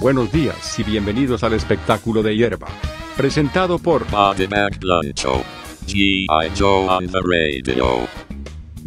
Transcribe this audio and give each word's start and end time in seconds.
Buenos 0.00 0.30
días 0.30 0.78
y 0.78 0.84
bienvenidos 0.84 1.42
al 1.42 1.54
espectáculo 1.54 2.22
de 2.22 2.36
hierba. 2.36 2.68
Presentado 3.16 3.80
por 3.80 4.08
Body 4.08 4.46
Bag 4.46 4.78
Blancho. 4.78 5.42
G.I. 5.86 6.52
Joe 6.56 6.88
on 6.88 7.08
the 7.08 7.20
radio. 7.20 8.06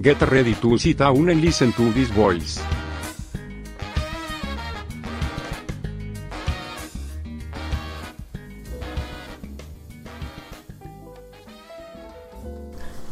Get 0.01 0.21
Ready 0.21 0.53
to 0.55 0.77
Sit 0.77 0.99
Down 0.99 1.29
and 1.29 1.41
Listen 1.41 1.73
to 1.73 1.91
This 1.91 2.09
Voice. 2.15 2.61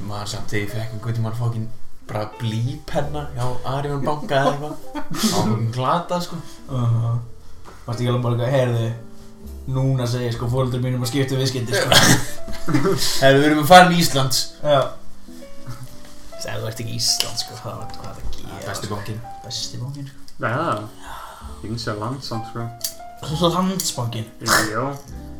maður 0.07 0.29
samt 0.31 0.53
þegar 0.53 0.63
ég 0.63 0.71
fekk 0.71 0.93
einhvern 0.93 1.17
tímann 1.17 1.35
fókin 1.37 1.65
bara 2.07 2.29
blípenna 2.39 3.25
hjá 3.35 3.49
Arjón 3.75 4.07
banka 4.07 4.39
eða 4.39 4.53
eitthvað 4.53 5.35
á 5.35 5.39
einhvern 5.43 5.67
glata 5.75 6.21
sko 6.23 6.39
uh, 6.71 7.19
Varst 7.85 7.99
ekki 7.99 8.09
alveg 8.11 8.25
bara 8.25 8.35
eitthvað, 8.35 8.55
heyrðu 8.57 8.89
Núna 9.69 10.07
segir 10.09 10.33
sko 10.33 10.47
fólöldur 10.49 10.81
mínum 10.81 11.03
að 11.05 11.11
skipta 11.11 11.37
viðskipti 11.37 11.77
sko. 11.77 11.99
Herru, 13.21 13.37
við 13.37 13.45
erum 13.51 13.61
að 13.61 13.69
fara 13.69 13.91
í 13.93 13.99
Íslands. 14.01 14.39
Já. 14.65 14.79
Þú 16.59 16.67
ert 16.67 16.81
ekki 16.81 16.95
Ísland 16.97 17.39
sko, 17.39 17.55
það 17.59 17.77
var 17.79 17.93
hvað 17.95 18.09
að 18.09 18.19
gera 18.35 18.59
Besti 18.65 18.89
bankin 18.89 19.19
Besti 19.43 19.79
bankin 19.81 20.09
sko. 20.09 20.41
Já, 20.43 20.63
ynsa 21.67 21.95
landsamt 21.99 22.49
sko. 22.51 22.67
Landsbankin 23.19 24.27
Jó, 24.71 24.85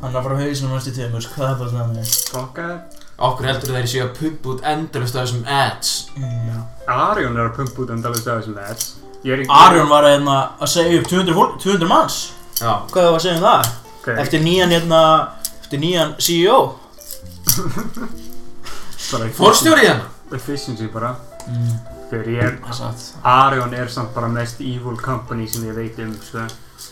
Hann 0.02 0.16
er 0.16 0.24
frá 0.26 0.34
hausnum 0.36 0.74
næstu 0.74 0.92
tímur 0.96 1.24
sko, 1.24 1.38
hvað 1.38 1.54
er 1.54 1.60
bara 1.62 1.86
það 1.94 2.16
fokkaði 2.32 2.76
Okkur 3.20 3.48
heldur 3.50 3.76
þeir 3.76 3.88
séu 3.92 4.02
að 4.06 4.12
pumpa 4.16 4.52
út 4.54 4.62
endalust 4.64 5.16
af 5.16 5.26
þessum 5.26 5.42
ads. 5.44 5.90
Með 6.16 6.88
Arjón 6.88 7.36
er 7.36 7.50
að 7.50 7.56
pumpa 7.58 7.82
út 7.84 7.90
endalist 7.92 8.30
af 8.32 8.38
þessum 8.40 8.60
ads. 8.64 8.86
Ég 8.96 8.99
Arjón 9.24 9.88
var 9.90 10.06
hérna 10.08 10.36
að 10.60 10.72
segja 10.72 11.00
upp 11.00 11.08
200, 11.10 11.34
fólk, 11.36 11.56
200 11.60 11.90
manns 11.90 12.20
Já 12.60 12.72
Hvað 12.92 13.08
var 13.10 13.18
að 13.18 13.24
segja 13.24 13.36
um 13.36 13.44
það? 13.44 13.72
okay. 14.00 14.16
Eftir 14.22 14.44
nýjan 14.44 14.72
hérna 14.72 15.02
Eftir 15.60 15.82
nýjan 15.82 16.14
CEO 16.22 16.58
bara 19.10 19.28
Fórstjórið 19.36 19.86
hérna 19.88 20.36
Efficiency 20.36 20.88
bara 20.92 21.14
mm. 21.46 21.72
Þegar 22.10 22.30
ég 22.32 22.42
er 22.42 22.56
Arjón 23.22 23.74
er 23.76 23.90
samt 23.92 24.14
bara 24.14 24.28
mest 24.28 24.60
evil 24.60 24.96
company 24.98 25.46
sem 25.46 25.62
ég 25.68 25.76
veit 25.76 25.98
um 26.02 26.10
sko. 26.18 26.46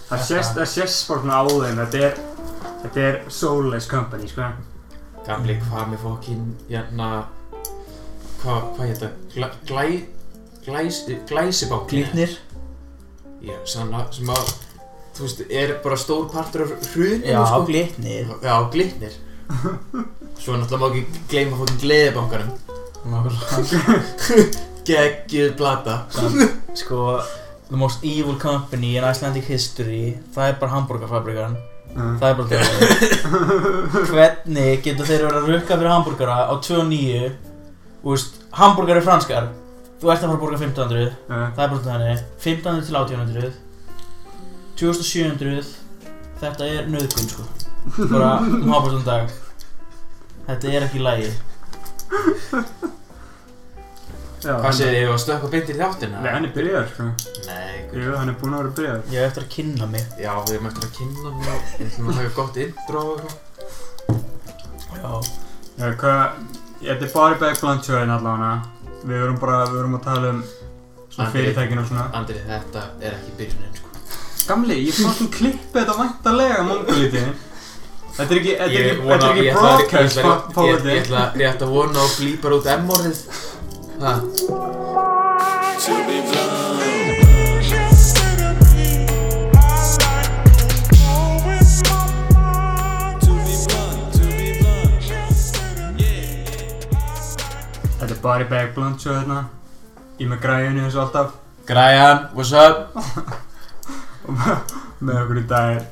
Það 0.08 0.20
sést, 0.28 0.53
það 0.55 0.69
sést 0.70 1.08
bara 1.08 1.25
svona 1.25 1.41
á 1.42 1.44
þeim 1.48 1.81
Þetta 1.81 2.05
er, 2.06 2.20
þetta 2.84 3.06
er 3.06 3.19
soulless 3.34 3.91
company 3.91 4.31
sko. 4.31 4.53
Gamli, 5.27 5.58
hvað 5.66 5.91
með 5.91 6.05
fókin 6.05 6.44
hérna 6.69 7.08
Hvað, 8.38 8.69
hvað 8.77 8.92
hétta? 8.92 9.10
Glæ, 9.66 9.88
glæs, 10.69 11.02
glæsibankin 11.28 12.05
Glitnir. 12.05 12.36
Já, 13.42 13.56
sann 13.69 13.92
að, 13.94 14.11
sem 14.20 14.30
að 14.34 14.50
Þú 15.19 15.25
veist, 15.27 15.41
er 15.50 15.72
bara 15.83 15.97
stór 15.98 16.28
partur 16.30 16.62
af 16.69 16.70
hruninu 16.92 17.27
Já, 17.27 17.41
sko. 17.48 17.64
glitnir. 17.66 18.28
Já, 18.44 18.55
glitnir. 18.70 19.14
Svo 20.38 20.55
náttúrulega 20.55 20.78
má 20.78 20.88
ekki 20.92 21.22
gleyma 21.33 21.56
fókin 21.58 21.80
gleðibankanum 21.83 22.50
Geggjuð 24.88 25.55
plata. 25.58 25.94
Sko 26.77 27.20
The 27.69 27.77
most 27.77 28.05
evil 28.05 28.36
company 28.41 28.94
in 28.97 29.05
Icelandic 29.05 29.44
history 29.48 30.14
Það 30.34 30.48
er 30.53 30.60
bara 30.60 30.77
hambúrgarfabrikan 30.77 31.56
Mm. 31.98 32.19
Það 32.20 32.28
er 32.28 32.34
bara 32.36 32.48
það 32.53 34.08
Hvernig 34.12 34.82
getur 34.84 35.06
þeir 35.08 35.22
verið 35.25 35.38
að 35.38 35.47
rukka 35.48 35.77
fyrir 35.80 35.88
hambúrgara 35.91 36.34
á 36.47 36.55
2.9 36.60 37.30
Þú 38.03 38.12
veist, 38.12 38.36
hambúrgar 38.55 39.00
er 39.00 39.06
franskar 39.06 39.47
Þú 39.98 40.10
ert 40.12 40.22
að 40.22 40.28
fara 40.28 40.34
að 40.36 40.42
borga 40.44 40.58
1500 40.62 41.08
Uh, 41.28 41.48
Það 41.54 41.62
er 41.64 41.70
bara 41.72 41.84
þannig. 41.86 42.20
1500 42.44 42.86
til 42.86 42.96
1800 42.96 43.52
2700 44.78 45.72
Þetta 46.38 46.68
er 46.70 46.86
nöðgun 46.92 47.30
sko. 47.32 47.46
Bara 48.12 48.28
um 48.46 48.69
hálfbúrstum 48.70 49.04
dag. 49.08 49.32
Þetta 50.46 50.70
er 50.78 50.84
ekki 50.86 51.00
lægi 51.02 51.30
Hvað 54.38 54.70
segir 54.78 54.94
þið, 54.94 55.08
að 55.10 55.19
stökka 55.25 55.48
beintir 55.53 55.75
í 55.76 55.81
þáttina? 55.82 56.20
Nei, 56.22 56.31
hann 56.31 56.47
er 56.47 56.53
byrjar 56.54 56.84
sko. 56.92 57.08
Nei. 57.48 57.75
Jú, 57.98 58.12
hann 58.14 58.31
er 58.31 58.37
búinn 58.38 58.54
að 58.54 58.62
vera 58.62 58.75
byrjar 58.78 59.00
Ég 59.10 59.19
hef 59.19 59.32
eftir 59.32 59.44
að 59.44 59.50
kynna 59.56 59.88
mig. 59.91 60.04
Já, 60.22 60.31
við 60.47 60.54
erum 60.54 60.69
eftir 60.70 60.87
að 60.87 60.94
kynna 61.00 61.32
mig 61.34 61.48
Við 61.75 61.88
ætlum 61.88 62.08
að 62.12 62.20
taka 62.20 62.32
gott 62.38 62.60
intro 62.64 63.03
og 63.03 63.19
eitthvað. 63.19 63.37
Já. 64.94 65.10
Já, 65.78 65.87
hvað, 66.00 66.22
þetta 66.87 67.08
er 67.08 67.12
bara 67.16 67.41
bæk 67.42 67.60
blandsjóðin 67.64 68.14
allavega 68.14 68.53
Við 69.04 69.16
verum 69.22 69.38
bara, 69.38 69.59
við 69.66 69.76
verum 69.78 69.94
að 69.98 70.03
tala 70.04 70.31
um 70.34 70.41
svona 71.09 71.26
Andri. 71.28 71.42
fyrirtækin 71.42 71.78
og 71.82 71.86
svona. 71.91 72.06
Andri, 72.19 72.41
þetta 72.48 72.82
er 73.00 73.12
ekki 73.19 73.31
byrjunin, 73.38 73.76
sko. 73.78 73.88
Gamli, 74.48 74.76
ég 74.88 74.94
fannst 74.98 75.31
klippi 75.36 75.76
þetta 75.78 75.94
væntalega 76.00 76.62
mongolítið 76.69 77.28
Þetta 78.19 78.34
er 78.34 78.38
ekki, 78.41 78.53
þetta 78.58 78.64
er 78.64 78.87
ekki, 78.88 79.03
þetta 79.08 79.26
er 79.28 79.37
ekki 79.38 79.53
broadcast 79.54 80.19
ætla- 80.19 80.64
Ég 80.66 81.03
ætla 81.04 81.22
rétt 81.38 81.62
að 81.62 81.75
vona 81.76 81.98
og 82.03 82.10
blípar 82.19 82.53
út 82.58 82.66
M-orðið. 82.66 83.19
Það, 84.00 84.19
Þetta 98.19 98.33
er 98.34 98.34
bara 98.34 98.47
bæk 98.51 98.71
blandsjóð 98.75 99.15
hérna. 99.15 99.37
Ég 100.19 100.27
með 100.27 100.41
græjunni 100.43 100.81
eins 100.83 100.95
og 100.97 101.05
alltaf. 101.05 101.34
Græjan, 101.69 102.25
what's 102.34 102.51
up? 102.51 102.97
Og 104.27 104.41
með 105.06 105.21
okkur 105.21 105.39
í 105.39 105.45
dag 105.47 105.77
er 105.77 105.84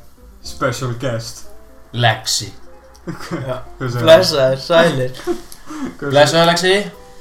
special 0.42 0.96
guest. 0.98 1.44
Lexi. 1.94 2.48
Blessaður, 3.78 4.58
sælir. 4.58 5.14
Hvað 6.00 6.16
Blessaðu 6.16 6.50
Lexi. 6.50 6.74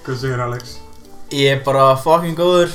Hvað 0.08 0.22
segir 0.24 0.46
Alex? 0.48 0.76
Ég 1.30 1.54
er 1.54 1.64
bara 1.70 1.92
fucking 2.02 2.42
góður. 2.42 2.74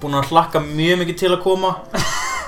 Búinn 0.00 0.16
að 0.16 0.32
hlakka 0.32 0.64
mjög 0.64 1.02
mikið 1.04 1.20
til 1.26 1.34
að 1.34 1.42
koma. 1.44 1.76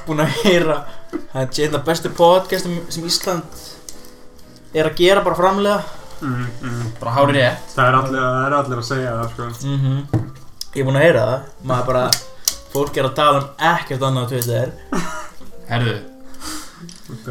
Búinn 0.06 0.24
að 0.24 0.38
heyra. 0.46 0.82
Þetta 1.12 1.44
er 1.50 1.66
einn 1.66 1.82
af 1.82 1.88
bestu 1.92 2.16
podcastum 2.16 2.80
sem 2.88 3.04
Ísland 3.04 3.66
er 4.72 4.88
að 4.88 5.02
gera 5.04 5.20
bara 5.20 5.36
framlega 5.36 6.00
Mm, 6.22 6.46
mm. 6.62 6.84
Bara 7.00 7.14
hárið 7.16 7.38
rétt. 7.40 7.72
Það 7.74 7.88
er 7.88 7.96
allir, 8.00 8.20
það 8.22 8.46
er 8.46 8.56
allir 8.60 8.78
að 8.82 8.88
segja 8.90 9.16
það 9.18 9.32
sko. 9.32 9.68
Mm 9.68 10.28
Ég 10.72 10.80
er 10.80 10.86
búinn 10.88 10.96
að 10.96 11.02
heyra 11.04 11.24
það. 11.28 11.48
Maður 11.68 11.86
bara 11.90 12.04
Fólk 12.72 12.96
er 12.96 13.04
að 13.04 13.16
tala 13.18 13.40
um 13.42 13.48
ekkert 13.72 14.04
annað 14.06 14.22
á 14.24 14.30
Twitter. 14.30 14.70
Herðu, 15.68 15.96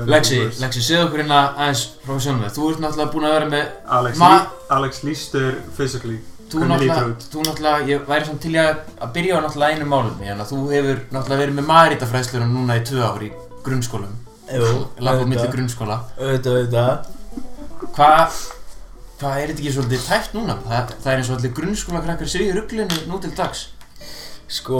Lexi, 0.06 0.38
Lexi, 0.62 0.82
segðu 0.86 1.06
okkur 1.08 1.22
hérna 1.24 1.40
aðeins 1.58 1.82
frá 2.04 2.14
sjálfum 2.22 2.52
Þú 2.54 2.68
ert 2.70 2.84
náttúrulega 2.84 3.14
búin 3.16 3.26
að 3.28 3.34
vera 3.36 3.48
með 3.50 3.72
Alex, 3.98 4.20
Ma- 4.22 4.30
lí, 4.36 4.60
Alex 4.78 5.02
lístur 5.08 5.56
physically. 5.78 6.20
Þú 6.52 6.62
Hvernig 6.62 6.84
lítur 6.84 6.94
náttúrulega, 6.94 7.16
út? 7.16 7.26
þú 7.34 7.46
náttúrulega, 7.48 7.88
ég 7.90 8.06
væri 8.12 8.28
samt 8.30 8.42
til 8.46 8.54
í 8.54 8.60
að, 8.62 8.72
að 9.02 9.14
byrja 9.18 9.40
á 9.40 9.44
náttúrulega 9.46 9.76
einu 9.78 9.90
málum 9.90 10.22
að 10.22 10.46
þú 10.52 10.60
hefur 10.76 11.02
náttúrulega 11.16 11.42
verið 11.42 11.58
með 11.58 11.68
maritafræðslunum 11.72 12.54
núna 12.60 12.78
í 12.78 12.86
tvö 12.92 13.02
ár 13.08 13.26
í 13.26 13.32
grunnskólum. 13.66 14.16
Jú, 14.52 14.72
Lappað 15.00 15.28
milli 15.32 15.48
grunnskóla. 15.56 15.98
Auðvitað, 16.20 16.58
auðvitað. 16.60 17.06
Hvað, 17.96 18.40
hvað 19.22 19.38
er 19.38 19.52
ekki 19.54 19.72
svolítið 19.76 20.06
tæft 20.08 20.34
núna? 20.34 20.56
Það, 20.66 20.94
það 21.04 21.12
er 21.12 21.20
eins 21.20 21.30
og 21.30 21.36
allir 21.38 21.52
grunnskóla 21.58 22.02
krakkar 22.02 22.30
sér 22.32 22.44
í 22.48 22.54
rugglinu 22.56 23.02
nú 23.10 23.20
til 23.22 23.34
dags. 23.38 23.68
Sko 24.52 24.80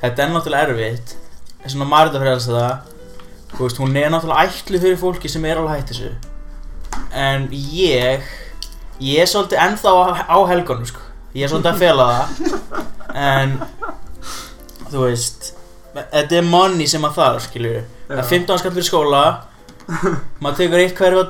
Þetta 0.00 0.22
er 0.24 0.30
náttúrulega 0.32 0.68
erfitt. 0.70 1.16
En 1.60 1.72
svona 1.72 1.88
Marita 1.90 2.20
fyrir 2.22 2.32
alls 2.32 2.46
það. 2.48 2.94
Þú 3.50 3.64
veist, 3.66 3.80
hún 3.82 3.98
er 4.00 4.14
náttúrulega 4.14 4.46
ætlu 4.48 4.80
fyrir 4.80 5.00
fólki 5.00 5.28
sem 5.28 5.44
er 5.44 5.60
alveg 5.60 5.80
hætt 5.80 5.92
þessu. 5.92 6.12
En 7.10 7.50
ég 7.50 8.30
Ég 9.00 9.22
er 9.24 9.28
svolítið 9.28 9.60
ennþá 9.64 9.92
á, 9.92 10.04
á 10.30 10.38
helgunum 10.48 10.88
sko. 10.88 11.02
Ég 11.34 11.44
er 11.44 11.52
svolítið 11.52 11.72
að 11.74 11.82
fela 11.82 12.08
það. 12.14 12.26
En 13.18 13.58
Þú 14.86 15.04
veist 15.08 15.52
Þetta 15.98 16.38
er 16.38 16.46
money 16.46 16.86
sem 16.88 17.04
að 17.04 17.16
það, 17.18 17.38
skilju 17.48 17.78
Það 18.06 18.20
er 18.22 18.28
15 18.30 18.60
skall 18.62 18.74
fyrir 18.78 18.86
skóla. 18.86 19.22
Maður 20.38 20.60
tekur 20.62 20.82
eitt 20.84 20.98
hverju 20.98 21.24
á 21.26 21.28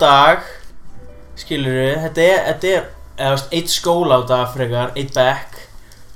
dag 1.31 1.41
Skilju, 1.41 1.97
þetta 2.05 2.21
er 2.23 2.44
Þetta 2.49 2.67
er, 2.69 2.87
eða 3.17 3.31
veist, 3.35 3.53
eitt 3.53 3.71
skóla 3.71 4.21
á 4.21 4.23
dag 4.27 4.50
frekar 4.55 4.93
Eitt 4.97 5.15
back 5.15 5.59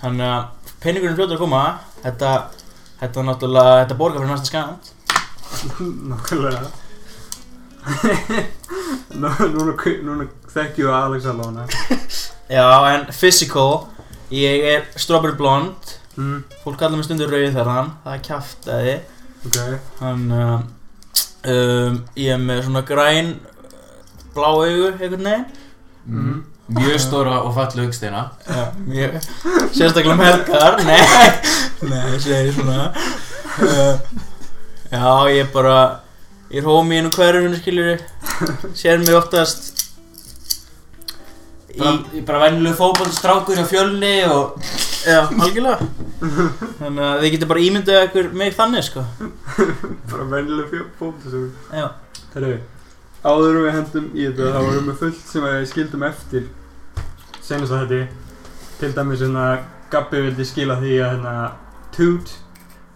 Þannig 0.01 0.27
að 0.27 0.73
penningurinn 0.85 1.15
er 1.15 1.17
fljótur 1.17 1.39
að 1.39 1.41
koma. 1.41 1.61
Þetta, 2.03 2.31
þetta 3.01 3.23
náttúrulega, 3.25 3.77
þetta 3.83 3.97
borgar 3.97 4.21
fyrir 4.21 4.33
næsta 4.35 4.51
skand 4.51 4.93
Nákvæmlega. 6.11 6.73
Nú, 9.15 9.29
núna, 9.53 9.75
núna 10.03 10.27
þekkjum 10.51 10.87
við 10.89 10.95
Alex 10.97 11.27
allavega 11.29 11.67
Já, 12.49 12.67
en 12.95 13.05
physical 13.13 13.87
Ég 14.33 14.65
er 14.71 14.87
strawberry 14.97 15.37
blond 15.37 15.93
mm, 16.17 16.45
Fólk 16.65 16.79
kallar 16.81 16.97
mig 16.97 17.07
stundur 17.07 17.33
rauð 17.33 17.53
þar 17.57 17.71
hann 17.71 17.91
Það 18.05 18.15
er 18.17 18.23
kjaftaði 18.29 18.95
Ok, 19.45 19.59
Hann, 20.01 20.25
uh, 20.33 20.63
um, 21.53 21.99
ég 22.17 22.33
er 22.33 22.41
með 22.41 22.63
svona 22.65 22.85
græn 22.89 23.35
Blá 24.35 24.51
augu, 24.51 24.91
einhvern 24.91 25.25
veginn. 25.25 25.45
Mm. 26.07 26.43
Mjög 26.75 27.01
stóra 27.01 27.43
og 27.45 27.53
fallu 27.55 27.85
augsteina 27.85 28.23
mjög. 28.87 29.19
Sérstaklega 29.77 30.17
helgar 30.17 30.79
Nei, 30.85 31.01
nei, 31.91 32.01
ég 32.15 32.23
segi 32.25 32.55
svona. 32.57 32.87
Uh, 33.61 34.01
Já, 34.89 35.29
ég 35.29 35.43
er 35.45 35.51
bara 35.53 35.77
Ég 36.51 36.63
er 36.63 36.69
homie 36.69 37.01
inn 37.03 37.09
á 37.09 37.13
hverfinu, 37.13 37.59
skiljur 37.61 38.01
Sér 38.77 39.01
mig 39.05 39.13
oftast 39.17 39.73
Í, 41.75 41.83
ég 42.15 42.23
bara 42.25 42.45
venjulegu 42.47 42.77
fótballstrákur 42.79 43.59
hjá 43.59 43.65
fjölni 43.67 44.13
og 44.31 44.61
já, 45.03 45.25
algjörlega. 45.27 45.89
Þannig 46.79 47.01
að 47.03 47.23
þið 47.25 47.33
getur 47.35 47.51
bara 47.51 47.65
ímyndað 47.65 48.05
ykkur 48.07 48.29
mig 48.39 48.55
þannig, 48.55 48.85
sko. 48.87 49.03
Bara 50.13 50.29
vennileg 50.31 50.71
fótboltasögur. 50.71 51.51
Já. 51.75 51.89
Herru, 52.37 52.53
áður 53.25 53.59
við 53.65 53.73
hendum 53.79 54.07
í 54.15 54.27
þetta 54.29 54.51
þá 54.55 54.61
vorum 54.67 54.89
við 54.91 54.99
fullt 55.01 55.21
sem 55.31 55.45
við 55.47 55.67
skildum 55.71 56.07
eftir. 56.09 56.47
Senast 57.45 57.73
að 57.77 57.85
þetta 57.89 58.07
til 58.81 58.93
dæmis 58.97 59.23
hérna 59.25 59.45
Gabbi 59.93 60.23
vildi 60.27 60.45
skila 60.49 60.79
því 60.81 60.95
að 61.05 61.11
hérna 61.15 61.35
Toot 61.95 62.33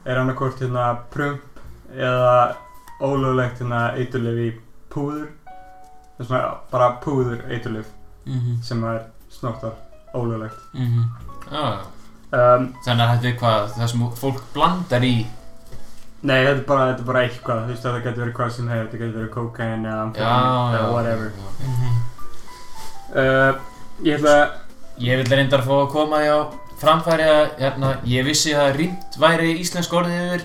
er 0.08 0.18
annarkort 0.18 0.60
hérna 0.62 0.86
prump 1.12 1.60
eða 1.94 2.56
ólöglegt 3.04 3.60
hérna 3.62 3.82
eiturlif 4.00 4.40
í 4.42 4.48
púður. 4.92 5.28
Það 6.16 6.24
er 6.24 6.28
svona 6.32 6.54
bara 6.72 6.90
púður 7.04 7.44
eiturlif 7.52 7.94
Mhm, 8.28 8.58
sem 8.62 8.82
er 8.84 9.06
snortar 9.32 9.72
ólöglegt. 10.14 10.58
Mhm. 10.74 11.04
Já, 11.50 11.80
um, 12.32 12.74
þannig 12.84 13.04
að 13.04 13.12
þetta 13.14 13.28
er 13.30 13.36
hvað 13.40 13.70
það 13.78 13.88
sem 13.88 14.02
fólk 14.20 14.42
blandar 14.52 15.00
í 15.06 15.26
Nei, 16.22 16.38
þetta 16.42 16.54
er 16.58 16.64
bara, 16.66 16.86
þetta 16.90 17.02
er 17.04 17.06
bara 17.06 17.20
eitthvað, 17.28 17.58
þú 17.64 17.72
veist 17.74 17.84
að 17.86 17.92
það 17.96 18.06
getur 18.08 18.22
verið 18.24 18.36
hvað 18.38 18.48
sem 18.56 18.70
hefur, 18.72 18.86
þetta 18.88 18.98
getur 19.02 19.18
verið 19.20 19.34
cocaine 19.36 19.88
eða 19.88 19.98
Já, 19.98 20.02
amfetamín 20.04 20.48
já, 20.48 20.78
eða 20.78 20.88
whatever 20.94 21.28
já. 21.30 21.44
Mhm. 21.68 22.00
uh, 23.14 23.52
Ég 24.06 24.18
ætla 24.18 24.34
að 24.38 24.56
Ég 24.98 25.20
vil 25.20 25.30
reyndar 25.30 25.62
fá 25.62 25.74
að 25.78 25.90
koma 25.92 26.18
því 26.18 26.30
á 26.34 26.38
framfæri 26.78 27.26
að 27.30 27.44
hérna, 27.60 27.90
ég 28.10 28.24
vissi 28.26 28.54
að 28.58 28.72
rýmt 28.80 29.18
væri 29.22 29.52
íslensk 29.62 29.92
orðið 29.94 30.24
yfir 30.24 30.42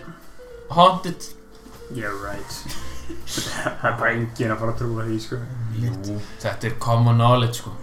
haunted. 0.77 1.25
Yeah, 1.93 2.13
right. 2.21 2.53
Það 3.33 3.87
er 3.89 3.97
bara 3.97 4.11
enginn 4.13 4.53
að 4.53 4.59
fara 4.61 4.73
að 4.75 4.77
trúa 4.83 5.05
því, 5.07 5.17
sko. 5.25 5.39
Jú, 5.81 6.19
þetta 6.43 6.69
er 6.69 6.75
common 6.81 7.17
knowledge 7.17 7.63
sko. 7.63 7.73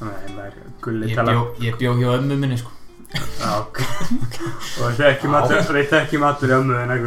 Nei, 0.00 0.16
það 0.28 0.40
er 0.46 0.56
gulli 0.84 1.14
tala 1.16 1.36
ég 1.64 1.76
bjó 1.80 1.92
hjá 2.00 2.08
ömmu 2.16 2.36
minni 2.40 2.56
sko. 2.60 2.72
Já, 2.72 2.75
Og 3.16 4.92
þetta 4.92 5.04
er 5.04 5.10
ekki 5.14 5.30
matur, 5.32 5.62
þetta 5.66 5.98
er 5.98 6.04
ekki 6.04 6.20
matur 6.20 6.52
í 6.52 6.56
ömmu 6.56 6.78
en 6.82 6.94
að 6.94 7.02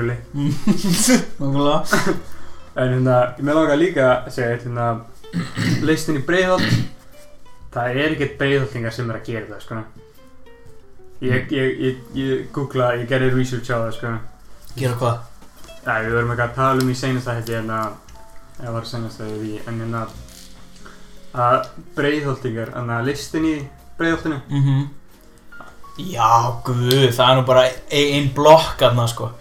En 2.80 2.94
hérna, 2.94 3.16
mér 3.44 3.58
langar 3.58 3.80
líka 3.80 4.06
að 4.08 4.28
segja 4.38 4.52
hérna 4.54 4.84
Leistin 5.84 6.20
í 6.20 6.26
breiðholt. 6.26 6.68
Það 7.74 7.98
er 8.02 8.14
ekkert 8.16 8.38
breiðholtingar 8.40 8.94
sem 8.96 9.10
er 9.10 9.18
að 9.20 9.26
gera 9.28 9.50
það, 9.50 9.64
sko. 9.66 9.80
Ég, 11.26 11.52
ég, 11.52 11.82
ég, 11.84 12.04
ég 12.16 12.46
googla, 12.56 12.94
ég 13.02 13.10
gerði 13.10 13.34
research 13.36 13.74
á 13.74 13.78
það, 13.84 13.92
sko. 13.98 14.14
Gera 14.78 14.96
hvað? 15.02 15.18
Já, 15.84 15.92
við 16.06 16.16
vorum 16.16 16.32
ekki 16.36 16.46
að 16.46 16.56
tala 16.60 16.86
um 16.86 16.94
í 16.94 16.98
seinasta 16.98 17.36
hætti 17.36 17.58
hérna 17.58 17.82
eða 18.60 18.76
var 18.78 18.88
seinasta 18.88 19.28
við 19.28 19.68
en 19.68 19.84
hérna 19.84 20.06
að 21.40 21.68
breiðholtingar, 21.98 22.72
þannig 22.78 22.96
að 22.96 23.12
listin 23.12 23.50
í 23.50 23.58
breiðholtinu. 24.00 24.40
Mhm 24.48 24.88
Já, 26.00 26.32
guð, 26.64 27.10
það 27.12 27.26
er 27.32 27.38
nú 27.40 27.46
bara 27.48 27.64
ein, 27.68 27.80
ein 28.16 28.28
blokk 28.36 28.82
aðna, 28.88 29.06
sko. 29.12 29.32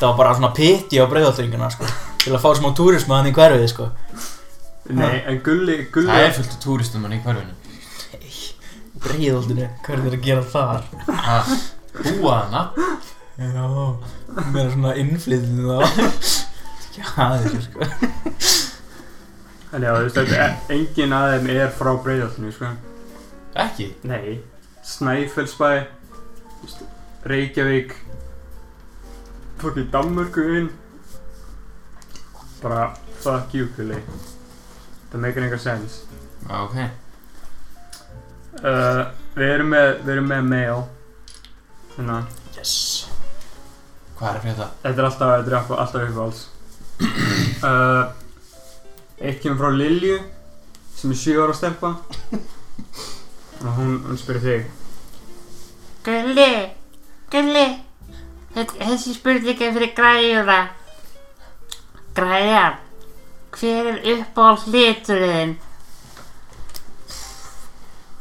Það 0.00 0.06
var 0.08 0.16
bara 0.18 0.32
svona 0.34 0.50
pitti 0.56 0.98
á 0.98 1.06
breiðaltringuna, 1.06 1.68
sko 1.70 1.86
Til 2.24 2.32
að 2.34 2.40
fá 2.42 2.48
smá 2.58 2.72
túrisma 2.74 3.20
hann 3.20 3.28
í 3.30 3.34
hverfið, 3.36 3.66
sko. 3.70 3.86
Nei, 4.90 5.20
en 5.30 5.38
gulli, 5.44 5.76
gulli 5.94 6.10
Það 6.10 6.24
er 6.26 6.34
fullt 6.38 6.56
af 6.56 6.62
túristum 6.64 7.06
hann 7.06 7.14
í 7.16 7.20
hverfinu. 7.24 7.54
Breiðaltinu, 9.04 9.68
hvað 9.84 10.08
er 10.08 10.16
að 10.16 10.24
gera 10.24 10.44
þar? 10.50 10.88
Ha, 11.24 11.38
Búa 12.00 12.34
hana 12.42 12.62
Já, 13.38 13.66
mér 14.50 14.64
er 14.64 14.72
svona 14.74 14.94
innflytinu 14.98 15.68
þá 15.70 15.76
Já, 16.94 17.06
það 17.10 17.36
er 17.38 17.62
sko. 17.64 17.88
En 19.74 19.82
já, 19.82 19.90
þú 19.90 20.02
veist, 20.06 20.68
engin 20.70 21.14
af 21.16 21.30
þeim 21.34 21.48
er 21.54 21.72
frá 21.74 21.90
breiðholtinu, 22.04 22.52
sko. 22.54 22.70
Ekki? 23.64 23.88
Nei, 24.06 24.36
Snæfellsbæ 24.84 25.70
Reykjavík 27.24 27.94
Tók 29.62 29.78
í 29.80 29.86
Danmörku 29.92 30.44
inn 30.58 30.70
Bara, 32.62 32.94
fuck 33.20 33.52
you, 33.52 33.66
gulli. 33.76 33.98
Það 35.12 35.20
meikir 35.20 35.44
enga 35.44 35.58
sens 35.60 35.98
ok. 36.48 36.78
Uh, 38.60 39.02
Við 39.34 39.50
erum 39.50 39.70
með, 39.72 39.88
við 40.04 40.12
erum 40.14 40.28
með 40.30 40.48
mail. 40.48 40.82
Hérna. 41.96 42.18
Yes. 42.54 42.74
Hvað 44.18 44.28
er 44.30 44.38
að 44.38 44.44
frétta? 44.44 44.68
Þetta 44.84 45.02
er 45.02 45.08
alltaf, 45.08 45.32
þetta 45.34 45.50
er 45.50 45.56
alltaf, 45.58 46.04
uppáhalds. 46.08 46.42
Uh, 47.64 48.04
Eitt 49.24 49.40
kemur 49.42 49.60
frá 49.60 49.70
Lilju 49.74 50.18
sem 50.94 51.12
er 51.14 51.18
7 51.18 51.40
ára 51.42 51.54
stelpa 51.56 51.90
og 53.60 53.70
hún, 53.76 53.92
hún 54.06 54.18
spyrir 54.18 54.42
þig. 54.44 54.64
Gulli, 56.04 56.48
Gulli, 57.32 57.66
þessi 58.54 59.14
spurning 59.16 59.62
er 59.62 59.76
fyrir 59.76 59.94
græjuna. 59.96 60.58
Græjan, 62.14 62.76
hver 63.54 63.88
er 63.92 64.02
uppáhald 64.14 64.68
liturinn? 64.74 65.56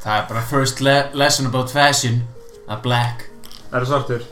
Það 0.03 0.18
er 0.18 0.25
bara 0.30 0.41
first 0.50 0.81
le 0.81 0.95
lesson 1.13 1.47
about 1.47 1.71
fashion 1.71 2.24
að 2.68 2.81
black. 2.83 3.27
Það 3.69 3.77
er 3.79 3.86
svartur? 3.91 4.25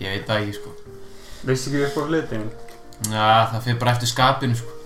Ég 0.00 0.14
veit 0.14 0.28
það 0.28 0.44
ekki 0.44 0.54
sko. 0.58 0.70
Veist 1.44 1.68
ekki 1.68 1.82
upp 1.86 1.98
á 1.98 2.02
hlutin? 2.08 2.46
Já, 3.10 3.26
það 3.50 3.60
fyrir 3.66 3.82
bara 3.82 3.92
eftir 3.96 4.10
skapinu 4.10 4.56
sko. 4.56 4.78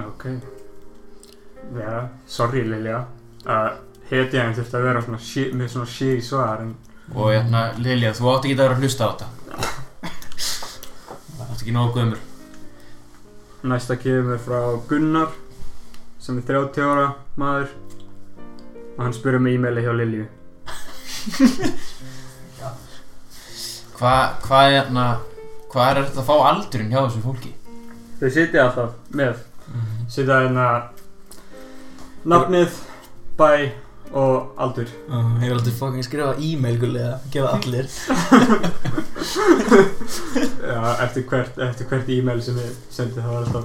Ok. 0.00 0.26
Já, 1.76 2.08
sorry 2.26 2.64
Lilja. 2.66 3.04
Að 3.46 3.78
hetjaðin 4.10 4.56
þurfti 4.58 4.78
að 4.78 4.86
vera 4.88 5.04
svona 5.04 5.20
shit, 5.24 5.52
með 5.54 5.68
svona 5.74 5.90
shitty 5.90 6.24
svar 6.26 6.64
en 6.64 6.72
Og 7.10 7.32
hérna, 7.32 7.60
Lilja, 7.82 8.12
þú 8.14 8.28
átt 8.30 8.44
ekki 8.46 8.54
að 8.54 8.60
vera 8.62 8.74
að 8.76 8.82
hlusta 8.84 9.06
á 9.06 9.10
þetta. 9.10 9.28
Það 11.36 11.46
átt 11.48 11.62
ekki 11.62 11.74
nógu 11.74 11.96
gömur 11.98 12.20
næsta 13.62 13.96
kemur 14.00 14.38
frá 14.40 14.60
Gunnar 14.88 15.28
sem 16.20 16.38
er 16.38 16.44
30 16.48 16.80
ára 16.80 17.08
maður 17.36 17.68
og 18.96 19.02
hann 19.04 19.12
spyrir 19.16 19.40
um 19.40 19.48
e-maili 19.50 19.84
hjá 19.84 19.92
Lilju. 19.96 20.26
Hvað, 24.00 24.22
hvað 24.46 24.62
er 24.64 24.72
hérna 24.78 25.06
Hvað 25.70 25.90
er 25.90 25.98
þetta 26.06 26.22
að 26.22 26.28
fá 26.30 26.36
aldurinn 26.48 26.88
hjá 26.90 27.00
þessu 27.02 27.20
fólki? 27.22 27.50
Þau 28.18 28.30
sitja 28.32 28.62
alltaf 28.64 28.94
með. 29.14 29.42
Sitja 30.10 30.38
hérna 30.40 30.64
Nafnið, 32.24 32.80
bæ 33.38 33.50
og 34.12 34.54
aldur. 34.58 34.88
Uh, 35.08 35.36
Ég 35.38 35.48
vil 35.50 35.56
aldrei 35.58 35.74
fucking 35.76 36.04
skrifa 36.06 36.32
e-mail 36.42 36.80
að 36.98 37.28
gefa 37.30 37.52
allir. 37.58 37.86
Já, 40.70 40.80
eftir 41.04 41.26
hvert, 41.30 41.58
eftir 41.68 41.86
hvert 41.90 42.10
e-mail 42.10 42.42
sem 42.42 42.58
ég 42.58 42.74
sendi 42.90 43.20
það 43.20 43.30
var 43.34 43.46
alltaf 43.46 43.64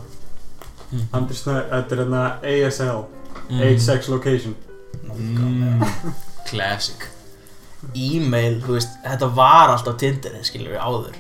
Andri 1.18 1.36
Snær, 1.36 1.66
þetta 1.72 1.96
er 1.96 2.02
hérna 2.04 2.24
ASL 2.46 3.04
Age, 3.52 3.82
sex, 3.84 4.08
location. 4.10 4.56
Mm, 5.12 5.84
classic. 6.48 7.04
E-mail, 7.94 8.62
þú 8.64 8.78
veist, 8.78 8.96
þetta 9.06 9.28
var 9.38 9.74
alltaf 9.76 9.98
Tinder, 10.02 10.38
skilur 10.48 10.74
við 10.74 10.82
áður. 10.82 11.20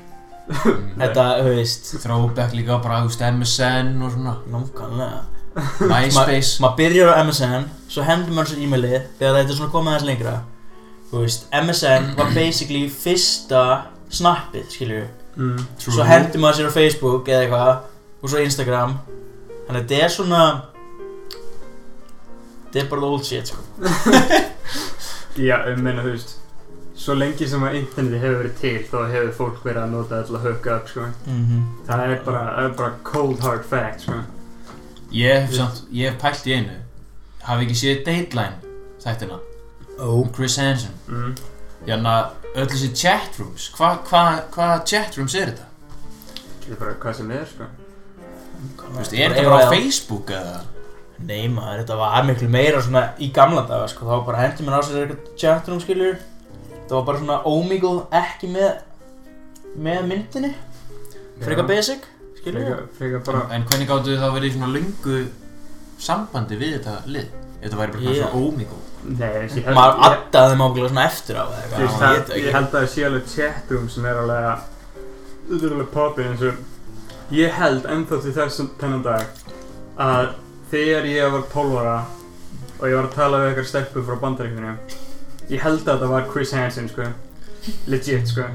Mm. 0.50 0.88
Þetta, 1.01 1.25
þú 1.41 1.51
veist, 1.58 1.91
Throwback 2.01 2.55
líka 2.58 2.79
bara, 2.82 3.01
þú 3.03 3.12
veist, 3.12 3.25
MSN 3.36 3.91
og 4.05 4.13
svona. 4.15 4.36
Nákvæmlega 4.53 5.35
MySpace 5.55 6.59
Maður 6.63 6.77
byrjar 6.81 7.12
á 7.15 7.24
MSN, 7.24 7.67
svo 7.91 8.03
hendur 8.03 8.35
maður 8.35 8.51
sér 8.51 8.63
e-mailið 8.65 8.95
þegar 9.19 9.38
þetta 9.39 9.53
er 9.53 9.59
svona 9.59 9.74
komið 9.74 9.93
aðeins 9.93 10.07
lengra 10.09 10.35
Þú 11.12 11.21
veist, 11.21 11.45
MSN 11.55 12.07
var 12.17 12.31
basically 12.35 12.85
fyrsta 12.91 13.62
snappið, 14.12 14.79
við 14.81 15.05
mm. 15.39 15.67
Svo 15.79 16.07
hendur 16.07 16.43
maður 16.43 16.59
sér 16.59 16.71
á 16.71 16.77
Facebook 16.77 17.31
eða 17.31 17.45
eitthvað 17.45 17.74
og 18.21 18.31
svo 18.31 18.41
Instagram 18.43 18.97
Þannig 19.67 19.79
að 19.79 19.83
þetta 19.83 20.01
er 20.03 20.15
svona 20.15 20.41
Þetta 22.65 22.83
er 22.83 22.89
bara 22.91 23.12
old 23.13 23.27
shit, 23.27 23.53
sko 23.53 23.62
Já, 25.47 25.62
um 25.71 25.79
meina 25.83 26.03
þú 26.03 26.15
veist 26.17 26.35
Svo 26.95 27.15
lengi 27.15 27.47
sem 27.47 27.63
að 27.63 27.81
interneti 27.81 28.19
hefur 28.21 28.38
verið 28.39 28.59
til 28.59 28.77
þá 28.88 29.00
hefur 29.12 29.33
fólk 29.39 29.65
verið 29.65 29.81
að 29.83 29.91
nota 29.91 30.21
að 30.24 30.45
hooka 30.45 30.77
upp 30.79 30.88
sko. 30.89 31.09
mm 31.27 31.65
Það 31.88 32.03
er 32.05 32.21
bara, 32.25 32.43
er 32.63 32.71
bara 32.79 32.93
cold 33.03 33.43
hard 33.43 33.65
fact 33.67 34.05
sko. 34.07 34.21
Ég 35.15 35.45
hef 35.45 35.53
samt, 35.55 35.84
ég 35.95 36.10
hef 36.10 36.19
pælt 36.22 36.48
í 36.50 36.55
einu. 36.57 36.77
Hafi 37.45 37.67
ekki 37.67 37.77
séð 37.79 38.01
Dateline 38.07 38.74
þættina? 39.03 39.39
Ó. 40.00 40.07
Um 40.10 40.31
Chris 40.36 40.57
Hansen. 40.60 40.95
Mm. 41.07 41.36
Janna, 41.86 42.15
öll 42.55 42.67
þessi 42.72 42.89
chatrooms 42.98 43.69
Hvað 43.75 44.00
hva, 44.10 44.22
hva 44.55 44.69
chatrooms 44.88 45.36
er 45.38 45.51
þetta? 45.51 45.67
Þetta 46.65 46.72
er 46.74 46.79
bara 46.81 46.95
hvað 47.03 47.19
sem 47.19 47.34
er 47.36 47.43
sko. 47.50 47.67
Þú 48.79 48.95
veist, 48.95 49.13
er 49.13 49.36
þetta 49.36 49.51
bara 49.51 49.67
á 49.69 49.74
Facebook 49.74 50.31
eða? 50.34 50.55
Nei 51.25 51.45
maður, 51.48 51.84
þetta 51.84 51.98
var 52.00 52.25
miklu 52.27 52.48
meira 52.51 52.81
svona 52.84 53.03
í 53.22 53.29
gamla 53.36 53.63
daga 53.69 53.88
sko, 53.91 54.07
þá 54.10 54.25
bara 54.27 54.41
hendur 54.41 54.67
mér 54.67 54.81
á 54.81 54.81
sér 54.84 55.03
eitthvað 55.05 55.38
chatroom 55.39 55.84
skilur 55.84 56.17
Það 56.86 56.98
var 56.98 57.05
bara 57.07 57.22
svona 57.22 57.38
Omegle 57.50 58.01
ekki 58.13 58.50
með 58.51 58.74
með 59.75 60.03
myndinni. 60.10 60.51
Freka 61.43 61.65
basic, 61.67 62.05
skilur 62.45 62.65
Freka, 62.65 62.77
freka 62.99 63.21
bara 63.25 63.41
En 63.55 63.65
hvernig 63.65 63.89
gáttu 63.89 64.13
þið 64.13 64.21
þá 64.21 64.29
verið 64.35 64.47
í 64.47 64.53
svona 64.55 64.71
lungu 64.75 65.17
sambandi 66.05 66.59
við 66.59 66.75
þetta 66.77 66.95
lið? 67.09 67.33
Ef 67.55 67.65
þetta 67.65 67.79
væri 67.81 67.95
bara 67.95 68.15
svona 68.19 68.45
ómíkó 68.45 68.81
Maður 69.05 70.05
addaði 70.07 70.55
ábyggilega 70.59 70.91
svona 70.93 71.05
eftir 71.05 71.37
á 71.37 71.45
það, 71.45 72.31
ég 72.41 72.55
held 72.55 72.69
að 72.69 72.77
það 72.77 72.87
sé 72.93 73.05
alveg 73.05 73.27
chatroom 73.33 73.89
sem 73.93 74.07
er 74.09 74.21
alveg 74.23 74.47
að 74.49 75.67
alveg 75.69 75.91
poppið 75.93 76.31
eins 76.31 76.45
og 76.49 77.33
Ég 77.33 77.55
held 77.57 77.87
ennþá 77.89 78.21
til 78.21 78.33
þessum 78.35 78.69
þennan 78.77 79.03
dag 79.05 79.45
að 80.01 80.35
þegar 80.69 81.07
ég 81.09 81.31
var 81.33 81.45
12 81.53 81.77
ára 81.81 81.95
og 82.75 82.85
ég 82.89 82.97
var 82.97 83.07
að 83.07 83.15
tala 83.15 83.39
við 83.41 83.49
eitthvað 83.49 83.69
stelpu 83.71 84.03
frá 84.05 84.19
bandaríkjunum 84.21 84.77
ég 85.49 85.63
held 85.63 85.81
að 85.85 85.91
þetta 85.91 86.09
var 86.11 86.29
Chris 86.31 86.53
Hansen 86.53 86.89
sko. 86.89 87.07
Legit 87.89 88.29
sko. 88.29 88.45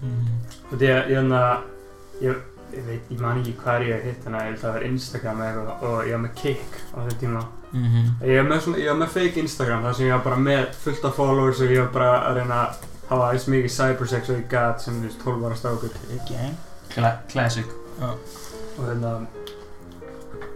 Mhm. 0.00 0.32
og 0.70 0.78
því 0.80 0.88
að 0.94 1.10
ég 1.10 1.16
hann 1.20 1.32
að 1.32 2.34
ég, 2.74 2.78
ég 2.78 2.86
veit, 2.88 3.10
ég 3.14 3.20
man 3.22 3.38
ekki 3.40 3.52
hvað 3.60 3.84
ég 3.88 4.06
hitt 4.08 4.24
hana, 4.28 4.40
ég 4.44 4.48
held 4.50 4.56
að 4.58 4.64
það 4.64 4.74
var 4.76 4.86
Instagram 4.88 5.42
eða 5.44 5.50
eitthvað 5.50 5.84
og 5.90 6.08
ég 6.08 6.16
var 6.16 6.22
með 6.24 6.34
kick 6.40 6.80
á 6.90 6.98
þeim 7.04 7.20
tíma. 7.20 7.44
Mhm. 7.74 8.10
Ég 8.30 8.40
var 8.42 8.50
með, 8.50 8.60
svona, 8.64 8.78
ég 8.82 8.90
var 8.90 8.98
með 9.02 9.14
fake 9.14 9.40
Instagram 9.44 9.82
þar 9.86 9.94
sem 9.94 10.06
ég 10.06 10.12
var 10.16 10.24
bara 10.24 10.36
með 10.36 10.74
fullt 10.84 11.04
af 11.04 11.14
followers 11.14 11.60
og 11.60 11.70
ég 11.74 11.80
var 11.84 11.92
bara 11.94 12.10
að 12.28 12.36
reyna 12.40 12.58
að 12.64 12.84
hafa 13.08 13.30
eins 13.32 13.46
mikið 13.52 13.74
cybersex 13.78 14.30
og 14.30 14.36
ég 14.38 14.48
gat 14.50 14.80
sem 14.82 14.94
þú 15.00 15.08
veist 15.08 15.24
12 15.24 15.46
ára 15.48 15.56
strákur. 15.60 15.96
Ekki, 16.18 16.34
hein? 16.34 16.54
Cla 16.94 17.10
Classic. 17.30 17.66
Og 18.00 18.84
hérna 18.88 19.26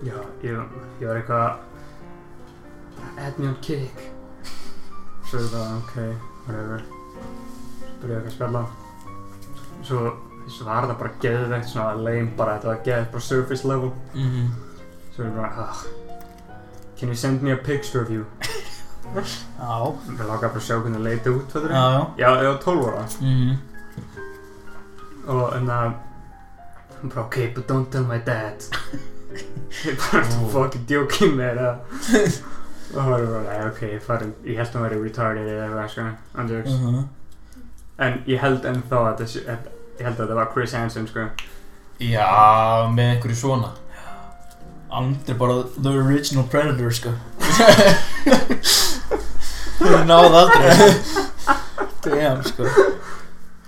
já, 0.02 0.14
ég, 0.42 0.62
ég 1.00 1.08
var 1.08 1.16
eitthvað 1.16 1.56
bara 2.98 3.26
add 3.26 3.38
me 3.38 3.48
on 3.48 3.56
kick. 3.62 4.06
Svo 5.28 5.38
er 5.38 5.50
það 5.52 5.76
ok, 5.78 5.96
whatever. 6.46 6.82
Svo 6.88 8.00
byrjaði 8.02 8.14
ég 8.14 8.16
eitthvað 8.16 8.30
að 8.30 8.36
spjalla. 8.38 8.64
Svo, 9.82 10.02
svo 10.48 10.64
var 10.66 10.86
það 10.88 10.98
bara 10.98 11.10
geðvegt 11.22 11.68
svona 11.68 11.94
lame 11.94 12.30
bara, 12.36 12.58
þetta 12.58 12.68
var 12.72 12.82
geðvegt 12.84 13.10
bara 13.12 13.20
surface 13.20 13.64
level. 13.68 13.92
Mhm. 14.14 14.48
svo 15.14 15.24
er 15.24 15.28
ég 15.30 15.36
bara, 15.36 15.52
ah 15.68 15.84
can 16.98 17.08
you 17.08 17.14
send 17.16 17.42
me 17.42 17.50
a 17.52 17.56
picture 17.56 18.02
of 18.02 18.10
you? 18.10 18.24
Já, 19.08 19.94
Mér 20.08 20.26
langar 20.28 20.50
bara 20.52 20.58
að 20.60 20.66
sjá 20.66 20.74
hvernig 20.82 20.98
það 20.98 21.04
leiti 21.06 21.30
út, 21.30 21.54
já, 21.54 21.60
já. 21.72 22.06
Já, 22.18 22.28
ég 22.42 22.48
var 22.48 22.58
12 22.64 22.88
ára. 22.88 23.04
Mhm. 23.20 23.58
og 25.28 25.56
en 25.56 25.66
að 25.68 25.92
hún 27.00 27.10
bara, 27.14 27.24
ok, 27.26 27.36
but 27.54 27.66
don't 27.68 27.90
tell 27.92 28.04
my 28.04 28.18
dad. 28.18 28.64
Ég 29.84 29.96
bara, 30.00 30.24
Ó. 30.24 30.48
fucking 30.52 30.86
djókið 30.88 31.34
það 31.38 31.58
og 32.94 32.94
það 32.94 33.10
var 33.10 33.24
bara, 33.32 33.66
ok, 33.68 33.80
ég 33.92 34.02
farin 34.02 34.30
ég 34.44 34.56
held 34.56 34.68
að 34.68 34.72
hann 34.78 34.84
væri 34.86 35.00
retarded 35.04 35.48
eða 35.52 35.66
eitthvað, 35.66 35.88
sko 35.92 36.06
andjóks, 36.42 36.70
Mhm. 36.78 37.02
en 37.98 38.22
ég 38.26 38.40
held 38.40 38.64
ennþá 38.64 39.02
að 39.10 39.18
þessi, 39.22 39.42
að- 39.52 39.68
ég 39.98 40.06
held 40.06 40.14
að 40.14 40.24
þetta 40.24 40.38
var 40.38 40.50
Chris 40.54 40.74
Hansen, 40.78 41.06
sko. 41.10 41.26
Já, 41.98 42.30
með 42.94 43.14
einhverju 43.16 43.36
svona. 43.40 43.72
Andri 44.88 45.34
bara 45.36 45.64
the 45.76 45.90
original 45.90 46.46
predator 46.48 46.92
sko. 46.94 47.12
Þú 49.78 49.98
náði 50.08 50.38
aldrei. 50.42 50.70
Damn 52.06 52.44
sko. 52.46 52.68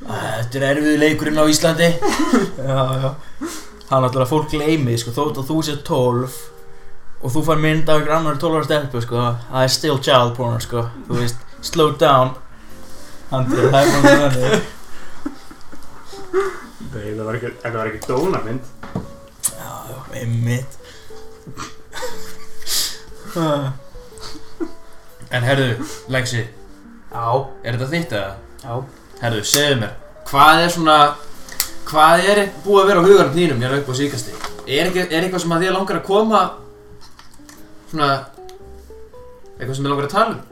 Þetta 0.00 0.60
er 0.60 0.66
erfiðu 0.70 0.96
leikurinn 1.02 1.42
á 1.42 1.44
Íslandi. 1.50 1.90
Já, 2.00 2.80
já. 3.02 3.10
Hann 3.90 4.06
ætlar 4.06 4.22
að 4.22 4.30
fólk 4.30 4.52
gleymi 4.52 4.94
sko 5.02 5.10
Þótt 5.10 5.40
að 5.42 5.48
þú 5.48 5.54
sér 5.66 5.78
12 5.82 6.34
Og 7.26 7.32
þú 7.34 7.40
fær 7.48 7.58
mynd 7.58 7.88
af 7.90 7.98
ykkur 7.98 8.12
annar 8.14 8.36
12 8.38 8.58
ára 8.60 8.66
stelpu 8.68 9.00
sko 9.02 9.24
Það 9.48 9.64
er 9.64 9.72
still 9.74 9.96
child 9.98 10.36
porn 10.36 10.62
sko. 10.62 10.84
Þú 11.08 11.18
veist, 11.18 11.42
slow 11.66 11.96
down. 11.98 12.36
Andri, 13.34 13.66
það 13.66 13.80
er 13.80 13.90
þannig 13.96 14.78
Nei, 16.90 17.12
það 17.14 17.24
var 17.28 17.36
ekki, 17.38 17.50
þetta 17.62 17.76
var 17.78 17.90
ekki 17.90 18.08
dónamynd 18.08 18.64
Já, 19.54 19.70
já, 19.90 19.98
einmitt 20.20 20.78
Ah, 23.38 23.68
En 25.30 25.44
herðu, 25.46 25.84
Lexi, 26.10 26.40
Já, 27.12 27.26
er 27.62 27.76
þetta 27.78 27.90
þitt 27.92 28.14
eða? 28.18 28.32
já 28.64 28.72
Herðu, 29.20 29.44
segðu 29.46 29.76
mér 29.84 29.92
Hvað 30.30 30.64
er 30.64 30.72
svona 30.74 30.96
Hvað 31.90 32.26
er 32.32 32.40
búið 32.64 32.82
að 32.82 32.88
vera 32.90 33.02
á 33.02 33.06
hugarnum 33.06 33.36
þínum 33.38 33.62
hérna 33.62 33.78
upp 33.82 33.90
á 33.90 33.94
síkasti? 33.98 34.34
Er, 34.66 34.90
ekki, 34.90 35.06
er 35.06 35.22
eitthvað 35.24 35.42
sem 35.44 35.54
að 35.54 35.64
þið 35.66 35.74
langar 35.76 36.00
að 36.00 36.06
koma 36.10 36.42
Svona 37.90 38.10
Eitthvað 39.58 39.74
sem 39.78 39.84
þið 39.86 39.92
langar 39.94 40.08
að 40.10 40.14
tala 40.16 40.34
um? 40.34 40.42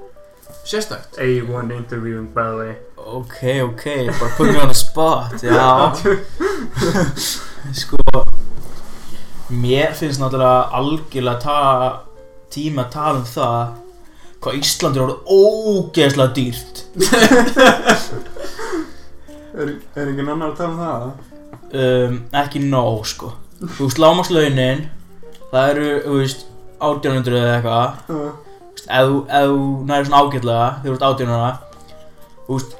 Sérstakt? 0.68 1.16
A1 1.16 1.70
interviewing, 1.72 2.28
by 2.34 2.42
the 2.50 2.56
way. 2.56 2.72
Ok, 2.96 3.38
ok, 3.64 3.84
bara 4.20 4.34
put 4.36 4.50
me 4.52 4.58
on 4.60 4.68
the 4.68 4.74
spot, 4.76 5.42
já. 5.42 5.92
Sko 7.80 7.96
Mér 9.48 9.94
finnst 9.96 10.20
náttúrulega 10.20 10.68
algjörlega 10.76 11.38
ta 11.40 11.58
tíma 12.52 12.84
að 12.84 12.90
tala 12.92 13.18
um 13.22 13.24
það 13.24 13.62
hvað 14.44 14.58
Ísland 14.60 14.98
er 14.98 15.04
orðið 15.06 15.20
ógeðslega 15.38 16.34
dýrt. 16.36 16.74
Er, 19.58 19.70
er 19.98 20.06
engin 20.12 20.28
annar 20.30 20.52
að 20.52 20.58
tala 20.60 20.70
um 20.70 20.78
það? 20.78 21.06
um, 21.80 22.18
Ekki 22.42 22.60
nóg, 22.62 23.00
sko. 23.10 23.32
Þú 23.58 23.88
veist, 23.88 23.98
lámaslaunin 23.98 24.84
Það 25.50 25.70
eru, 25.72 25.88
þú 26.04 26.18
veist, 26.20 26.44
1800 26.78 27.40
eða 27.40 27.56
eitthvað 27.56 27.88
Uh, 28.86 29.00
Þú 29.02 29.16
þú- 29.28 29.86
næri 29.88 30.06
svona 30.08 30.20
ágætlega 30.22 30.68
þegar 30.82 30.90
þú 30.90 30.94
ert 30.94 31.06
18 31.08 31.32
ára 31.34 31.50
Þú 32.46 32.58
veist, 32.58 32.76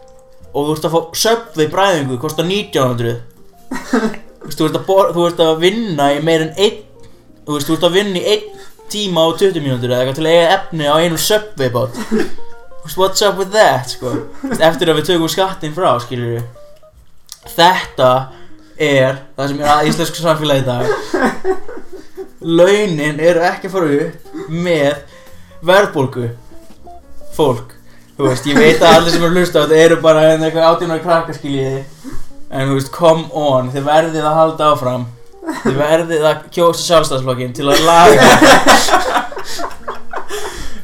og 0.54 0.68
þú 0.68 0.76
ert 0.76 0.86
að 0.88 0.94
fá 0.94 1.00
Subway 1.22 1.70
bræðingu 1.72 2.18
kostar 2.22 2.46
1900 2.48 3.16
Þú 4.58 4.68
ert 4.68 4.78
bor, 4.86 5.10
þú 5.12 5.26
ert 5.28 5.42
að 5.44 5.58
vinna 5.66 6.12
í 6.14 6.22
meir 6.24 6.46
en 6.46 6.54
einn 6.56 6.78
Þú 7.48 7.58
þú 7.64 7.76
ert 7.76 7.88
að 7.88 7.98
vinna 7.98 8.20
í 8.22 8.26
einn 8.36 8.64
tíma 8.88 9.26
og 9.28 9.36
20 9.40 9.60
mínútur 9.60 9.92
eða 9.92 10.04
eitthvað 10.06 10.18
til 10.18 10.26
að 10.28 10.34
eiga 10.34 10.52
efni 10.56 10.86
á 10.88 10.94
einum 10.96 11.20
Subway 11.20 11.68
bát. 11.72 11.96
What's 12.96 13.20
up 13.20 13.36
with 13.36 13.50
that, 13.52 13.90
sko? 13.92 14.14
Eftir 14.48 14.88
að 14.88 15.02
við 15.02 15.08
tökum 15.10 15.28
skattinn 15.28 15.74
frá, 15.76 15.90
skiljur 16.00 16.46
Þetta 17.52 18.08
er 18.80 19.18
það 19.36 19.50
sem 19.50 19.60
er 19.60 19.72
að 19.74 19.90
íslensku 19.90 20.22
samfélagi 20.22 20.62
í 20.62 20.68
dag. 20.68 20.88
Launin 22.58 23.20
eru 23.20 23.42
ekki 23.48 23.68
fara 23.72 23.90
upp 24.06 24.48
með 24.48 25.02
verðbólgu 25.64 26.30
fólk. 27.34 27.74
Þú 28.18 28.26
veist, 28.26 28.48
ég 28.50 28.58
veit 28.58 28.82
að 28.82 28.96
allir 28.96 29.14
sem 29.14 29.22
eru 29.22 29.30
að 29.30 29.38
hlusta 29.38 29.62
á 29.62 29.64
þetta 29.64 29.82
eru 29.84 30.00
bara 30.02 30.24
hérna 30.26 30.48
eitthvað 30.48 30.68
átjónar 30.72 31.02
krakkaskiljiði 31.04 31.82
en 32.50 32.70
þú 32.70 32.78
veist, 32.78 32.90
come 32.94 33.28
on 33.38 33.70
þið 33.74 33.86
verðið 33.86 34.26
að 34.26 34.38
halda 34.40 34.70
áfram. 34.72 35.04
Þið 35.62 35.78
verðið 35.78 36.24
að 36.28 36.40
kjósa 36.52 36.82
sjálfstæðsflokkin 36.84 37.54
til 37.56 37.68
að 37.70 37.84
laga 37.86 38.26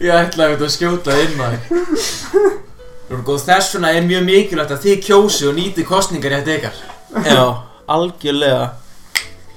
Ég 0.04 0.14
ætlaði 0.14 0.56
að 0.56 0.72
skjóta 0.72 1.16
inn 1.20 1.34
maður 1.38 1.60
góð, 3.24 3.44
Þess 3.44 3.74
vegna 3.74 3.92
er 3.94 4.06
mjög 4.06 4.24
mikilvægt 4.26 4.72
að 4.74 4.86
þið 4.86 5.02
kjósi 5.06 5.48
og 5.48 5.54
nýti 5.58 5.84
kostningar 5.86 6.32
í 6.32 6.38
þetta 6.40 6.56
ykkar. 6.58 6.80
Já, 7.28 7.44
algjörlega. 7.94 8.64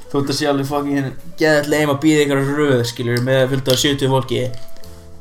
Þú 0.07 0.21
ert 0.21 0.31
að 0.31 0.37
sé 0.37 0.47
alveg 0.47 0.69
fokkin 0.69 1.09
geðallega 1.39 1.83
heim 1.83 1.93
að 1.93 2.01
býða 2.03 2.25
ykkur 2.25 2.51
röð 2.57 2.83
skilur 2.87 3.23
með 3.25 3.41
fullt 3.53 3.71
af 3.73 3.81
70 3.81 4.11
fólki 4.13 4.43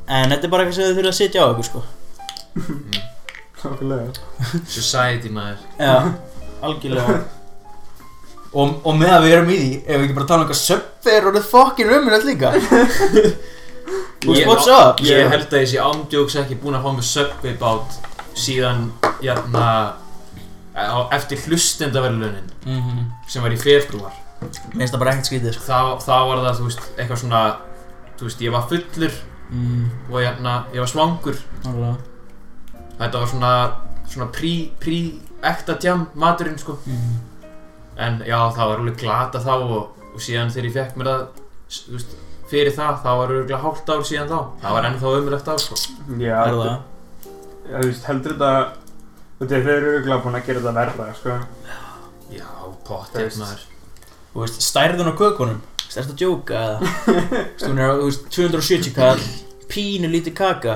en 0.07 0.29
þetta 0.31 0.43
er 0.47 0.51
bara 0.53 0.63
eitthvað 0.63 0.75
sem 0.77 0.83
þið 0.87 0.97
þurfið 0.97 1.11
að 1.11 1.17
sitja 1.21 1.43
á 1.43 1.47
ykkur 1.51 1.67
sko. 1.69 1.83
Nákvæmlega. 3.63 4.11
Society 4.69 5.29
maður. 5.33 5.57
Já, 5.79 5.95
algjörlega. 6.63 7.17
Og, 8.57 8.77
og 8.87 8.95
með 8.97 9.11
að 9.13 9.25
við 9.25 9.33
erum 9.35 9.49
í 9.51 9.57
því 9.59 9.71
ef 9.83 9.97
við 9.99 10.03
ekki 10.07 10.15
bara 10.17 10.27
tala 10.29 10.39
um 10.39 10.45
eitthvað 10.47 10.61
söpfer 10.63 11.25
og 11.27 11.35
þetta 11.35 11.41
er 11.43 11.49
fokkin 11.51 11.91
umrætt 11.97 12.27
líka? 12.29 12.51
Þú 12.57 14.31
veist, 14.31 14.41
Ég- 14.41 14.47
what's 14.49 14.67
up? 14.71 15.01
Ég 15.05 15.27
held 15.31 15.51
að 15.53 15.61
ég 15.61 15.69
sé 15.73 15.81
ándjóks 15.83 16.37
ekki 16.41 16.57
búinn 16.61 16.77
að 16.79 16.85
fá 16.87 16.93
mig 16.95 17.05
Subway 17.07 17.53
bát 17.59 17.97
síðan 18.37 18.87
jæna, 19.23 19.67
á, 20.77 20.97
eftir 21.17 21.37
hlustendaverðlunin 21.45 22.47
Mhm. 22.65 23.03
sem 23.27 23.41
var 23.43 23.51
í 23.51 23.57
februar 23.59 24.13
Mér 24.41 24.77
finnst 24.77 24.93
það 24.93 24.99
bara 25.01 25.11
ekkert 25.13 25.29
skrítið 25.31 25.53
sko. 25.53 25.63
þá, 25.65 25.79
þá 26.05 26.15
var 26.27 26.37
það, 26.45 26.57
þú 26.59 26.65
veist, 26.67 26.81
eitthvað 26.97 27.21
svona 27.23 27.43
þú 28.19 28.27
veist, 28.27 28.41
ég 28.45 28.51
var 28.51 28.67
fullur 28.69 29.13
mm, 29.49 29.89
og 30.11 30.21
jæna, 30.23 30.53
ég 30.73 30.79
var 30.83 30.91
svangur. 30.91 31.39
Nákvæmlega. 31.63 31.97
Þetta 32.97 33.19
var 33.21 33.27
svona, 33.31 33.51
svona 34.09 34.29
prí, 34.33 34.53
prí 34.81 34.99
ekta 35.45 35.75
djam 35.81 36.07
maturinn, 36.15 36.57
sko. 36.57 36.77
Mm. 36.85 37.17
en 37.97 38.19
já, 38.27 38.37
það 38.53 38.67
var 38.69 38.79
alveg 38.83 38.97
glata 39.01 39.39
þá 39.41 39.53
og, 39.57 40.01
og 40.13 40.21
síðan 40.21 40.51
þegar 40.53 40.65
ég 40.67 40.73
fekk 40.75 40.97
mér 40.99 41.07
það 41.09 41.21
þú 41.73 41.93
veist, 41.95 42.11
fyrir 42.51 42.75
það, 42.75 42.99
það 43.03 43.17
var 43.21 43.31
örgulega 43.33 43.61
hálft 43.63 43.89
ár 43.89 44.03
síðan 44.05 44.29
þá. 44.29 44.37
Það 44.61 44.75
var 44.77 44.87
ennþá 44.89 45.13
ömulegt 45.21 45.49
ár, 45.53 45.63
sko. 45.63 45.77
Já, 46.21 46.35
Er 46.43 46.51
þetta- 46.51 46.67
það? 46.67 47.31
Já, 47.67 47.77
þú 47.77 47.87
veist, 47.87 48.05
heldur 48.11 48.35
þetta 48.37 48.51
Þú 49.37 49.45
veist, 49.45 49.51
þeir 49.53 49.67
eru 49.77 49.89
örgulega 49.97 50.23
búin 50.23 50.35
að 50.37 50.45
gera 50.47 50.59
þetta 50.59 50.73
verða, 50.77 51.07
sko. 51.17 51.33
Já, 52.33 52.45
veist. 53.13 53.37
maður. 53.41 53.65
Þú 54.33 54.41
veist, 54.43 54.61
stærðun 54.65 55.11
á 55.11 55.13
kökunum 55.17 55.59
Veist, 55.97 56.11
ertu 56.11 56.13
að 56.13 56.19
djóka 56.21 56.57
eða? 56.61 56.89
Þú 57.05 57.13
veist, 57.33 57.63
hún 57.65 57.79
er 57.81 57.89
á, 57.89 57.95
þú 57.97 58.07
veist, 58.07 58.25
270 58.35 58.93
kall 58.93 59.21
Pínu 59.67 60.09
lítið 60.11 60.35
kaka. 60.37 60.75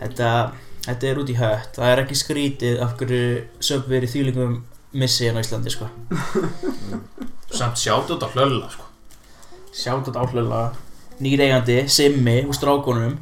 Þetta, 0.00 0.28
þetta 0.86 1.08
er 1.10 1.18
út 1.20 1.30
í 1.30 1.36
hött. 1.38 1.76
Það 1.76 1.90
er 1.90 2.00
ekki 2.02 2.16
skrítið 2.18 2.80
af 2.82 2.94
hverju 2.98 3.26
söpveri 3.62 4.08
þýlingum 4.10 4.56
missi 4.98 5.28
hérna 5.28 5.42
á 5.42 5.44
Íslandi 5.44 5.74
sko. 5.74 5.90
Samt 7.54 7.78
sjátt 7.78 8.10
út 8.10 8.24
á 8.24 8.28
hlölla 8.32 8.70
sko. 8.72 8.88
Sjátt 9.74 10.08
þetta 10.08 10.24
áhlöla 10.24 10.62
Nýr 11.22 11.44
eigandi, 11.44 11.76
Simmi 11.86 12.40
úr 12.48 12.56
strákunum. 12.56 13.18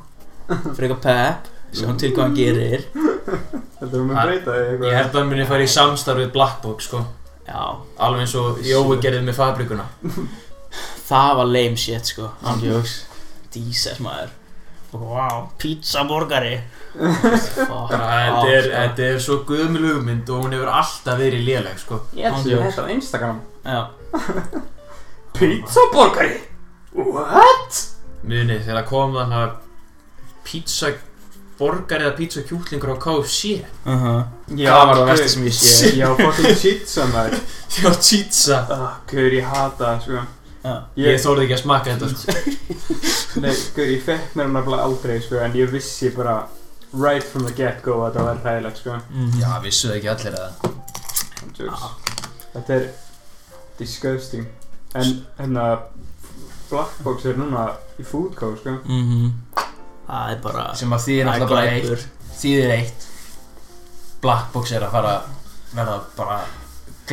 Freka 0.79 0.97
Pep 1.03 1.51
sem 1.77 1.93
til 2.01 2.13
hvað 2.15 2.25
hann 2.29 2.39
gerir. 2.39 2.87
Þetta 2.95 3.91
er 3.91 3.99
um 3.99 4.15
að 4.15 4.31
breyta 4.31 4.55
því 4.55 4.63
eitthvað? 4.71 4.87
Ég 4.87 4.97
held 5.01 5.11
að 5.11 5.19
hann 5.19 5.35
muni 5.35 5.51
fara 5.51 5.67
í 5.67 5.75
samstarf 5.75 6.23
við 6.23 6.33
Blackbox 6.39 6.89
sko. 6.89 7.03
Já, 7.43 7.61
Alveg 8.01 8.25
eins 8.25 8.39
og 8.39 8.63
Jói 8.65 8.97
gerði 9.03 9.27
með 9.27 9.39
fabrikuna 9.41 9.91
það 11.13 11.33
var 11.41 11.51
lame 11.53 11.81
shit 11.81 12.15
sko. 12.15 12.33
Andjóks 12.43 13.01
Jesus 13.53 14.01
maður. 14.01 14.33
Wow, 14.93 15.47
pizza 15.61 16.03
borgari. 16.05 16.59
Þetta 16.93 18.49
er, 18.49 18.67
þetta 18.69 19.07
er 19.07 19.23
svo 19.25 19.39
guðmjöl 19.49 19.95
hugmynd 19.95 20.29
og 20.29 20.45
hún 20.45 20.57
hefur 20.57 20.73
alltaf 20.73 21.21
verið 21.21 21.47
léleg 21.47 21.79
sko. 21.81 22.03
Ég 22.17 22.29
Andjóks. 22.29 22.59
að 22.61 22.69
þetta 22.69 22.85
á 22.85 22.95
Instagram. 22.97 23.41
Já, 23.63 23.81
Pizzaborgari 25.39 26.41
What? 26.93 27.79
Muni 28.27 28.59
þegar 28.63 28.85
kom 28.87 29.15
þannig 29.17 29.39
að 29.39 29.55
pizza 30.47 30.91
borgar 31.59 32.03
eða 32.03 32.17
pizza 32.19 32.43
kjúklingur 32.47 32.93
á 32.93 32.97
KFC 33.01 33.63
uh 33.63 34.05
-huh. 34.05 34.21
Já, 34.59 34.71
það 34.75 34.87
var 34.87 34.97
það 34.97 35.11
versta 35.13 35.29
sem 35.29 35.47
ég 35.47 35.55
sé. 35.55 35.91
Já, 36.03 36.09
fucking 36.17 36.61
pizza 36.63 37.07
maður. 37.07 37.39
Já, 37.79 37.91
pizza. 38.11 38.59
Ah, 38.71 38.95
Gaur, 39.07 39.33
ég 39.33 39.45
hata 39.45 39.85
það, 39.85 40.01
sko 40.03 40.27
Já. 40.63 40.75
Ég 40.97 41.17
þórði 41.25 41.43
ekki 41.47 41.55
að 41.57 41.63
smakka 41.65 41.95
þetta 41.97 42.09
sko 42.15 42.33
Nei, 43.43 43.55
gaur, 43.77 43.89
ég 43.91 44.03
fekk 44.07 44.35
mér 44.39 44.51
nefnilega 44.55 44.85
aldrei, 44.87 45.17
sko 45.25 45.41
En 45.43 45.57
ég 45.59 45.71
vissi 45.73 46.11
bara 46.15 46.37
Right 46.93 47.25
from 47.25 47.47
the 47.49 47.55
get-go 47.57 47.97
að 48.07 48.19
það 48.19 48.29
væri 48.29 48.43
hræðilegt, 48.45 48.79
sko 48.83 48.99
Mhm. 49.11 49.41
Já, 49.41 49.51
vissuðu 49.65 49.97
ekki 49.97 50.11
allir 50.13 50.37
að 50.39 50.51
Jokes. 51.59 51.83
Þetta 52.55 52.75
er 52.77 52.87
disgusting 53.79 54.47
En 54.95 55.27
hérna 55.39 55.67
Blackbox 56.71 57.25
er 57.29 57.35
núna 57.41 57.67
í 58.01 58.05
foodco, 58.07 58.53
sko 58.61 58.77
Mhm. 58.85 59.33
Það 60.07 60.31
er 60.37 60.41
bara 60.45 60.67
sem 60.77 60.91
að 60.93 61.05
þýðir 61.07 61.25
Það 61.25 61.35
er 61.35 61.41
náttúrulega 61.41 61.51
bara 61.51 61.71
eitt 61.73 62.09
þýðir 62.43 62.71
eitt 62.79 63.07
Blackbox 64.23 64.73
er 64.77 64.85
að 64.87 64.91
fara 64.95 65.13
að 65.19 65.23
verða 65.77 65.97
bara 66.17 66.39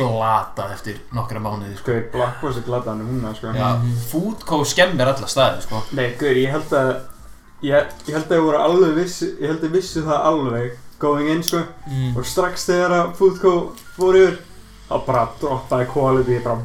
glatað 0.00 0.74
eftir 0.74 0.98
nokkra 1.16 1.40
mánuði 1.44 1.76
sko. 1.78 1.92
Gaur, 1.92 2.04
Blackbox 2.16 2.56
er 2.60 2.66
gladaðan 2.66 3.00
um 3.04 3.08
húnna, 3.14 3.32
sko 3.36 3.52
Já, 3.54 3.70
Mhm. 3.78 3.96
Foodco 4.10 4.60
skemmir 4.64 5.06
alla 5.12 5.26
staði 5.30 5.62
sko. 5.66 5.82
Nei, 5.92 6.10
gaur, 6.18 6.36
ég 6.36 6.50
held 6.56 6.70
að 6.80 6.92
Ég, 7.62 7.90
ég 8.08 8.14
held 8.16 8.30
að 8.30 8.38
ég 8.38 8.44
voru 8.46 8.56
alveg 8.64 8.94
vissi 8.96 9.26
Ég 9.40 9.50
held 9.52 9.64
að 9.68 9.74
vissi 9.76 10.00
það 10.00 10.24
alveg 10.30 10.70
Going 10.98 11.28
in, 11.28 11.42
sko 11.42 11.60
mm. 11.88 12.16
Og 12.16 12.24
strax 12.26 12.66
þegar 12.70 12.90
að 12.96 13.10
Foodco 13.18 13.52
fór 13.96 14.16
yfir 14.16 14.38
þá 14.90 15.06
bara 15.06 15.26
droppaði 15.40 15.86
quality 15.92 16.38
bara 16.42 16.56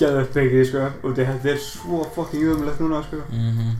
geði 0.00 0.20
upp 0.22 0.32
byggið 0.36 0.64
sko 0.70 0.84
og 1.04 1.16
þetta 1.16 1.50
er 1.52 1.58
svo 1.60 2.04
fucking 2.14 2.46
umlegt 2.54 2.80
núna 2.80 3.02
sko 3.04 3.20
mm 3.32 3.74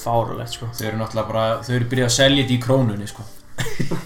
Fáralegt 0.00 0.54
sko 0.56 0.66
Þau 0.72 0.86
eru 0.88 0.96
náttúrulega 1.02 1.28
bara, 1.28 1.44
þau 1.66 1.74
eru 1.76 1.88
byrjað 1.90 2.08
að 2.08 2.14
selja 2.16 2.42
þetta 2.46 2.54
í 2.54 2.60
krónunni 2.64 3.08
sko. 3.10 3.22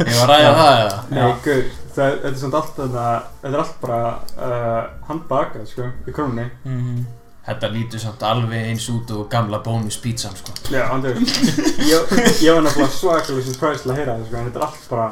Ég 0.00 0.16
var 0.18 0.24
að 0.24 0.30
ræða 0.32 0.52
það 0.58 0.78
eða? 0.80 0.96
Nei, 1.14 1.34
gaur, 1.44 1.60
það, 1.96 2.10
þetta 2.24 2.28
er 2.30 2.36
samt 2.42 2.58
allt 2.60 2.76
þarna 2.76 3.06
þetta 3.42 3.54
er 3.54 3.62
allt 3.62 3.80
bara 3.80 4.00
uh, 4.48 4.82
handbakað 5.08 5.66
sko 5.70 5.88
í 6.06 6.14
krónunni. 6.16 6.50
Mm 6.68 7.00
Þetta 7.40 7.68
lítur 7.72 7.98
samt 8.02 8.20
alveg 8.22 8.66
eins 8.68 8.84
út 8.92 9.08
og 9.16 9.22
gamla 9.32 9.58
bónuspítsan 9.64 10.34
sko. 10.38 10.52
Já, 10.70 10.82
andur 10.92 11.16
ég, 11.16 12.10
ég 12.44 12.52
var 12.52 12.60
nefnilega 12.62 12.92
svakalega 12.94 13.46
surprised 13.46 13.82
til 13.86 13.90
að 13.94 13.96
heyra 13.98 14.14
þetta 14.20 14.28
sko 14.28 14.36
en 14.36 14.50
þetta 14.50 14.60
er 14.60 14.66
allt 14.66 14.84
bara 14.90 15.06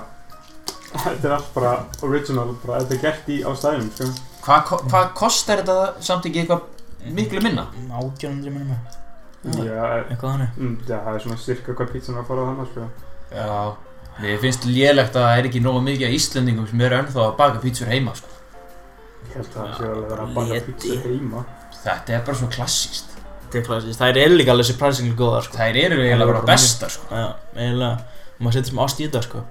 þetta 0.92 1.26
er 1.30 1.34
allt 1.38 1.48
bara 1.56 1.72
original 2.06 2.52
bara 2.62 2.82
þetta 2.84 2.94
er 2.98 3.02
gert 3.06 3.32
í 3.32 3.38
á 3.42 3.50
stæðum 3.58 3.88
sko. 3.96 4.10
Hvað 4.44 4.62
ko 4.68 4.78
hva 4.92 5.00
kostar 5.18 5.64
þetta 5.64 6.04
samt 6.04 6.28
ekki 6.30 6.44
eitthvað 6.44 7.10
miklu 7.16 7.42
minna? 7.48 7.64
Átjónundri 7.96 8.52
minnum 8.54 8.76
með. 8.76 8.94
Já, 9.64 9.82
Eitthvað 10.04 10.30
þannig. 10.36 10.54
mm, 10.60 10.76
já, 10.84 10.96
það 11.08 11.12
er 11.16 11.24
svona 11.24 11.40
cirka 11.48 11.74
hvað 11.80 11.92
pítsan 11.96 12.20
var 12.20 12.24
að 12.26 12.30
fara 12.30 12.44
á 12.44 12.48
hana 12.52 12.68
sko. 12.70 12.86
Já, 13.32 13.48
mér 14.22 14.40
finnst 14.42 14.64
lélegt 14.66 15.14
að 15.16 15.24
það 15.28 15.38
er 15.38 15.48
ekki 15.50 15.60
nógu 15.64 15.82
mikið 15.86 16.08
af 16.08 16.16
Íslendingum 16.18 16.66
sem 16.70 16.80
eru 16.88 16.98
ennþá 17.02 17.22
að 17.26 17.36
baka 17.38 17.62
pítsur 17.62 17.90
heima 17.92 18.14
sko. 18.18 18.32
Ég 19.28 19.36
held 19.36 19.48
að 19.48 19.58
það 19.58 19.70
sé 19.76 19.84
alveg 19.88 19.98
að 19.98 20.10
vera 20.12 20.24
að 20.24 20.34
baka 20.38 20.54
Leti. 20.54 20.72
pítsu 20.72 20.98
heima 21.04 21.44
Þetta 21.78 22.14
er 22.16 22.22
bara 22.26 22.38
svo 22.38 22.48
klassíst 22.54 23.14
Þetta 23.18 23.58
er 23.60 23.64
klassist 23.68 24.00
Það 24.02 24.20
er 24.22 24.34
líka 24.34 24.54
alveg 24.54 24.68
surprisingly 24.70 25.14
góðar 25.18 25.46
sko 25.46 25.58
Það 25.58 25.78
eru 25.84 26.00
eiginlega 26.02 26.30
bara 26.32 26.42
bestar 26.48 26.92
sko. 26.94 27.06
Já, 27.12 27.28
eiginlega 27.58 27.92
maður 28.38 28.56
setur 28.58 28.70
sem 28.72 28.82
ást 28.84 29.00
í 29.02 29.06
þetta 29.08 29.22
sko 29.26 29.44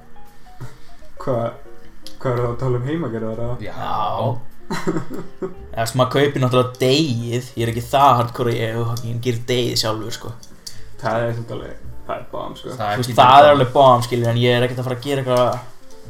Hvað, 1.21 1.47
hvað 2.17 2.31
er 2.31 2.41
það 2.41 2.49
að 2.49 2.59
tala 2.63 2.79
um 2.81 2.87
heimagerðar 2.91 3.41
eða? 3.45 3.55
Já 3.67 3.77
Eða 4.67 5.85
sem 5.87 5.99
maður 6.01 6.13
kaupir 6.17 6.43
náttúrulega 6.43 6.79
degið 6.81 7.51
Ég 7.55 7.63
er 7.67 7.71
ekki 7.73 7.85
það 7.87 8.09
hardcore 8.21 8.55
að 8.55 8.61
ég 8.63 9.05
Ég 9.11 9.21
gerir 9.27 9.43
degið 9.51 9.81
sjálfur 9.83 10.17
sko 10.17 10.33
Það 11.01 11.27
er 11.27 11.41
alveg, 11.55 11.83
það 12.07 12.17
er 12.17 12.27
bám 12.31 12.53
sko. 12.57 12.73
Veist, 12.73 13.09
getur 13.09 13.17
það 13.19 13.39
er 13.45 13.49
alveg 13.53 13.73
bám 13.73 14.05
skilur 14.05 14.31
En 14.31 14.39
ég 14.41 14.55
er 14.57 14.65
ekkert 14.65 14.81
að 14.81 14.87
fara 14.87 14.97
að 14.97 15.07
gera 15.07 15.23
eitthvað 15.23 15.57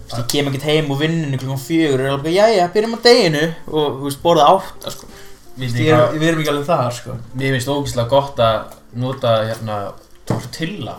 Þú 0.07 0.15
veist, 0.15 0.19
Ég 0.21 0.27
kem 0.31 0.47
ekkert 0.47 0.67
heim 0.69 0.91
úr 0.93 0.99
vinninu 1.01 1.37
klukkan 1.41 1.59
fjögur 1.59 1.99
og 1.99 2.05
er 2.05 2.13
alveg, 2.13 2.35
jæja, 2.37 2.67
byrjum 2.71 2.93
á 2.95 2.99
deginu. 3.03 3.41
Og, 3.67 3.97
þú 3.97 4.05
veist, 4.05 4.21
borða 4.23 4.45
átta, 4.53 4.93
sko. 4.93 5.09
Er, 5.57 5.73
hvað- 5.73 6.13
við 6.15 6.27
erum 6.29 6.43
ekki 6.43 6.51
alveg 6.53 6.67
það, 6.69 6.87
sko. 6.95 7.15
Mér 7.33 7.55
finnst 7.57 7.71
ógeðslega 7.73 8.09
gott 8.13 8.39
að 8.39 8.77
nota 9.03 9.33
hérna 9.49 9.77
tortilla. 10.29 10.95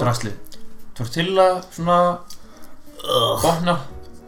Drasli. 0.00 0.32
Tortilla 0.98 1.46
svona 1.70 1.98
botna. 3.44 3.78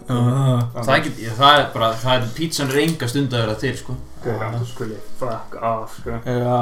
Uh, 0.05 0.61
það, 0.85 1.07
það 1.35 1.59
er 1.59 1.69
bara, 1.73 1.95
það 1.97 2.15
er 2.19 2.33
pítsan 2.37 2.71
er 2.71 2.83
enga 2.83 3.09
stund 3.09 3.33
að 3.33 3.41
vera 3.47 3.55
til 3.57 3.77
sko 3.79 3.95
Gauð, 4.25 4.45
þú 4.59 4.67
skuli 4.71 4.97
fuck 5.21 5.57
off 5.61 5.97
sko? 6.01 6.19
Já, 6.25 6.61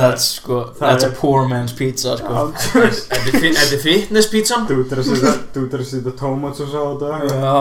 that's, 0.00 0.26
sko, 0.38 0.58
Það 0.78 0.82
that's 0.90 1.06
a 1.06 1.10
poor 1.20 1.46
man's 1.48 1.72
pizza, 1.78 2.16
sko. 2.20 2.48
Er- 2.82 2.90
þetta 2.92 3.38
fi- 3.40 3.54
þetta 3.56 3.78
fitness 3.84 4.28
pítsan 4.32 4.66
Þú 4.68 4.80
ert 4.84 4.92
að 4.98 5.08
setja, 5.08 5.32
þú 5.54 5.62
ert 5.68 5.78
að 5.78 5.86
setja 5.92 6.12
tómats 6.20 6.60
og 6.64 6.68
svo 6.74 6.84
á 6.84 6.90
þetta. 6.98 7.38
Já. 7.38 7.56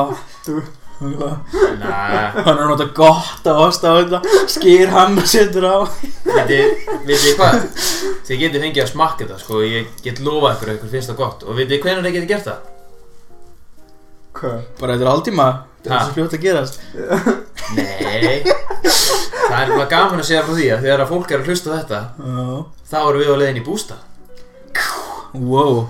Þú- 0.48 0.68
Næ, 0.98 1.90
Hann 2.42 2.58
er 2.58 2.68
nota 2.72 2.88
gott 2.98 3.46
að 3.46 3.60
osta 3.68 3.92
á 3.94 4.02
þetta. 4.02 4.22
Skýr 4.50 4.90
hann 4.90 5.20
og 5.22 5.28
setur 5.30 5.68
á. 5.70 5.78
Veitir 6.26 6.72
þið 7.06 7.36
hvað? 7.38 7.60
Þið 8.26 8.40
getið 8.42 8.64
fengið 8.66 8.82
að 8.82 8.90
smakka 8.96 9.28
þetta 9.28 9.38
sko. 9.44 9.60
Ég 9.62 9.92
get 10.02 10.18
lofað 10.26 10.56
ykkur 10.56 10.72
að 10.72 10.80
ykkur 10.80 10.92
finnst 10.96 11.12
það 11.14 11.20
gott. 11.22 11.46
Og 11.46 11.54
veitir 11.60 11.76
þið 11.78 11.84
hvenær 11.86 12.08
þið 12.08 12.18
getið 12.18 12.32
gert 12.34 12.50
það? 12.50 12.66
Hvað? 14.38 14.58
Bara 14.82 14.94
þetta 14.98 15.06
er 15.06 15.12
hálftíma 15.14 15.48
Það 15.86 15.94
er 15.98 16.04
svo 16.04 16.14
fljótt 16.18 16.34
að 16.38 16.42
gerast. 16.44 16.80
Nei. 17.78 18.42
Það 19.48 19.62
er 19.62 19.72
bara 19.72 19.88
gaman 19.92 20.20
að 20.22 20.28
segja 20.28 20.44
frá 20.48 20.54
því 20.58 20.68
að 20.74 20.82
þegar 20.84 21.04
að 21.04 21.12
fólk 21.14 21.32
er 21.32 21.40
að 21.44 21.50
hlusta 21.52 21.76
þetta 21.78 22.00
Já. 22.18 22.46
Þá 22.92 22.98
erum 23.04 23.22
við 23.22 23.30
á 23.32 23.36
leiðin 23.42 23.60
í 23.62 23.66
bústa. 23.68 23.96
Wow. 25.38 25.88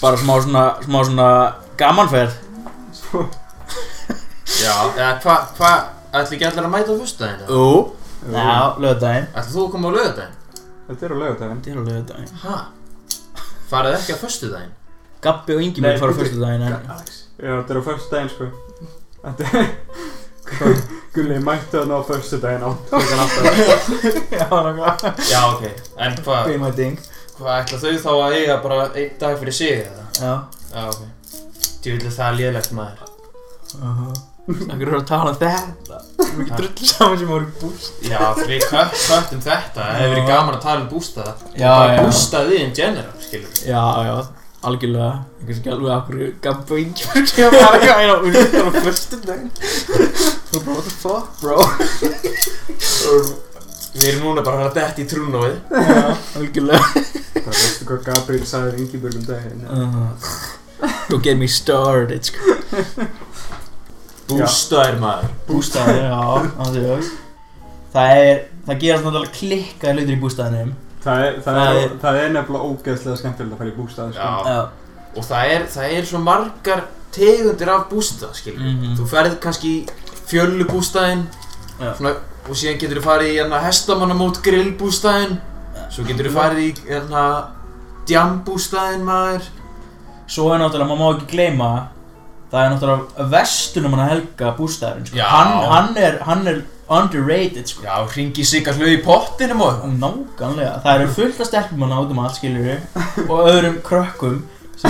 Bara 0.00 0.16
smá 0.20 0.34
svona, 0.44 0.64
smá 0.84 0.98
svona 1.06 1.28
gamanferð. 1.80 2.36
Já 4.60 4.74
Eða 4.96 5.12
hvað, 5.22 5.46
hva, 5.58 5.70
ætli 6.20 6.36
ekki 6.36 6.46
allir 6.50 6.66
að 6.66 6.72
mæta 6.74 6.92
á 6.92 7.00
fyrstudaginn? 7.00 7.48
Ú 7.48 7.96
Já, 8.34 8.76
lögðaginn 8.82 9.28
Ætli 9.32 9.54
þú 9.54 9.62
að 9.64 9.70
koma 9.74 9.88
á 9.88 9.92
lögadaginn? 9.96 10.36
Þetta 10.90 11.06
er 11.06 11.14
á 11.14 11.16
laugardaginn. 11.22 11.60
Þetta 11.62 11.70
er 11.70 11.80
á 11.80 11.82
lögðaginn 11.88 12.42
Ha? 12.44 12.56
Farið 13.70 13.96
ekki 14.00 14.16
á 14.16 14.18
föstudaginn? 14.20 14.74
Gabbi 15.24 15.56
og 15.56 15.62
Ingi 15.64 15.84
mér 15.84 15.98
fara 16.00 16.12
á 16.12 16.16
bíddu. 16.16 16.24
fyrstu 16.26 16.42
daginn 16.44 16.66
en 16.68 16.90
Alex 16.96 17.19
Já, 17.40 17.52
þetta 17.56 17.74
er 17.74 17.80
á 17.80 17.82
förstu 17.88 18.10
daginn 18.14 18.32
sko. 18.34 18.50
Þetta 19.24 19.42
er 19.60 19.66
Gulli, 21.14 21.38
mættu 21.42 21.78
þarna 21.78 21.98
á 21.98 22.02
förstu 22.08 22.38
daginn 22.42 22.64
á 22.66 22.70
klukkan 22.90 23.22
8 23.24 23.44
Já, 24.40 24.46
nákvæmlega. 24.50 25.14
Já, 25.30 25.40
ok. 25.54 25.64
En 25.96 26.16
hvað, 26.24 26.44
Be 26.50 26.58
my 26.62 26.70
ding 26.76 26.98
hvað 27.40 27.62
ætla 27.62 27.78
þau 27.80 27.92
þá 28.04 28.10
að 28.20 28.34
eiga 28.36 28.56
bara 28.64 28.80
einn 29.00 29.14
dag 29.20 29.38
fyrir 29.40 29.54
sig 29.56 29.70
eða? 29.86 30.04
Já. 30.20 30.32
Já, 30.74 30.82
ok. 30.90 31.38
Djúvill 31.84 32.12
það 32.12 32.26
er 32.26 32.36
liðlegt 32.40 32.74
maður. 32.76 33.06
Snakkur 34.50 34.88
eru 34.90 34.98
að 34.98 35.06
tala 35.08 35.30
um 35.32 35.38
þetta? 35.40 35.98
Við 36.18 36.26
erum 36.26 36.42
ekki 36.44 36.56
drullu 36.58 36.88
saman 36.90 37.18
sem 37.20 37.30
voru 37.30 37.48
búst. 37.60 38.00
Já, 38.04 38.20
við 38.40 38.64
kött, 38.66 38.96
köttum 39.06 39.42
þetta. 39.44 39.80
Það 39.80 39.96
hefur 40.00 40.12
verið 40.14 40.28
gaman 40.30 40.56
að 40.58 40.64
tala 40.66 40.82
um 40.84 40.88
bústaða 40.90 41.34
Já, 41.54 41.70
Bara 41.70 41.94
já. 41.94 42.00
bústaði 42.04 42.60
in 42.64 42.72
general, 42.76 43.16
skilur 43.24 43.60
Já, 43.64 43.84
já 44.10 44.14
Algjörlega. 44.60 45.24
Ég 45.40 45.46
kannski 45.48 45.60
ekki 45.60 45.70
alveg 45.72 46.34
Gabbi 46.44 46.74
og 46.74 46.80
Ingi 46.82 47.06
fyrir 47.08 47.46
að 47.46 47.54
fara 47.56 47.76
ekki 47.78 47.92
að 47.92 48.00
eina 48.02 48.14
erum 48.40 48.68
á 48.68 48.72
fyrstu 48.84 49.16
daginn 49.24 49.52
Bro, 50.50 50.58
what 50.66 50.84
the 50.84 50.92
fuck, 51.00 51.26
bro? 51.40 51.56
Við 53.94 54.04
erum 54.10 54.26
núna 54.26 54.44
bara 54.44 54.66
að 54.68 54.76
dætt 54.76 55.00
í 55.00 55.06
trúnóið. 55.10 55.56
Já, 55.72 56.12
algjörlega. 56.38 57.04
Það 57.40 57.48
veistu 57.56 57.88
hvað 57.88 58.04
Gabriel 58.10 58.44
sagði 58.50 58.74
við 58.74 58.82
Ingeborg 58.84 59.16
um 59.16 59.24
daginn? 59.30 59.64
Uh, 59.64 60.12
Don't 61.08 61.24
get 61.24 61.40
me 61.40 61.48
started 61.48 62.28
sko. 62.28 62.58
Bústaðir 64.30 65.00
maður. 65.00 65.32
Bústæði, 65.48 66.04
já, 66.04 66.20
andjók 66.62 67.08
Það 67.90 68.20
er, 68.20 68.44
það 68.68 68.78
gerast 68.84 69.06
náttúrulega 69.08 69.34
klikkaði 69.40 69.96
hlutir 69.96 70.14
í 70.14 70.20
bústæðinum 70.22 70.76
Það 71.04 71.24
er, 71.26 71.36
það, 71.40 71.54
Það 71.58 71.68
er, 71.70 71.82
er- 71.82 71.98
það 72.02 72.16
er 72.24 72.32
nefnilega 72.34 72.70
ógeðslega 72.70 73.16
skemmtilegt 73.20 73.52
að 73.54 73.58
fara 73.58 73.70
í 73.70 73.76
bústað 73.78 74.14
sko. 74.14 74.70
Og 75.16 75.24
það 75.24 75.52
er, 75.54 75.62
það 75.74 75.94
er 75.98 76.04
svo 76.10 76.18
margar 76.22 76.82
tegundir 77.12 77.68
af 77.72 77.86
bústað, 77.90 78.34
skilur 78.38 78.60
Mhm. 78.66 78.96
Þú 78.98 79.06
ferð 79.10 79.38
kannski 79.40 79.70
í 79.70 79.88
fjöllubústaðinn 80.30 81.24
Já. 81.80 81.94
svona, 81.96 82.12
og 82.48 82.54
síðan 82.54 82.78
getur 82.78 83.00
þú 83.00 83.04
farið 83.08 83.30
í 83.32 83.38
hérna 83.40 83.62
hestamannamót 83.64 84.42
grillbústaðinn 84.44 85.38
Svo 85.90 86.04
getur 86.06 86.28
þú 86.28 86.34
farið 86.36 86.60
í 86.68 86.74
hérna 86.90 87.24
djambústaðinn 88.06 89.02
maður 89.06 89.48
Svo 90.30 90.52
er 90.54 90.60
náttúrulega, 90.62 90.86
maður 90.90 91.00
má 91.00 91.08
ekki 91.16 91.30
gleyma 91.34 91.70
Það 92.50 92.60
er 92.64 92.70
náttúrulega 92.74 93.26
vestunum 93.30 93.92
hann 93.96 94.04
að 94.04 94.12
helga 94.12 94.52
bústæðurinn 94.58 95.06
sko. 95.06 95.18
Hann, 95.22 95.52
hann, 95.70 95.90
er, 95.96 96.16
hann 96.26 96.46
er 96.50 96.62
underrated 96.90 97.66
sko. 97.70 97.82
Já, 97.86 97.94
hringi 98.10 98.44
sig 98.44 98.66
hlau 98.66 98.88
í 98.90 98.98
pottinum 99.04 99.60
og 99.62 99.84
Nákvæmlega, 100.00 100.80
það 100.84 100.94
eru 100.96 101.08
fullt 101.18 101.40
af 101.40 101.46
stelpum 101.46 101.82
hann 101.86 101.94
átum 101.98 102.18
allt 102.24 102.36
skilur 102.40 102.78
Og 103.28 103.38
öðrum 103.46 103.78
krökkum 103.86 104.36
Oh! 104.80 104.88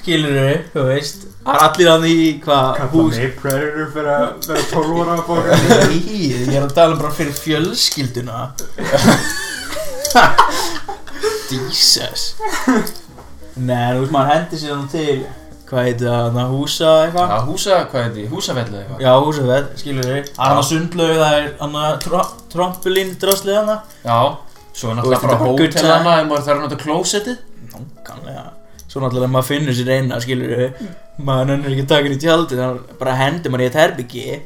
Skilur 0.00 0.64
þú 0.72 0.80
veist. 0.88 1.18
Það 1.44 1.54
er 1.54 1.60
allir 1.64 1.88
hann 1.88 2.06
í 2.08 2.40
hvað 2.44 2.64
hús 2.92 3.16
mig 3.16 3.32
Predator 3.40 3.88
fyrir 3.94 4.12
að 4.12 4.24
vera 4.48 4.62
12 4.72 5.02
ára 5.02 5.12
að 5.14 5.22
bóka 5.28 5.52
Nei, 5.88 6.00
ég 6.28 6.40
er 6.52 6.62
að 6.64 6.74
tala 6.76 6.94
bara 7.00 7.12
fyrir 7.16 7.36
fjölskylduna. 7.36 8.38
Jesus. 11.48 12.22
Nei, 13.56 13.94
þú 13.94 14.00
veist 14.02 14.12
maður 14.14 14.32
hendi 14.34 14.56
sér 14.60 14.72
hann 14.74 14.90
til 14.92 15.18
Hvað 15.68 15.84
heitir 15.84 16.08
það, 16.08 16.28
hann 16.38 16.52
húsa 16.54 16.90
eitthvað? 17.04 17.32
Já, 17.32 17.38
húsa, 17.44 17.78
hvað 17.92 17.98
er 18.00 18.12
þetta? 18.14 18.28
Húsafellu 18.32 18.78
eitthvað. 18.78 19.00
Já, 19.04 19.10
húsafell, 19.26 19.66
skilur 19.82 20.06
þið 20.08 20.28
Það 20.28 20.38
er 20.38 20.48
hann 20.48 20.60
að 20.62 20.68
sundlaug, 20.68 21.10
það 21.18 21.34
er 21.38 21.48
hann 21.60 21.74
að 21.82 21.98
tro 22.04 22.20
trompulín 22.54 23.10
draslið 23.20 23.58
hann 23.58 23.72
Já, 24.08 24.20
svo 24.72 24.88
er 24.92 24.96
náttúrulega 24.96 25.20
bara 25.26 25.34
þetta 25.34 25.34
er 25.34 25.42
hótel 25.44 25.74
time. 25.76 25.90
hana 25.92 26.14
ef 26.22 26.30
maður 26.30 26.46
þarf 26.48 26.56
að 26.56 26.64
nota 26.64 26.78
klósettið. 26.84 27.42
Nákvæmlega. 27.74 28.44
Svo 28.88 29.02
náttúrulega 29.04 29.32
maður 29.34 29.48
finnur 29.50 29.76
sér 29.76 29.90
eina, 29.98 30.20
skilur 30.24 30.54
þið 30.56 30.86
Maður 31.28 31.48
nennir 31.50 31.74
ekki 31.74 31.84
að 31.84 31.98
hann 31.98 32.14
í 32.16 32.20
tjaldið 32.22 32.62
Þannig 32.62 32.94
bara 33.02 33.16
hendur 33.18 33.52
maður 33.52 33.64
í 33.64 33.68
eitt 33.68 33.76
herbyggi 33.82 34.38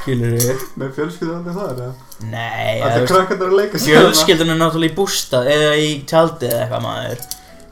Skilur 0.00 0.34
þið 0.34 0.64
Með 0.82 0.90
fjölskyldu 0.96 1.54
það 1.54 1.68
er 1.70 1.78
það 1.78 2.26
Nei, 2.32 2.80
Þetta 2.82 2.90
þú 2.90 3.02
veist, 3.04 3.12
krakkarnir 3.12 3.46
að 3.52 3.58
leika 3.60 3.78
sér 3.84 4.00
Fjölskyldan 4.00 4.50
er 4.56 4.58
náttúrulega 4.64 4.90
í 4.90 4.96
bústað 4.98 5.50
eða 5.54 5.70
í 5.78 5.88
tjaldið 6.10 6.50
eða 6.50 6.64
eitthvað 6.64 6.86
maður 6.88 7.22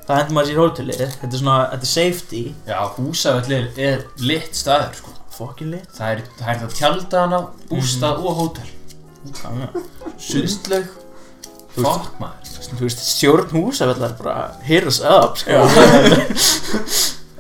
Það 0.05 0.19
hendur 0.21 0.35
maður 0.37 0.49
sér 0.51 0.55
í 0.55 0.61
hótelið 0.61 0.99
Þetta 1.05 1.29
er 1.31 1.41
svona, 1.41 1.57
þetta 1.73 1.87
er 1.87 1.93
safety. 1.95 2.43
Já, 2.69 2.79
húsafellu 2.99 3.61
er 3.89 4.03
lit 4.21 4.59
staður 4.59 4.99
sko. 4.99 5.15
Fucking 5.35 5.71
lit. 5.73 5.87
Það 5.97 6.11
er, 6.13 6.21
það 6.39 6.51
er 6.53 6.59
þetta 6.61 6.79
tjalda 6.79 7.23
hana, 7.25 7.39
bústað 7.71 8.21
og 8.29 8.37
hótel. 8.43 8.69
Sundlaug. 10.21 10.93
Veist- 11.75 11.89
Fokk 11.89 12.21
maður. 12.21 12.51
Þú 12.75 12.85
veist, 12.87 13.01
stjórn 13.03 13.51
húsafellar 13.55 14.13
bara 14.21 14.35
Hit 14.67 14.85
us 14.87 15.01
up, 15.03 15.37
sko. 15.41 15.57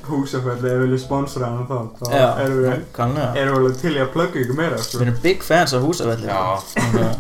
Húsafell 0.04 0.58
ef 0.58 0.64
við 0.64 0.80
viljum 0.82 1.00
sponsora 1.00 1.46
hann 1.48 1.68
þá. 1.68 1.76
Þá 2.00 2.10
Já, 2.12 2.24
erum 2.44 2.58
við 2.64 2.82
kannlega 2.96 3.28
Erum 3.40 3.54
við 3.54 3.60
alveg 3.62 3.78
til 3.80 3.92
í 3.94 4.00
að 4.02 4.10
plugga 4.12 4.40
ykkur 4.42 4.58
meira 4.58 4.80
sko. 4.84 4.98
Við 5.00 5.06
erum 5.06 5.20
big 5.24 5.46
fans 5.46 5.72
af 5.78 5.86
húsafellir 5.86 6.28
Já, 6.28 7.14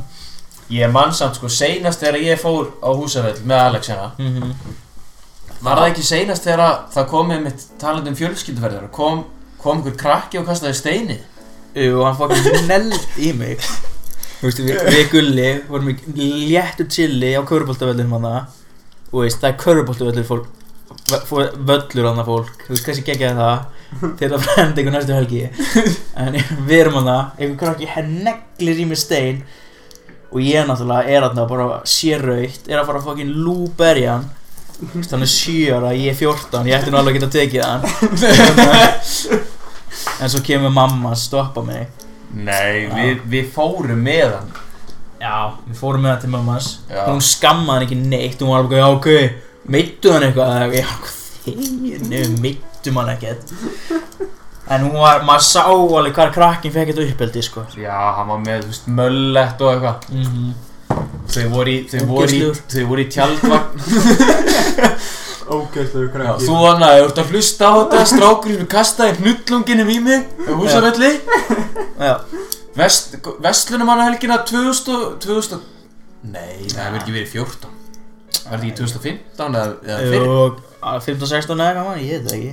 ég 0.74 0.92
mann 0.92 1.14
samt 1.16 1.38
sko. 1.38 1.48
Seinast 1.48 2.02
þegar 2.04 2.20
ég 2.26 2.42
fór 2.42 2.68
á 2.84 2.90
húsafell 2.92 3.38
með 3.48 3.62
Alex 3.70 3.88
hérna 3.92 4.10
Mhm. 4.18 4.52
Var 5.64 5.78
það 5.80 5.86
ekki 5.90 6.02
seinast 6.04 6.44
þegar 6.44 6.72
það 6.92 7.06
komið 7.08 7.38
mitt 7.46 7.62
talandi 7.80 8.10
um 8.12 8.16
fjölskylduferðar 8.18 8.90
kom, 8.92 9.22
kom 9.62 9.78
einhver 9.78 9.94
krakki 9.96 10.36
og 10.36 10.44
kastaði 10.48 10.76
steini 10.76 11.16
Jú, 11.74 12.02
hann 12.04 12.18
fucking 12.18 12.66
neld 12.68 12.98
í 13.18 13.30
mig. 13.34 13.62
Þú 14.38 14.44
veist, 14.44 14.60
við, 14.60 14.76
við 14.92 15.08
gulli 15.10 15.46
vorum 15.70 15.88
í 15.90 16.28
léttu 16.52 16.84
chilli 16.86 17.32
á 17.32 17.42
köruboltavöllunum 17.48 18.12
hann 18.18 18.28
Og 19.08 19.24
veist, 19.24 19.40
það 19.40 19.48
er 19.48 19.56
köruboltavöllur 19.64 20.28
fólk 20.28 20.52
Völlur 21.08 22.10
hann 22.10 22.22
fólk. 22.28 22.52
Þú 22.66 22.76
veist, 22.76 22.84
kannski 22.84 23.08
geggjaði 23.08 23.40
það? 23.40 24.14
Til 24.20 24.28
að 24.30 24.44
frenda 24.44 24.82
ykkur 24.82 24.94
næstu 24.94 25.16
helgi. 25.16 25.42
En 26.20 26.38
við 26.68 26.78
erum 26.82 27.00
hann 27.00 27.10
Einhver 27.40 27.58
krakki 27.64 27.88
henneglir 27.88 28.84
í 28.84 28.88
mig 28.92 29.00
stein. 29.00 29.42
Og 30.28 30.44
ég 30.44 30.68
náttúrulega 30.68 31.08
er 31.08 31.24
hann 31.24 31.44
bara 31.48 31.82
sérraugt 31.88 32.68
Er 32.68 32.80
að 32.80 32.88
fara 32.90 33.00
að 33.00 33.08
fucking 33.08 33.32
lúberja 33.32 34.18
hann 34.18 34.32
Hann 34.82 35.22
er 35.22 35.30
7 35.30 35.70
ára, 35.70 35.92
ég 35.94 36.10
er 36.10 36.16
14 36.18 36.66
Ég 36.66 36.74
ætti 36.74 36.90
nú 36.90 36.98
alveg 36.98 37.14
að 37.14 37.20
geta 37.20 37.32
tekið 37.38 37.62
hann. 37.64 37.82
En 40.20 40.30
svo 40.30 40.40
kemur 40.44 40.72
mamma 40.74 41.12
að 41.14 41.20
stoppa 41.22 41.62
mig. 41.64 41.88
Nei, 42.34 42.86
við, 42.90 43.20
við 43.30 43.50
fórum 43.54 44.00
með 44.04 44.34
hann. 44.34 44.50
Já, 45.22 45.36
við 45.68 45.78
fórum 45.78 46.04
með 46.04 46.12
það 46.12 46.24
til 46.24 46.30
mammas. 46.34 46.68
Já. 46.90 47.02
Hún 47.08 47.22
skammaði 47.24 47.74
hann 47.74 47.86
ekki 47.86 47.98
neitt 48.00 48.42
Hún 48.42 48.50
var 48.52 48.64
alveg, 48.64 48.80
já 48.80 48.88
ok, 48.90 49.08
meittu 49.74 50.12
hann 50.12 50.26
eitthvað? 50.26 50.54
Eða, 50.58 50.82
Já, 50.82 50.90
þeir, 51.44 51.62
nefnum, 52.10 52.36
meittum 52.44 53.00
hann 53.00 53.14
ekkert. 53.14 53.54
En 54.74 54.86
hún 54.88 54.98
var, 54.98 55.24
maður 55.28 55.46
sá 55.46 55.64
alveg 55.70 56.14
hvað 56.18 56.34
krakkin 56.34 56.74
fekk 56.74 56.92
þetta 56.92 57.08
uppeldi, 57.14 57.46
sko. 57.46 57.66
Já, 57.78 57.96
hann 58.18 58.30
var 58.34 58.44
með, 58.44 58.66
þú 58.66 58.74
veist, 58.74 58.94
möllett 59.00 59.64
og 59.64 59.74
eitthvað. 59.74 60.08
Mm 60.14 60.54
Þau 61.24 61.44
voru 61.54 61.70
í, 61.72 61.78
þau 61.88 62.04
voru 62.10 62.36
í, 62.36 62.40
þau 62.74 62.84
voru 62.90 63.04
í 63.04 63.08
tjaldvagn. 63.14 63.68
Já, 65.44 65.60
krakki. 66.12 66.46
þú 66.46 66.54
hann 66.56 66.82
að, 66.84 66.94
þú 66.98 67.04
ert 67.08 67.18
að 67.20 67.30
hlusta 67.34 67.68
á 67.68 67.72
þetta 67.82 67.98
Strákurinn 68.08 68.60
sem 68.62 68.68
kastaði 68.72 69.16
hnullunginum 69.18 69.90
í 69.92 69.98
mig 70.00 70.24
á 70.48 70.52
húsafelli. 70.56 71.10
Já, 72.00 72.14
Vest, 72.74 73.16
Vestlunum 73.44 73.90
hann 73.92 74.02
helgina 74.06 74.38
2000, 74.48 74.94
og- 74.94 75.18
2000 75.22 75.60
Nei, 76.24 76.64
það 76.72 76.80
hefur 76.86 76.98
ekki 77.02 77.12
verið 77.14 77.30
14 77.34 77.68
Var 78.44 78.58
þetta 78.58 78.64
ekki 78.64 78.72
2015 78.80 79.58
eða, 79.60 79.74
eða 79.84 79.98
fyrir? 80.14 80.26
og 80.32 80.50
15-16 81.04 81.60
eða 81.60 81.74
gaman, 81.76 82.00
ég 82.00 82.08
veit 82.08 82.24
það 82.26 82.36
ekki. 82.38 82.52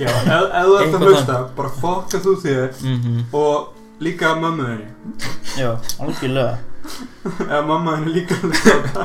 Já, 0.00 0.08
ef 0.08 0.16
ef 0.30 0.64
þú 0.70 0.78
ert 0.80 0.94
að 0.94 1.06
hlusta 1.10 1.36
Bara 1.58 1.74
fokka 1.82 2.22
þú 2.22 2.36
þér 2.46 2.80
mm 2.86 3.36
Og 3.36 3.68
líka 4.00 4.32
mömmu 4.38 4.64
þinni. 4.70 4.88
Já, 5.58 5.74
algjörlega 6.00 6.58
Eða 7.46 7.62
mamma 7.68 7.96
þinni 7.98 8.12
líka 8.14 8.36
að 8.36 8.46
hlusta 8.48 8.70
á 8.70 8.78
þetta 8.84 9.04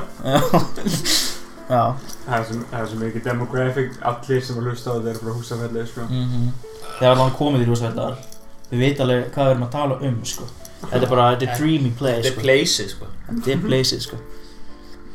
Já 1.65 1.83
Það 2.25 2.35
er 2.39 2.43
svo- 2.49 2.65
það 2.71 2.79
er 2.81 2.87
svo 2.91 2.99
mikið 3.01 3.23
demographic 3.25 3.95
Allir 4.11 4.41
sem 4.45 4.59
að 4.61 4.67
hlusta 4.69 4.91
á 4.91 4.93
þetta 4.95 5.09
eru 5.11 5.19
frá 5.23 5.33
húsafelli 5.39 5.85
sko. 5.89 6.05
mm 6.09 6.47
Þegar 6.99 7.11
allan 7.15 7.33
komið 7.39 7.65
í 7.65 7.69
húsvellar 7.71 8.15
Þið 8.69 8.79
veit 8.85 9.01
alveg 9.03 9.27
hvað 9.33 9.45
við 9.49 9.51
erum 9.55 9.65
að 9.67 9.71
tala 9.75 9.97
um 10.09 10.15
sko. 10.25 10.47
Þetta 10.85 11.01
er 11.05 11.09
bara, 11.11 11.25
þetta 11.35 11.45
er 11.51 11.59
dreamy 11.59 11.91
place 11.99 12.23
Þetta 12.23 12.31
er 12.31 12.35
sko. 12.35 12.45
places, 12.45 12.95
sko 12.95 13.05
Þetta 13.29 13.51
er 13.55 13.61
placeið 13.65 14.01
sko. 14.07 14.17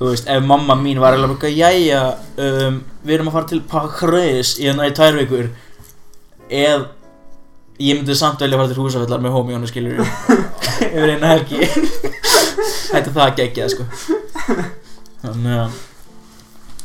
Þú 0.00 0.08
veist, 0.10 0.28
ef 0.32 0.44
mamma 0.48 0.74
mín 0.80 1.00
var 1.02 1.12
alveg 1.16 1.34
bara 1.40 1.50
Jæja, 1.52 2.02
um, 2.40 2.78
við 3.04 3.14
erum 3.18 3.28
að 3.28 3.36
fara 3.38 3.50
til 3.50 3.60
Pakreis 3.68 4.54
í 4.60 4.68
hérna 4.68 4.86
í 4.88 4.94
tvær 4.96 5.18
vikur 5.20 5.50
Eð 6.50 6.86
Ég 7.80 7.96
myndi 7.96 8.12
samt 8.18 8.40
velja 8.44 8.58
að 8.58 8.62
fara 8.64 8.74
til 8.74 8.82
húsafellar 8.84 9.22
með 9.24 9.32
homi 9.38 9.54
og 9.56 9.68
skilur 9.70 10.02
Yfir 10.04 11.10
eina 11.14 11.30
helgi 11.34 11.68
Þetta 12.90 13.14
það 13.16 13.32
geggjað 13.40 13.72
sko. 13.74 13.88
Þannig 15.22 15.56
að 15.60 15.78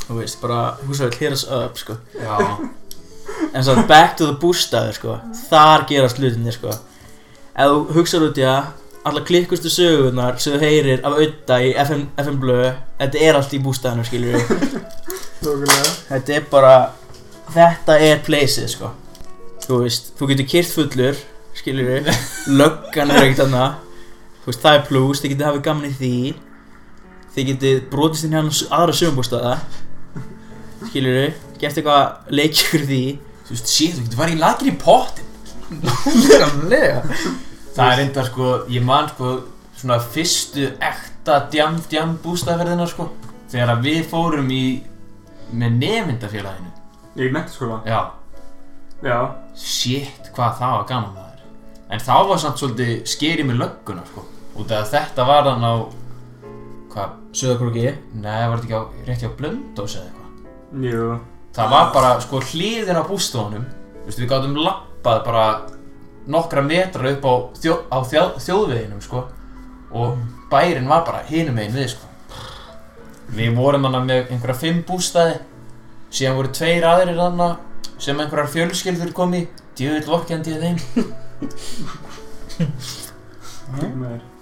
Þú 0.05 0.15
veist, 0.19 0.37
bara 0.37 0.57
húsafell 0.85 1.17
hit 1.17 1.33
us 1.33 1.45
up 1.49 1.79
sko. 1.81 1.95
Já, 2.13 2.35
En 3.57 3.63
svo 3.65 3.73
back 3.89 4.17
to 4.19 4.27
the 4.29 4.35
bústaður 4.37 4.93
sko. 4.93 5.15
Þar 5.49 5.85
gerast 5.89 6.19
hlutinni 6.21 6.53
sko. 6.53 6.73
Ef 7.55 7.71
þú 7.71 7.79
hugsaður 7.95 8.27
út 8.29 8.41
í 8.41 8.45
að 8.49 8.73
Alla 9.05 9.21
klikkustu 9.21 9.69
sögurnar 9.69 10.39
sem 10.41 10.55
þú 10.55 10.65
heyrir 10.65 11.03
af 11.05 11.13
auða 11.13 11.57
í 11.61 11.73
FM, 11.77 12.07
FM 12.17 12.39
blöðu 12.41 12.71
Þetta 12.97 13.19
er 13.21 13.37
allt 13.37 13.53
í 13.53 13.59
við 13.61 14.53
Lókulega 15.45 15.91
Þetta 16.09 16.33
er 16.39 16.47
bara 16.49 16.71
Þetta 17.53 17.97
er 18.01 18.23
placeið 18.25 18.71
sko. 18.73 18.89
Þú 19.67 19.81
veist, 19.83 20.09
þú 20.17 20.29
getur 20.31 20.49
kyrt 20.55 20.73
fullur 20.73 21.21
Skilur 21.55 21.91
við 21.91 22.09
Löggan 22.57 23.13
er 23.13 23.27
ekkert 23.27 23.45
annað 23.45 23.84
Þú 24.45 24.51
veist, 24.51 24.61
það 24.61 24.75
er 24.77 24.83
plus, 24.85 25.19
þið 25.21 25.31
getur 25.31 25.47
hafið 25.49 25.61
gaman 25.65 25.85
í 25.87 25.95
því. 25.97 26.15
Þið 27.35 27.47
getur 27.49 27.79
brotist 27.91 28.25
inn 28.27 28.35
hérna 28.37 28.51
aðra 28.77 28.93
sögumbústaða 28.95 29.53
Skilur 30.85 31.15
við 31.17 31.39
Gert 31.59 31.79
eitthvað 31.81 32.35
leikjur 32.37 32.83
því. 32.87 32.99
Þú 33.47 33.55
veist, 33.55 33.71
shit, 33.73 33.95
þú 33.97 34.03
getur 34.05 34.19
farið 34.21 34.37
í 34.37 34.41
lakin 34.43 34.69
í 34.69 34.75
pottin 34.79 35.31
Legalega 36.29 37.01
Það 37.75 37.89
er 37.89 38.01
enda, 38.05 38.25
sko, 38.29 38.51
ég 38.71 38.85
man, 38.85 39.09
sko 39.11 39.31
Svona 39.75 39.97
fyrstu 40.13 40.69
ekta 40.77 41.39
djam, 41.51 41.81
djam 41.91 42.13
bústaðferðina, 42.23 42.85
sko. 42.87 43.09
Þegar 43.51 43.73
að 43.73 43.83
við 43.89 43.99
fórum 44.13 44.53
í 44.53 44.63
Með 45.57 45.75
nefndafélaginu 45.81 46.71
Í 47.17 47.31
mentaskóla 47.33 47.81
Já, 47.89 47.99
Já. 49.01 49.17
Shit, 49.57 50.31
hvað 50.37 50.55
það 50.61 50.77
var 50.77 50.87
gaman 50.89 51.11
maður. 51.17 51.43
En 51.91 52.01
þá 52.01 52.15
var 52.29 52.39
samt 52.41 52.61
svolítið 52.61 52.95
skeri 53.09 53.43
með 53.47 53.61
lögguna, 53.65 54.05
sko 54.07 54.23
Út 54.55 54.71
af 54.71 54.81
að 54.81 54.91
þetta 54.95 55.27
var 55.29 55.47
þann 55.49 55.67
á 55.67 55.75
Hvað, 56.95 57.15
Söðakróki 57.35 57.89
nei, 58.15 58.43
var 58.47 58.61
þetta 58.61 58.67
ekki 58.67 58.77
á, 58.79 58.83
rétt 59.07 59.23
hjá 59.25 59.31
Blöndós 59.35 59.95
eða 59.99 60.05
eitthvað? 60.07 60.29
Jú. 60.85 61.07
Það 61.55 61.73
var 61.73 61.89
bara, 61.95 62.11
sko, 62.23 62.39
hliðin 62.53 62.99
á 62.99 63.03
bústofunum 63.03 63.65
Þú 64.05 64.05
veist, 64.07 64.21
við 64.21 64.29
gátum 64.31 64.55
lappað 64.61 65.19
bara 65.25 65.45
nokkra 66.31 66.61
metra 66.61 67.11
upp 67.11 67.25
á, 67.25 67.33
þjó, 67.61 67.73
á 67.89 67.97
þjó, 68.05 68.23
þjóðveginum, 68.41 69.01
sko. 69.01 69.23
Og 69.95 70.17
bærin 70.51 70.89
var 70.89 71.05
bara 71.07 71.23
hinum 71.29 71.57
megin 71.57 71.75
við, 71.75 71.95
sko. 71.95 72.05
Við 73.35 73.57
vorum 73.57 73.87
hana 73.89 74.01
með 74.05 74.29
einhverja 74.29 74.61
fimm 74.61 74.83
bústaði 74.85 75.39
síðan 76.13 76.37
voru 76.37 76.53
tveir 76.53 76.85
aðrir 76.87 77.17
þarna 77.19 77.49
sem 77.97 78.19
einhverjar 78.21 78.53
fjölskyldur 78.53 79.11
kom 79.17 79.33
í. 79.37 79.43
Djöfull 79.75 80.11
vorkendi 80.13 80.55
ég 80.55 80.61
þeim. 80.63 80.77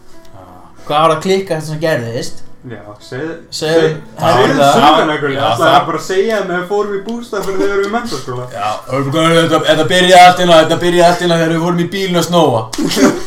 Hvað 0.88 1.00
var 1.04 1.14
að 1.16 1.22
klikka 1.24 1.56
þetta 1.58 1.68
sem 1.70 1.80
gerðist? 1.84 2.42
Já, 2.64 2.80
segðu 3.04 3.34
Segðu 3.52 3.88
Segðu 4.16 4.54
það 4.56 4.76
söguna 4.78 5.16
hvernig, 5.20 5.36
Já, 5.36 5.48
það- 5.60 5.74
að 5.74 5.88
bara 5.90 6.00
segja 6.06 6.38
þeim 6.40 6.52
að 6.54 6.60
við 6.60 6.68
fórum 6.70 6.94
í 6.96 7.02
bústað 7.08 7.48
fyrir 7.48 7.58
þegar 7.60 7.72
við 7.72 7.74
erum 7.74 7.88
í 7.90 7.96
mentaskóla 7.96 8.46
Já, 8.54 8.70
þetta, 8.94 9.60
þetta 9.70 9.86
byrjaði 9.90 10.22
allt 10.28 10.40
innan, 10.46 10.62
þetta 10.64 10.78
byrjaði 10.84 11.08
allt 11.10 11.26
innan 11.28 11.42
þegar 11.42 11.54
við 11.56 11.66
vorum 11.66 11.84
í 11.84 11.88
bílun 11.96 12.22
að 12.22 12.28
snóa. 12.30 12.62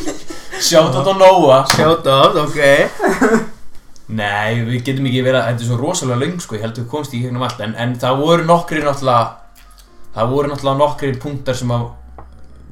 Sjátt 0.67 0.97
á 0.97 1.13
Nóa. 1.13 1.59
Shout 1.69 2.07
out, 2.09 2.39
ok. 2.47 2.57
Nei, 4.07 4.63
við 4.65 4.81
getum 4.87 5.05
ekki 5.09 5.21
verið 5.25 5.37
að, 5.41 5.47
þetta 5.51 5.63
er 5.65 5.69
svo 5.69 5.77
rosalega 5.81 6.21
löng 6.23 6.37
sko, 6.41 6.55
ég 6.57 6.63
held 6.65 6.77
að 6.77 6.81
við 6.81 6.89
komst 6.95 7.13
í 7.13 7.21
gegnum 7.21 7.43
allt 7.45 7.61
En, 7.61 7.75
en 7.77 7.93
það 8.01 8.21
voru 8.23 8.45
nokkri 8.47 8.81
náttúrulega, 8.81 9.25
það 10.15 10.31
voru 10.33 10.49
náttúrulega 10.53 10.81
nokkri 10.81 11.11
punktar 11.21 11.57
sem 11.59 11.73
að 11.77 11.89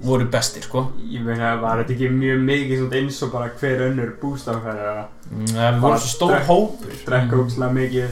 voru 0.03 0.25
bestir 0.31 0.61
sko. 0.63 0.91
Ég 1.09 1.21
meina, 1.25 1.55
var 1.61 1.77
þetta 1.83 1.93
ekki 1.95 2.09
mjög 2.11 2.43
mikið 2.49 2.93
eins 2.99 3.21
og 3.23 3.31
bara 3.33 3.49
hver 3.59 3.85
önnur 3.89 4.11
bústafæri 4.21 5.05
Mm, 5.31 5.45
Við 5.55 5.79
vorum 5.81 5.97
svo 5.97 6.09
stór 6.11 6.35
hópur. 6.45 6.91
drekka 7.05 7.35
útslega 7.41 7.71
mikið. 7.73 8.09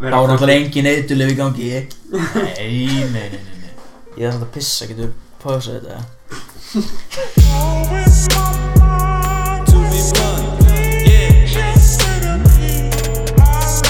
Það 0.00 0.10
var 0.10 0.28
náttúrulega 0.32 0.64
engin 0.64 0.86
eitthuleg 0.90 1.30
í 1.30 1.36
gangi. 1.38 1.68
Ég 1.70 1.84
Nei, 2.34 3.06
nei, 3.12 3.28
nei, 3.28 3.28
nei, 3.30 3.70
nei 4.16 4.26
er 4.26 4.32
þetta 4.32 4.46
að 4.48 4.52
pissa, 4.56 4.86
getur 4.90 5.12
pása 5.42 5.78
þetta? 5.78 7.10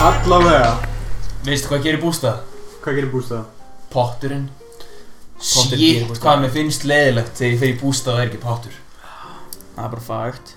Allavega, 0.00 0.70
Veistu 1.44 1.70
hvað 1.70 1.84
gerir 1.84 2.00
bústað? 2.02 2.40
hvað 2.84 2.96
gerir 2.98 3.10
bústað? 3.12 3.44
Potturinn 3.92 4.46
Bústað. 5.40 6.18
hvað 6.20 6.40
mér 6.42 6.50
finnst 6.52 6.82
leiðilegt 6.84 7.38
þegar 7.38 7.52
ég 7.54 7.60
fer 7.62 7.70
í 7.70 7.76
bústað 7.80 8.12
og 8.14 8.20
er 8.20 8.28
ekki 8.28 8.40
pottur 8.42 8.74
Það 9.74 9.84
er 9.86 9.92
bara 9.94 10.04
fakt 10.04 10.52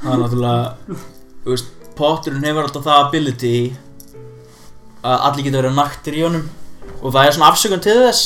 Það 0.00 0.12
er 0.12 0.20
náttúrulega 0.20 0.98
Þú 1.40 1.54
veist, 1.54 1.70
potturinn 1.96 2.44
hefur 2.44 2.66
alltaf 2.68 2.84
það 2.84 3.02
ability 3.06 3.54
að 5.00 5.26
allir 5.30 5.46
geta 5.46 5.60
verið 5.62 5.76
naktir 5.78 6.18
í 6.18 6.24
honum 6.26 6.46
og 7.00 7.14
það 7.14 7.26
er 7.26 7.36
svona 7.36 7.48
afsökun 7.54 7.84
til 7.84 7.96
þess 8.02 8.24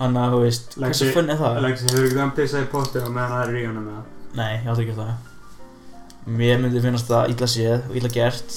Þannig 0.00 0.22
að 0.24 0.32
þú 0.34 0.40
veist, 0.42 0.72
hversu 0.82 1.10
funn 1.14 1.30
er 1.30 1.38
það? 1.38 1.58
Alexi, 1.60 1.86
hefur 1.92 2.06
ekki 2.08 2.18
þann 2.18 2.32
pissað 2.38 2.64
í 2.64 2.70
potti 2.72 3.02
og 3.02 3.12
meðan 3.14 3.34
það 3.36 3.42
er 3.44 3.52
í 3.60 3.66
honum 3.68 3.84
með 3.86 3.94
það? 3.98 4.06
Nei, 4.40 4.52
ég 4.56 4.70
átti 4.72 4.86
ekki 4.86 4.96
það 4.98 5.12
Mér 6.40 6.62
myndi 6.62 6.82
finnast 6.82 7.10
það 7.10 7.30
illa 7.34 7.48
séð 7.52 7.86
og 7.90 7.98
illa 8.00 8.10
gert 8.16 8.56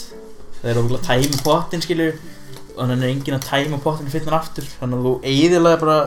Það 0.56 0.72
er 0.72 0.80
ótrúlega 0.82 1.02
að 1.04 1.28
tæma 1.30 1.44
pottin 1.46 1.86
skilur 2.76 2.84
og 2.84 2.90
þannig 2.90 3.06
er 3.06 3.14
enginn 3.14 3.36
að 3.38 3.46
tæma 3.48 3.80
pottin 3.84 4.10
fyrir 4.12 4.30
hann 4.30 4.40
aftur. 4.40 4.68
Þannig 4.80 4.98
að 4.98 5.06
þú 5.06 5.14
eiðilega 5.32 5.80
bara 5.82 5.98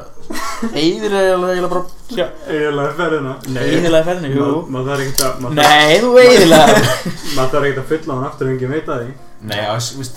eiðilega 0.74 1.68
bara 1.68 1.82
já, 2.12 2.26
Eðalega 2.48 2.92
ferðina. 2.98 3.34
Eiðilega 3.48 4.04
ferðinu, 4.08 4.30
jú. 4.36 4.48
Maður 4.68 4.90
þarf 4.92 5.04
ekkert 5.06 5.22
að 5.24 5.58
Nei, 5.58 5.98
þú 6.02 6.12
eiðilega 6.22 6.78
maður 7.36 7.52
þarf 7.54 7.68
ekkert 7.68 7.82
að 7.82 7.90
fylla 7.92 8.14
hann 8.18 8.28
aftur 8.28 8.48
og 8.48 8.54
enginn 8.54 8.74
veit 8.74 8.88
að 8.88 9.02
því. 9.04 9.12
Nei, 9.48 9.60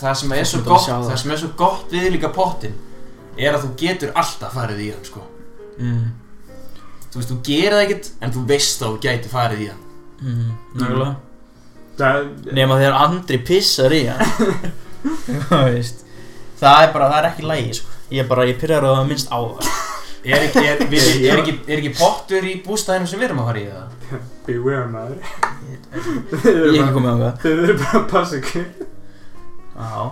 það 0.01 0.15
sem 0.21 0.31
er 0.37 0.47
svo 0.49 0.63
gott, 0.65 0.87
það. 0.87 1.05
það 1.11 1.21
sem 1.21 1.31
er 1.35 1.41
svo 1.43 1.51
gott 1.59 1.93
við 1.93 2.09
líka 2.15 2.31
pottin 2.35 2.75
er 3.37 3.55
að 3.55 3.67
þú 3.67 3.71
getur 3.79 4.11
alltaf 4.17 4.55
farið 4.57 4.81
í 4.81 4.89
hann, 4.91 5.05
sko. 5.07 5.23
Mm, 5.81 6.09
Þú 7.11 7.19
veist, 7.19 7.31
þú 7.31 7.37
gerir 7.43 7.73
það 7.75 7.81
ekkert, 7.85 8.05
en 8.23 8.31
þú 8.31 8.41
veist 8.47 8.81
að 8.85 8.93
þú 8.93 8.99
gæti 9.03 9.31
farið 9.31 9.63
í 9.65 9.69
hann. 9.71 9.81
Mm, 10.21 11.17
Það, 12.01 12.29
Nefn 12.55 12.71
þegar 12.79 12.95
Andri 12.97 13.37
pissar 13.45 13.93
í 13.93 14.05
hann 14.07 14.21
Það 16.62 16.84
er 16.86 16.91
bara, 16.93 17.08
það 17.12 17.17
er 17.24 17.30
ekki 17.32 17.47
lægi 17.50 17.78
sko. 17.80 17.95
Ég 18.12 18.24
er 18.24 18.28
bara, 18.30 18.45
ég 18.50 18.60
pyrrar 18.62 18.86
á 18.86 18.91
það 18.93 19.08
minnst 19.12 19.32
á 19.34 19.39
það. 19.41 19.69
Er 20.21 20.43
ekki, 20.45 20.62
er, 20.69 20.82
við, 20.91 21.06
er, 21.32 21.39
ekki, 21.41 21.54
er 21.65 21.80
ekki 21.82 21.93
pottur 21.97 22.45
í 22.45 22.52
bústæðinu 22.65 23.10
sem 23.10 23.21
við 23.21 23.30
erum 23.32 23.39
að 23.41 23.47
fara 23.52 23.62
í 23.62 23.69
það? 23.71 23.95
beware 24.47 24.89
maður. 24.91 25.32
Ég 25.65 26.52
er 26.52 26.76
ekki 26.78 26.91
komið 26.95 27.10
á 27.10 27.17
það 27.21 27.39
Þið 27.45 27.63
eru 27.65 27.78
bara 27.82 28.02
að 28.04 28.06
passa 28.12 28.41
ykkur. 28.41 28.67
Já 29.82 30.12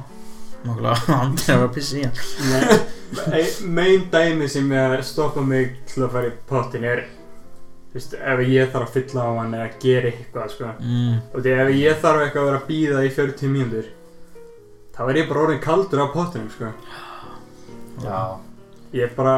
Nákvæmlega, 0.59 1.13
Andri 1.15 1.45
er 1.53 1.59
bara 1.61 1.67
að 1.69 1.75
pissa 1.77 1.95
í 1.95 2.01
hann. 2.03 2.17
Nei, 2.49 3.37
ein- 3.39 3.69
Main 3.77 4.01
dæmi 4.11 4.47
sem 4.51 4.71
er 4.75 4.97
að 4.97 5.05
stoppa 5.07 5.39
mig 5.45 5.77
til 5.87 6.03
að 6.03 6.11
fara 6.17 6.27
í 6.27 6.33
pottin 6.49 6.83
er 6.89 7.05
veist, 7.93 8.11
ef 8.19 8.41
ég 8.43 8.67
þarf 8.73 8.89
að 8.89 8.97
fylla 8.97 9.23
á 9.23 9.31
hann 9.37 9.55
eða 9.55 9.69
gera 9.85 10.11
eitthvað 10.11 10.51
sko. 10.51 10.73
mm, 10.83 11.13
og 11.31 11.45
því 11.45 11.53
ef 11.63 11.71
ég 11.79 12.01
þarf 12.03 12.25
eitthvað 12.25 12.41
að 12.43 12.49
vera 12.49 12.59
að 12.59 12.67
býða 12.73 13.05
í 13.07 13.13
40 13.15 13.53
mínútur 13.55 13.87
þá 14.99 15.05
er 15.07 15.17
ég 15.21 15.27
bara 15.29 15.43
orðin 15.45 15.61
kaldur 15.63 16.01
á 16.03 16.07
pottinum 16.11 16.49
sko. 16.51 16.73
Já. 18.03 18.19
Ég 18.91 19.05
er 19.05 19.11
bara, 19.15 19.35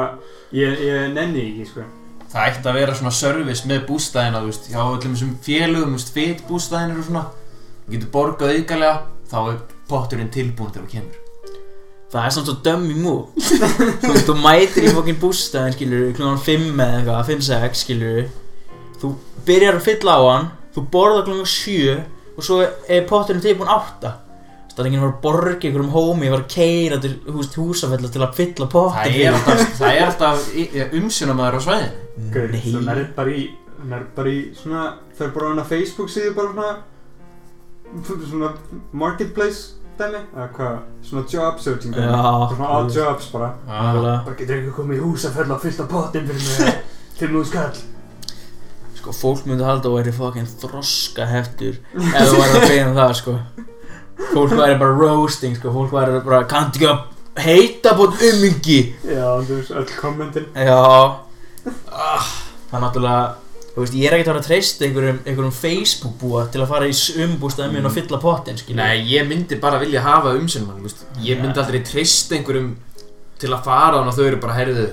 ég, 0.56 0.80
ég 0.88 1.12
nenni 1.14 1.44
ekki 1.52 1.68
sko. 1.70 1.86
Það 2.32 2.48
ætti 2.48 2.70
að 2.72 2.78
vera 2.80 2.96
svona 2.98 3.14
service 3.14 3.68
með 3.70 3.84
bústæðina, 3.90 4.42
þú 4.42 4.50
veist, 4.50 4.70
hjá 4.72 4.82
öllum 4.82 5.18
þessum 5.18 5.34
félögum, 5.46 5.92
þú 5.92 6.00
veist, 6.00 6.14
fit 6.16 6.46
bústæðinir 6.48 7.02
og 7.02 7.10
svona. 7.10 7.26
Þú 7.84 7.94
getur 7.94 8.14
borgað 8.16 8.54
aukalega, 8.56 8.94
þá 9.30 9.38
er 9.42 9.60
potturinn 9.92 10.32
tilbúin 10.34 10.72
þegar 10.72 10.88
þú 10.88 10.94
kemur. 10.96 11.20
Það 12.12 12.26
er 12.26 12.34
samt 12.36 12.50
svo 12.50 12.58
dummy 12.66 12.96
move 13.00 13.40
Þú 13.40 14.10
veist, 14.10 14.26
þú 14.28 14.34
mætir 14.42 14.84
í 14.84 14.90
fokkin 14.92 15.20
bústæðin 15.22 15.76
skilur 15.78 16.10
Klungan 16.18 16.42
5 16.44 16.66
eða 16.74 16.98
eitthvað, 16.98 17.30
5-6 17.30 17.84
skilur 17.86 18.26
Þú 19.00 19.12
byrjar 19.48 19.78
að 19.78 19.86
fylla 19.86 20.18
á 20.20 20.22
hann 20.26 20.50
Þú 20.76 20.84
borðar 20.92 21.24
klungan 21.30 21.48
7 21.48 21.94
Og 22.36 22.44
svo 22.44 22.60
er 22.66 23.08
potturinn 23.08 23.46
tilbúin 23.46 23.72
8 23.72 24.12
Það 24.72 24.84
er 24.84 24.88
enginn 24.90 25.04
að 25.06 25.16
borga 25.24 25.68
einhverjum 25.68 25.90
hómi 25.92 26.28
Ég 26.28 26.34
var 26.36 26.44
að 26.44 26.54
keira 26.54 27.00
til 27.04 27.12
hús, 27.28 27.50
húsafella 27.58 28.12
til 28.12 28.22
að 28.24 28.38
fylla 28.38 28.68
pottin 28.72 29.12
Það 29.12 29.26
er 29.26 29.36
alltaf, 29.36 29.66
það 29.80 29.98
er 29.98 30.06
alltaf 30.06 30.48
umsjónamaður 31.02 31.58
á 31.58 31.62
svæðinu. 31.66 32.08
Gaur, 32.32 32.54
Nei. 32.54 32.64
þú 32.68 32.86
nærð 32.86 33.12
bara 33.18 33.36
í 33.36 33.44
nærð 33.92 34.08
bara 34.16 34.32
í 34.32 34.40
svona 34.56 34.86
fer 35.18 35.36
bara 35.36 35.50
á 35.50 35.52
hana 35.52 35.68
Facebook 35.68 36.12
síðu 36.14 36.34
bara 36.38 36.54
svona 36.56 36.72
svona 38.30 38.54
marketplace 38.96 39.78
dæmi 40.00 40.22
eða 40.22 40.48
hvað, 40.56 40.78
svona 41.10 41.26
job 41.34 41.60
searching 41.60 41.96
dæmi. 41.98 42.08
Svona 42.54 42.70
all 42.78 42.92
jobs 42.96 43.28
bara. 43.34 43.52
Bara 43.68 44.38
getur 44.40 44.62
ekki 44.62 44.76
komið 44.78 45.02
í 45.02 45.04
hús 45.04 45.28
að 45.28 45.42
á 45.44 45.86
pottin 45.92 46.30
fyrir 46.30 46.48
mig 46.48 46.82
til 47.22 47.34
nú 47.34 47.44
skall 47.46 47.74
Sko, 49.02 49.14
fólk 49.18 49.48
myndi 49.50 49.66
halda 49.66 49.90
að 49.90 49.96
væri 49.98 50.14
fokkin 50.14 50.50
þroska 50.62 51.26
heftur 51.30 51.80
Ef 51.98 52.30
þú 52.30 52.38
væri 52.38 52.58
að 52.60 52.66
beina 52.70 52.92
það, 52.98 53.14
sko 53.18 53.36
Fólk 54.34 54.54
væri 54.56 54.78
bara 54.80 54.96
roasting, 55.02 55.56
sko. 55.58 55.72
Fólk 55.76 55.92
væri 55.96 56.22
bara, 56.26 56.44
kanntu 56.50 56.80
ekki 56.80 56.90
að 56.92 57.44
heita 57.46 57.94
búin 57.98 58.14
ummingi 58.30 58.80
já, 59.08 59.28
þú 59.48 59.58
veist, 59.58 59.72
öll 59.82 59.94
kommentin. 60.00 60.46
Já. 60.56 60.82
Ah, 61.92 62.28
Það 62.72 62.78
er 62.78 62.84
náttúrulega 62.86 63.24
Þú 63.72 63.84
veist, 63.86 63.94
ég 63.96 64.08
er 64.10 64.14
ekkert 64.18 64.28
að 64.28 64.34
vera 64.34 64.42
að 64.42 64.48
treysta 64.50 64.84
einhverjum, 64.88 65.20
einhverjum 65.26 65.54
Facebook 65.56 66.16
búa 66.20 66.42
til 66.52 66.60
að 66.60 66.68
fara 66.74 66.88
í 66.92 66.96
umbústaðum 67.24 67.78
minn 67.78 67.88
og 67.88 67.94
fylla 67.96 68.18
skilja 68.60 68.82
Nei, 68.82 69.06
ég 69.14 69.28
myndi 69.30 69.56
bara 69.64 69.80
vilja 69.80 70.02
hafa 70.04 70.34
veist. 70.84 71.06
Ég 71.24 71.40
myndi 71.40 71.56
Ja. 71.56 71.64
aldrei 71.64 71.80
treysta 71.88 72.36
einhverjum 72.36 72.74
til 73.40 73.50
að 73.56 73.64
fara 73.64 73.96
á 73.96 74.00
hann 74.02 74.12
og 74.12 74.18
þau 74.18 74.26
eru 74.28 74.42
bara, 74.44 74.58
heyrðu 74.60 74.90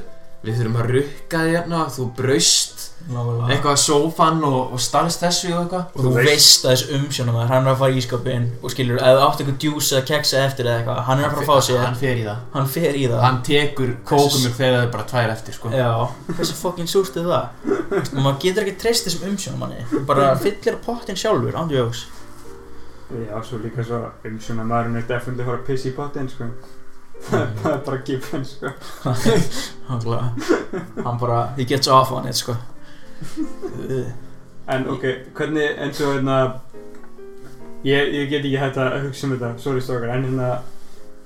Við 0.46 0.60
þurfum 0.60 0.76
að 0.78 0.90
rukka 0.94 1.38
þig 1.42 1.56
hérna, 1.56 1.80
þú 1.90 2.04
braust. 2.14 2.77
Eitthvað 3.08 3.70
að 3.72 3.78
sófan 3.80 4.42
og, 4.44 4.72
og 4.76 4.80
stalst 4.84 5.22
þessu 5.24 5.48
og 5.54 5.62
eitthvað 5.62 5.94
Og 5.96 6.04
þú 6.04 6.10
veist 6.18 6.66
að 6.66 6.74
þessu 6.74 6.98
umsjónamaður, 6.98 7.48
hann 7.54 7.64
er 7.64 7.72
að 7.72 7.78
fara 7.80 7.94
í 7.94 8.00
ískapin 8.02 8.48
og 8.60 8.72
skilur, 8.74 8.98
þú 9.00 9.22
átt 9.24 9.40
eitthvað 9.40 9.56
djús 9.64 9.88
eða 9.94 10.02
keksa 10.10 10.42
eftir 10.44 10.68
eða 10.68 10.82
eitthvað, 10.82 11.00
hann 11.08 11.22
er 11.22 11.28
að 11.30 11.38
fara 11.38 11.46
að 11.46 11.48
fá 11.48 11.66
sér, 11.68 11.80
Hann 11.86 11.96
fer 12.02 12.20
í 12.20 12.26
það 12.26 12.42
hann 12.58 12.68
fer 12.74 12.98
í 13.00 13.06
það. 13.08 13.22
Hann 13.24 13.40
tekur 13.48 13.94
kókumur 14.12 14.54
þegar 14.58 14.76
það 14.76 14.84
er 14.84 14.92
bara 14.98 15.08
tvær 15.14 15.32
eftir, 15.38 15.56
sko 15.56 15.72
Já, 15.72 15.88
hversu 16.34 16.58
fokkin 16.60 16.92
súrt 16.92 17.16
er 17.16 17.32
það? 17.32 17.66
Og 17.96 18.20
maður 18.20 18.38
getur 18.44 18.66
ekki 18.66 18.76
treyst 18.84 19.08
þessum 19.08 19.28
umsjónamanni, 19.32 19.82
þú 19.88 20.04
bara 20.12 20.30
fyllir 20.44 20.80
pottin 20.84 21.16
sjálfur, 21.24 21.56
ándjóks. 21.64 22.04
já, 23.08 23.36
svo 23.40 23.56
líka 23.64 23.80
svo 23.88 24.02
umsjóna 24.28 24.68
maðurinn 24.68 25.00
er 25.00 25.06
definitely 25.08 25.46
að 25.46 25.48
fara 25.48 25.62
að 25.62 25.68
pissa 25.70 25.88
í 25.88 25.94
pottin 25.96 26.28
sko 26.28 26.50
það 27.28 27.64
er 27.72 27.78
bara 27.86 28.00
given 28.04 28.44
sko. 28.44 28.72
Hann 29.88 31.18
bara, 31.22 31.38
he 31.56 31.64
gets 31.64 31.88
off 31.88 32.12
on 32.12 32.28
it, 32.28 32.36
sko. 32.36 32.54
En 34.68 34.84
ok, 34.92 35.04
hvernig 35.32 35.78
eins 35.80 36.00
og 36.04 36.10
hérna 36.12 36.34
ég, 37.86 38.10
ég 38.12 38.26
get 38.28 38.42
ekki 38.42 38.58
hægt 38.60 38.76
að 38.82 38.98
hugsa 39.06 39.24
um 39.24 39.32
þetta 39.32 39.52
sorry 39.62 39.80
strókar, 39.80 40.10
en 40.12 40.26
hérna 40.28 40.48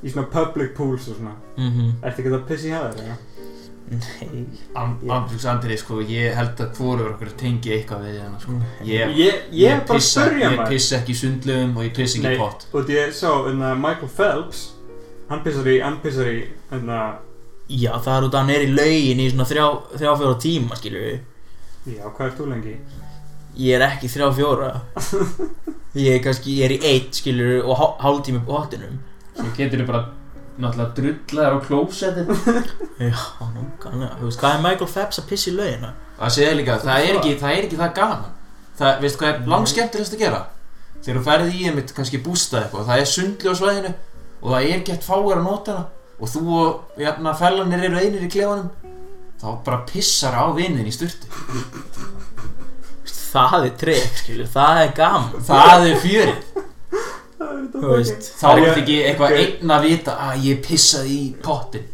í 0.03 0.13
svona 0.13 0.29
public 0.31 0.77
pools 0.77 1.09
og 1.11 1.19
svona 1.19 1.35
mhm. 1.57 1.97
ertu 2.03 2.23
ekki 2.23 2.35
að 2.37 2.45
pissa 2.51 2.69
í 2.69 2.75
hæðar, 2.77 3.01
eða? 3.03 3.17
Nei. 3.93 4.45
Andrúks 4.79 5.45
Andri, 5.51 5.75
sko, 5.77 5.99
ég 6.07 6.37
held 6.39 6.61
að 6.63 6.79
hvorur 6.79 7.11
okkur 7.11 7.33
tengi 7.41 7.75
eitthvað 7.75 8.07
við 8.07 8.15
hérna, 8.21 8.39
sko 8.41 8.55
Ég, 8.87 9.11
ég, 9.19 9.43
ég 9.59 9.75
er 9.75 9.83
bara 9.89 9.99
pissa, 9.99 10.29
spyrja 10.29 10.47
ég 10.47 10.55
maður 10.55 10.73
pissa 10.77 11.01
ekki 11.01 11.13
í 11.13 11.19
sundlugum 11.19 11.75
og 11.77 11.89
ég 11.89 11.93
pissa 11.99 12.21
ekki 12.21 12.29
Nei. 12.31 12.37
í 12.37 12.41
pott 12.41 12.65
Og 12.71 12.87
því 12.87 12.97
ég 12.97 13.13
sá, 13.19 13.29
hérna, 13.49 13.75
Michael 13.83 14.15
Phelps 14.15 14.63
Hann 15.29 15.43
pissar 15.45 15.69
í, 15.69 15.77
hann 15.83 15.99
pissar 16.05 16.31
í, 16.31 16.39
hérna 16.71 17.03
Já, 17.73 17.93
það 18.05 18.15
er 18.15 18.27
út 18.27 18.35
að 18.35 18.41
hann 18.41 18.55
er 18.55 18.65
í 18.65 18.73
laugin 18.73 19.21
í 19.23 19.29
svona 19.33 19.49
þrjá, 19.49 19.67
þrjá 19.97 20.11
fjóra 20.21 20.39
tíma, 20.43 20.77
skilur 20.77 21.05
við. 21.07 21.21
Já, 21.87 22.05
hvað 22.15 22.27
ert 22.29 22.39
þú 22.39 22.49
lengi? 22.53 22.75
Ég 23.59 23.77
er 23.77 23.85
ekki 23.89 24.09
þrjá 24.09 24.29
fjóra. 24.37 24.69
Ég 26.03 26.15
er 26.17 26.23
kannski, 26.25 26.55
ég 26.57 26.65
er 26.65 26.73
í 26.73 26.79
eitt, 26.89 27.19
skilur 27.21 27.67
og 27.69 27.77
hál- 27.77 27.97
hálftími 28.01 28.39
på 28.47 28.55
hottinum. 28.57 28.95
Svo 29.37 29.51
getur 29.59 29.83
þið 29.83 29.89
bara 29.91 30.01
náttúrulega 30.63 30.95
drullaðar 30.97 31.57
á 31.57 31.65
klósettið 31.65 32.31
Já, 33.09 33.19
nákvæmlega 33.41 34.17
Þú 34.21 34.27
veist, 34.29 34.41
hvað 34.41 34.57
er 34.57 34.63
Michael 34.67 34.89
Phelps 34.93 35.21
að 35.21 35.29
pissa 35.31 35.49
í 35.51 35.55
laugina? 35.57 35.91
Það 36.19 36.33
segir 36.37 36.57
líka, 36.59 36.77
það 36.83 37.07
er 37.09 37.19
ekki 37.21 37.33
það, 37.41 37.55
er 37.57 37.67
ekki 37.69 37.79
það 37.81 37.95
gaman 37.99 38.27
Það, 38.81 38.91
veistu 39.05 39.21
hvað 39.23 39.31
er 39.33 39.49
langskemmtilegast 39.53 40.17
að 40.17 40.23
gera? 40.25 40.41
Þegar 41.03 41.19
þú 41.19 41.25
ferði 41.29 41.57
í 41.57 41.65
einmitt 41.71 41.95
kannski 41.97 42.21
bústað 42.25 42.67
eitthvað 42.67 42.91
Það 42.93 43.03
er 43.05 43.11
sundli 43.15 43.49
á 43.49 43.55
svæðinu 43.63 43.93
Og 44.43 44.53
það 44.53 44.69
er 44.77 44.85
gett 44.91 45.09
fáir 45.09 45.33
að 45.39 45.45
nota 45.49 45.77
hana 45.79 46.21
Og 46.23 46.33
þú 46.37 46.45
og 46.61 47.01
jafna 47.03 47.33
fellanir 47.41 47.87
eru 47.89 48.01
einir 48.05 48.27
í 48.29 48.31
klefanum 48.33 48.69
Þá 49.43 49.49
bara 49.67 49.81
pissar 49.89 50.37
á 50.39 50.47
vinnin 50.55 50.87
í 50.87 50.93
sturtu 50.95 51.27
Það 53.33 53.65
er 53.67 53.73
trek, 53.81 54.13
skilju, 54.21 54.47
það 54.53 54.81
er 54.85 54.91
gaman 54.97 55.45
Það 55.47 55.87
er 55.89 55.97
fjörið 56.03 56.41
Þú 57.73 57.89
veist, 57.97 58.29
Þá 58.39 58.45
er 58.53 58.61
þetta 58.63 58.81
ekki 58.83 58.97
eitthvað 59.09 59.37
einn 59.41 59.73
að 59.75 59.87
vita 59.89 60.15
að 60.29 60.45
ég 60.47 60.61
pissaði 60.67 61.17
í 61.17 61.27
pottin 61.43 61.89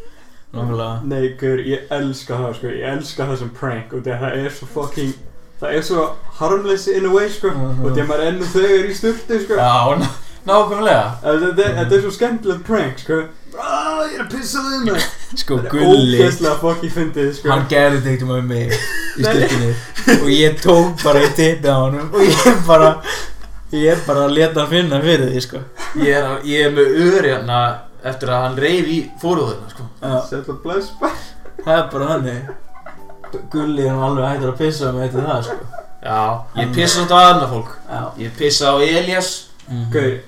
Nei, 1.09 1.29
gaur, 1.41 1.61
ég 1.69 1.91
elska 1.93 2.37
það, 2.41 2.53
sko, 2.59 2.71
ég 2.73 2.85
elska 2.89 3.27
það 3.29 3.41
sem 3.43 3.51
prank 3.57 3.93
og 3.95 4.05
það 4.07 4.23
er 4.39 4.49
svo 4.57 4.69
fucking, 4.73 5.11
það 5.61 5.75
er 5.77 5.83
svo 5.85 6.05
harmless 6.39 6.87
in 6.89 7.05
a 7.05 7.11
way, 7.13 7.29
sko, 7.31 7.51
Mhm. 7.53 7.85
og 7.85 7.93
því 7.93 8.01
að 8.03 8.09
maður 8.09 8.23
er 8.25 8.31
ennum 8.33 8.49
þegar 8.55 8.89
í 8.89 8.95
sturtu, 8.97 9.41
sko. 9.45 9.59
Já, 9.61 9.77
ná- 10.01 10.17
nákvæmlega 10.49 11.05
þetta 11.23 11.93
er 11.99 12.01
svo 12.07 12.11
skemmtilegt 12.17 12.65
prank, 12.65 12.99
sko. 13.05 13.21
Ah, 13.61 14.01
ég 14.09 14.17
er 14.19 14.25
að 14.25 14.31
pissa 14.39 14.59
þig 14.65 14.89
með. 14.89 15.09
Sko, 15.37 15.59
Þetta 15.59 15.71
Gulli, 15.75 16.19
sko. 17.37 17.49
hann 17.53 17.67
gerði 17.69 17.99
þetta 18.01 18.11
eitthvað 18.13 18.31
með 18.33 18.47
mig 18.49 18.71
í 18.73 19.25
styrkinni 19.27 19.73
Og 20.23 20.29
ég 20.33 20.55
tók 20.63 21.03
bara 21.05 21.21
í 21.27 21.29
tippið 21.37 21.69
á 21.69 21.77
honum 21.83 22.07
Og 22.15 22.23
ég 22.25 22.63
bara, 22.67 22.89
ég 23.77 24.07
bara 24.07 24.23
að 24.25 24.33
leta 24.39 24.61
hann 24.63 24.71
finna 24.71 25.01
fyrir 25.05 25.29
því, 25.29 25.43
sko. 25.45 25.61
Ég 26.01 26.15
er, 26.17 26.25
að- 26.31 26.47
ég 26.49 26.65
er 26.65 26.73
með 26.79 26.97
öðri 27.05 27.33
hérna 27.35 27.59
eftir 28.09 28.29
að 28.33 28.43
hann 28.47 28.57
reyf 28.65 28.87
í 28.95 28.99
fóruðuna 29.21 29.69
sko. 29.75 29.89
Það 31.67 31.75
er 31.77 31.87
bara 31.93 32.09
þannig. 32.15 32.49
Gulli 33.53 33.85
er 33.85 33.93
nú 33.93 34.05
alveg 34.07 34.31
hættur 34.31 34.53
að 34.55 34.59
pissa 34.63 34.89
á 34.89 34.93
mig 34.97 35.09
eftir 35.11 35.27
það, 35.29 35.43
sko. 35.45 35.85
Já, 36.09 36.21
ég 36.63 36.73
pissa 36.79 37.01
þetta 37.03 37.19
á 37.19 37.25
annað 37.35 37.53
fólk. 37.53 37.73
Já. 37.91 38.01
Ég 38.25 38.37
pissa 38.39 38.73
á 38.73 38.75
Elias 38.81 39.31
Mhm. 39.69 39.91
Gaur, 39.93 40.19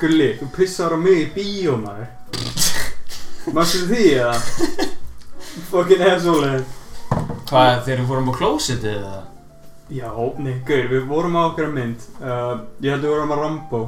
Gulli, 0.00 0.32
þú 0.40 0.50
pissar 0.56 0.90
á 0.90 0.98
mig 0.98 1.20
í 1.22 1.30
bíó, 1.36 1.76
Mástu 3.50 3.86
því, 3.90 4.04
eða? 4.22 4.36
Fucking 5.72 6.02
asshole. 6.06 6.52
Hvað, 7.50 7.80
þegar 7.84 8.00
við 8.00 8.08
fórum 8.08 8.30
á 8.30 8.34
klósitið 8.38 8.92
eða? 8.94 9.22
Já, 9.92 10.08
nei, 10.40 10.54
gaur, 10.64 10.86
við 10.88 11.02
vorum 11.10 11.34
á 11.36 11.42
okkar 11.50 11.72
mynd 11.74 12.04
uh, 12.22 12.62
Ég 12.80 12.94
held 12.94 13.02
við 13.04 13.10
vorum 13.12 13.34
á 13.34 13.36
Rambo 13.42 13.80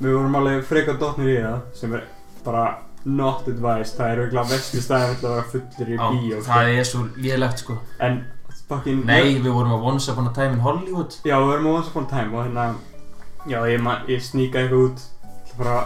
Við 0.00 0.16
vorum 0.16 0.38
alveg 0.40 0.64
frekar 0.66 0.96
dottnir 0.98 1.28
í 1.30 1.36
það 1.44 1.60
sem 1.78 1.92
er 1.94 2.08
bara 2.42 2.64
not 3.06 3.46
advised 3.52 4.00
Það 4.00 4.16
er 4.16 4.64
staðið 4.82 5.20
til 5.20 5.28
að 5.28 5.36
vera 5.36 5.44
fullir 5.52 5.92
í 5.92 5.98
Já, 6.00 6.02
bíó 6.16 6.40
sko. 6.40 6.46
það 6.48 6.72
er 6.72 6.88
svo 6.90 7.04
lélegt 7.28 7.62
sko 7.62 7.76
En 8.02 8.18
fucking 8.72 9.04
Nei, 9.06 9.36
við 9.36 9.52
vorum 9.52 9.76
á 9.76 9.78
Once 9.92 10.10
Upon 10.10 10.32
a 10.32 10.34
Time 10.34 10.56
in 10.58 10.64
Hollywood 10.66 11.14
Já, 11.22 11.36
við 11.38 11.48
vorum 11.52 11.70
á 11.70 11.72
Once 11.76 11.92
Upon 11.92 12.08
a 12.08 12.12
Time 12.16 12.34
og 12.34 12.48
hérna 12.48 12.66
Já, 13.46 13.60
ég, 13.70 13.78
man, 13.84 14.02
ég 14.10 14.26
sníka 14.26 14.64
eitthvað 14.64 14.88
út 14.88 15.06
bara, 15.60 15.82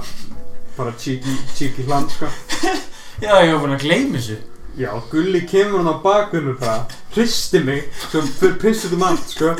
bara 0.77 0.93
cheeky, 1.01 1.37
cheeky 1.57 1.83
hland, 1.89 2.11
sko. 2.12 2.29
Já, 3.25 3.33
ég 3.43 3.53
var 3.55 3.62
búinn 3.62 3.77
að 3.79 3.85
gleyma 3.87 4.19
þessu. 4.21 4.37
Já, 4.77 4.91
Gulli 5.11 5.41
kemur 5.49 5.81
hann 5.81 5.89
á 5.89 5.97
bakvið 6.05 6.43
mig 6.51 6.57
bara 6.61 6.83
Hristi 7.15 7.62
mig, 7.65 7.87
svo 8.11 8.21
fyrir 8.29 8.59
pissut 8.61 8.93
um 8.93 9.05
allt, 9.09 9.31
sko. 9.33 9.55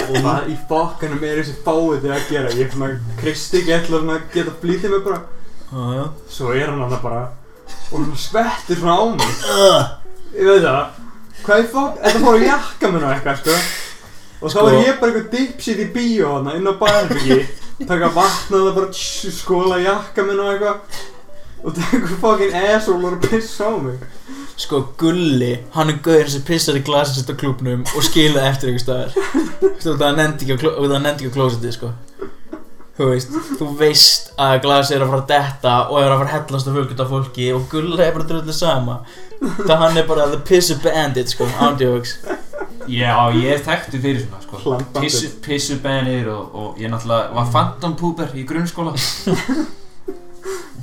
Og 0.00 0.16
hvað 0.24 0.48
í 0.50 0.56
fokkanum 0.70 1.22
er 1.26 1.38
þessi 1.42 1.54
fáið 1.66 2.00
þig 2.06 2.14
að 2.16 2.24
gera. 2.32 2.54
Ég 2.58 2.64
er 2.66 2.72
svona, 2.74 2.88
Kristi 3.20 3.60
ekki 3.62 3.76
ætla 3.76 4.00
að 4.02 4.24
geta 4.34 4.56
flýtið 4.62 4.96
mig 4.96 5.04
bara. 5.06 5.20
Já, 5.70 5.84
já. 6.00 6.04
Svo 6.34 6.50
er 6.56 6.66
hann 6.72 6.82
hann 6.82 6.96
bara 7.04 7.28
Og 7.92 8.00
hann 8.00 8.16
skvettir 8.18 8.78
svona 8.80 8.96
á 8.98 9.04
mig. 9.14 9.38
Ég 10.34 10.46
veit 10.50 10.64
það. 10.66 10.98
Hvað 11.44 11.62
í 11.62 11.68
fokk, 11.72 12.00
þetta 12.02 12.20
fór 12.24 12.36
að 12.40 12.44
jakka 12.48 12.90
mér 12.90 13.06
og 13.06 13.12
eitthvað, 13.14 13.38
sko. 13.44 13.54
Og 14.40 14.48
þá 14.48 14.54
Sko- 14.56 14.64
var 14.66 14.76
ég 14.80 14.98
bara 15.00 15.12
eitthvað 15.14 15.30
dipshit 15.36 15.80
í 15.84 15.86
bíó 15.94 16.32
hann 16.36 16.50
inn 16.56 16.66
á 16.70 16.74
baðherbyggi 16.80 17.38
Taka 17.88 18.10
vatna 18.14 18.60
og 18.68 18.74
bara 18.76 18.90
tss, 18.92 19.40
skóla 19.40 19.78
jakka 19.82 20.24
mér 20.26 20.42
og 20.44 20.50
eitthvað. 20.52 21.00
Og 21.64 21.74
taka 21.76 22.16
fokkin 22.20 22.54
asshole 22.56 23.14
og 23.14 23.22
pissa 23.24 23.68
á 23.68 23.76
mig. 23.80 23.98
Sko, 24.60 24.82
Gulli, 25.00 25.54
hann 25.72 25.88
er 25.92 25.98
gauðin 26.04 26.28
sem 26.34 26.42
pissar 26.44 26.76
í 26.76 26.82
glasið 26.84 27.20
sitt 27.22 27.32
á 27.32 27.36
klúbnum 27.40 27.86
og 27.96 28.04
skilaði 28.04 28.50
eftir 28.50 28.70
einhver 28.70 28.84
staðar. 28.84 29.14
Það 29.80 30.16
nefndi 30.18 30.46
ekki 30.46 30.56
á 30.56 30.60
kló- 30.60 30.76
á 30.76 31.32
klósitið, 31.36 31.72
sko. 31.78 31.92
Þú 33.00 33.06
veist, 33.08 33.30
þú 33.56 33.66
veist 33.80 34.26
að 34.36 34.58
glasið 34.66 34.96
er 34.98 35.02
að 35.06 35.10
fara 35.14 35.22
að 35.22 35.30
detta 35.32 35.74
og 35.88 36.02
er 36.02 36.10
að 36.12 36.18
fara 36.20 36.28
að 36.28 36.34
hellast 36.34 36.68
á 36.68 36.72
fölgut 36.76 37.00
af 37.00 37.08
fólki 37.14 37.46
og 37.56 37.62
Gulli 37.72 38.02
er 38.04 38.12
bara 38.12 38.28
drullið 38.28 38.52
sama. 38.58 38.98
Það 39.40 39.76
hann 39.84 39.96
er 39.96 40.06
bara 40.10 40.26
the 40.28 40.40
pissu 40.44 40.76
bandit, 40.84 41.32
sko, 41.32 41.48
ándjóks 41.64 42.18
Já, 42.90 43.14
ég 43.36 43.50
er 43.54 43.60
þekktu 43.66 44.00
fyrir 44.02 44.22
svona 44.24 44.40
sko. 44.44 44.76
Pissu, 44.98 45.28
pissubennir 45.44 46.30
og, 46.32 46.54
og 46.54 46.80
ég 46.80 46.90
náttúrulega 46.92 47.34
var 47.36 47.50
phantom 47.54 47.96
pooper 48.00 48.32
í 48.34 48.46
grunnskóla. 48.48 48.94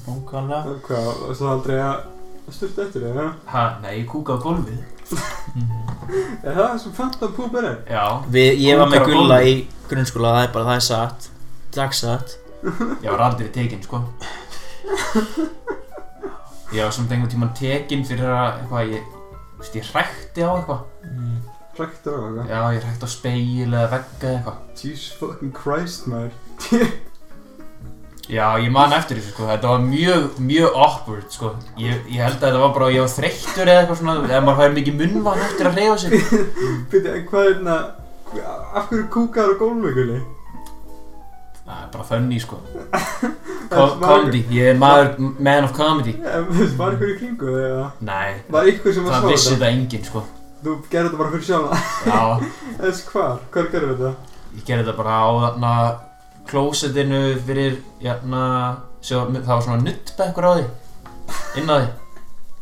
Ókvæmlega 0.08 0.78
Hvað, 0.86 1.08
varstu 1.26 1.44
það 1.44 1.52
aldrei 1.52 1.80
að 1.84 2.54
styrta 2.56 2.86
eftir 2.86 3.04
þig? 3.04 3.20
Ha, 3.52 3.64
nei, 3.84 3.94
ég 4.00 4.08
kúkaði 4.12 4.40
á 4.40 4.46
gólfið. 4.46 4.80
Er 6.48 6.54
það 6.56 6.62
það 6.62 6.78
sem 6.84 6.94
Phantom 6.96 7.32
Poop 7.36 7.56
er? 7.60 7.66
Já, 7.92 8.04
Við, 8.32 8.50
ég 8.64 8.80
var 8.80 8.92
með 8.92 9.06
Gulla 9.10 9.38
í 9.44 9.54
grunnskóla, 9.90 10.34
það 10.38 10.46
er 10.46 10.54
bara, 10.54 10.68
það 10.70 10.80
er 10.80 10.86
satt. 10.88 11.28
Dagsatt 11.76 12.38
ég 13.04 13.10
var 13.14 13.24
aldrei 13.28 13.50
tekinn 13.54 13.84
sko. 13.84 14.02
Ég 16.74 16.84
var 16.84 16.92
samt 16.96 17.12
einhvern 17.12 17.32
tímann 17.32 17.54
tekinn 17.58 18.06
fyrir 18.08 18.32
að 18.32 18.62
eitthvað, 18.62 18.96
ég, 18.96 19.12
þú 19.54 19.62
veist, 19.62 19.78
ég 19.78 19.92
hrækti 19.92 20.44
á 20.44 20.50
eitthvað. 20.56 20.82
Mm. 21.12 21.38
Ræktur 21.78 22.16
á 22.18 22.20
það? 22.26 22.48
Já, 22.50 22.62
ég 22.78 22.86
hrækti 22.88 23.06
á 23.06 23.10
speil 23.14 23.68
eða 23.68 23.90
vegg 23.92 24.24
eða 24.24 24.32
eitthvað. 24.38 24.64
Jesus 24.82 25.12
fucking 25.20 25.54
Christ, 25.58 26.08
maður. 26.10 26.32
Já, 28.28 28.44
ég 28.60 28.72
man 28.76 28.92
eftir 28.92 29.22
þessu 29.22 29.32
sko, 29.32 29.46
þetta 29.48 29.70
var 29.72 29.84
mjög, 29.88 30.24
mjög 30.44 30.74
awkward 30.84 31.28
sko. 31.32 31.52
Ég, 31.80 32.02
ég 32.12 32.20
held 32.26 32.42
að 32.42 32.48
þetta 32.50 32.64
var 32.66 32.74
bara, 32.76 32.90
ég 32.92 33.06
var 33.06 33.14
þreyttur 33.14 33.70
eða 33.72 33.84
eitthvað 33.86 34.00
svona 34.02 34.16
Eða 34.28 34.42
maður 34.44 34.60
fær 34.60 34.74
mikið 34.76 34.98
munnvann 35.02 35.44
eftir 35.46 35.70
að 35.70 35.78
hreyfa 35.78 36.00
sig. 36.02 36.16
Býtti, 36.92 37.14
en 37.14 37.24
hvað 37.30 37.46
er 37.46 37.54
hérna 37.54 37.78
Af 38.76 38.90
hverju 38.90 39.06
kúkaður 39.14 39.54
á 39.56 39.60
gólfi, 39.62 39.94
gulli? 39.96 40.18
Það 41.68 41.80
er 41.84 41.88
bara 41.94 42.08
funny 42.10 42.40
sko. 42.44 42.60
Co 43.72 43.86
Comedy, 44.00 44.42
ég 44.56 44.74
er 44.74 44.78
maður, 44.80 45.16
man 45.44 45.66
of 45.68 45.74
comedy. 45.76 46.14
Eh, 46.20 46.44
þú 46.48 46.60
veist, 46.62 46.76
Var 46.80 46.94
ykkur 46.98 47.10
í 47.14 47.16
kringu 47.22 47.56
eða? 47.60 47.88
Nei, 48.08 48.36
Var 48.52 48.70
ykkur 48.74 48.96
sem 48.96 49.08
var 49.08 49.18
það 49.18 49.24
að 49.28 49.34
vissi 49.34 49.50
þetta? 49.54 49.60
þetta 49.64 49.72
enginn 49.78 50.06
sko 50.08 50.24
Þú 50.68 50.74
gerði 50.92 51.08
þetta 51.08 51.20
bara 51.22 51.32
fyrir 51.32 51.46
sjálf 51.48 51.70
Já, 52.04 52.22
Þess 52.82 53.06
hvar? 53.08 53.38
Hvar 53.54 53.70
gerði 53.72 53.94
þetta? 53.94 54.10
ég 54.58 54.66
gerði 54.68 54.84
þetta 54.84 54.98
bara 54.98 55.16
á 55.16 55.28
þarna 55.46 55.72
klósettinu 56.48 57.22
fyrir, 57.48 57.78
jæna, 58.04 58.42
sjá, 59.04 59.22
það 59.32 59.50
var 59.52 59.64
svona 59.66 59.84
nuttbekkur 59.84 60.48
á 60.48 60.52
því. 60.58 60.66
Inn 61.60 61.72
á 61.72 61.76
því. 61.76 61.88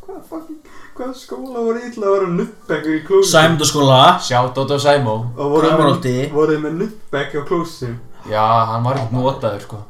Hvað 0.05 0.19
fucking 0.29 0.71
Hvað 0.95 1.09
skóla 1.19 1.63
voru 1.65 1.81
illa 1.83 2.07
að 2.07 2.13
vera 2.15 2.27
nuttbekkur 2.33 2.93
í 2.95 2.99
klósi? 3.03 3.31
Sæmundaskóla 3.33 3.97
Shoutout 4.23 4.69
á 4.71 4.77
Sæmó. 4.79 5.15
Og 5.35 5.55
voruð 5.57 5.97
þið 6.05 6.61
með, 6.63 6.77
nuttbekk 6.83 7.35
á 7.35 7.41
klósi? 7.49 7.89
Já, 8.31 8.45
hann 8.71 8.85
var 8.85 9.01
ekkert 9.01 9.17
notaður 9.17 9.65
sko. 9.65 9.81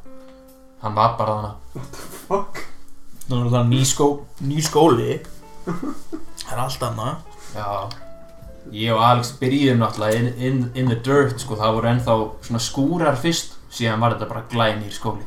Hann 0.82 0.98
var 0.98 1.14
bara 1.20 1.36
þarna. 1.36 1.86
Fuck? 2.26 2.64
Það 3.28 3.38
er 3.38 3.54
það 3.54 3.70
ný, 3.70 3.84
skó, 3.86 4.10
ný 4.46 4.66
skóli. 4.66 5.20
Það 6.46 6.58
er 6.58 6.66
allt 6.66 6.90
annað. 6.90 7.38
Já 7.56 7.70
Ég 8.76 8.92
og 8.92 9.04
Alex 9.08 9.32
byrjuðum 9.40 9.84
náttúrulega 9.84 10.20
in, 10.20 10.32
in, 10.48 10.64
in 10.76 10.90
the 10.92 10.98
dirt 11.00 11.40
sko, 11.40 11.56
það 11.60 11.78
voru 11.78 11.92
ennþá 11.94 12.16
svona 12.48 12.64
skúrar 12.64 13.20
fyrst 13.22 13.56
síðan 13.72 14.02
var 14.04 14.16
þetta 14.16 14.32
bara 14.32 14.48
glænýr 14.52 14.96
skóli. 14.96 15.24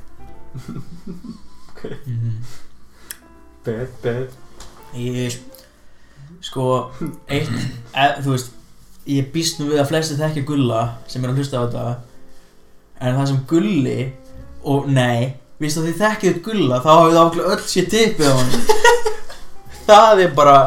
Bad, 3.64 3.88
bad. 4.03 4.36
Ég 4.96 5.34
Sko 6.40 6.64
Eitt 7.28 7.51
e, 7.92 8.07
Þú 8.22 8.32
veist 8.32 8.55
Ég 9.09 9.28
býst 9.32 9.61
nú 9.61 9.68
við 9.70 9.82
að 9.82 9.90
flesti 9.90 10.16
þekkja 10.18 10.46
Gulla 10.49 10.80
Sem 11.11 11.24
er 11.24 11.32
að 11.32 11.40
hlusta 11.40 11.61
á 11.61 11.64
þetta 11.66 11.84
En 12.99 13.18
það 13.18 13.28
sem 13.30 13.42
Gulli 13.51 13.99
Og 14.64 14.88
nei 14.90 15.36
Vist 15.61 15.80
að 15.80 15.90
þið 15.90 16.03
þekkið 16.03 16.40
Gulla 16.46 16.80
Þá 16.84 16.90
hafið 16.94 17.16
það 17.18 17.22
ákveð 17.28 17.53
öll 17.53 17.64
sér 17.68 17.88
tippið 17.94 18.30
á 18.30 18.34
hann 18.38 18.53
Það 19.88 20.24
er 20.24 20.34
bara 20.36 20.59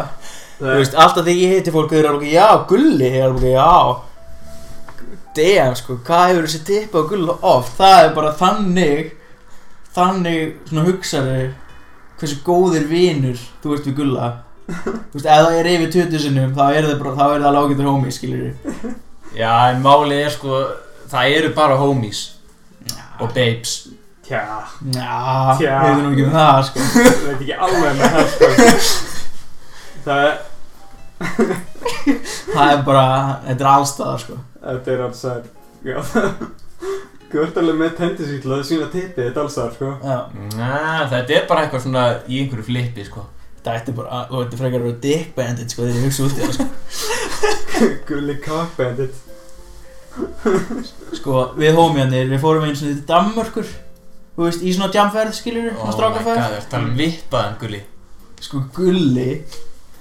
veist, 0.62 0.94
alltaf 0.96 1.26
þegar 1.26 1.40
ég 1.42 1.54
heiti 1.56 1.74
fólk 1.74 1.90
Þau 1.92 1.98
eru 2.00 2.12
alveg, 2.14 2.32
já, 2.36 2.48
Gulli 2.70 3.10
er 3.10 3.26
alveg, 3.30 3.56
já. 3.56 3.72
Damn, 5.38 5.76
sko, 5.80 5.96
hvað 6.06 6.28
hefur 6.30 6.48
þessi 6.48 6.62
tippið 6.68 7.02
á 7.02 7.10
Gulla 7.12 7.36
oft? 7.54 7.74
Það 7.80 8.00
er 8.06 8.14
bara 8.18 8.32
þannig 8.42 9.12
Þannig, 9.96 10.42
svona 10.70 10.86
hugsaði 10.90 11.40
Hversu 12.20 12.40
góðir 12.46 12.86
vinur 12.92 13.40
Þú 13.64 13.72
veist 13.74 13.88
við 13.90 13.96
Gulla. 14.02 14.28
Þú 14.68 15.16
veist, 15.16 15.26
ef 15.26 15.46
það 15.48 15.58
er 15.62 15.70
yfir 15.72 15.94
20 15.98 16.24
sinnum 16.26 16.54
Þá 16.58 16.64
er 16.76 16.90
það 16.90 17.00
bara, 17.02 17.16
þá 17.16 17.24
er 17.26 17.34
það 17.46 17.50
alveg 17.50 17.72
ágættur 17.72 17.90
homie, 17.92 18.14
skilur 18.16 18.94
Já, 19.32 19.52
en 19.72 19.80
málið 19.86 20.26
er 20.26 20.34
sko 20.36 20.62
það 21.12 21.34
eru 21.38 21.50
bara 21.56 21.76
homies 21.80 22.20
og 23.22 23.30
babes. 23.36 23.74
Tja, 24.26 24.40
Já, 24.96 25.56
Tja. 25.60 25.74
við 25.84 25.92
veitum 25.92 26.12
ekki 26.12 26.24
um 26.26 26.32
það 26.36 26.62
sko. 26.68 26.80
Ég 26.82 27.20
veit 27.26 27.42
ekki 27.44 27.58
alveg 27.68 27.98
með 28.00 28.16
það 28.16 28.30
sko. 28.32 28.50
Það 30.06 30.22
er, 30.26 30.38
Það 32.56 32.72
er 32.72 32.82
bara, 32.88 33.06
þetta 33.48 33.64
er 33.64 33.70
allstaðar 33.72 34.24
sko. 34.26 34.38
Þetta 34.62 34.94
er 34.94 35.04
alls 35.06 35.22
að, 35.32 35.46
já, 35.88 35.98
þú 37.32 37.44
ert 37.46 37.60
alveg 37.62 37.78
með 37.80 38.00
til 38.20 38.54
að 38.56 38.64
sína 38.68 38.90
tippið 38.92 39.28
þetta 39.30 39.46
alls 39.46 39.60
að, 39.62 39.76
sko. 39.78 39.92
Já, 40.04 40.18
Næ, 40.58 40.72
þetta 41.14 41.38
er 41.38 41.46
bara 41.50 41.66
eitthvað 41.66 41.86
svona 41.86 42.06
í 42.28 42.42
einhverju 42.42 42.68
flippi, 42.68 43.08
sko. 43.08 43.26
Þetta 43.62 43.76
ætti 43.78 43.94
bara, 43.94 44.24
þú 44.30 44.40
ætti 44.42 44.58
frekar 44.58 44.82
að 44.82 44.88
vera 44.88 45.02
dick 45.04 45.36
bandit 45.38 45.74
sko 45.74 45.84
þegar 45.86 46.00
ég 46.00 46.08
hugsa 46.08 46.24
út 46.26 46.34
í 46.34 46.42
það 46.42 46.56
sko. 46.58 46.66
Gulli 48.10 48.36
cockbandit. 48.42 49.20
Sko, 51.16 51.36
við 51.56 51.78
hómiðanir, 51.78 52.28
við 52.34 52.42
fórum 52.42 52.66
eins 52.68 52.82
og 52.84 52.90
til 52.90 53.04
Danmörkur 53.08 53.70
Þú 54.36 54.44
veist, 54.48 54.64
í 54.66 54.74
svona 54.76 54.92
jamferð, 54.96 55.36
skiljur 55.38 55.70
svona 55.70 55.78
Oh 55.78 55.86
my 55.86 55.92
god, 55.92 55.96
strákaferð 56.00 56.42
það 56.42 56.56
er 56.58 56.66
tala 56.74 56.90
um 56.90 56.98
vippaðan, 56.98 57.56
gulli? 57.62 57.80
Sko, 58.42 58.64
gulli 58.76 59.28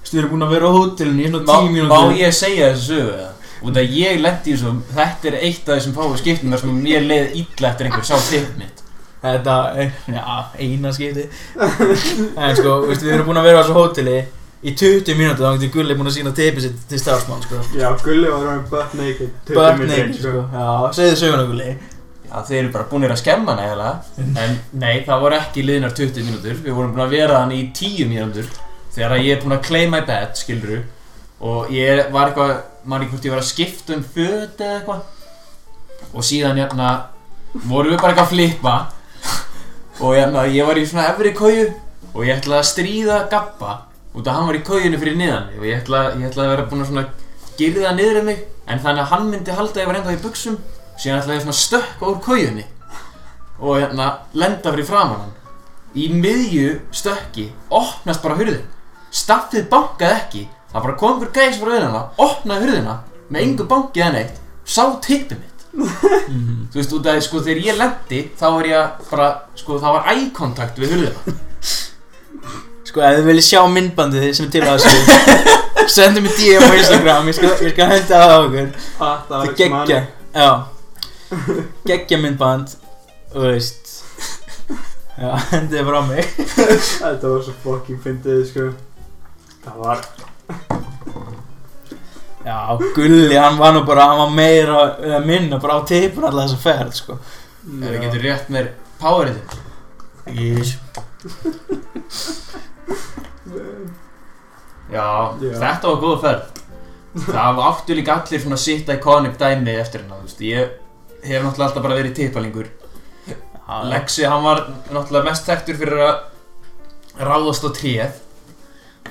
Þú 0.07 0.17
erum 0.19 0.33
búin 0.33 0.45
að 0.47 0.53
vera 0.55 0.71
á 0.71 0.75
hótelinu 0.75 1.23
í 1.23 1.29
svona 1.29 1.45
Má, 1.45 1.53
tíu 1.53 1.85
má 1.85 1.95
mínútur 2.01 2.17
ég 2.19 2.35
segja 2.35 2.71
þessu 2.73 2.87
sögu 2.89 3.13
eða? 3.15 3.29
Út 3.61 3.77
að 3.77 3.95
ég 3.95 4.21
lendi 4.23 4.49
í 4.49 4.57
þessu, 4.57 4.73
þetta 4.97 5.29
er 5.29 5.39
eitt 5.45 5.67
af 5.69 5.77
þessum 5.77 5.95
fáu 5.95 6.17
skiptum 6.17 6.53
þar 6.55 6.63
sem 6.63 6.77
mér 6.81 7.03
leið 7.05 7.35
illa 7.43 7.69
eftir 7.69 7.87
einhver 7.87 8.07
sá 8.07 8.15
tipp 8.25 8.55
mitt. 8.57 8.83
Þetta, 9.21 9.55
er, 9.77 9.91
já, 10.09 10.23
eina 10.65 10.91
skipti. 10.95 11.27
En 11.61 12.55
sko, 12.57 12.79
þú 12.81 12.89
veist, 12.89 13.05
við 13.05 13.13
erum 13.19 13.29
búin 13.29 13.41
að 13.41 13.49
vera 13.51 13.61
á 13.61 13.63
þessu 13.63 13.77
hóteli 13.77 14.15
Í 14.61 14.75
20 14.77 15.15
mínútur, 15.17 15.41
þá 15.41 15.55
getur 15.57 15.71
gulli 15.73 15.95
búin 15.97 16.09
að 16.11 16.19
sína 16.19 16.31
tipið 16.37 16.65
sitt 16.67 16.81
til 16.89 16.99
starfsmann, 17.01 17.39
sko. 17.41 17.61
Já, 17.73 17.87
Gulli 18.03 18.27
var 18.29 18.43
ráðin 18.45 18.67
butt 18.69 18.91
naked. 18.93 19.31
20 19.47 19.57
Butt 19.57 19.79
mínútur 19.79 20.03
naked, 20.03 20.19
sko. 20.21 20.43
Já, 20.53 20.65
segðu 20.97 21.15
söguna, 21.17 21.45
gulli. 21.49 21.69
Já, 22.27 22.35
þeir 22.45 22.59
eru 22.59 22.73
bara 22.75 22.85
búinir 22.91 23.13
að 23.15 23.21
skemma 23.23 23.55
hana 23.55 23.63
eiginlega. 23.65 24.27
En 24.43 24.53
nei, 24.83 24.99
það 25.07 25.23
voru 25.25 25.39
ekki 25.39 25.63
liðnar 25.65 25.95
20 25.97 26.27
mínútur. 26.27 26.59
Við 26.61 26.77
vorum 26.77 26.93
búin 26.93 27.05
að 27.07 27.15
vera 27.17 27.39
hann 27.41 27.55
í 27.57 27.63
10 27.79 28.11
mínútur 28.11 28.51
Þegar 28.91 29.17
ég 29.21 29.35
er 29.35 29.43
búin 29.43 29.55
að 29.55 29.67
claim 29.67 29.93
my 29.93 30.01
bed, 30.07 30.33
skiluru 30.39 30.81
Og 31.41 31.71
ég 31.73 32.11
var 32.13 32.29
eitthvað, 32.29 32.51
man 32.85 33.03
ekki 33.03 33.15
hvort 33.15 33.27
ég 33.27 33.33
var 33.33 33.41
að 33.41 33.49
skipta 33.49 33.95
um 33.95 34.03
föt 34.05 34.59
eða 34.61 34.75
eitthvað. 34.77 35.05
Og 36.11 36.25
síðan 36.27 36.59
hérna, 36.61 36.89
vorum 37.65 37.95
við 37.95 38.01
bara 38.01 38.13
eitthvað 38.13 38.27
að 38.27 38.33
flippa. 38.35 38.75
Og 40.01 40.17
hérna, 40.17 40.43
ég 40.49 40.67
var 40.67 40.77
í 40.77 40.85
svona 40.87 41.07
efri 41.13 41.33
kóju 41.37 41.71
Og 42.11 42.25
ég 42.27 42.37
ætlaði 42.39 42.59
að 42.59 42.69
stríða 42.71 43.17
Gabba 43.31 43.73
Út 44.11 44.27
að 44.27 44.35
hann 44.35 44.47
var 44.49 44.57
í 44.57 44.63
kójunni 44.67 44.99
fyrir 44.99 45.17
niðan 45.19 45.51
Og 45.59 45.65
ég 45.67 45.81
ætlaði, 45.83 46.23
ég 46.23 46.31
ætlaði 46.31 46.47
að 46.47 46.53
vera 46.55 46.67
búin 46.71 46.83
að 46.83 46.89
svona 46.89 47.03
girða 47.59 47.91
niður 47.95 48.21
um 48.21 48.29
mig 48.31 48.41
En 48.67 48.81
þannig 48.81 49.03
að 49.03 49.11
hann 49.13 49.27
myndi 49.29 49.55
halda 49.55 49.77
að 49.77 49.83
ég 49.83 49.91
var 49.91 49.99
enda 49.99 50.15
í 50.15 50.21
buksum 50.23 50.57
síðan 51.01 51.21
ætlaði 51.21 51.39
ég 51.39 51.45
svona 51.45 51.57
stökka 51.57 52.09
úr 52.09 52.19
kójunni 52.21 52.65
og 53.61 53.77
hérna 53.77 54.07
lenda 54.37 54.73
fyrir 54.73 54.87
framan 54.87 55.23
hann. 55.23 55.33
Í 55.97 56.07
miðju 56.13 56.75
stökki 56.95 57.47
opnast 57.73 58.23
bara 58.23 58.37
hurðin 58.39 58.63
staffið 59.11 59.69
bankaði 59.71 60.17
ekki 60.17 60.43
það 60.71 60.85
bara 60.85 60.97
kom 60.99 61.15
einhver 61.17 61.31
gæs 61.35 61.59
frá 61.59 61.71
hurðina 61.73 62.03
opnaði 62.25 62.67
hurðina 62.67 62.97
með 63.31 63.47
engu 63.47 63.67
bankið 63.71 64.07
en 64.07 64.19
eitt 64.21 64.41
sá 64.67 64.83
tippið 65.03 65.39
mitt. 65.39 65.65
Þú 66.71 66.79
veist 66.79 66.93
út 66.95 67.07
af 67.07 67.21
sko 67.25 67.41
þegar 67.43 67.63
ég 67.65 67.79
lendi 67.79 68.21
þá 68.39 68.45
var 68.57 68.67
ég 68.69 69.07
bara 69.09 69.29
sko 69.59 69.79
það 69.81 69.97
var 69.97 70.11
eye 70.13 70.27
contact 70.35 70.79
við 70.79 70.95
hurðina. 70.95 71.37
Sko, 72.91 72.99
ef 73.07 73.21
þið 73.21 73.27
viljið 73.29 73.45
sjá 73.47 73.59
myndbandið 73.71 74.23
sem 74.35 74.47
er 74.49 74.51
til 74.51 74.63
að 74.67 74.81
þessu 74.83 75.51
Sendum 75.95 76.25
mér 76.25 76.33
DM 76.35 76.65
á 76.67 76.71
Instagram, 76.75 77.29
ég 77.31 77.35
skal, 77.37 77.51
skal 77.71 77.87
henda 77.87 78.19
það 78.19 78.31
á 78.31 78.37
okkur. 78.41 78.67
Pat 78.99 79.29
Það 79.29 79.45
er 79.45 79.55
geggja, 79.61 79.99
Geggja 81.87 82.19
myndband, 82.21 82.75
þú 83.31 83.45
veist. 83.47 83.93
Já, 85.21 85.31
hendið 85.53 85.87
frá 85.87 85.99
mig. 86.09 86.29
Þetta 86.35 87.31
var 87.31 87.43
svo 87.47 87.55
fucking 87.63 88.03
fyndið, 88.03 88.43
sko. 88.51 88.67
Það 89.61 89.77
var, 89.77 90.05
Já, 92.41 92.77
Gulli, 92.95 93.35
hann 93.37 93.59
var 93.59 93.75
nú 93.75 93.83
bara, 93.85 94.07
hann 94.09 94.17
var 94.23 94.31
meira, 94.33 94.77
eða 94.97 95.19
minna 95.25 95.59
bara 95.61 95.77
á 95.77 95.85
teipun 95.85 96.25
alltaf 96.25 96.47
þessa 96.47 96.61
ferð, 96.63 96.95
sko. 96.97 97.17
Ef 97.61 97.83
það 97.85 97.99
getur 98.07 98.23
rétt 98.25 98.47
mér 98.49 98.71
powerið 99.01 99.37
Ís 100.31 100.71
já, 104.89 105.05
Já. 105.37 105.53
þetta 105.61 105.91
var 105.91 105.99
góð 106.01 106.17
ferð. 106.25 106.61
Það 107.27 107.61
áttu 107.67 107.97
líka 107.97 108.15
allir 108.17 108.41
svona 108.41 108.57
sitt 108.57 108.89
iconic 108.89 109.37
dæmi 109.37 109.75
eftir 109.77 110.01
hérna 110.01 110.17
þú 110.17 110.25
veist. 110.29 110.41
Ég 110.41 110.75
hef 111.27 111.43
náttúrulega 111.43 111.67
alltaf 111.69 111.85
bara 111.85 111.99
verið 111.99 112.17
tippalingur 112.17 112.71
Lexi, 113.91 114.25
hann 114.27 114.43
var 114.43 114.65
náttúrulega 114.91 115.29
mest 115.29 115.47
þekktur 115.47 115.77
fyrir 115.79 116.01
að 116.07 117.23
ráðast 117.29 117.67
á 117.67 117.69
tréð 117.77 118.20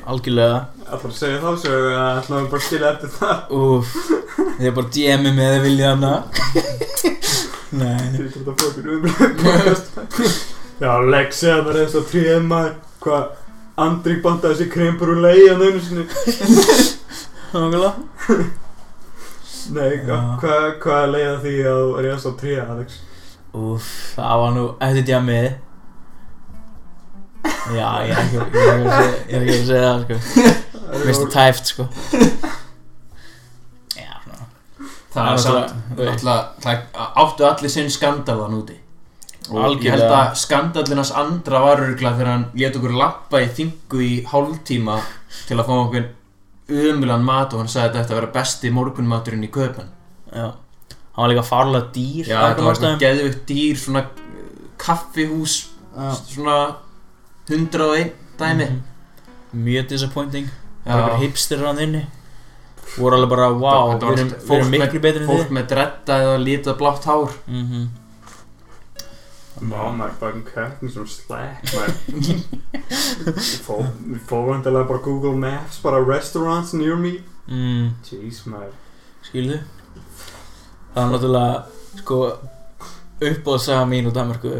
Algjörlega. 0.08 0.60
Ætlar 0.86 1.10
að 1.10 1.16
segja 1.18 1.40
þá 1.42 1.50
svo 1.60 1.74
að 1.76 2.20
ætlaðum 2.20 2.46
bara 2.50 2.60
að 2.60 2.66
skilja 2.66 2.92
eftir 2.94 3.10
það? 3.16 3.36
Úf, 3.60 3.90
þið 4.56 4.68
er 4.70 4.76
bara 4.78 4.92
DM-ið 4.96 5.34
með 5.36 5.52
þið 5.54 5.66
viljið 5.66 5.90
hana. 5.90 6.12
Nei, 7.70 8.00
Þetta 8.00 8.22
er 8.24 8.30
þetta 8.34 8.54
fokkin 8.58 8.88
umræð 8.96 10.24
Já, 10.80 10.90
Lexi 11.12 11.50
að 11.52 11.60
það 11.60 11.68
er 11.70 11.78
eins 11.84 11.92
og 12.00 12.06
tríðma 12.10 12.60
Hvað, 13.04 13.28
Andri 13.84 14.16
bandaði 14.24 14.56
sér 14.58 14.70
krempur 14.72 15.12
úr 15.14 15.20
leiðan 15.22 15.62
einu 15.68 15.80
sinni. 15.84 16.06
Nákvæmlega. 17.54 17.92
Nei, 19.76 19.92
hvað 20.02 20.66
hva 20.82 20.98
er 21.04 21.12
leiða 21.14 21.36
því 21.44 21.54
að 21.70 21.78
þú 21.84 21.94
er 22.00 22.08
eins 22.10 22.26
og 22.28 22.34
tríða, 22.40 22.66
Alex? 22.74 22.98
Úf, 23.56 23.86
það 24.16 24.42
var 24.42 24.52
nú 24.56 24.64
eftir 24.88 25.06
djamið 25.08 25.46
Já, 27.70 27.88
ég 28.04 28.10
er 28.10 28.20
ekki, 28.20 28.36
ég 28.36 28.68
er 28.70 28.80
ekki, 28.80 29.08
ég 29.30 29.36
er 29.36 29.42
ekki 29.44 29.56
að 29.56 29.66
segja 29.70 29.86
það, 29.86 30.00
sko. 30.04 30.16
Mér 30.90 31.04
finnst 31.06 31.22
það 31.22 31.32
tæft, 31.36 31.70
sko. 31.70 31.86
Já, 33.96 34.12
svona. 34.24 34.46
Það 35.14 35.30
er 35.32 35.42
samt 35.44 35.74
náttúrulega 35.96 36.38
það 36.64 36.76
áttu 37.24 37.46
allir 37.50 37.72
sinn 37.74 37.90
skandalan 37.94 38.56
úti. 38.60 38.76
Og 39.50 39.82
ég 39.82 39.90
held 39.96 40.06
að 40.14 40.34
skandalinn 40.38 41.00
hans 41.00 41.10
andra 41.16 41.60
var 41.64 41.80
örgulega 41.82 42.16
þegar 42.20 42.28
hann 42.30 42.44
let 42.60 42.76
okkur 42.78 42.92
lappa 43.00 43.40
í 43.42 43.48
þingu 43.56 44.02
í 44.06 44.10
hálftíma 44.30 44.98
til 45.48 45.56
að 45.58 45.66
fá 45.66 45.72
okkur 45.80 46.04
umulan 46.70 47.24
mat 47.26 47.54
og 47.56 47.64
hann 47.64 47.70
sagði 47.72 47.88
að 47.88 47.94
þetta 47.96 48.04
ætti 48.04 48.14
að 48.14 48.20
vera 48.20 48.34
besti 48.36 48.70
morgunmaturinn 48.76 49.42
í 49.46 49.50
köpen 49.50 49.88
Já. 50.30 50.52
Hann 50.54 51.24
var 51.24 51.32
líka 51.32 51.42
farlega 51.48 51.88
dýr 51.96 52.28
Já, 52.30 52.36
einhverjum 52.44 52.68
var 52.68 52.76
ástæðum. 52.76 53.00
geðvikt 53.02 53.40
dýr 53.48 53.80
svona 53.82 54.04
uh, 54.06 54.44
kaffihús 54.78 55.56
svona 56.30 56.58
101 57.50 58.12
dæmi. 58.38 58.64
Mhm. 58.64 58.80
Mjög 59.64 59.88
disappointing. 59.88 60.46
Já. 60.86 60.92
Bara 60.92 61.02
einhver 61.04 61.18
hipster 61.26 61.58
hann 61.66 61.78
inni. 61.78 62.06
Voru 62.98 63.16
alveg 63.16 63.28
bara, 63.30 63.48
wow, 63.52 63.92
við 63.94 64.00
var 64.02 64.12
erum, 64.18 64.28
fólk 64.30 64.48
við 64.48 64.58
erum 64.60 64.70
með- 64.72 64.80
miklu 64.84 65.00
betri 65.00 65.20
en 65.22 65.28
fólk 65.28 65.46
þið 65.46 65.50
með 65.58 65.66
dredda 65.72 66.14
eða 66.24 66.38
lítið 66.44 66.76
blátt 66.78 67.04
hár. 67.04 67.32
Mhm. 67.48 67.88
Má 69.60 69.76
maður 69.92 70.14
bara 70.20 70.32
um 70.34 70.42
köttin 70.42 70.90
sem 70.92 71.04
maður. 71.04 71.92
Við 73.26 73.60
fó- 73.66 73.86
Við 74.08 74.20
fórum 74.28 74.54
endilega 74.56 74.88
bara 74.88 74.98
Google 75.04 75.34
Maps 75.36 75.78
bara 75.82 76.00
restaurants 76.04 76.72
near 76.72 76.96
me. 76.96 77.12
Mm, 77.48 77.90
Jeez 78.08 78.44
maður. 78.46 78.72
Skilðu 79.26 79.58
Það 80.94 81.02
er 81.02 81.10
náttúrulega, 81.12 81.64
sko 82.00 82.16
Uppbóðsaga 83.20 83.84
mín 83.90 84.06
úr 84.08 84.14
Danmarku 84.16 84.52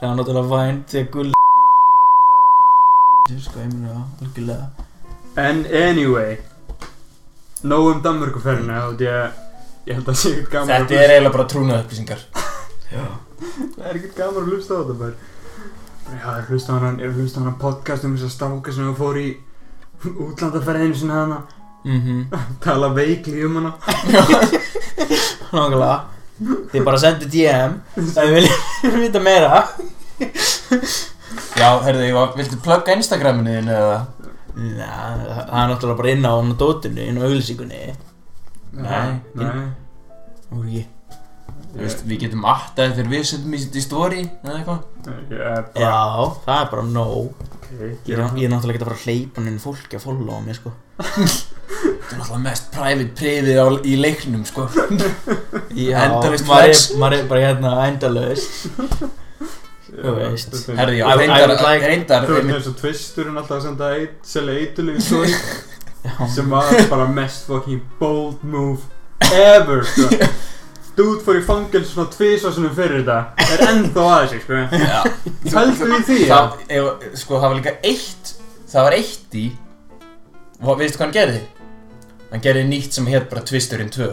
Það 0.00 0.10
er 0.10 0.16
náttúrulega 0.18 0.50
væn 0.50 0.82
Þegar 0.90 1.10
gull 1.14 1.32
Sko, 3.26 3.58
ég 3.60 3.72
meina 3.72 3.90
það, 3.90 4.02
algjörlega. 4.22 4.66
En 5.42 5.62
anyway 5.76 6.36
Nóg 7.66 7.88
um 7.90 8.02
Danmörkuferðina 8.04 8.76
og 8.88 9.00
ég 9.02 9.42
Ég 9.86 9.96
held 9.98 10.06
að 10.06 10.12
það 10.12 10.20
sé 10.20 10.30
ekkert 10.36 10.52
gaman 10.52 10.70
Þetta 10.72 11.00
er 11.00 11.12
eiginlega 11.14 11.34
bara 11.36 11.46
trúnað 11.50 11.82
upplýsingar. 11.84 12.22
Það 12.86 13.82
er 13.90 13.98
ekkert 13.98 14.16
gaman 14.20 14.46
að 14.46 14.52
hlusta 14.54 14.72
á 14.72 14.80
þetta 14.80 14.96
bara 15.00 15.14
Já, 16.06 16.28
ég 16.38 16.50
hlusta 16.52 16.70
á 16.70 16.74
hana, 16.78 16.92
ég 17.02 17.16
hlusta 17.18 17.36
á 17.38 17.42
hana 17.42 17.54
podcast 17.60 18.06
um 18.06 18.14
þess 18.16 18.28
að 18.28 18.34
stáka 18.36 18.74
sem 18.76 18.86
við 18.86 19.00
fór 19.02 19.18
í 19.20 19.26
útlandaferðinu 20.26 20.98
sinna 21.02 21.20
hana 21.24 21.38
Mhm, 21.86 22.22
tala 22.64 22.88
veikli 22.90 23.44
um 23.46 23.60
hana. 23.60 23.72
Nákvæmlega. 25.52 25.98
Þið 26.72 26.82
bara 26.88 26.98
sendu 26.98 27.28
DM 27.30 27.76
Ef 27.94 28.08
þið 28.16 28.32
viljið 28.34 28.96
vita 29.04 29.20
meira 29.22 29.60
Já, 31.56 31.68
herðu, 31.86 32.04
ég 32.06 32.16
var, 32.16 32.34
viltu 32.36 32.58
plugga 32.64 32.96
Instagraminu 32.96 33.54
þín 33.58 33.72
eða? 33.72 33.96
Já, 34.56 34.92
það 35.20 35.56
er 35.60 35.70
náttúrulega 35.70 35.98
bara 36.00 36.12
inn 36.14 36.24
á 36.28 36.32
hann 36.32 36.52
á 36.52 36.60
dótinu 36.60 37.02
Inn 37.04 37.18
á 37.20 37.24
auglýsingunni. 37.28 37.80
Nei, 38.76 39.08
Nei. 39.36 39.66
Nú 40.50 40.62
er 40.62 40.68
ekki. 40.68 40.84
Þú 41.76 41.82
veist, 41.82 42.04
við 42.08 42.22
getum 42.22 42.46
attaði 42.48 42.94
þegar 42.96 43.10
við 43.12 43.24
setjum 43.28 43.56
í 43.56 43.60
sitt 43.60 43.74
í 43.76 43.82
story 43.84 44.22
eða 44.24 44.54
eitthvað. 44.56 44.86
Já, 45.76 45.98
það 46.46 46.62
er 46.62 46.70
bara 46.72 46.86
nóg. 46.88 47.42
Okay, 47.66 47.90
Ég 48.06 48.14
er, 48.14 48.22
ég 48.38 48.46
er 48.46 48.52
náttúrulega 48.54 48.78
ekki 48.78 48.84
að 48.84 48.88
fara 48.88 48.96
að 48.96 49.04
hleypa 49.04 49.42
henni 49.42 49.60
fólki 49.60 49.98
að 49.98 50.04
followa 50.06 50.38
mig, 50.46 50.56
sko. 50.56 50.72
Þetta 50.96 52.14
er 52.14 52.20
náttúrulega 52.22 52.42
mest 52.46 52.70
private 52.72 53.34
á, 53.60 53.66
í 53.84 53.98
leiknum, 54.00 54.46
sko. 54.48 54.68
Já, 55.84 55.98
Endalaust 56.06 56.48
maður 56.96 57.18
er, 57.18 57.20
er 57.20 57.30
bara 57.34 57.44
hérna 57.44 57.74
endalaust. 57.90 58.58
Þú 58.78 58.88
veist. 58.94 59.25
Herði, 60.06 60.98
já, 61.00 61.06
I 61.06 61.78
reyndar, 61.82 62.26
Þú 62.26 62.36
veist 62.36 62.52
eins 62.56 62.68
og 62.70 62.76
twisturinn 62.80 63.40
alltaf 63.40 63.58
að 63.58 63.64
senda 63.66 63.90
selja 64.26 64.58
eitulegu 64.62 65.04
stóri 65.04 65.32
sem 66.34 66.50
var 66.50 66.70
bara 66.90 67.08
mest 67.10 67.48
fucking 67.50 67.82
bold 68.00 68.44
move 68.46 68.82
ever 69.32 69.82
sko. 69.86 70.10
Dude 70.96 71.20
fór 71.26 71.36
í 71.36 71.42
fangels 71.44 71.90
svona 71.92 72.08
tvísvarsunum 72.14 72.72
fyrir 72.76 73.02
þetta 73.04 73.50
er 73.56 73.64
ennþá 73.66 74.06
að 74.12 74.22
þessu 74.22 74.38
sko. 74.44 74.62
Já. 74.86 75.02
Hældu 75.58 75.90
í 75.90 76.00
því 76.08 76.20
ef, 76.30 77.04
sko, 77.20 77.36
það 77.42 77.48
var 77.50 77.58
líka 77.58 77.76
eitt 77.84 78.32
það 78.70 78.88
var 78.88 78.98
eitt 79.00 79.36
í 79.36 79.46
og 80.62 80.80
veistu 80.80 80.96
hvað 80.96 81.06
hann 81.06 81.18
gerði? 81.18 81.44
hann 82.30 82.42
gerði 82.42 82.64
nýtt 82.68 82.96
sem 82.96 83.06
hétt 83.10 83.28
bara 83.30 83.44
Twisturinn 83.46 83.90
2 83.94 84.06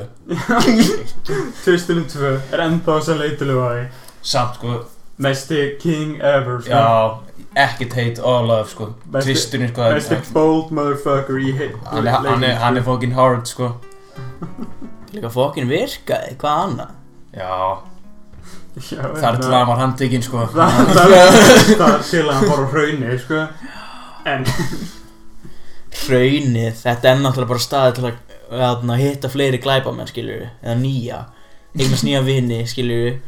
Twisturinn 1.63 2.05
2 2.11 2.33
er 2.53 2.65
ennþá 2.67 2.97
að 2.97 3.05
selja 3.07 3.29
eitulegu 3.31 3.63
að 3.63 3.77
því 3.77 3.85
samt 4.33 4.59
sko, 4.59 4.75
Mesti 5.18 5.76
king 5.80 6.18
ever 6.22 6.61
sko. 6.61 6.70
já 6.72 7.20
ekkert 7.55 7.93
hate 7.93 8.22
all 8.22 8.47
love 8.47 8.70
sko. 8.70 8.93
Twisturinn 9.11 9.70
sko 9.70 9.91
Mesti 9.93 10.18
bold 10.34 10.72
motherfucker 10.74 11.38
í 11.38 11.53
hit 11.57 11.76
hann 11.86 12.07
er, 12.07 12.11
hann 12.26 12.43
er, 12.43 12.55
hann 12.57 12.78
er 12.78 12.84
fucking 12.84 13.14
hard 13.14 13.45
sko. 13.47 13.76
Líka 15.14 15.30
fokkin 15.30 15.70
virkaði, 15.70 16.38
hvað 16.41 16.64
annað? 16.66 16.95
já, 17.34 17.78
Já, 18.74 19.03
þar 19.22 19.38
til 19.38 19.53
hann 19.53 19.68
var 19.70 20.22
sko. 20.26 20.47
Það 20.53 21.14
er 21.14 21.34
það 21.78 21.93
er 21.93 22.05
til 22.09 22.24
að 22.24 22.34
hann 22.34 22.47
fór 22.49 22.64
á 22.66 22.68
hraunni 22.74 23.18
sko. 23.22 23.41
En 24.26 24.45
Hraunið, 26.03 26.74
þetta 26.82 27.11
er 27.11 27.20
náttúrulega 27.22 27.51
bara 27.51 27.61
staði 27.61 27.93
til 27.99 28.07
að, 28.09 28.16
að 28.89 29.01
hitta 29.03 29.30
fleiri 29.30 29.59
glæpamenn, 29.61 30.09
skiljur 30.09 30.47
eða 30.64 30.76
nýja, 30.80 31.20
eignast 31.78 32.05
nýja 32.07 32.24
vini, 32.26 32.64
skiljur 32.68 33.20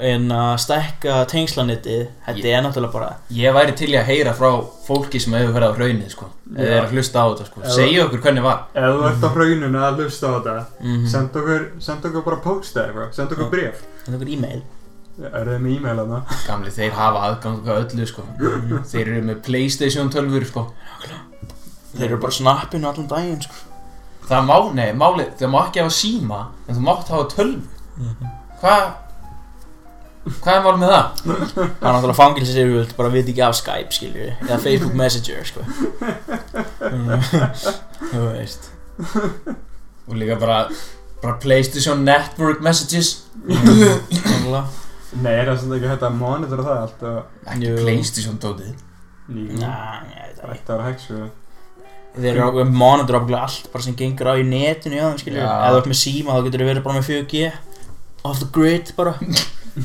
en 0.00 0.28
að 0.30 0.54
stækka 0.62 1.14
tengslanettið, 1.30 2.06
þetta 2.26 2.42
Ég- 2.44 2.56
er 2.58 2.62
náttúrulega 2.64 2.92
bara 2.92 3.10
ég 3.32 3.52
væri 3.54 3.74
til 3.76 3.88
að 3.98 4.04
heyra 4.08 4.32
frá 4.34 4.50
fólki 4.86 5.20
sem 5.20 5.32
hefur 5.32 5.52
verið 5.56 5.70
á 5.70 5.76
hraunið 5.78 6.10
sko. 6.10 6.28
Eða 6.54 6.72
er 6.78 6.84
að 6.86 6.92
hlusta 6.96 7.18
á 7.20 7.26
þetta 7.32 7.46
sko. 7.46 7.60
Segja 7.74 8.04
okkur 8.06 8.20
hvernig 8.24 8.42
var. 8.42 8.58
Ef 8.74 8.82
þú 8.94 9.04
ert 9.10 9.22
á 9.24 9.30
hrauninu 9.34 9.78
að 9.78 9.96
hlusta 10.02 10.26
á 10.26 10.32
þetta 10.38 10.56
mm 10.80 11.06
Send 11.08 11.30
okkur, 11.42 11.64
send 11.80 12.04
okkur 12.10 12.24
bara 12.24 12.36
posta 12.44 12.80
eitthvað, 12.86 13.12
send 13.14 13.32
okkur 13.32 13.50
bref 13.50 13.82
er 14.08 14.14
okkur 14.18 14.32
e-mail. 14.34 14.62
Er 15.18 15.44
þið 15.50 15.62
með 15.64 15.76
e-mail 15.76 15.98
að 15.98 16.12
það? 16.14 16.34
gamli 16.46 16.70
þeir 16.70 16.92
hafa 16.94 17.22
aðgang 17.28 17.64
að 17.66 17.80
öllu 17.82 18.06
sko. 18.06 18.22
Þeir 18.92 19.08
eru 19.08 19.22
með 19.32 19.42
Playstation 19.42 20.10
12 20.10 20.44
sko. 20.46 20.66
Þeir 21.96 22.06
eru 22.12 22.18
bara 22.22 22.32
snappinu 22.32 22.86
allan 22.86 23.08
daginn, 23.10 23.40
sko. 23.42 23.54
Það 24.28 24.44
má, 24.46 24.56
nei, 24.76 24.92
máli, 24.92 25.24
það 25.40 25.50
má 25.50 25.58
ekki 25.66 25.80
hafa 25.80 25.94
síma 25.96 26.40
en 26.68 26.74
þú 26.76 26.82
mátt 26.84 27.08
hafa 27.08 27.28
12 27.34 27.62
hvað 28.60 28.88
hvað 30.42 30.54
er 30.54 30.62
mál 30.64 30.78
með 30.80 30.92
það? 30.92 31.06
Það 31.24 31.62
er 31.62 31.94
náttúrulega 31.94 32.18
fangilsins 32.18 32.60
yfirvöld 32.62 32.94
bara 32.98 33.12
viti 33.14 33.34
ekki 33.34 33.44
af 33.46 33.56
Skype, 33.58 33.96
skiljur 33.96 34.30
eða 34.46 34.58
Facebook 34.64 34.96
Messenger, 34.98 35.40
sko. 35.48 35.60
Þú 38.12 38.24
veist. 38.32 38.70
Og 40.08 40.16
líka 40.18 40.38
bara 40.40 40.58
bara 41.22 41.38
Playstation 41.42 42.04
Network 42.06 42.60
Messages. 42.64 43.14
Nei, 45.18 45.32
er 45.32 45.48
það 45.48 45.60
svona 45.62 45.78
ekki 45.78 45.88
hægt 45.90 46.04
að 46.04 46.16
monitora 46.20 46.64
það 46.66 46.80
allt 46.84 47.04
og 47.08 47.18
ekki. 47.48 47.74
Playstation 47.82 48.36
dótið. 48.42 48.74
Ný, 49.28 49.44
Næ, 49.60 49.68
ég 50.08 50.24
veit 50.24 50.38
það 50.40 50.52
Þetta 50.54 50.76
var 50.78 50.86
heksu 50.88 51.18
Þeir 52.18 52.28
eru 52.30 52.44
ákveð 52.46 52.70
monitor 52.80 53.18
ákveð 53.18 53.34
allt 53.42 53.66
bara 53.74 53.84
sem 53.84 53.96
gengur 53.98 54.30
á 54.32 54.40
í 54.40 54.44
netinu, 54.48 54.96
já, 54.96 55.08
skiljur 55.20 55.42
Já. 55.42 55.50
Ef 55.52 55.74
þú 55.74 55.80
ert 55.82 55.90
með 55.90 55.98
síma 56.00 56.36
þá 56.36 56.46
getur 56.46 56.62
þú 56.62 56.68
verið 56.70 56.86
bara 56.86 56.96
með 56.96 57.10
4G 57.10 57.42
Off 58.28 58.40
the 58.40 58.48
grid, 58.56 58.92
bara 58.96 59.12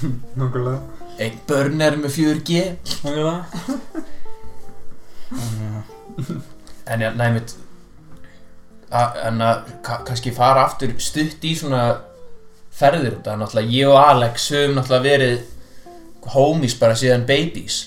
Nákvæmlega. 0.40 0.80
Einn 1.20 1.40
burner 1.48 1.98
með 2.02 2.16
4G 2.18 2.62
Náttúrulega 3.04 3.46
en 6.94 7.02
já, 7.02 7.10
næmitt 7.18 7.54
en 9.26 9.40
að 9.42 9.70
ka 9.86 10.00
kannski 10.06 10.34
fara 10.36 10.66
aftur 10.68 10.92
stutt 11.02 11.42
í 11.48 11.54
svona 11.58 11.84
ferðir 12.74 13.16
út 13.20 13.30
af 13.32 13.40
náttúrulega 13.42 13.74
ég 13.74 13.90
og 13.90 13.98
Alex 14.02 14.50
höfum 14.54 14.76
náttúrulega 14.78 15.08
verið 15.08 15.40
homies 16.34 16.76
bara 16.80 16.96
síðan 16.96 17.26
babies. 17.28 17.80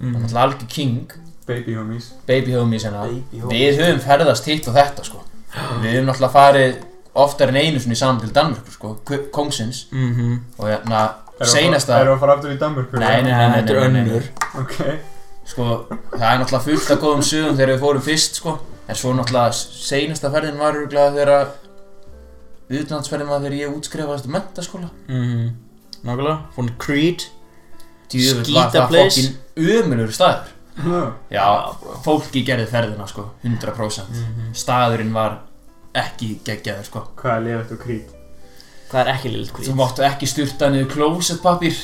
Mm. 0.00 0.14
náttúrulega 0.16 0.46
algjör 0.46 0.68
king. 0.72 1.12
Baby 1.46 1.74
homies. 1.76 2.12
Baby 2.26 2.54
homies 2.56 2.84
hérna. 2.86 3.04
Baby 3.10 3.40
homies. 3.42 3.58
við 3.58 3.82
höfum 3.82 4.00
ferðast 4.06 4.48
hitt 4.48 4.68
og 4.70 4.74
þetta 4.78 5.04
sko. 5.10 5.20
Við 5.82 5.90
höfum 5.98 6.08
náttúrulega 6.08 6.32
farið 6.38 6.80
oftar 7.24 7.52
en 7.52 7.60
einu 7.60 7.78
svona 7.84 7.94
saman 8.00 8.20
til 8.24 8.32
Danmörku 8.34 8.72
sko 8.74 8.94
K- 9.06 9.26
Kongsins 9.32 9.84
Mhm. 9.92 10.40
Og 10.58 10.68
hérna 10.68 11.02
Erum 11.44 11.52
seinasta 11.54 11.98
við 12.00 12.12
að 12.14 12.20
fara 12.24 12.34
aftur 12.38 12.54
í 12.54 12.58
Danmörku? 12.60 12.98
Nei, 13.02 13.22
nei, 13.22 13.32
nei, 13.32 13.50
Þetta 13.58 13.74
er 13.74 13.82
önnur. 13.88 14.28
Ok. 14.62 14.78
Sko 15.44 15.64
það 16.14 16.28
er 16.30 16.38
náttúrulega 16.40 16.64
fullt 16.64 16.90
af 16.94 17.02
góðum 17.04 17.22
sögum 17.28 17.56
þegar 17.58 17.72
við 17.74 17.82
fórum 17.84 18.04
fyrst 18.06 18.38
sko. 18.40 18.54
En 18.88 18.94
svo 19.00 19.12
náttúrulega 19.16 19.52
seinasta 19.52 20.30
ferðin 20.32 20.58
var 20.60 20.78
örgulega 20.80 21.12
þegar 21.18 21.46
utlandsferðin 22.80 23.28
var 23.30 23.42
þegar 23.44 23.56
ég 23.60 23.74
útskrifaðist 23.76 24.26
um 24.28 24.32
mentaskóla 24.38 24.90
Mhm. 25.08 25.50
Nákvæmlega. 26.04 26.38
Fórum 26.56 26.70
Creed 26.78 27.24
var 28.14 28.44
Skíta 28.44 28.70
það 28.72 28.88
place. 28.88 29.20
fokkin 29.20 29.36
ömulur 29.56 30.12
staður 30.12 30.52
Já. 31.30 31.44
Fólki 32.04 32.44
gerði 32.44 32.66
ferðina 32.66 33.06
sko 33.08 33.30
100% 33.44 34.08
Mhm. 34.10 34.52
staðurinn 34.54 35.12
var 35.12 35.38
ekki 35.94 36.38
geggjaður 36.44 36.84
sko. 36.84 37.02
Hvað 37.16 37.36
er 37.36 37.42
liðið 37.46 37.72
og 37.72 37.78
krít? 37.78 38.08
Það 38.94 39.00
er 39.02 39.10
ekki 39.16 39.30
lill 39.34 39.44
þú 39.50 39.54
Creed 39.58 39.76
máttu 39.80 40.04
ekki 40.06 40.26
styrta 40.30 40.68
niður 40.70 40.90
klósettpapír 40.94 41.78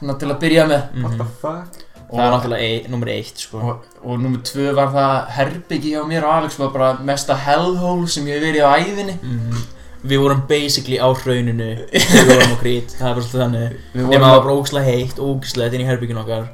svona 0.00 0.16
til 0.18 0.28
að 0.34 0.40
byrja 0.42 0.64
með. 0.66 0.82
What 1.02 1.12
Mhm. 1.12 1.18
the 1.20 1.26
fuck? 1.40 1.80
Það 2.14 2.20
er 2.24 2.32
náttúrulega 2.34 2.64
ei, 2.66 2.86
nummer 2.90 3.08
eitt, 3.08 3.38
sko. 3.38 3.58
Og, 3.58 3.84
og 4.04 4.18
nummer 4.20 4.38
tvö 4.44 4.74
var 4.74 4.90
það 4.92 5.28
herbyggi 5.38 5.92
á 5.94 6.02
mér 6.06 6.24
og 6.26 6.34
Alex 6.34 6.58
var 6.58 6.68
bara 6.74 6.90
mesta 7.02 7.34
hellhole 7.34 8.08
sem 8.08 8.26
ég 8.26 8.36
hef 8.38 8.42
verið 8.42 8.66
á 8.66 8.70
æðinni 8.82 9.16
Mhm. 9.22 9.62
Við 10.04 10.18
vorum 10.20 10.42
basically 10.46 10.98
á 11.00 11.08
hrauninu. 11.16 11.88
Við 11.88 12.26
vorum 12.28 12.52
á 12.52 12.60
Creed 12.60 12.88
Það 12.92 13.08
er 13.08 13.14
bara 13.14 13.24
svolítið 13.24 13.44
þannig. 13.44 13.76
Við 13.94 14.02
Nefnum 14.02 14.06
vorum 14.10 14.20
að 14.20 14.24
það 14.24 14.30
að, 14.30 14.36
var 14.36 14.44
bara 14.44 14.56
ógislega 14.58 14.84
heitt 14.84 15.18
Ógislega 15.18 15.74
inn 15.74 15.80
í 15.80 15.88
herbygginu 15.88 16.20
okkar. 16.20 16.48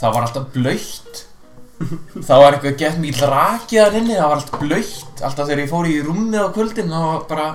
Það 0.00 0.12
var 0.14 0.22
alltaf 0.28 0.46
blöytt 0.52 1.24
það 1.76 2.38
var 2.40 2.52
eitthvað 2.56 2.76
gett 2.80 2.98
mikið 3.02 3.26
rakið 3.32 3.80
þar 3.82 3.96
inni, 3.98 4.14
það 4.16 4.28
var 4.30 4.36
alltaf 4.38 4.60
blöytt 4.62 5.22
alltaf 5.26 5.48
þegar 5.50 5.60
ég 5.64 5.68
fór 5.72 5.88
í 5.90 5.96
rúmið 6.06 6.40
á 6.40 6.48
kvöldin 6.54 6.88
þá 6.88 7.00
var 7.04 7.24
bara, 7.28 7.48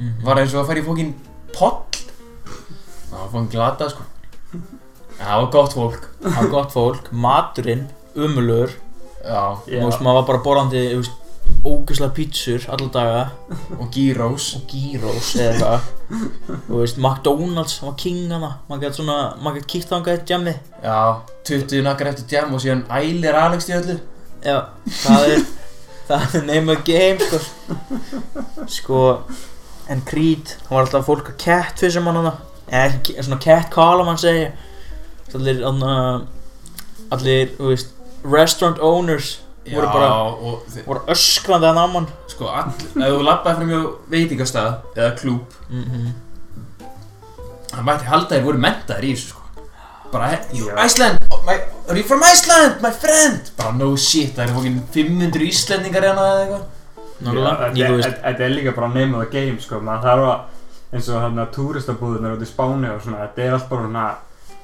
Mhm. 0.00 0.24
var 0.24 0.40
eins 0.40 0.54
og 0.54 0.62
að 0.64 0.66
fara 0.70 0.80
í 0.80 0.84
fókin 0.86 1.14
poll. 1.52 1.80
Það 3.10 3.18
var 3.18 3.30
fókin 3.34 3.50
glata 3.52 3.88
sko. 3.92 4.02
Það 5.20 5.40
var 5.42 5.50
gott 5.52 5.74
fólk. 5.76 6.04
Það 6.22 6.36
var 6.40 6.50
gott 6.54 6.72
fólk 6.72 7.10
Maturinn 7.12 7.82
Umulur 8.16 8.70
já, 9.20 9.42
Þú 9.66 9.82
veist, 9.84 10.00
maður 10.00 10.14
var 10.22 10.26
bara 10.30 10.44
borðandi 10.46 10.84
Ógislega 11.66 12.14
pítsur 12.14 12.64
Alla 12.72 12.88
daga. 12.94 13.30
Og 13.78 13.90
gyros. 13.92 14.46
Og 14.56 14.62
gyros 14.72 15.34
Eða 15.36 15.50
eitthvað. 15.52 15.80
Þú 16.68 16.80
veist 16.80 16.98
McDonalds 16.98 17.76
var 17.82 17.94
king 18.00 18.30
hana. 18.32 18.50
Maður 18.70 18.86
gæti 18.86 19.00
svona 19.02 19.18
Maður 19.42 19.60
gæti 19.60 19.70
kíkt 19.74 19.92
þangað 19.92 20.14
eitt 20.16 20.32
jammi 20.32 20.54
já, 20.82 21.20
20 21.44 21.82
nakkar 21.84 22.06
eftir 22.14 22.38
jam 22.38 22.54
og 22.54 22.60
síðan 22.64 22.86
ælir 22.88 23.34
Alex 23.34 23.68
í 23.68 23.76
öllu. 23.76 23.98
Já 24.42 24.58
Það 24.88 25.28
er 25.34 25.44
Það 26.08 26.34
er 26.40 26.46
name 26.48 26.72
of 26.72 26.84
game 26.84 27.18
Sko. 27.20 27.40
Sko 28.66 29.02
En 29.90 30.02
Creed 30.06 30.56
Það 30.62 30.70
var 30.74 30.86
alltaf 30.86 31.06
fólk 31.06 31.32
að 31.32 31.38
catfishum 31.44 32.06
hann 32.10 32.20
hana. 32.22 32.34
Eða 32.70 33.22
Svona 33.26 33.40
catcall 33.42 34.04
mann 34.06 34.20
segja 34.22 34.52
Allir 35.34 35.64
Allir 37.10 37.54
Þú 37.58 37.70
veist 37.72 37.96
Restaurant 38.24 38.78
owners 38.84 39.38
voru 39.70 39.86
já, 39.86 39.92
bara 39.92 40.10
og 40.34 40.62
þi- 40.72 40.84
voru 40.86 41.00
öskrandi 41.12 41.68
að 41.68 41.74
náman 41.78 42.06
sko, 42.30 42.48
ef 42.48 42.86
þú 42.96 43.22
lappaði 43.26 43.56
frá 43.56 43.66
mjög 43.68 43.86
veitingastað 44.10 44.70
eða 44.96 45.10
klúb 45.18 45.56
mm 45.70 45.84
-hmm. 45.84 46.12
það 47.70 47.84
mætti 47.84 48.04
halda 48.04 48.36
þér 48.36 48.44
voru 48.44 48.58
mentaðir 48.58 49.04
í 49.04 49.12
þessu 49.14 49.28
sko. 49.28 49.40
Bara, 50.12 50.26
he- 50.28 50.56
you 50.58 50.66
Já. 50.66 50.84
Iceland, 50.86 51.18
oh, 51.30 51.42
my, 51.46 51.54
are 51.88 51.96
you 51.98 52.02
from 52.04 52.22
Iceland, 52.22 52.82
my 52.82 52.90
friend? 52.90 53.50
Bara 53.56 53.72
no 53.72 53.96
shit, 53.96 54.34
það 54.36 54.42
eru 54.44 54.54
fókin 54.54 54.82
500 54.92 55.42
Íslendingar 55.42 56.02
hérna 56.02 56.22
eða 56.22 56.40
eitthvað 56.40 56.62
Þetta 57.20 58.40
er- 58.40 58.50
líka 58.54 58.74
bara 58.76 58.88
name 58.88 59.14
of 59.14 59.24
the 59.24 59.30
game 59.40 59.58
sko. 59.60 59.80
Maður 59.80 60.02
þarf 60.08 60.26
að 60.30 60.40
eins 60.96 61.08
og 61.08 61.22
hérna 61.22 61.46
túristabúðunar 61.54 62.36
út 62.36 62.42
í 62.42 62.48
Spáni 62.50 62.88
og 62.94 63.02
svona 63.02 63.18
þetta 63.28 63.44
er 63.46 63.52
allt 63.54 63.68
bara 63.68 63.82
svona 63.86 64.08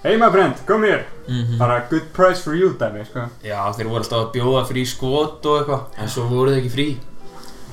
Hey 0.03 0.17
my 0.19 0.29
friend, 0.31 0.55
come 0.67 0.87
here. 0.87 1.05
Mhm. 1.29 1.59
bara 1.59 1.81
good 1.91 2.13
price 2.13 2.41
for 2.43 2.55
you 2.55 2.71
dæmi 2.79 3.05
sko. 3.07 3.29
Já, 3.43 3.73
þeir 3.75 3.89
voru 3.89 4.03
alltaf 4.03 4.21
að 4.27 4.33
bjóða 4.35 4.67
frí 4.69 4.85
skot 4.87 5.47
og 5.47 5.61
eitthvað 5.61 5.81
en 5.99 6.09
svo 6.09 6.27
voru 6.29 6.51
þeir 6.51 6.61
ekki 6.65 6.71
frí. 6.75 6.97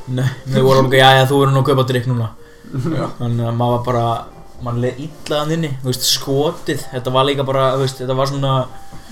Nei, 0.08 0.26
þau 0.52 0.62
voru 0.64 0.80
alveg, 0.84 1.00
já, 1.00 1.10
já, 1.20 1.26
þú 1.30 1.38
verður 1.40 1.54
nú 1.54 1.62
að 1.62 1.66
kaupa 1.70 1.84
drikk 1.88 2.08
núna. 2.08 2.30
Þannig 2.74 3.46
að 3.48 3.56
maður 3.60 3.76
var 3.78 3.84
bara, 3.86 4.26
maður 4.64 4.80
leið 4.82 5.00
illa 5.06 5.40
hann 5.40 5.52
inni 5.52 5.70
Þú 5.84 5.92
veist, 5.92 6.08
skotið, 6.10 6.80
þetta 6.94 7.12
var 7.14 7.26
líka 7.26 7.46
bara, 7.46 7.74
þú 7.76 7.84
veist, 7.86 8.00
þetta 8.02 8.16
var 8.18 8.26
svona 8.32 8.54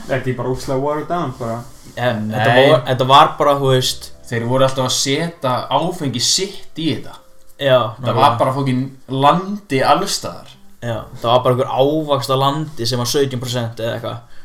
Þetta 0.08 0.28
er 0.32 0.34
bara 0.40 0.50
úrslega 0.50 0.82
watered 0.82 1.08
down 1.08 1.34
bara. 1.40 1.60
Nei. 1.96 2.34
þetta, 2.34 2.72
var, 2.72 2.82
þetta 2.88 3.08
var 3.08 3.36
bara, 3.38 3.54
þú 3.60 3.70
veist 3.76 4.12
þeir 4.32 4.48
voru 4.50 4.68
alltaf 4.68 4.88
að 4.88 4.96
setja 4.96 5.54
áfengi 5.70 6.24
sitt 6.24 6.80
í 6.80 6.88
þetta. 6.96 7.18
Já, 7.62 7.78
það 8.00 8.18
var 8.18 8.40
bara 8.40 8.56
fókin 8.56 8.86
landi 9.14 9.84
allstaðar 9.86 10.56
Já, 10.82 10.96
það 11.22 11.28
var 11.28 11.42
bara 11.46 11.54
einhver 11.54 11.68
ávakst 11.70 12.32
á 12.34 12.38
landi 12.42 12.86
sem 12.90 12.98
var 12.98 13.10
17% 13.10 13.84
eða 13.86 13.98
eitthvað. 14.00 14.40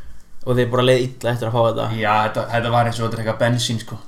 Og 0.45 0.59
þeir 0.59 0.69
bara 0.75 0.85
leið 0.85 1.05
illa 1.07 1.33
eftir 1.33 1.49
að 1.49 1.55
fá 1.55 1.63
þetta. 1.63 1.87
Já, 1.97 2.13
þetta, 2.27 2.45
þetta 2.53 2.73
var 2.75 2.91
eins 2.91 2.99
og 3.01 3.07
þetta 3.07 3.17
er 3.17 3.23
eitthvað 3.23 3.41
bensín 3.41 3.81
sko. 3.81 3.99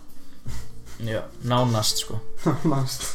Já, 1.09 1.23
nánast 1.49 2.05
sko. 2.05 2.21
Næst 2.73 3.09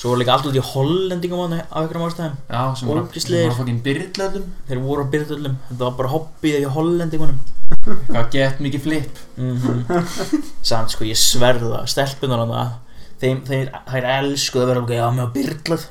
Svo 0.00 0.14
voru 0.14 0.22
líka 0.22 0.32
allt 0.32 0.46
út 0.48 0.56
í 0.56 0.62
hollendingum 0.64 1.42
á 1.42 1.60
einhverjum 1.82 2.06
ástæðum. 2.06 2.36
Já, 2.48 2.60
sem 2.78 2.88
voru 2.88 3.02
voru 3.04 3.56
fokkin 3.58 3.80
byrðlöðum 3.84 4.46
Þeir 4.70 4.78
voru 4.86 5.04
á 5.04 5.12
byrðullum, 5.12 5.58
þetta 5.66 5.82
var 5.82 5.98
bara 5.98 6.12
hobbyið 6.14 6.62
í 6.62 6.70
hollendingunum 6.76 7.42
Eitthvað 7.80 8.30
gett 8.34 8.60
mikið 8.62 8.82
flip? 8.84 9.20
Mm 9.40 9.84
Samt 10.70 10.92
sko, 10.94 11.06
ég 11.08 11.18
sverða, 11.18 11.84
stelpunar 11.90 12.42
hann 12.44 12.54
það 12.54 12.72
Þeim, 13.20 13.40
þeir, 13.44 13.70
þeir 13.90 14.06
elskuðu 14.16 14.62
að 14.64 14.70
vera 14.70 14.80
ok, 14.80 14.90
já, 14.96 15.04
mér 15.12 15.26
var 15.26 15.32
byrlað. 15.34 15.82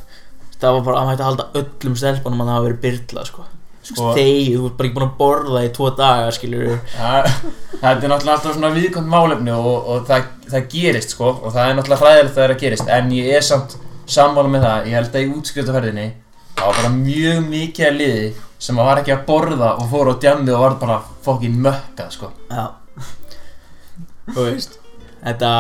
Það 0.60 0.76
var 0.76 0.86
bara, 0.88 1.02
að 1.04 1.10
hætti 1.12 1.22
að 1.22 1.28
halda 1.30 1.44
öllum 1.60 1.98
stelpunum 2.02 2.40
að 2.42 2.48
það 2.50 2.56
hafa 2.58 2.66
verið 2.66 2.80
byrlað 2.86 3.28
sko. 3.30 3.44
Sko- 3.90 4.14
Þeir, 4.18 4.48
þú 4.56 4.64
ert 4.70 4.78
bara 4.80 4.88
ekki 4.90 4.96
búin 4.98 5.06
að 5.06 5.14
borða 5.20 5.62
í 5.62 5.70
tvo 5.78 5.90
daga, 6.00 6.32
skilur 6.36 6.66
Ja, 6.72 7.12
Þetta 7.80 7.92
er 7.94 8.12
náttúrulega 8.12 8.34
alltaf 8.34 8.58
svona 8.58 8.72
viðkvæmt 8.76 9.12
málefni 9.14 9.54
og, 9.56 9.70
og 9.94 10.04
það, 10.10 10.26
það 10.52 10.66
gerist 10.74 11.14
sko 11.16 11.30
og 11.38 11.54
það 11.54 11.70
er 11.70 11.78
náttúrulega 11.78 12.02
hræðilegt 12.04 12.34
að 12.34 12.40
það 12.40 12.48
er 12.48 12.56
að 12.56 12.62
gerist. 12.66 12.92
En 12.98 13.14
ég 13.16 13.30
er 13.38 13.46
samt 13.46 13.78
sammála 14.10 14.52
með 14.56 14.66
það. 14.68 14.90
Ég 14.90 14.98
held 15.00 15.16
að 15.16 15.24
í 15.28 15.32
útskriftaferðinni 15.38 16.08
það 16.60 16.66
var 16.66 16.80
bara 16.82 16.92
mjög 16.98 17.42
mikið 17.54 17.88
að 17.92 17.98
liði 18.02 18.28
sem 18.60 18.80
að 18.80 18.90
var 18.90 19.02
ekki 19.02 19.14
að 19.16 19.26
borða 19.28 19.70
og 19.80 19.86
fór 19.92 20.12
á 20.12 20.14
djammi 20.20 20.54
og 20.56 20.64
var 20.66 20.76
bara 20.82 20.98
fokkin 21.26 21.60
mökkað 21.64 22.12
sko. 22.16 22.32
Já. 22.52 22.66
Þú 24.30 24.50
veist. 24.50 24.80
Þetta 25.24 25.54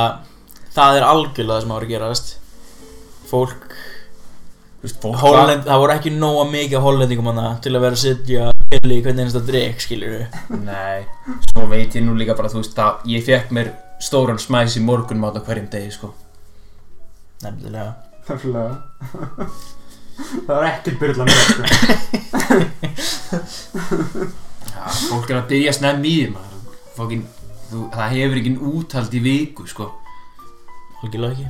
Það 0.70 0.98
er 1.00 1.06
algjörlega 1.10 1.56
það 1.56 1.64
sem 1.64 1.72
á 1.72 1.74
að 1.74 1.80
vera 1.80 1.88
að 1.88 1.94
gerast. 1.96 2.28
Fólk 3.30 3.66
veist, 4.84 5.00
fólk 5.02 5.18
Hollend, 5.22 5.66
Það 5.68 5.82
voru 5.84 5.96
ekki 5.96 6.14
nóga 6.16 6.46
mikið 6.50 6.84
hollendingum 6.86 7.30
hana 7.30 7.50
Til 7.64 7.74
að 7.76 7.84
vera 7.84 8.00
að 8.46 8.54
Pili 8.70 9.00
í 9.00 9.04
hvernig 9.06 9.26
einasta 9.26 9.42
drikk 9.46 9.82
skilur 9.82 10.14
var 10.14 10.60
Nei, 10.62 11.06
svo 11.50 11.66
veit 11.70 11.96
ég 11.98 12.06
nú 12.06 12.14
líka 12.18 12.36
bara 12.38 12.52
þú 12.54 12.62
veist 12.62 12.78
að 12.84 13.10
ég 13.10 13.26
fekk 13.26 13.54
mér 13.58 13.72
stóran 14.00 14.40
smæs 14.40 14.78
í 14.80 14.84
morgunmat 14.86 15.36
á 15.36 15.42
hverjum 15.44 15.68
degi 15.74 15.90
sko. 15.98 16.14
Nefnilega. 17.44 17.96
Nefnilega 18.30 18.78
Það 20.20 20.52
var 20.56 20.68
ekkert 20.70 21.00
byrla 21.00 21.26
með 21.30 21.40
sko. 21.48 21.62
Já, 24.70 24.84
fólk 25.10 25.30
er 25.32 25.40
að 25.40 25.50
byrja 25.52 25.74
snemm 25.78 26.06
í 26.08 26.14
því 27.00 27.20
það 27.94 28.14
hefur 28.16 28.40
ekki 28.42 28.54
úthald 28.74 29.14
í 29.16 29.22
viku 29.24 29.68
sko. 29.70 29.90
Algjörlega 31.04 31.36
ekki. 31.36 31.48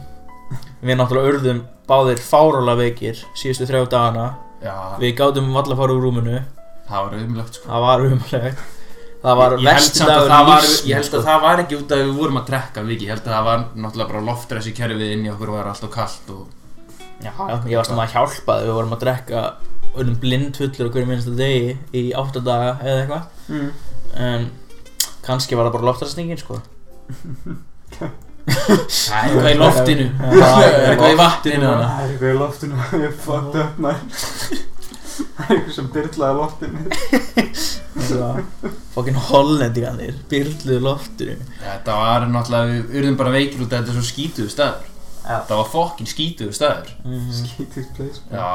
Við 0.85 0.97
náttúrulega 0.99 1.33
urðum 1.35 1.61
báðir 1.89 2.19
fárálega 2.21 2.79
veikir 2.79 3.19
Síðustu 3.37 3.67
þrjá 3.69 3.83
dagana. 3.91 4.25
Já, 4.63 4.75
Við 5.01 5.15
gátum 5.19 5.53
valla 5.53 5.75
að 5.75 5.81
fara 5.83 5.95
úr 5.95 6.03
rúminu. 6.05 6.41
Það 6.89 7.05
var 7.05 7.15
umlögt 7.19 7.59
sko. 7.59 7.69
Það 7.69 7.85
var 7.85 8.05
umlegt 8.09 8.67
Það 9.19 9.35
var 9.35 9.53
að 9.57 9.65
dagur 10.07 10.29
það 10.31 10.67
ég 10.87 10.95
held 10.95 11.07
sko. 11.09 11.17
að 11.19 11.25
það 11.27 11.41
var 11.43 11.61
ekki 11.65 11.75
út 11.75 11.89
af 11.91 11.97
að 11.97 12.05
við 12.05 12.19
vorum 12.21 12.37
að 12.39 12.45
drekka 12.49 12.83
viki, 12.87 13.07
ég 13.07 13.11
held 13.11 13.25
að 13.25 13.33
það 13.35 13.47
var 13.49 13.65
náttúrulega 13.75 14.11
bara 14.13 14.21
loftræs 14.29 14.69
í 14.69 14.75
kerfið 14.77 15.11
inn 15.15 15.25
í 15.25 15.31
okkur 15.33 15.51
var 15.57 15.67
alltaf 15.73 15.91
kallt 15.91 16.29
og 16.31 16.58
Já, 17.19 17.31
já, 17.35 17.55
ég 17.67 17.75
var 17.75 17.87
svona 17.87 18.05
að 18.05 18.13
hjálpa 18.15 18.55
þau, 18.59 18.65
við 18.65 18.75
vorum 18.77 18.95
að 18.95 19.03
drekka 19.03 19.43
öllum 19.99 20.15
blindfullur 20.21 20.87
á 20.87 20.91
hverju 20.93 21.09
minnsta 21.09 21.33
degi 21.35 21.73
í 21.97 22.03
átta 22.15 22.39
daga 22.45 22.71
eða 22.85 23.01
eitthvað. 23.03 23.23
Mm. 23.49 23.69
en 24.29 24.49
kannski 25.25 25.57
var 25.57 25.67
það 25.67 25.75
bara 25.77 25.89
loftarstningin 25.89 26.39
sko. 26.41 26.61
Það 28.49 29.13
er 29.13 29.27
eitthvað 29.27 29.51
í 29.51 29.57
loftinu. 29.59 30.07
Það 30.19 30.63
er 30.63 30.77
eitthvað 30.89 31.11
í 31.11 31.19
vatninu. 31.19 31.69
Það 31.69 31.99
er 31.99 32.09
eitthvað 32.09 32.31
í 32.31 32.37
loftinu. 32.39 32.75
Ég 33.03 33.17
fucked 33.25 33.59
up 33.61 33.73
maður. 33.83 34.03
Það 35.19 35.43
er 35.43 35.55
eitthvað 35.55 35.75
sem 35.75 35.89
byrlaði 35.93 36.35
loftinu. 36.39 36.79
Fokkin 38.95 39.19
hollendinganir 39.29 40.15
byrluðu 40.31 40.79
loftinu. 40.85 41.35
Þetta 41.59 41.97
var 41.99 42.25
náttúrulega, 42.31 42.71
við 42.71 43.01
urðum 43.01 43.19
bara 43.19 43.35
veikir 43.35 43.65
út 43.65 43.73
af 43.73 43.83
þetta 43.83 43.93
er 43.93 43.99
svo 43.99 44.07
skítuðu 44.07 44.49
staður. 44.53 44.87
Það 45.29 45.55
var 45.59 45.67
fokkin 45.69 46.09
skítuðu 46.09 46.55
staður 46.57 46.91
mm 47.05 47.31
Skítið 47.39 47.89
place. 47.97 48.21
Já, 48.33 48.49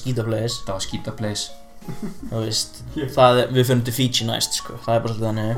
skýta 0.00 0.24
place. 0.24 0.60
Það 0.66 0.72
var 0.72 0.84
skíta 0.86 1.14
place. 1.18 1.50
Þú 2.30 2.42
veist 2.42 2.80
það 3.14 3.42
er, 3.42 3.50
við 3.54 3.68
fyrir 3.70 3.84
til 3.86 3.96
Fiji 3.96 4.28
næst 4.28 4.56
sko. 4.60 4.78
Það 4.84 4.96
er 4.96 5.04
bara 5.04 5.16
svolítið 5.16 5.28
þannig. 5.30 5.56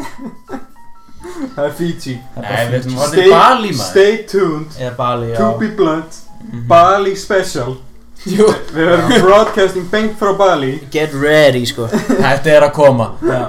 Það 1.55 1.65
er 1.65 1.73
Fiji. 1.79 2.15
Nei, 2.39 2.65
við 2.71 2.89
horfa 2.95 3.09
til 3.15 3.31
Bali 3.33 3.71
maður. 3.75 3.91
Stay 3.91 4.19
tuned. 4.31 4.77
Eða 4.79 4.95
Bali 4.99 5.31
To 5.39 5.49
be 5.59 5.71
blunt. 5.79 6.19
Mhm. 6.43 6.67
Bali 6.71 7.15
special. 7.19 7.79
Við 8.25 8.43
verðum 8.75 9.15
broadcasting 9.25 9.89
beint 9.91 10.15
frá 10.19 10.35
Bali. 10.39 10.75
Get 10.95 11.15
ready 11.15 11.65
sko. 11.67 11.87
Þetta 11.91 12.55
er 12.55 12.67
að 12.69 12.73
koma. 12.77 13.13
Já. 13.23 13.43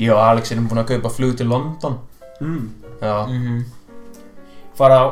Ég 0.00 0.14
og 0.14 0.22
Alex 0.22 0.54
erum 0.54 0.68
búin 0.70 0.80
að 0.82 0.94
kaupa 0.94 1.12
flug 1.12 1.34
til 1.38 1.50
London 1.50 1.98
mm. 2.40 2.68
já, 3.02 3.26
Mhm. 3.26 3.64
fara 4.76 4.96
á, 5.00 5.06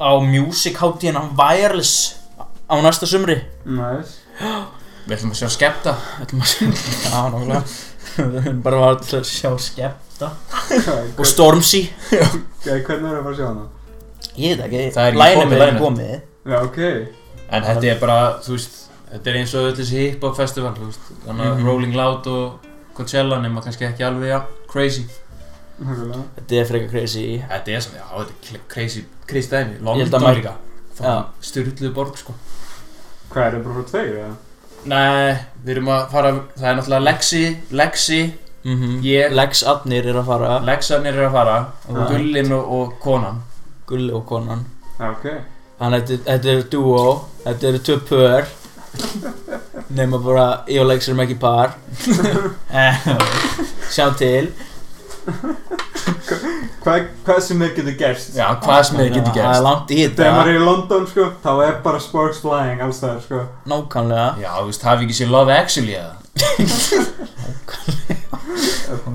á 0.00 0.10
music 0.22 0.76
hátíðina 0.78 1.22
wireless 1.38 2.16
á 2.70 2.74
næsta 2.82 3.06
sumri. 3.06 3.40
Nice. 3.64 4.18
Við 5.08 5.16
ætlum 5.16 5.30
að 5.32 5.38
sjá 5.40 5.48
skemmta. 5.48 5.94
Ætlum 6.22 6.42
að 6.42 6.50
já, 7.04 7.30
nákvæmlega. 7.30 7.62
Við 8.18 8.40
höfum 8.44 8.62
bara 8.62 8.94
til 9.00 9.18
að 9.20 9.24
sjá 9.24 9.50
skemmta. 9.58 10.30
Og 11.18 11.26
Stormzy. 11.26 11.84
Hvernig 12.64 12.84
er 12.84 12.86
það 12.86 13.04
að 13.06 13.22
fara 13.22 13.32
að 13.32 13.38
sjá 13.38 13.46
hana? 13.48 13.66
ég 14.38 14.54
veit 14.58 14.66
ekki, 14.66 14.82
Það 14.94 15.06
er 15.06 15.16
ekki 15.68 15.80
komið, 15.82 16.20
Já, 16.48 16.58
ok. 16.62 16.78
En 17.50 17.64
þetta 17.64 17.86
er 17.90 17.98
bara, 18.00 18.18
þú 18.44 18.52
veist, 18.54 18.74
þetta 19.10 19.30
er 19.30 19.36
eins 19.40 19.54
og 19.58 19.66
öll 19.66 19.76
þessi 19.78 19.98
hip-hop 20.04 20.36
festival, 20.36 20.74
þú 20.76 20.86
veist, 20.90 21.08
þannig 21.26 21.46
að 21.48 21.56
Mhm. 21.56 21.66
Rolling 21.66 21.94
Loud 21.96 22.26
og 22.26 22.60
Coachella 22.94 23.38
nema 23.40 23.62
kannski 23.64 23.84
ekki 23.88 24.04
alveg, 24.06 24.28
já, 24.30 24.42
crazy. 24.70 25.04
Þetta 25.78 26.56
er 26.58 26.64
frekar 26.66 26.90
crazy. 26.90 27.24
Þetta 27.48 27.72
er 27.76 27.80
svona, 27.84 28.00
já, 28.02 28.06
þetta 28.18 28.54
er 28.56 28.60
crazy, 28.72 29.04
crazy 29.30 29.50
dæmi, 29.52 29.76
að 29.78 29.84
London 29.88 30.26
líka, 30.34 30.54
styrluðu 31.48 31.92
borg, 31.94 32.16
sko. 32.18 32.34
Hvað 33.30 33.44
er 33.46 33.56
það 33.58 33.64
bara 33.68 33.74
frá 33.78 33.90
tveir, 33.92 34.12
eða? 34.24 34.34
Nei, 34.88 35.36
við 35.64 35.72
erum 35.76 35.88
að 35.94 36.04
fara, 36.10 36.32
það 36.56 36.68
er 36.70 36.76
náttúrulega 36.78 37.04
Lexi, 37.08 37.42
Lexi, 37.82 38.20
mm 38.64 39.00
Ég- 39.06 39.32
Lex 39.38 39.62
Adnir 39.70 40.06
er 40.10 40.18
að 40.18 40.26
fara. 40.32 40.58
Lexarnir 40.66 41.14
eru 41.14 41.28
að 41.28 41.32
fara, 41.38 41.56
Right. 41.88 42.10
Gullin 42.10 42.52
og, 42.52 42.72
og 42.78 42.98
konan. 43.00 43.42
Gulli 43.86 44.12
og 44.12 44.26
konan. 44.26 44.64
Ok. 45.00 45.26
Þannig 45.78 46.02
að 46.02 46.08
þetta- 46.08 46.24
þetta 46.32 46.48
er 46.56 46.62
duo. 46.70 47.04
Þetta 47.44 47.68
eru 47.68 47.78
tvö 47.78 47.98
pör. 48.08 48.46
Nefna 49.90 50.18
bara 50.24 50.46
ég 50.68 50.80
og 50.82 50.86
Lex 50.90 51.08
erum 51.08 51.20
ekki 51.20 51.38
par. 51.40 51.76
Eh, 52.78 52.94
Sjá 53.90 54.10
til 54.18 54.50
Hvað, 56.78 57.06
hvað 57.26 57.38
sem 57.44 57.62
er 57.66 57.72
getur 57.76 57.96
gerst. 58.00 58.30
Já, 58.36 58.46
hvað 58.62 58.82
sem 58.88 58.96
þið 59.00 59.08
getur 59.16 59.32
Það 59.32 59.38
er 59.38 59.48
gerst. 59.48 59.64
langt 59.66 59.88
í 59.90 59.98
Þegar 59.98 60.12
þetta 60.14 60.32
maður 60.36 60.50
er 60.52 60.58
í 60.60 60.64
London, 60.64 61.04
sko, 61.10 61.24
þá 61.44 61.50
er 61.66 61.74
bara 61.84 62.00
sparks 62.04 62.38
flying 62.44 62.80
alls 62.84 63.00
það, 63.02 63.16
sko. 63.26 63.38
Nákvæmlega. 63.72 64.28
Já, 64.44 64.50
þú 64.58 64.66
veist, 64.70 64.86
hafi 64.88 65.00
ekki 65.08 65.16
sér 65.18 65.30
Love 65.34 65.52
Actually 65.58 65.94
eða? 65.98 66.14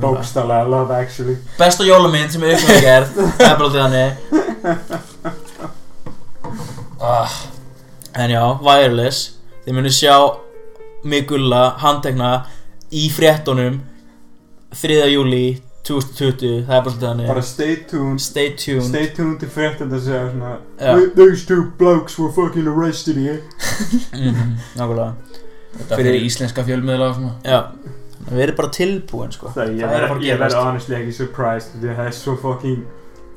Bókstallega, 0.03 0.63
love 0.69 0.93
actually. 0.95 1.37
Besta 1.57 1.83
jólamynd 1.87 2.31
sem 2.33 2.43
er 2.45 2.53
ykkur 2.57 2.81
gerð 2.83 3.09
Það 3.15 3.47
er 3.47 3.55
bara 3.57 3.65
alltaf 3.65 3.81
þannig. 3.81 4.11
Ah, 7.03 7.31
En 8.15 8.29
já, 8.31 8.43
wireless. 8.63 9.19
Þið 9.65 9.73
munið 9.79 9.95
sjá 9.97 10.15
mig 11.09 11.25
gulla 11.27 11.63
handtekna 11.81 12.29
í 12.93 13.07
fréttunum 13.11 13.79
3. 14.77 14.99
júli 15.11 15.45
2020 15.83 16.65
Það 16.67 16.75
er 16.77 16.83
bara 16.87 16.99
þannig 17.01 17.27
Bara 17.27 17.41
stay 17.43 17.75
tuned 17.91 18.21
Stay 18.23 18.53
tuned 18.55 18.85
Stay 18.87 19.07
tuned 19.17 19.39
til 19.41 19.49
fréttin 19.51 19.91
að 19.91 20.05
segja 20.05 20.29
svona. 20.31 20.51
"Th- 20.79 21.09
Those 21.17 21.45
two 21.49 21.63
blokes 21.77 22.17
were 22.19 22.31
fucking 22.31 22.67
arrested 22.67 23.17
here 23.17 23.41
Mhm, 24.13 24.57
Nákvæmlega 24.79 25.13
þetta 25.77 25.95
Fyrir- 25.95 25.97
fyrir 25.97 26.25
íslenska 26.29 26.63
fjölmiðla. 26.63 27.09
Já 27.43 27.61
Við 28.31 28.39
erum 28.45 28.55
bara 28.55 28.69
tilbúin 28.69 29.31
sko 29.35 29.47
Það 29.51 29.73
ég 29.75 29.81
Það 29.83 29.95
er 29.97 30.03
ég 30.03 30.39
verð 30.39 30.51
gerast. 30.53 30.55
honestly 30.63 30.95
ekki 30.95 31.13
surprised 31.17 31.73
því 31.81 31.89
að 31.91 31.97
það 31.97 32.07
er 32.07 32.11
svo 32.19 32.35
fucking 32.39 32.83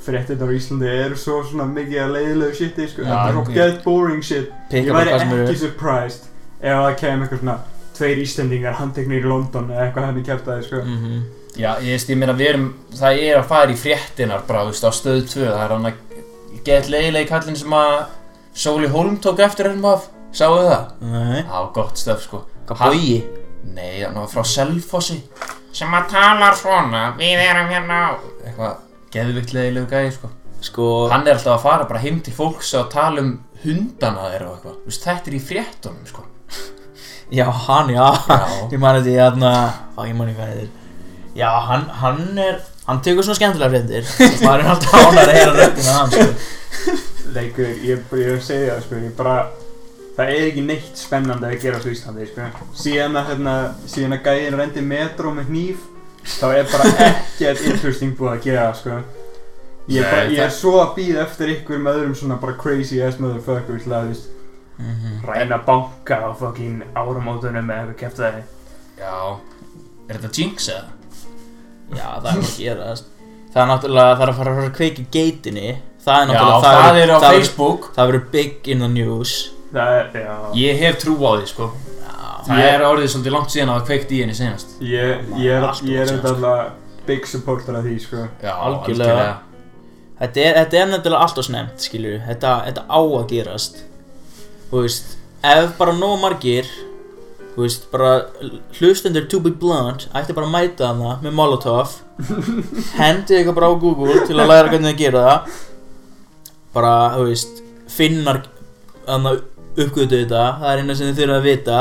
fréttin 0.06 0.38
á 0.38 0.46
Íslandi 0.54 0.86
eru 1.06 1.16
svo 1.18 1.40
svona 1.42 1.64
mikið 1.66 1.98
að 2.04 2.12
leiðilegu 2.14 2.54
shiti 2.54 2.86
sko 2.92 3.02
Já, 3.02 3.08
Það 3.10 3.28
er 3.28 3.32
svo 3.32 3.40
ok. 3.42 3.54
get 3.54 3.84
boring 3.84 4.22
shit 4.22 4.52
Pikka 4.70 4.86
Ég 4.86 4.94
væri 4.94 5.16
ekki 5.16 5.56
surprised 5.58 6.28
ef 6.62 6.76
það 6.78 6.94
kem 7.00 7.22
eitthvað 7.24 7.40
svona 7.42 7.58
tveir 7.96 8.18
Íslendingar 8.22 8.74
handteknir 8.78 9.24
í 9.24 9.28
London 9.28 9.70
eða 9.72 9.88
eitthvað 9.88 10.06
henni 10.06 10.22
kæftæði 10.22 10.62
sko 10.68 10.82
Mhm. 10.84 11.22
Já, 11.56 11.70
ég 11.80 11.94
veist, 11.94 12.10
ég 12.12 12.18
meina 12.20 12.34
við 12.36 12.50
erum, 12.50 12.66
það 12.98 13.20
er 13.24 13.38
að 13.40 13.46
fara 13.48 13.72
í 13.72 13.78
fréttinar 13.80 14.42
bara, 14.48 14.66
þú 14.66 14.74
veist, 14.74 14.84
á 14.84 14.90
stöð 14.92 15.22
2, 15.32 15.44
það 15.46 15.62
er 15.64 15.72
hann 15.72 15.88
að 15.88 16.60
get 16.66 16.90
leiðilegi 16.92 17.30
kallinn 17.30 17.56
sem 17.56 17.76
að 17.78 17.94
Sóli 18.56 18.90
Holm 18.92 19.16
tók 19.24 19.40
eftir 19.44 19.70
hennum 19.70 19.88
af, 19.94 20.06
sáu 20.36 20.58
það? 20.66 20.90
Nei 21.00 21.40
Já, 21.40 21.58
gott 21.76 22.00
stöf, 22.00 22.22
sko. 22.26 22.42
Hvað 22.68 22.82
bói? 22.92 23.16
Nei, 23.72 24.02
hann 24.04 24.18
var 24.20 24.28
frá 24.32 24.44
Selfossi, 24.46 25.18
sem 25.76 25.96
að 25.96 26.10
talar 26.12 26.56
svona, 26.60 27.06
við 27.18 27.40
erum 27.46 27.72
hérna 27.72 28.00
á 28.04 28.10
eitthvað 28.44 28.78
geðvikt 29.16 29.56
leiðilegu 29.56 29.90
gæði, 29.96 30.14
sko. 30.18 30.32
Sko 30.66 30.84
Hann 31.12 31.26
er 31.28 31.36
alltaf 31.36 31.56
að 31.58 31.64
fara 31.66 31.84
bara 31.88 32.00
heim 32.04 32.20
til 32.24 32.32
fólks 32.36 32.70
og 32.78 32.88
tala 32.92 33.20
um 33.22 33.34
hundana 33.62 34.30
þeirra 34.30 34.46
og 34.48 34.54
eitthvað 34.56 34.78
Þú 34.80 34.88
veist, 34.90 35.04
þetta 35.04 35.30
er 35.30 35.36
í 35.36 35.44
fréttunum, 35.50 36.06
sko 36.08 36.24
Já, 37.36 37.44
hann, 37.66 37.90
já, 37.92 38.06
Já. 38.28 38.40
ég 38.72 38.80
man 38.80 38.96
þetta 39.00 39.10
í 39.12 39.16
hérna, 39.18 39.52
á 39.96 40.00
ég 40.08 40.16
man 40.16 40.30
ekki 40.30 40.38
hvað 40.40 40.52
þetta 40.52 40.64
er 40.64 40.85
Já, 41.36 41.50
hann, 41.68 41.84
hann 42.00 42.38
er, 42.40 42.60
hann 42.86 43.02
tekur 43.04 43.26
svona 43.26 43.36
skemmtilega 43.36 43.70
fréttir 43.74 44.06
og 44.08 44.42
maður 44.46 44.62
er 44.64 44.70
alltaf 44.72 44.94
ánægður 44.96 45.28
að 45.28 45.36
heyra 45.36 45.54
röddina 45.58 45.96
hans, 45.98 46.16
sko 46.16 47.32
Leikur, 47.36 47.70
ég, 47.84 48.04
ég 48.22 48.42
segi 48.46 48.68
það 48.70 48.82
sko, 48.86 49.00
ég 49.04 49.16
bara 49.18 49.36
Það 50.16 50.30
er 50.32 50.46
ekki 50.46 50.62
neitt 50.64 50.96
spennandi 50.96 51.44
að 51.50 51.58
gera 51.60 51.76
á 51.76 51.88
Íslandi 51.92 52.24
sko. 52.30 52.46
Síðan 52.80 53.18
að, 53.20 53.26
hérna, 53.34 53.54
síðan 53.92 54.14
að 54.16 54.22
gæðin 54.30 54.54
rendi 54.62 54.84
metró 54.86 55.32
með 55.36 55.50
hníf 55.50 55.82
Þá 56.38 56.46
er 56.56 56.70
bara 56.72 56.86
ekkert 57.10 57.60
interesting 57.68 58.14
búið 58.16 58.32
að 58.32 58.40
gera 58.46 58.62
sko. 58.78 58.96
Ég, 59.92 60.00
er 60.00 60.06
Nei, 60.06 60.08
bara, 60.08 60.22
ég 60.32 60.40
er 60.40 60.48
það- 60.48 60.56
svo 60.56 60.72
að 60.80 60.94
býða 60.96 61.20
eftir 61.26 61.52
ykkur 61.58 61.82
með 61.84 61.98
öðrum 62.00 62.16
svona 62.18 62.38
bara 62.42 62.56
crazy 62.58 63.02
ass 63.04 63.20
motherfucker 63.22 63.76
til 63.84 63.92
að, 63.92 64.08
þú 64.08 64.14
veist, 64.14 64.32
Mhm. 64.76 65.20
ræna 65.28 65.58
banka 65.68 66.16
á 66.26 66.30
fucking 66.36 66.82
áramótunum 66.96 67.70
eða 67.70 67.84
eitthvað 67.84 68.00
kæft 68.00 68.18
það 68.24 68.40
Já 68.98 69.14
Er 70.08 70.18
þetta 70.18 70.32
Jinx 70.40 70.66
eða? 70.68 70.84
Já, 71.94 72.08
það 72.22 72.30
er 72.32 72.40
að 72.42 72.56
gerast 72.58 73.12
Það 73.56 73.62
er 73.62 73.68
náttúrulega, 73.70 74.14
það 74.16 74.22
er 74.26 74.30
að 74.32 74.36
fara 74.36 74.50
að 74.52 74.56
fara 74.56 74.68
að 74.68 74.72
kveiki 74.76 75.04
geitinni. 75.14 75.68
Það 76.04 76.16
er 76.16 76.26
Já, 76.26 76.26
náttúrulega, 76.28 76.62
það, 76.62 76.80
verður- 76.86 77.02
er 77.02 77.10
á 77.10 77.18
það 77.22 77.36
Facebook. 77.36 77.86
Það 77.96 78.08
verður 78.10 78.24
big 78.32 78.68
in 78.68 78.78
the 78.84 78.88
news. 78.88 79.32
Það 79.72 79.92
er, 80.00 80.10
já. 80.26 80.34
Ég 80.60 80.78
hef 80.82 80.98
trú 81.00 81.14
á 81.24 81.30
því, 81.40 81.46
sko. 81.48 81.68
Það 82.46 82.58
Ég- 82.60 82.74
er 82.74 82.84
orðið 82.86 83.08
svolítið 83.14 83.32
langt 83.32 83.50
síðan 83.54 83.70
að 83.72 83.78
það 83.80 83.86
kveikt 83.86 84.12
í 84.12 84.20
henni 84.20 84.34
senast. 84.36 84.74
Ég, 84.80 85.24
ég 85.40 85.50
er, 85.56 85.64
Allt 85.66 85.82
ég 85.82 85.98
er 86.02 86.06
þetta 86.12 86.28
alltaf 86.34 87.06
big 87.06 87.26
supporter 87.26 87.74
af 87.80 87.84
því 87.84 87.96
sko. 88.04 88.28
Já, 88.42 88.52
Algjörlega. 88.52 89.36
Þetta 90.20 90.36
er, 90.44 90.54
þetta 90.60 90.78
er 90.82 90.86
nefnilega 90.92 91.20
allt 91.24 91.38
og 91.38 91.44
snemt, 91.48 91.78
skilju 91.88 92.20
þetta, 92.28 92.52
þetta 92.68 92.84
á 92.92 93.00
að 93.00 93.26
gerast. 93.32 93.82
Þú 94.70 94.82
veist, 94.84 95.16
ef 95.44 95.72
bara 95.78 95.92
nóg 95.92 96.20
margir 96.20 96.68
Þú 97.56 97.64
veist, 97.64 97.86
bara 97.88 98.10
hlustendur 98.76 99.24
to 99.32 99.38
be 99.40 99.48
blunt 99.48 100.10
Ætti 100.12 100.34
bara 100.36 100.44
að 100.44 100.52
mæta 100.52 100.90
hana 100.90 101.14
með 101.24 101.32
Molotov 101.38 101.94
Hendi 102.98 103.38
eitthvað 103.38 103.56
bara 103.56 103.70
á 103.72 103.80
Google 103.80 104.18
til 104.28 104.36
að 104.36 104.50
læra 104.50 104.68
hvernig 104.72 104.92
þið 104.92 104.98
gera 105.00 105.22
það. 105.24 105.54
Bara, 106.76 106.92
þú 107.14 107.24
veist, 107.30 107.62
finnar 107.96 108.42
Þannig 109.06 109.40
uppgötu 109.76 110.20
þetta 110.20 110.44
Það 110.60 110.68
er 110.74 110.82
eina 110.82 110.98
sem 110.98 111.08
þið 111.08 111.22
þurfa 111.22 111.38
að 111.38 111.48
vita. 111.48 111.80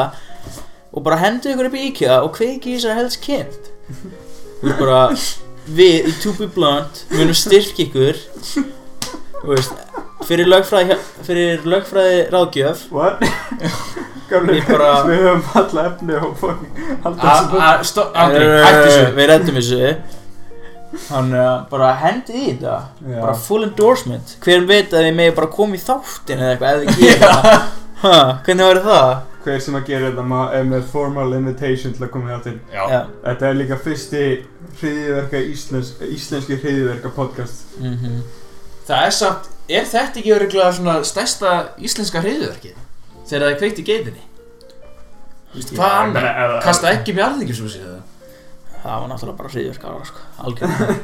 Og 0.96 1.04
bara 1.04 1.20
hendi 1.20 1.52
ykkur 1.52 1.68
upp 1.68 1.76
í 1.76 1.84
IKEA 1.90 2.22
og 2.24 2.32
kveiki 2.38 2.72
í 2.72 2.78
þessari 2.78 3.02
helst 3.02 3.20
kynnt. 3.26 3.70
Þú 4.62 4.70
veist 4.70 4.80
bara 4.80 5.02
Við 5.76 6.08
í 6.08 6.16
To 6.22 6.36
Be 6.40 6.48
Blunt 6.56 7.04
munum 7.12 7.36
styrkja 7.36 7.90
ykkur. 7.90 8.24
Þú 9.42 9.52
veist 9.52 9.76
Fyrir 10.26 10.48
lögfræði, 10.50 10.96
fyrir 11.28 11.68
lögfræði 11.70 12.22
ráðgjöf 12.34 12.88
What? 12.96 13.22
Gamli, 14.30 14.60
við 15.10 15.24
höfum 15.28 15.44
alla 15.62 15.86
efni 15.92 16.18
og 16.20 16.36
fucking 16.40 16.84
halda 17.04 17.32
þessu 17.32 17.50
búið 17.52 17.66
Andri, 18.24 18.46
hættu 18.66 18.86
þessu. 18.86 19.02
Eh, 19.02 19.12
Við 19.20 19.30
reddum 19.32 19.60
þessu. 19.60 19.94
Þannig 21.06 21.42
að 21.44 21.56
bara 21.70 21.92
hendi 22.00 22.36
í 22.40 22.50
þetta. 22.50 22.76
Bara 23.12 23.38
full 23.46 23.64
endorsement. 23.68 24.36
Hver 24.46 24.68
veit 24.70 24.94
að 24.96 25.08
þið 25.08 25.16
megi 25.20 25.36
bara 25.40 25.52
koma 25.56 25.76
í 25.78 25.82
þáttin 25.84 26.44
eða 26.44 26.54
eitthvað 26.54 26.86
Eða 26.86 26.98
gera 27.02 27.32
það? 27.42 27.66
Hvernig 28.46 28.70
var 28.70 28.82
það? 28.86 29.10
Hver 29.46 29.60
sem 29.62 29.76
að 29.78 29.90
gera 29.92 30.12
þetta 30.12 30.40
er 30.58 30.64
með 30.72 30.88
formal 30.90 31.28
invitation 31.38 31.94
til 31.94 32.06
að 32.08 32.14
koma 32.16 32.32
Já, 32.74 32.82
Já. 32.90 33.02
Þetta 33.26 33.50
er 33.50 33.60
líka 33.60 33.78
fyrsti 33.84 34.24
hriðiverka 34.80 35.42
íslensk, 35.52 36.02
íslenski 36.16 36.58
hriðiverka 36.64 37.12
podcast. 37.16 37.68
Mm 37.80 38.24
það 38.86 39.06
er 39.06 39.14
samt 39.18 39.52
Er 39.66 39.86
þetta 39.90 40.20
ekki 40.22 40.34
öruglega 40.36 40.74
svona 40.78 41.00
stærsta 41.04 41.52
íslenska 41.82 42.22
hreiðuverkið? 42.22 42.76
Þegar 43.26 43.42
það 43.46 43.52
er 43.52 43.60
kveikt 43.62 43.80
í 43.82 43.86
geitinni. 43.88 44.24
Hvað 45.72 45.94
annar? 46.02 46.56
Kasta 46.66 46.92
ekki 46.92 47.16
með 47.16 47.26
alþingisúsi 47.30 47.80
eða? 47.82 48.02
Það 48.86 48.96
var 49.02 49.08
náttúrulega 49.10 49.38
bara 49.40 49.52
hriðverkar 49.54 50.10
sko. 50.10 50.20
Algjörlega. 50.46 50.96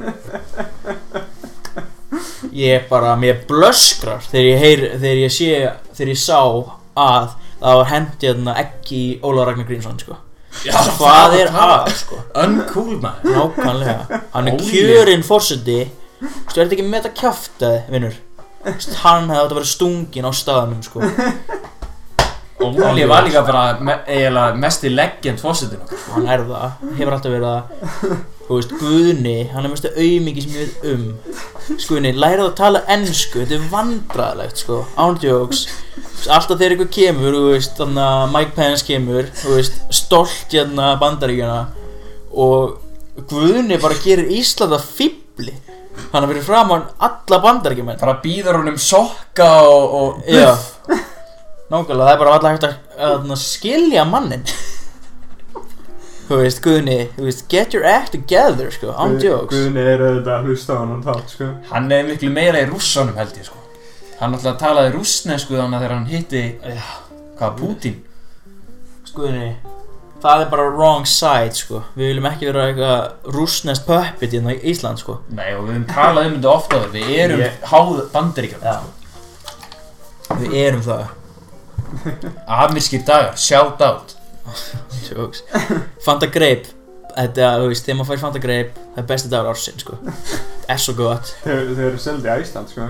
Ég 2.51 2.84
bara, 2.89 3.13
mér 3.19 3.39
blöskrar 3.47 4.19
þegar 4.28 4.47
ég 4.49 4.59
heyr, 4.61 4.82
þegar 4.99 5.19
ég 5.22 5.32
sé, 5.34 5.49
þegar 5.95 6.11
ég 6.11 6.19
sá 6.19 6.39
að 6.41 7.30
það 7.61 7.78
var 7.80 7.88
hendi 7.93 8.28
hérna 8.28 8.55
ekki 8.59 8.97
í 8.99 9.13
Óla 9.26 9.45
Ragnar 9.47 9.67
Grímsson 9.69 9.99
sko. 10.01 10.17
Já, 10.65 10.76
Hvað 10.99 11.38
er 11.39 11.47
það? 11.53 11.72
að 11.78 11.93
sko? 12.01 12.17
Uncool 12.43 12.97
maður. 12.99 13.32
Nákvæmlega. 13.38 14.19
Hann 14.34 14.49
er 14.51 14.57
kjörinn 14.59 15.24
fórseti 15.24 15.78
Þú 16.22 16.59
ert 16.61 16.74
ekki 16.76 16.84
með 16.86 16.97
þetta 17.07 17.17
kjaftaði, 17.22 17.80
vinnur 17.95 18.17
Hann 19.01 19.32
hefði 19.32 19.39
átt 19.41 19.47
að 19.47 19.55
vera 19.57 19.69
stungin 19.72 20.28
á 20.28 20.32
staðanum 20.36 20.84
sko 20.86 20.99
Óli 22.62 23.07
var 23.09 23.26
líka 23.26 23.41
bara 23.47 23.80
me 23.82 23.97
eiginlega 24.05 24.59
mest 24.62 24.86
í 24.86 24.91
legend 24.93 25.41
fósitin 25.41 25.82
okkar. 25.82 26.03
Hann 26.14 26.30
er 26.30 26.45
það, 26.45 26.78
hefur 26.99 27.16
alltaf 27.18 27.34
verið 27.34 27.49
það. 27.49 28.22
Þú 28.51 28.57
veist, 28.57 28.74
Guðni, 28.82 29.36
hann 29.53 29.64
er 29.64 29.72
mestu 29.72 29.89
auðmikið 29.95 30.43
sem 30.43 30.55
ég 30.57 30.66
veit 30.66 30.88
um. 30.91 31.03
Skuðni, 31.80 32.12
lærið 32.20 32.43
að 32.49 32.55
tala 32.59 32.82
ennsku, 32.91 33.45
þetta 33.45 33.55
er 33.55 33.70
vandræðilegt 33.72 34.64
sko. 34.66 34.82
Ándjóks 34.99 35.62
Alltaf 36.30 36.59
þegar 36.59 36.76
eitthvað 36.76 36.91
kemur, 36.97 37.38
þú 37.38 37.53
veist, 37.53 37.78
þannig 37.80 38.03
að 38.03 38.34
Mike 38.36 38.53
Pence 38.57 38.86
kemur 38.86 39.30
Þú 39.39 39.55
veist, 39.55 39.80
stolt 39.95 40.53
hérna 40.53 40.91
bandaríkjana 41.01 41.62
Og 42.38 42.76
Guðni 43.32 43.80
bara 43.82 43.97
gerir 44.03 44.30
Ísland 44.36 44.76
að 44.78 44.86
fýbli 44.99 45.55
Hann 46.12 46.20
har 46.20 46.30
verið 46.30 46.45
fram 46.45 46.76
á 46.76 46.78
alla 47.07 47.41
bandaríkjumenn 47.47 48.03
Bara 48.03 48.20
býður 48.22 48.59
honum 48.59 48.78
sokka 48.82 49.49
og, 49.66 49.97
og 50.01 50.30
Já 50.30 50.53
Nákvæmlega, 51.72 52.05
það 52.05 52.13
er 52.13 52.19
bara 52.19 52.36
alltaf 52.36 52.51
hægt 52.51 52.65
að, 52.99 53.34
skilja 53.39 54.03
mannin 54.09 54.43
Þú 56.32 56.38
veist, 56.39 56.61
Guðni, 56.63 56.97
þú 57.17 57.26
veist, 57.28 57.41
get 57.51 57.74
your 57.76 57.84
act 57.88 58.13
together, 58.15 58.69
sko, 58.72 58.93
on 58.95 59.17
jokes. 59.19 59.51
Guðni 59.51 59.82
er 59.84 59.99
auðvitað 59.99 60.32
að 60.38 60.45
hlusta 60.47 60.78
á 60.78 60.80
hann 60.80 60.93
og 60.95 61.01
tát 61.03 61.34
sko. 61.34 61.47
Hann 61.74 61.89
er 61.91 62.05
miklu 62.07 62.30
meira 62.32 62.61
í 62.63 62.69
rússanum 62.69 63.17
held 63.19 63.36
ég 63.36 63.49
sko. 63.49 63.59
Hann 64.22 64.38
alltaf 64.38 64.55
talaði 64.61 64.93
rússnesku 64.95 65.57
þannig 65.57 65.76
að 65.76 65.84
þegar 65.84 65.95
hann 65.97 66.07
hitti 66.07 66.43
Já. 66.61 66.88
Hvað, 67.41 67.57
Putin? 67.59 67.97
Guðni, 69.11 69.49
það 70.24 70.45
er 70.45 70.49
bara 70.53 70.69
wrong 70.72 71.07
side, 71.09 71.57
sko. 71.59 71.82
Við 71.99 72.11
viljum 72.13 72.30
ekki 72.32 72.47
vera 72.47 72.67
eitthvað 72.69 73.34
rússnest 73.36 73.84
puppet 73.89 74.38
hérna 74.38 74.55
í 74.55 74.61
Ísland, 74.72 75.01
sko. 75.03 75.17
Nei 75.36 75.49
og 75.57 75.65
við 75.65 75.74
höfum 75.74 75.88
talað 75.91 76.30
um 76.30 76.38
þetta 76.38 76.53
ofta. 76.53 76.80
Við 76.95 77.11
erum 77.26 77.43
Ég- 77.43 77.65
háð 77.74 78.05
bandaríkjum 78.13 78.63
Já. 78.63 78.78
Við 80.39 80.55
erum 80.63 80.86
það, 80.86 81.09
Amirskir 82.47 83.03
dagar, 83.07 83.37
shout 83.37 83.81
out. 83.81 84.15
Jokes. 85.07 85.43
Fanta 86.05 86.27
Grape, 86.31 86.71
þetta, 87.15 87.49
þú 87.61 87.69
veist, 87.71 87.85
þegar 87.85 87.99
maður 87.99 88.09
fær 88.11 88.21
Fanta 88.25 88.41
Grape 88.43 88.71
Það 88.91 89.01
er 89.03 89.07
besti 89.11 89.31
dagur 89.31 89.51
ársinn, 89.53 89.79
sko. 89.79 89.97
Það 90.01 90.73
er 90.75 90.81
svo 90.85 90.95
gott. 90.97 91.31
Þau 91.45 91.55
þau 91.77 91.85
eru 91.87 92.01
seldi 92.01 92.27
í 92.31 92.33
Æsland 92.35 92.71
sko. 92.73 92.87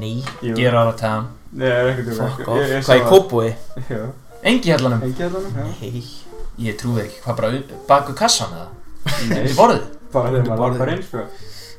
Ný, 0.00 0.12
Jú. 0.42 0.54
Get 0.58 0.74
out 0.74 0.90
of 0.94 1.00
town. 1.00 1.28
Nei, 1.52 1.68
það 1.68 1.80
er 1.82 1.90
ekkert 1.92 2.08
um 2.12 2.20
fuck 2.22 2.48
off. 2.52 2.70
Hvað 2.88 2.96
er 2.96 3.10
kópúi? 3.10 3.50
Já, 3.90 4.00
Engi 4.46 4.72
hellanum. 4.74 5.02
Ekki 5.06 5.26
allan, 5.26 5.46
já. 5.56 5.66
Nei 5.80 6.04
Ég 6.66 6.76
trúi 6.80 7.02
ekki, 7.02 7.18
hvað 7.24 7.36
bara 7.36 7.48
baku 7.88 8.14
kassan 8.16 8.52
eða? 8.56 8.68
Í 9.26 9.50
í 9.50 9.56
borðið? 9.56 9.82
Bara 10.12 10.30
þegar 10.32 10.46
maður 10.48 10.62
Borðið. 10.62 10.78
lappar 10.78 10.92
inn 10.94 11.02
sko. 11.04 11.24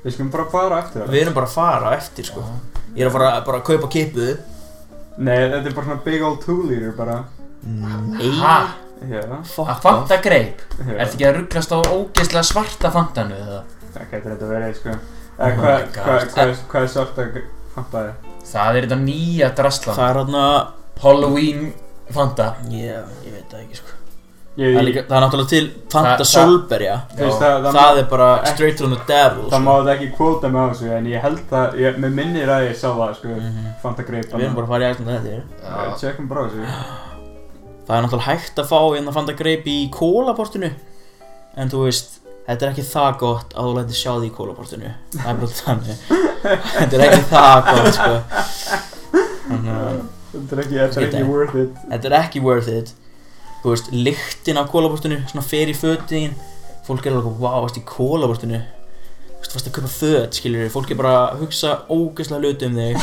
Við 0.04 0.14
skulum 0.14 0.30
bara 0.36 0.46
fara 0.52 0.82
eftir 0.84 1.02
það. 1.02 1.14
Við 1.16 1.22
erum 1.24 1.36
bara 1.38 1.48
að 1.50 1.56
fara 1.56 1.90
á 1.90 1.92
eftir 1.98 2.28
sko. 2.30 2.44
Ég 2.94 3.02
er 3.02 3.10
að 3.10 3.16
fara 3.18 3.32
bara 3.48 3.62
að 3.62 3.66
kaupa 3.72 3.90
kipu 3.96 4.28
Nei, 5.18 5.38
þetta 5.50 5.66
er 5.72 5.74
bara 5.78 5.86
svona 5.88 6.04
big 6.06 6.22
old 6.24 6.42
two 6.46 6.60
liter 6.70 6.92
bara 6.98 7.24
Nei 7.66 8.32
Ha? 8.42 8.58
Já, 9.08 9.22
Að 9.30 9.82
Fanta 9.84 10.18
greip? 10.26 10.62
já 10.80 10.94
Ertu 10.98 11.18
ekki 11.18 11.26
að 11.28 11.36
rugglast 11.40 11.74
á 11.74 11.78
ógeðslega 11.86 12.44
svarta 12.50 12.92
Fantanu 12.94 13.36
eða? 13.38 13.60
Það 13.94 14.08
getur 14.14 14.34
þetta 14.36 14.50
verið 14.54 14.78
sko 14.80 14.96
Oh 15.38 15.46
Eða 15.46 15.50
my 15.50 15.62
hvað 15.62 15.84
God. 15.94 16.06
hva, 16.06 16.16
hva, 16.34 16.48
hva 16.72 16.82
er 16.82 16.90
svart 16.94 17.20
að 17.22 17.36
fantaði? 17.76 18.14
Það 18.48 18.78
er 18.80 18.88
þetta 18.88 19.00
nýja 19.04 19.50
draslan 19.60 19.98
Það 20.00 20.10
er 20.14 20.20
hérna 20.22 20.46
Halloween 21.04 21.68
Fanta 22.16 22.48
Já, 22.72 23.02
ég 23.26 23.36
veit 23.36 23.52
það 23.52 23.62
ekki 23.66 23.82
sko 23.82 23.97
Ég, 24.58 24.72
Það 24.74 24.80
er, 24.82 24.86
líka, 24.88 25.02
það 25.06 25.16
er 25.18 25.22
náttúrulega 25.24 25.50
til 25.52 25.66
Fanta 25.94 26.26
Solberja. 26.26 26.94
Það, 27.18 27.34
það, 27.42 27.66
Það 27.76 28.00
er 28.02 28.06
bara 28.10 28.30
straight 28.50 28.80
from 28.82 28.94
the 28.96 29.02
devil 29.12 29.44
það 29.52 29.60
sko. 29.62 29.74
þetta 29.78 29.92
ekki 29.94 30.08
kvóta 30.18 30.50
mig 30.50 30.58
á 30.58 30.68
þessu 30.72 30.88
En 30.98 31.10
ég 31.12 31.22
held 31.22 31.44
það, 31.52 31.76
ég, 31.84 32.00
með 32.02 32.16
minnir 32.18 32.50
að 32.56 32.64
ég 32.66 32.76
sá 32.80 32.88
það 32.98 33.12
sko 33.20 33.36
Mhm. 33.38 33.68
Fanta 33.84 34.06
greip 34.08 34.26
Við 34.34 34.42
erum 34.48 34.56
bara 34.58 34.66
að 34.66 34.74
fara 34.74 34.88
í 34.88 34.90
ætlum 34.96 35.12
þetta 35.14 35.36
Já, 35.38 35.94
tjekkum 36.02 36.28
bara 36.32 36.48
þessu. 36.48 36.66
Það 37.88 37.96
er 38.00 38.02
náttúrulega 38.08 38.30
hægt 38.32 38.58
að 38.64 38.70
fá 38.74 38.80
hérna 38.98 39.14
Fanta 39.14 39.34
greip 39.44 39.66
í 39.70 39.78
kólaportinu. 39.94 40.72
En 41.58 41.70
þú 41.70 41.84
veist 41.86 42.18
Þetta 42.48 42.66
er 42.66 42.70
ekki 42.74 42.84
það 42.88 43.18
gott 43.22 43.54
að 43.60 43.66
þú 43.68 43.72
lætir 43.78 43.98
sjá 44.02 44.12
því 44.18 44.28
í 44.28 44.36
kólaportinu. 44.38 44.92
Það 45.14 45.32
er 45.32 45.40
bara 45.42 45.56
þannig. 45.62 45.98
Þetta 46.78 46.96
er 46.98 47.02
ekki 47.08 47.24
það 47.30 47.58
gott 47.70 47.98
sko. 47.98 48.14
Þannig 49.48 49.74
að 49.82 49.98
Þetta 50.32 50.56
er 50.56 50.62
ekki, 50.64 50.78
þetta 50.82 51.02
er 51.02 51.06
ekki 51.08 51.28
worth 51.30 51.56
it. 51.62 51.76
Þetta 51.92 52.08
er 52.10 52.16
ekki 52.24 52.42
worth 52.46 52.70
it 52.72 52.94
Þú 53.64 53.74
veist, 53.74 53.92
lyktin 53.92 54.60
af 54.62 54.70
kólabortinu 54.72 55.20
Svona 55.28 55.44
fer 55.46 55.72
í 55.72 55.76
fötin. 55.78 56.36
Fólk 56.88 57.06
er 57.10 57.16
alveg, 57.18 57.40
wow, 57.42 57.62
varst 57.66 57.80
í 57.80 57.84
kólabortinu 57.88 58.60
Þú 58.62 59.40
veist, 59.42 59.54
varst 59.56 59.70
að 59.70 59.76
kaupa 59.78 59.92
föt, 59.94 60.38
skilur 60.40 60.70
Fólk 60.74 60.92
er 60.94 61.00
bara 61.02 61.14
að 61.28 61.44
hugsa 61.44 61.74
ógeðslega 61.94 62.42
hluti 62.44 62.70
um 62.70 62.78
þig. 62.78 62.98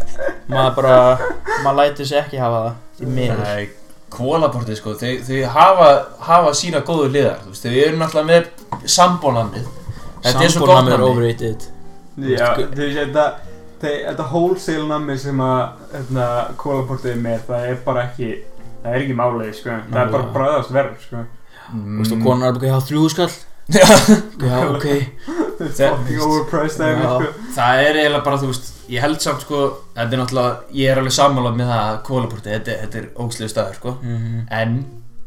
Maður 0.50 0.74
bara, 0.80 0.96
maður 1.64 1.76
lætur 1.80 2.08
sig 2.10 2.18
ekki 2.24 2.40
hafa 2.42 2.62
það 2.64 2.78
því 3.00 3.10
miður. 3.16 3.42
Nei, 3.44 3.68
kólaportið 4.10 4.78
sko, 4.80 4.94
þau, 4.98 5.12
þau 5.26 5.42
hafa, 5.54 5.90
hafa 6.26 6.54
sína 6.58 6.80
góðu 6.86 7.10
liðar, 7.14 7.36
þú 7.44 7.52
veist, 7.52 7.66
þau 7.66 7.76
eru 7.84 8.00
náttúrulega 8.00 8.30
með 8.30 8.88
sambónamið. 8.96 9.68
Þetta 10.24 10.42
er 10.46 10.94
er 10.96 11.04
overrated. 11.06 11.68
Já, 12.20 12.46
Sko- 12.50 12.66
þú 12.74 12.82
veist, 12.82 12.98
þetta, 12.98 13.26
þe- 13.84 14.00
þetta 14.08 14.26
wholesale 14.32 14.88
nammi 14.90 15.18
sem 15.22 15.44
að 15.46 15.62
hérna, 15.94 16.26
kólaportið 16.60 17.12
er 17.14 17.22
með, 17.28 17.44
það 17.48 17.68
er 17.70 17.78
bara 17.86 18.04
ekki, 18.08 18.32
það 18.82 18.94
er 18.96 19.04
ekki 19.04 19.16
málið, 19.20 19.52
sko. 19.60 19.76
Það 19.92 20.02
er 20.06 20.12
bara 20.16 20.32
bræðast 20.36 20.74
verð, 20.76 20.98
sko. 21.06 21.24
Þú 21.70 21.98
veist, 22.00 22.12
og 22.16 22.22
konan 22.26 22.48
er 22.48 22.58
bara, 22.58 22.72
já, 22.72 22.78
þrjú 22.90 23.08
skall 23.14 23.30
Já, 23.70 23.86
ok 24.74 24.86
Það- 25.60 26.06
Já. 27.04 27.34
það 27.54 27.82
er 27.84 27.98
eiginlega 28.00 28.24
bara, 28.26 28.38
þú 28.40 28.48
veist, 28.50 28.70
ég 28.90 29.04
held 29.04 29.20
samt 29.22 29.44
sko, 29.44 29.58
þetta 29.94 30.16
er 30.16 30.20
náttúrulega, 30.22 30.54
ég 30.80 30.90
er 30.94 30.98
alveg 31.02 31.14
sammálað 31.14 31.58
með 31.60 31.68
það 31.70 31.82
að 31.90 31.98
kólaportið, 32.08 32.54
þetta, 32.56 32.78
þetta 32.86 32.98
er 33.02 33.06
ógslegu 33.26 33.52
staður, 33.52 33.76
sko. 33.78 33.92
Mhm. 34.02 34.40
En 34.60 34.72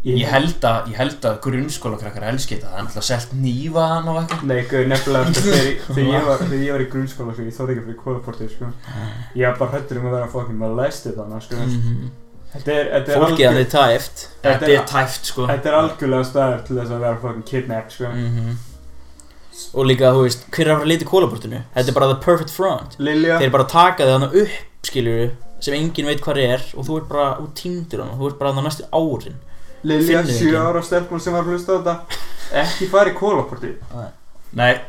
ég 0.03 0.27
held 0.27 0.65
að, 0.67 0.89
ég 0.91 0.97
held 0.99 1.27
að 1.29 1.37
grunnskólakrakkar 1.45 2.25
elski 2.33 2.57
þetta, 2.57 2.71
það 2.73 2.79
er 2.81 2.87
náttúrulega 2.89 3.07
selt 3.13 3.35
nýfa 3.45 3.85
hann 3.93 4.09
og 4.11 4.17
eitthvað. 4.23 4.43
Nei, 4.49 4.59
gauð, 4.73 4.87
nefnilega, 4.91 5.33
sko, 5.37 5.45
þegar, 5.47 5.69
ég- 5.69 5.85
þegar, 5.93 6.11
ég 6.17 6.27
var, 6.27 6.43
þegar 6.49 6.65
ég 6.65 6.73
var 6.75 6.83
í 6.83 6.89
grunnskóla, 6.97 7.37
sko, 7.37 7.45
ég 7.47 7.55
þóði 7.61 7.77
ekki 7.77 7.85
fyrir 7.87 8.01
kólaportið, 8.03 8.51
sko. 8.57 8.73
Ég 9.39 9.47
var 9.47 9.57
bara 9.61 9.77
hættur 9.77 10.01
um 10.01 10.09
að 10.11 10.17
vera 10.17 10.31
fucking 10.35 10.59
molested 10.65 11.15
þannig, 11.21 11.45
sko. 11.47 11.55
Þetta 11.55 11.71
þetta 11.71 12.09
er 12.09 12.11
Fólkið 12.53 13.47
hann 13.47 13.57
er 13.57 13.65
tæft 13.71 14.27
Þetta 14.43 14.67
er- 14.67 14.75
er 14.77 14.85
tæft, 14.85 15.25
sko. 15.31 15.47
Þetta 15.47 15.65
er 15.71 15.77
algjörlega 15.79 16.25
staður 16.27 16.59
til 16.67 16.75
þess 16.77 16.91
að 16.91 16.99
vera 16.99 17.17
fucking 17.21 17.43
kidnap, 17.49 17.91
sko. 17.91 18.05
Mhm. 18.13 18.57
Og 19.73 19.85
líka, 19.85 20.11
þú 20.13 20.21
veist, 20.25 20.45
hver 20.51 20.67
er 20.67 20.71
að 20.73 20.77
fara 20.77 20.85
að 20.85 20.91
lita 20.91 21.05
í 21.05 21.09
kólaportinu? 21.09 21.61
Þetta 21.75 21.87
er 21.89 21.93
bara 21.93 22.07
the 22.13 22.19
perfect 22.21 22.49
front 22.51 22.95
Lilja, 22.99 23.39
Þeir 23.39 23.51
bara 23.51 23.63
taka 23.63 24.03
þig 24.03 24.13
þannig 24.13 24.35
upp, 24.43 24.49
skiljur 24.83 25.31
sem 25.63 25.73
enginn 25.73 26.05
veit 26.09 26.21
hvað 26.21 26.37
er 26.43 26.61
og 26.77 26.85
þú 26.85 26.97
ert 26.97 27.09
bara, 27.09 27.27
þú 27.39 27.47
týndir 27.55 27.99
hann 28.03 28.17
þú 28.19 28.27
ert 28.31 28.39
bara 28.39 28.51
þannig 28.53 28.65
næstu 28.67 28.87
árin 28.91 29.35
Lilja, 29.83 30.21
finnur 30.23 30.33
7 30.33 30.49
ekki. 30.53 30.63
ára 30.63 30.81
stelpun 30.83 31.21
sem 31.21 31.33
var 31.33 31.43
að 31.43 31.53
hlusta 31.53 31.73
á 31.73 31.77
þetta, 31.79 31.95
ekki 32.63 32.89
fara 32.89 33.09
í 33.09 33.13
kólaportið. 33.17 33.75
Nei, 34.53 34.81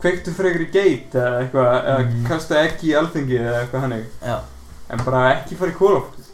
Kveiktu 0.00 0.30
frekar 0.30 0.60
í 0.62 0.70
gate 0.70 1.18
eða 1.18 1.40
eitthvað, 1.42 1.84
eða 1.84 1.98
Mhm. 2.06 2.26
kasta 2.28 2.54
ekki 2.62 2.84
í 2.92 2.94
alþingi 2.94 3.38
eða 3.40 3.64
eitthvað 3.66 3.80
hannig. 3.82 4.04
Já 4.22 4.38
En 4.90 4.98
bara 5.04 5.34
ekki 5.34 5.56
fara 5.56 5.70
í 5.70 5.74
kólaportið. 5.74 6.27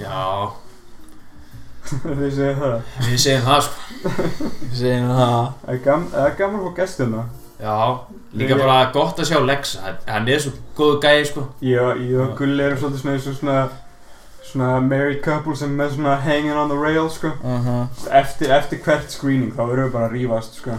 Já, 0.00 0.50
Þið 1.90 2.30
segja 2.36 2.54
það. 2.54 2.74
við 3.02 3.18
segjum 3.18 3.44
það, 3.48 3.60
sko. 3.66 3.76
Segi 4.78 5.00
nú 5.02 5.14
það 5.18 5.46
Það 5.64 5.74
er 5.74 5.80
gam- 5.84 6.08
það 6.12 6.26
er 6.28 6.34
gaman 6.38 6.60
að 6.60 6.66
fá 6.68 6.74
gestina. 6.76 7.24
Já, 7.60 7.76
líka 8.32 8.54
Ég- 8.54 8.60
bara 8.62 8.76
gott 8.94 9.18
að 9.18 9.26
sjá 9.28 9.38
Lexa, 9.44 9.80
hann- 9.84 9.98
hann 10.06 10.28
er 10.28 10.38
svo 10.38 10.52
góðu 10.76 11.00
gæði, 11.02 11.24
sko. 11.26 11.46
Ég 11.62 11.80
og, 11.82 11.96
ég 11.98 12.20
og 12.20 12.36
Gulli 12.38 12.62
erum 12.64 12.78
svolítið 12.78 13.00
svona 13.02 13.14
eins 13.16 13.26
og 13.26 13.34
svona 13.40 13.68
svona 14.50 14.80
married 14.82 15.22
couple 15.22 15.54
sem 15.56 15.80
er 15.80 15.84
með 15.84 15.90
svona 15.94 16.16
hanging 16.20 16.56
on 16.56 16.68
the 16.68 16.76
rails 16.76 17.14
sko 17.14 17.28
-huh. 17.42 17.86
eftir, 18.10 18.50
eftir 18.50 18.78
hvert 18.84 19.10
screening 19.12 19.52
þá 19.52 19.62
verðum 19.62 19.84
við 19.88 19.92
bara 19.92 20.08
að 20.08 20.12
rífast 20.12 20.54
sko 20.54 20.70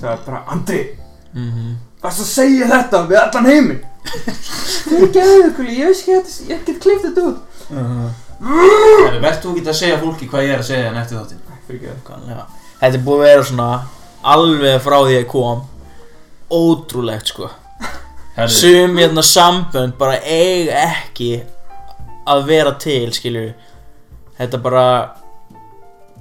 það 0.00 0.12
er 0.12 0.18
bara 0.26 0.42
Andri, 0.48 0.86
-hmm. 1.34 1.74
varst 2.02 2.20
að 2.20 2.24
segja 2.24 2.66
þetta 2.66 3.06
við 3.08 3.16
allan 3.18 3.46
heiminn 3.46 3.84
Þú 4.02 4.98
geðu 5.14 5.52
Gulli, 5.56 5.76
ég 5.78 5.88
veist 5.92 6.08
ekki 6.08 6.18
að 6.18 6.50
ég 6.52 6.64
get 6.66 6.80
klift 6.82 7.04
þetta 7.06 7.22
út. 7.28 7.38
Herru, 8.42 9.20
Verð 9.22 9.40
þú 9.44 9.52
ekki 9.56 9.70
að 9.70 9.78
segja 9.78 9.98
fólki 10.02 10.28
hvað 10.30 10.46
ég 10.48 10.52
er 10.56 10.62
að 10.62 10.68
segja 10.68 10.88
en 10.90 10.98
eftir 11.02 11.18
þáttinn? 11.18 11.38
Þetta 12.82 12.96
er 12.98 13.04
búið 13.06 13.20
að 13.22 13.26
vera 13.28 13.44
svona 13.48 13.68
alveg 14.34 14.80
frá 14.82 14.96
því 14.98 15.12
að 15.12 15.18
ég 15.20 15.28
kom. 15.30 15.62
Ótrúlegt 16.52 17.30
sko. 17.32 17.48
Herru, 18.36 18.52
Sum 18.56 18.98
hérna 18.98 19.22
sambönd 19.24 19.94
bara 20.00 20.18
eiga 20.24 20.82
ekki 20.88 21.30
að 22.26 22.44
vera 22.48 22.72
til 22.80 23.10
skilju 23.12 23.48
Þetta 24.38 24.58
bara, 24.64 24.84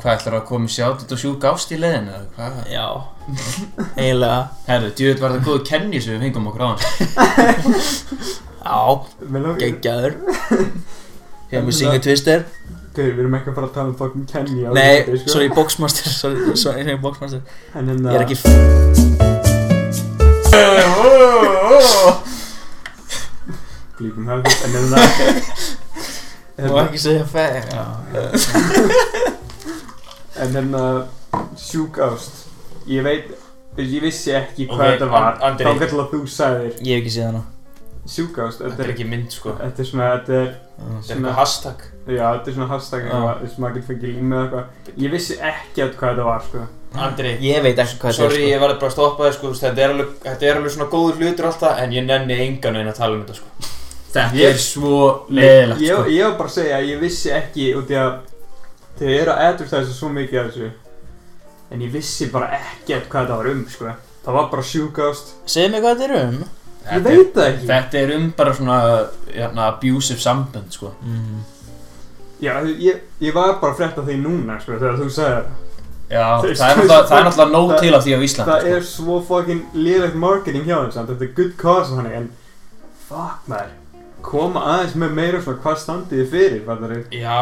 hvað 0.02 0.16
ætlar 0.18 0.36
að 0.42 0.46
koma 0.50 0.68
sjátt 0.70 1.06
út 1.06 1.14
og 1.16 1.22
sjúk 1.22 1.46
ást 1.50 1.72
í 1.74 1.78
leiðinu? 1.80 2.12
eða 2.12 2.28
Hvað? 2.36 2.58
já 2.74 2.86
eiginlega. 3.96 4.40
Herru, 4.68 4.94
djúvill 4.98 5.22
var 5.22 5.36
það 5.36 5.46
góðu 5.50 5.66
kenni 5.72 6.02
sem 6.04 6.16
við 6.16 6.28
fengum 6.28 6.50
okkur 6.52 6.64
á 6.64 6.68
hann. 6.72 6.82
Já, 8.62 8.82
geggjaður. 9.66 10.18
Hefum 11.52 11.68
við 11.68 11.76
syngið 11.76 12.04
twister 12.06 12.44
Gauður, 12.96 13.16
við 13.16 13.22
erum 13.24 13.34
ekki 13.36 13.50
að 13.52 13.56
fara 13.58 13.68
að 13.68 13.74
tala 13.76 13.90
um 14.08 14.22
Kenny 14.28 14.62
á 14.64 14.72
Nei, 14.76 15.04
sko. 15.04 15.32
sorry, 15.34 15.48
boxmaster 15.52 16.08
Sorry, 16.12 16.56
sorry, 16.60 16.96
boxmaster. 17.00 17.42
En 17.76 17.92
hérna 17.92 18.08
Ég 18.12 18.18
er 18.20 18.24
ekki 18.24 18.38
Glípum 24.00 24.26
höfðið 24.32 24.56
En 24.68 24.72
hérna 24.78 24.98
Þú 26.56 26.64
hérna, 26.68 26.86
ekki 26.86 27.00
segja 27.04 27.26
fæ 27.28 27.46
En 30.40 30.56
hérna 30.56 30.84
Sjúk 31.60 32.00
ást 32.08 32.51
Ég 32.92 33.04
veit 33.08 33.32
Ég 33.80 34.02
vissi 34.04 34.34
ekki 34.36 34.68
hvað 34.68 34.82
Ok, 34.82 34.92
þetta 34.92 35.10
var 35.14 35.32
And- 35.40 35.44
Andri. 35.50 35.66
Þá 35.66 35.98
að 36.02 36.12
þú 36.12 36.22
sagðir 36.28 36.74
ég 36.82 36.92
hef 36.98 37.02
ekki 37.06 37.14
séð 37.16 37.26
hana 37.30 37.44
Sjúk 38.12 38.38
ást 38.44 38.62
Þetta 38.66 38.84
er 38.84 38.92
ekki 38.96 39.06
mynd, 39.08 39.32
sko. 39.32 39.54
Þetta 39.62 39.84
er 39.84 39.88
svona 39.92 40.10
Þetta 40.18 40.38
er 40.42 40.52
Þetta 40.82 41.14
er 41.14 41.16
eitthvað 41.16 41.36
hashtag. 41.38 41.82
Já, 42.10 42.26
þetta 42.34 42.48
er 42.50 42.56
svona 42.58 42.68
hashtag 42.72 43.04
Já. 43.06 43.12
eitthvað 43.12 43.42
Þess 43.42 43.56
að 43.58 43.64
maður 43.64 43.76
getur 43.78 43.90
fengið 43.92 44.16
límið 44.18 44.38
eða 44.42 44.62
eitthvað 44.62 45.04
Ég 45.06 45.12
vissi 45.16 45.38
ekki 45.52 45.84
að 45.86 45.92
hvað 46.02 46.10
þetta 46.16 46.26
var 46.32 46.42
sko 46.48 46.64
Andri, 47.06 47.30
Ég 47.46 47.62
veit 47.64 47.78
ekki 47.86 48.00
hvað 48.02 48.16
sorry, 48.18 48.36
þetta 48.42 48.52
ég 48.52 48.60
var 48.66 48.74
bara 48.82 48.90
að 48.90 48.96
stoppa 48.98 49.24
þig, 49.30 49.36
sko. 49.38 49.46
þú 49.48 49.52
veist, 49.54 49.64
Þetta 49.64 49.84
er 49.86 49.94
alveg, 49.94 50.10
þetta 50.26 50.48
er 50.50 50.58
alveg 50.60 50.74
svona 50.76 50.90
góður 50.92 51.22
hlutur 51.22 51.46
alltaf, 51.48 51.78
en 51.86 51.94
ég 51.96 52.04
nenni 52.10 52.36
engan 52.48 52.74
veginn 52.76 52.92
að 52.92 52.98
tala 52.98 53.16
um 53.16 53.22
þetta, 53.24 53.36
sko. 53.40 53.70
Þetta 54.12 54.36
Ég- 54.42 54.50
er 54.52 54.60
svo 54.60 54.98
leiðilegt, 55.32 55.80
ég, 55.86 55.96
sko. 55.96 56.10
ég 56.12 56.24
var 56.28 56.36
bara 56.42 56.50
að 56.50 56.56
segja 56.58 56.76
að 56.82 56.90
ég 56.92 57.00
vissi 57.06 57.32
ekki 57.32 57.70
út 57.80 57.94
í 57.96 57.96
að 58.02 58.18
Þeir 59.00 59.14
eru 59.22 59.32
að 59.32 59.46
advertisa 59.48 59.94
svo 59.96 60.10
mikið 60.12 60.40
af 60.42 60.50
þessu 60.52 60.72
En 61.72 61.80
ég 61.82 61.92
vissi 61.94 62.28
bara 62.32 62.50
ekkert 62.58 63.08
hvað 63.10 63.26
þetta 63.28 63.38
var 63.38 63.48
um 63.54 63.62
sko. 63.72 63.94
Það 64.26 64.34
var 64.38 64.50
bara 64.52 64.64
sjúk 64.64 65.00
ást 65.08 65.32
er 65.32 65.50
Segðu 65.54 65.72
mig 65.72 65.82
hvað 65.86 66.02
þetta 66.02 66.10
er 66.10 66.28
um. 66.28 66.42
Ég 66.42 66.90
Þetta 66.92 67.10
veit 67.10 67.34
það 67.36 67.48
ekki. 67.48 67.68
Þetta 67.70 68.00
er 68.02 68.12
um 68.18 68.28
bara 68.38 68.54
svona, 68.58 68.78
hérna, 69.36 69.66
abusive 69.72 70.20
sambönd, 70.22 70.72
sko. 70.74 70.92
mm. 71.06 71.42
Já, 72.42 72.56
ég, 72.66 73.02
ég 73.22 73.34
var 73.36 73.60
bara 73.62 73.74
að 73.76 73.78
frétta 73.84 74.02
því 74.08 74.16
núna 74.24 74.56
sko 74.62 74.74
Þegar 74.82 74.96
þú 74.98 75.10
sagði 75.14 75.36
það. 75.36 75.52
Já, 76.12 76.24
Þú 76.42 76.54
það 76.60 76.72
er 76.72 76.80
náttúrulega, 77.28 77.52
nóg 77.54 77.70
það- 77.72 77.80
til 77.86 77.94
af 77.96 78.04
því 78.06 78.16
á 78.18 78.20
Íslandi, 78.28 78.52
Það 78.52 78.62
sko. 78.62 78.72
er 78.76 78.82
svo 78.82 79.20
fucking 79.28 79.62
liðlegt 79.74 80.16
marketing 80.16 80.66
hjá 80.66 80.78
þeim 80.82 80.92
samt. 80.92 81.10
Þetta 81.10 81.24
er 81.30 81.36
good 81.38 81.54
cause 81.58 81.92
þannig 81.94 82.16
En 82.18 82.30
fuck 83.08 83.46
maður. 83.48 83.70
Koma 84.22 84.60
aðeins 84.74 84.96
með 85.02 85.14
meira 85.18 85.40
svona 85.42 85.62
hvað 85.64 85.78
standið 85.82 86.20
þið 86.20 86.30
fyrir 86.32 87.06
Já, 87.12 87.38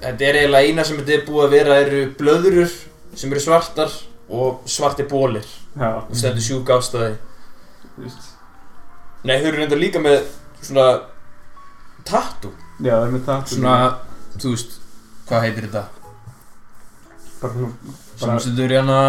þetta 0.00 0.24
er 0.30 0.38
eiginlega 0.40 0.66
eina 0.70 0.84
sem 0.84 0.96
þetta 0.96 1.12
er 1.18 1.26
búið 1.28 1.44
að 1.44 1.50
vera 1.50 1.76
eru 1.84 2.00
blöðurur 2.18 2.72
sem 3.20 3.32
eru 3.34 3.42
svartar 3.44 3.92
og 4.30 4.62
svartir 4.70 5.08
bólir. 5.10 5.46
Já, 5.76 5.90
þetta 6.10 6.34
er 6.36 6.44
sjúk 6.46 6.70
ástæði. 6.76 7.14
þú 7.94 8.04
veist 8.06 8.28
Nei, 9.28 9.34
þau 9.36 9.48
eru 9.50 9.58
reynda 9.60 9.76
líka 9.76 10.00
með 10.00 10.22
svona 10.64 10.84
tattoo. 12.08 12.52
Já, 12.80 12.94
það 12.96 13.06
er 13.06 13.10
með 13.12 13.24
það 13.26 13.50
Svona, 13.52 13.74
þú 14.40 14.52
veist, 14.54 14.76
hvað 15.28 15.44
heitir 15.44 15.66
þetta? 15.66 15.82
Bara 17.40 17.52
svona 17.56 17.98
Sem 18.20 18.38
setur 18.46 18.72
hérna 18.76 19.00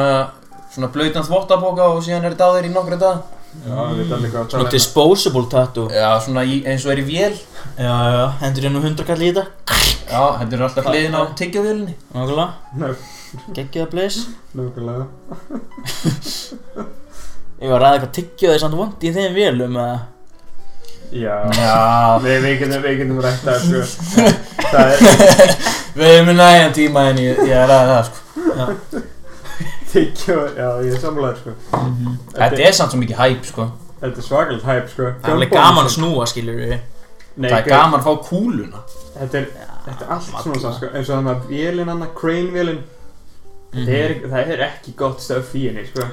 svona 0.71 0.89
blautan 0.91 1.27
þvottabóka 1.27 1.87
og 1.93 2.01
síðan 2.03 2.27
er 2.27 2.35
þetta 2.35 2.49
á 2.51 2.55
þér 2.57 2.67
í 2.67 2.73
nokkra 2.73 2.99
dag. 2.99 3.21
Já, 3.51 3.77
við 3.91 3.97
veit 4.01 4.11
alveg 4.15 4.31
hvað 4.31 4.41
að 4.41 4.51
Svona 4.51 4.51
tala 4.51 4.67
um. 4.67 4.73
disposable 4.75 5.47
tattoo 5.51 5.87
Já, 5.91 6.09
svona 6.23 6.43
í, 6.47 6.59
eins 6.71 6.85
og 6.87 6.93
er 6.93 7.01
í 7.01 7.07
vél. 7.07 7.33
Já, 7.79 7.95
já, 8.15 8.25
hendur 8.43 8.67
hérna 8.67 8.83
hundra 8.83 9.07
kall 9.07 9.23
í 9.23 9.31
þetta 9.31 9.47
Já, 10.11 10.23
er 10.43 10.63
alltaf 10.67 10.87
hliðin 10.91 11.15
á 11.15 11.23
tyggjavélinni. 11.39 11.95
Nákvæmlega 12.11 12.95
Ná, 13.31 13.43
Geggjaða 13.55 13.89
blaze 13.91 14.21
nákvæmlega. 14.57 15.05
Ég 17.61 17.69
var 17.69 17.77
að 17.77 17.83
ræða 17.85 17.99
hvað 18.01 18.11
tyggjaði 18.17 18.59
samt 18.63 18.75
vond 18.79 19.05
í 19.05 19.11
þeim 19.15 19.35
vélum 19.37 19.77
eða? 19.79 19.99
Já. 21.11 21.35
Já, 21.55 21.75
Við, 22.23 22.37
við 22.45 22.53
getum, 22.61 22.83
við 22.83 22.99
getum 23.01 23.21
rætt 23.23 23.41
það, 23.45 23.57
sko. 23.63 24.25
Það 24.71 24.91
er 24.91 25.01
við 25.99 26.07
erum 26.07 26.29
með 26.31 26.37
næjan 26.39 26.75
tíma 26.75 27.03
en 27.11 27.19
ég, 27.19 27.41
ég 27.49 27.55
er 27.59 27.73
að 27.75 27.91
það, 27.91 28.11
sko. 28.11 29.01
tyggja 29.91 30.37
Já, 30.55 30.67
ég 30.85 30.95
er 30.95 31.01
samlaður, 31.03 31.41
sko. 31.41 31.55
Þetta 32.37 32.63
er 32.67 32.77
samt 32.77 32.95
svo 32.95 33.01
mikið 33.01 33.19
hæp, 33.19 33.43
sko. 33.51 33.67
Þetta 34.01 34.23
er 34.23 34.27
svakalt 34.27 34.65
hæp, 34.71 34.87
sko. 34.91 35.09
Það 35.19 35.29
er 35.29 35.37
alveg 35.37 35.53
gaman 35.55 35.87
að 35.87 35.93
snúa, 35.97 36.27
skilur 36.31 36.57
við 36.63 36.73
Nei, 37.35 37.47
Það 37.47 37.57
er 37.57 37.67
gaur, 37.67 37.75
gaman 37.75 38.01
að 38.01 38.07
fá 38.07 38.25
kúluna. 38.27 38.81
Þetta 39.15 39.37
er, 39.39 39.45
þetta 39.85 40.07
er 40.07 40.15
allt 40.15 40.25
svona, 40.31 40.63
svo, 40.63 40.71
sko. 40.75 40.89
eins 40.91 41.11
og 41.11 41.13
þannig 41.15 41.31
að 41.31 41.45
vélinn 41.51 41.91
hann, 41.91 42.81
crane-vélinn 43.71 43.87
það, 43.87 43.95
er, 43.97 44.29
það 44.33 44.51
er 44.55 44.65
ekki 44.67 44.93
gott 44.99 45.23
stöf 45.23 45.55
í 45.55 45.67
henni, 45.69 45.85
sko 45.89 46.07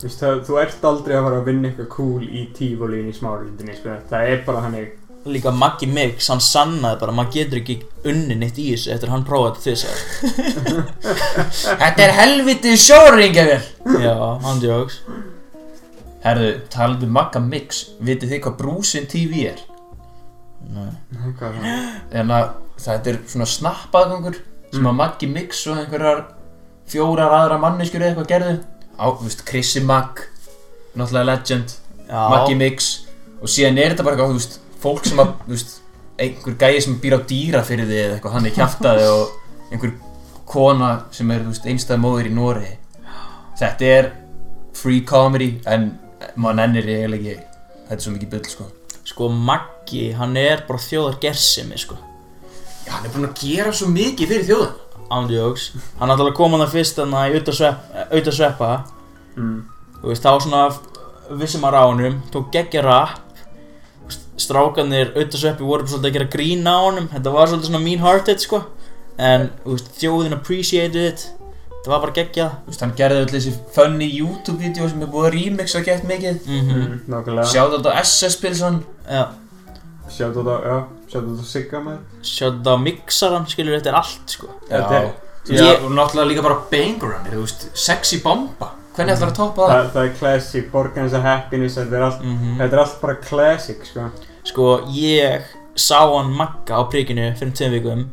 Þú 0.00 0.06
veist, 0.06 0.22
það, 0.22 0.38
þú 0.46 0.58
ert 0.62 0.84
aldrei 0.88 1.12
að 1.18 1.26
fara 1.26 1.38
að 1.42 1.48
vinna 1.50 1.68
eitthvað 1.68 1.88
cool 1.92 2.22
í 2.24 2.46
tífólín 2.56 3.10
í 3.10 3.14
smárlindinni, 3.16 3.74
sko 3.76 3.98
Það 4.08 4.32
er 4.32 4.42
bara 4.46 4.64
hannig 4.64 4.96
Líka 5.28 5.50
Maggi 5.52 5.84
Mix, 5.84 6.30
hann 6.32 6.40
sannaði 6.40 6.96
bara 7.02 7.12
maður 7.12 7.34
getur 7.34 7.58
ekki 7.60 7.74
unni 8.08 8.38
neitt 8.40 8.56
í 8.56 8.70
þessu 8.70 8.94
eftir 8.94 9.10
að 9.10 9.16
hann 9.18 9.26
prófaði 9.28 9.74
þetta 9.74 9.90
þess 9.92 11.66
Þetta 11.82 12.06
er 12.06 12.14
helviti 12.16 12.72
sjóringjavél. 12.80 13.58
Já, 14.00 14.14
hann 14.46 14.62
djóks 14.62 15.02
Herðu, 16.24 16.48
talandi 16.72 17.08
um 17.08 17.12
Magga 17.16 17.44
Mix 17.44 17.82
Vitið 18.00 18.32
þið 18.32 18.42
hvað 18.46 18.56
Brúsin 18.62 19.10
TV 19.12 19.44
er? 19.50 19.60
Nei. 20.70 20.88
Nei, 21.12 21.30
hvað 21.36 21.46
er 21.50 21.60
það? 21.60 21.94
En 22.22 22.34
að 22.38 22.50
þetta 22.80 23.12
er 23.12 23.20
svona 23.28 23.48
snappaðgangur 23.48 24.40
sem 24.72 24.88
að 24.88 24.98
Maggi 25.02 25.28
Mix 25.28 25.66
og 25.68 25.80
einhverjar 25.82 26.24
fjórar 26.90 27.34
aðra 27.36 27.58
manneskjur 27.62 28.02
eða 28.02 28.12
eitthvað 28.12 28.30
gerðu. 28.32 28.56
Á, 29.00 29.04
þú 29.06 29.28
veist, 29.28 29.44
Chrissy 29.48 29.82
Mag 29.86 30.24
náttúrulega 30.96 31.28
legend, 31.30 31.76
Já. 32.08 32.20
Maggi 32.32 32.56
Mix 32.58 32.90
og 33.40 33.50
síðan 33.50 33.78
er 33.78 33.94
þetta 33.94 34.06
bara 34.06 34.16
eitthvað, 34.16 34.32
þú 34.32 34.40
veist, 34.40 34.58
fólk 34.82 35.06
sem 35.06 35.22
að, 35.22 35.32
þú 35.44 35.54
veist, 35.54 35.76
einhver 36.20 36.56
gæi 36.60 36.80
sem 36.84 36.98
býr 37.00 37.16
á 37.16 37.20
dýra 37.30 37.62
fyrir 37.64 37.88
þið 37.88 38.00
eða 38.02 38.16
eitthvað, 38.16 38.34
hann 38.36 38.48
er 38.50 38.56
kjaftaði 38.56 39.06
og 39.14 39.70
einhver 39.70 39.94
kona 40.50 40.90
sem 41.14 41.30
er, 41.30 41.46
þú 41.46 41.54
veist, 41.54 41.70
einstæð 41.70 42.02
móðir 42.02 42.30
í 42.32 42.34
Noregi. 42.34 42.74
Þetta 43.60 43.94
er 43.94 44.10
free 44.76 45.04
comedy 45.06 45.52
en 45.70 45.92
maður 46.34 46.60
nennir 46.60 46.90
ég 46.90 47.04
eiginlega 47.04 47.32
ekki 47.36 47.48
þetta 47.86 47.96
er 47.96 48.04
svo 48.04 48.14
mikið 48.16 48.34
bull, 48.34 48.44
sko. 48.50 48.68
Sko 49.10 49.30
Maggi, 49.48 50.04
hann 50.18 50.36
er 50.38 50.64
bara 50.68 50.82
þjóðar 50.82 51.18
gersimi 51.22 51.78
sko. 51.80 51.96
Já, 52.84 52.92
hann 52.96 53.06
er 53.06 53.14
búinn 53.14 53.28
að 53.30 53.40
gera 53.40 53.72
svo 53.76 53.88
mikið 53.92 54.30
fyrir 54.34 54.48
þjóðan 54.50 54.89
Ándjóks 55.10 55.70
Hann 55.98 56.12
ætlaði 56.14 56.30
að 56.30 56.36
koma 56.38 56.60
það 56.62 56.74
fyrst 56.76 57.00
þannig 57.00 57.18
að 57.18 57.30
auðvitað 57.30 57.58
sveppa, 57.58 58.04
auðvitað 58.10 58.36
sveppa. 58.36 58.70
Mm. 59.36 59.56
Þú 60.00 60.12
veist, 60.12 60.26
þá 60.26 60.32
svona 60.44 60.62
vissum 61.40 61.64
maður 61.64 61.78
á 61.80 61.84
honum, 61.90 62.20
tók 62.34 62.52
geggja 62.54 62.84
rap. 62.86 63.18
Þú 63.40 64.10
veist, 64.10 64.28
Strákarnir 64.40 65.12
auðvitað 65.14 65.42
sveppi 65.44 65.66
voru 65.66 65.88
svolítið 65.90 66.10
að 66.10 66.16
gera 66.18 66.30
grína 66.36 66.76
á 66.78 66.80
honum. 66.86 67.10
Þetta 67.12 67.34
var 67.34 67.50
svolítið 67.50 67.72
svona 67.72 67.84
mean 67.84 68.04
hearted 68.04 68.42
sko. 68.44 68.62
En, 69.20 69.50
veist, 69.66 69.92
þjóðin 69.98 70.38
appreciated 70.38 70.96
it. 71.10 71.26
Þetta 71.80 71.92
var 71.94 72.02
bara 72.04 72.16
geggjað 72.18 72.80
hann 72.82 72.96
gerði 72.96 73.20
öll 73.24 73.30
þessi 73.32 73.52
funny 73.72 74.08
YouTube-vídeó 74.12 74.88
sem 74.90 75.00
er 75.00 75.08
búið 75.08 75.28
að 75.30 75.36
remixa 75.38 75.80
gett 75.84 76.04
mikið. 76.04 76.42
Mm 76.46 76.60
Mm, 76.76 76.98
nákvæmlega. 77.08 77.46
Sjáðu 77.48 77.78
þetta 77.78 77.94
á 77.96 78.00
SS 78.04 78.36
Já, 80.10 80.16
Sjátt 80.16 80.34
þetta, 80.36 80.54
já, 80.66 80.76
sjátt 81.12 81.26
þetta 81.30 81.44
Sigga 81.46 81.80
maður. 81.84 82.00
Sjáðu 82.26 82.56
þetta 82.58 82.72
á 82.74 82.78
mixaran, 82.84 83.46
skilur 83.46 83.76
þetta 83.78 83.90
er 83.92 83.98
allt 84.00 84.34
sko. 84.34 84.48
Er- 84.70 85.12
Þú 85.40 85.54
veist, 85.56 85.84
og 85.86 85.92
náttúrulega 85.96 86.28
líka 86.28 86.42
bara 86.44 86.56
Bangerunner, 86.70 87.32
þú 87.32 87.44
veist, 87.46 87.62
Sexy 87.74 88.18
Bomba. 88.20 88.66
Hvernig 88.96 89.14
ætlar 89.16 89.30
að 89.30 89.36
toppa 89.38 89.62
það? 89.62 89.70
það, 89.70 89.92
það 89.94 90.04
er 90.04 90.12
classic, 90.18 90.66
borgan 90.72 91.06
þess 91.08 91.16
að 91.16 91.22
happiness, 91.22 91.76
þetta 91.78 91.96
er 91.96 92.02
allt, 92.02 92.20
Mhm. 92.24 92.58
þetta 92.58 92.72
er 92.76 92.78
allt 92.82 93.00
bara 93.00 93.14
classic, 93.14 93.84
sko. 93.86 94.10
Sko, 94.44 94.66
ég 94.90 95.42
sá 95.76 96.00
hann 96.16 96.34
Magga 96.36 96.74
á 96.76 96.82
prikinu 96.90 97.32
fyrir 97.38 97.52
tveim 97.56 97.72
vikum. 97.72 98.04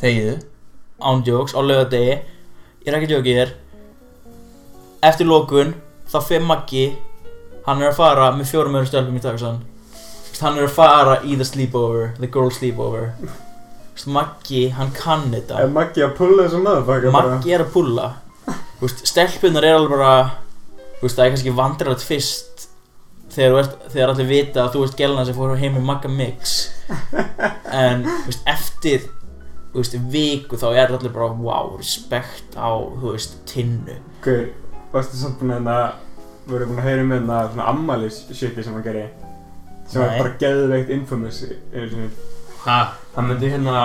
Þegiðu 0.00 0.42
ándjóks 1.00 1.54
á 1.54 1.60
laugardegi. 1.62 2.18
Ég 2.84 2.88
er 2.88 2.94
ekki 2.98 3.08
djóka 3.12 3.36
þér 3.36 3.52
eftir 5.02 5.26
lókun 5.26 5.74
þá 6.10 6.18
fyrir 6.26 6.46
Maggi 6.46 6.96
hann 7.66 7.82
er 7.82 7.90
að 7.92 7.96
fara 7.96 8.32
með 8.32 8.50
fjórum 8.50 8.74
öðrum 8.78 8.86
stelpum 8.90 9.16
í 9.18 9.22
taksan 9.22 9.60
hann 10.44 10.58
er 10.58 10.68
að 10.68 10.76
fara 10.76 11.18
í 11.24 11.36
the 11.38 11.46
sleepover 11.46 12.12
the 12.20 12.30
girl 12.30 12.50
sleepover. 12.52 13.12
Maggi, 14.12 14.68
hann 14.76 14.90
kann 14.92 15.30
þetta. 15.32 15.62
Er 15.64 15.70
Maggi 15.72 16.04
að 16.04 16.16
pulla 16.18 16.44
þessu 16.44 16.60
motherfucker 16.62 17.14
bara? 17.14 17.36
Maggi 17.38 17.54
er 17.56 17.64
að 17.64 17.70
pulla. 17.72 18.10
Stelpunar 18.84 19.64
er 19.64 19.78
alveg 19.78 19.96
bara 19.96 20.16
það 21.00 21.22
er 21.24 21.32
kannski 21.32 21.54
vandræðat 21.56 22.04
fyrst 22.04 22.66
þegar, 23.36 23.68
þegar 23.92 24.12
allir 24.12 24.28
vita 24.30 24.64
að 24.64 24.74
þú 24.74 24.84
ert 24.86 24.98
gelna 25.00 25.24
sem 25.26 25.36
fór 25.36 25.56
heim 25.60 25.76
með 25.76 25.86
Magga 25.90 26.10
Mix. 26.12 26.56
En 27.72 28.06
vist, 28.26 28.42
eftir 28.48 29.08
veist, 29.74 29.96
viku 30.12 30.58
þá 30.60 30.68
er 30.72 30.94
allir 30.94 31.12
bara 31.12 31.32
wow, 31.34 31.74
respekt 31.76 32.56
á, 32.56 32.70
veist, 33.02 33.38
tinnu. 33.48 33.98
Guður, 34.24 34.50
varstu 34.94 35.20
samt 35.20 35.40
búin 35.40 35.56
að 35.58 35.70
það, 35.70 35.86
voru 36.50 36.70
búin 36.70 36.82
að 36.82 36.90
heyra 36.90 37.06
um 37.06 37.14
þetta 37.16 37.40
svona 37.52 37.70
ammalis 37.72 38.20
shiti 38.32 38.64
sem 38.64 38.76
hann 38.76 38.86
gerði? 38.86 39.08
Sem 39.86 40.02
Nei. 40.02 40.18
bara 40.18 40.32
geðveikt 40.40 40.90
infamous. 40.96 41.44
Hæ? 42.64 42.80
Hann 43.14 43.30
myndi 43.30 43.52
hérna... 43.54 43.84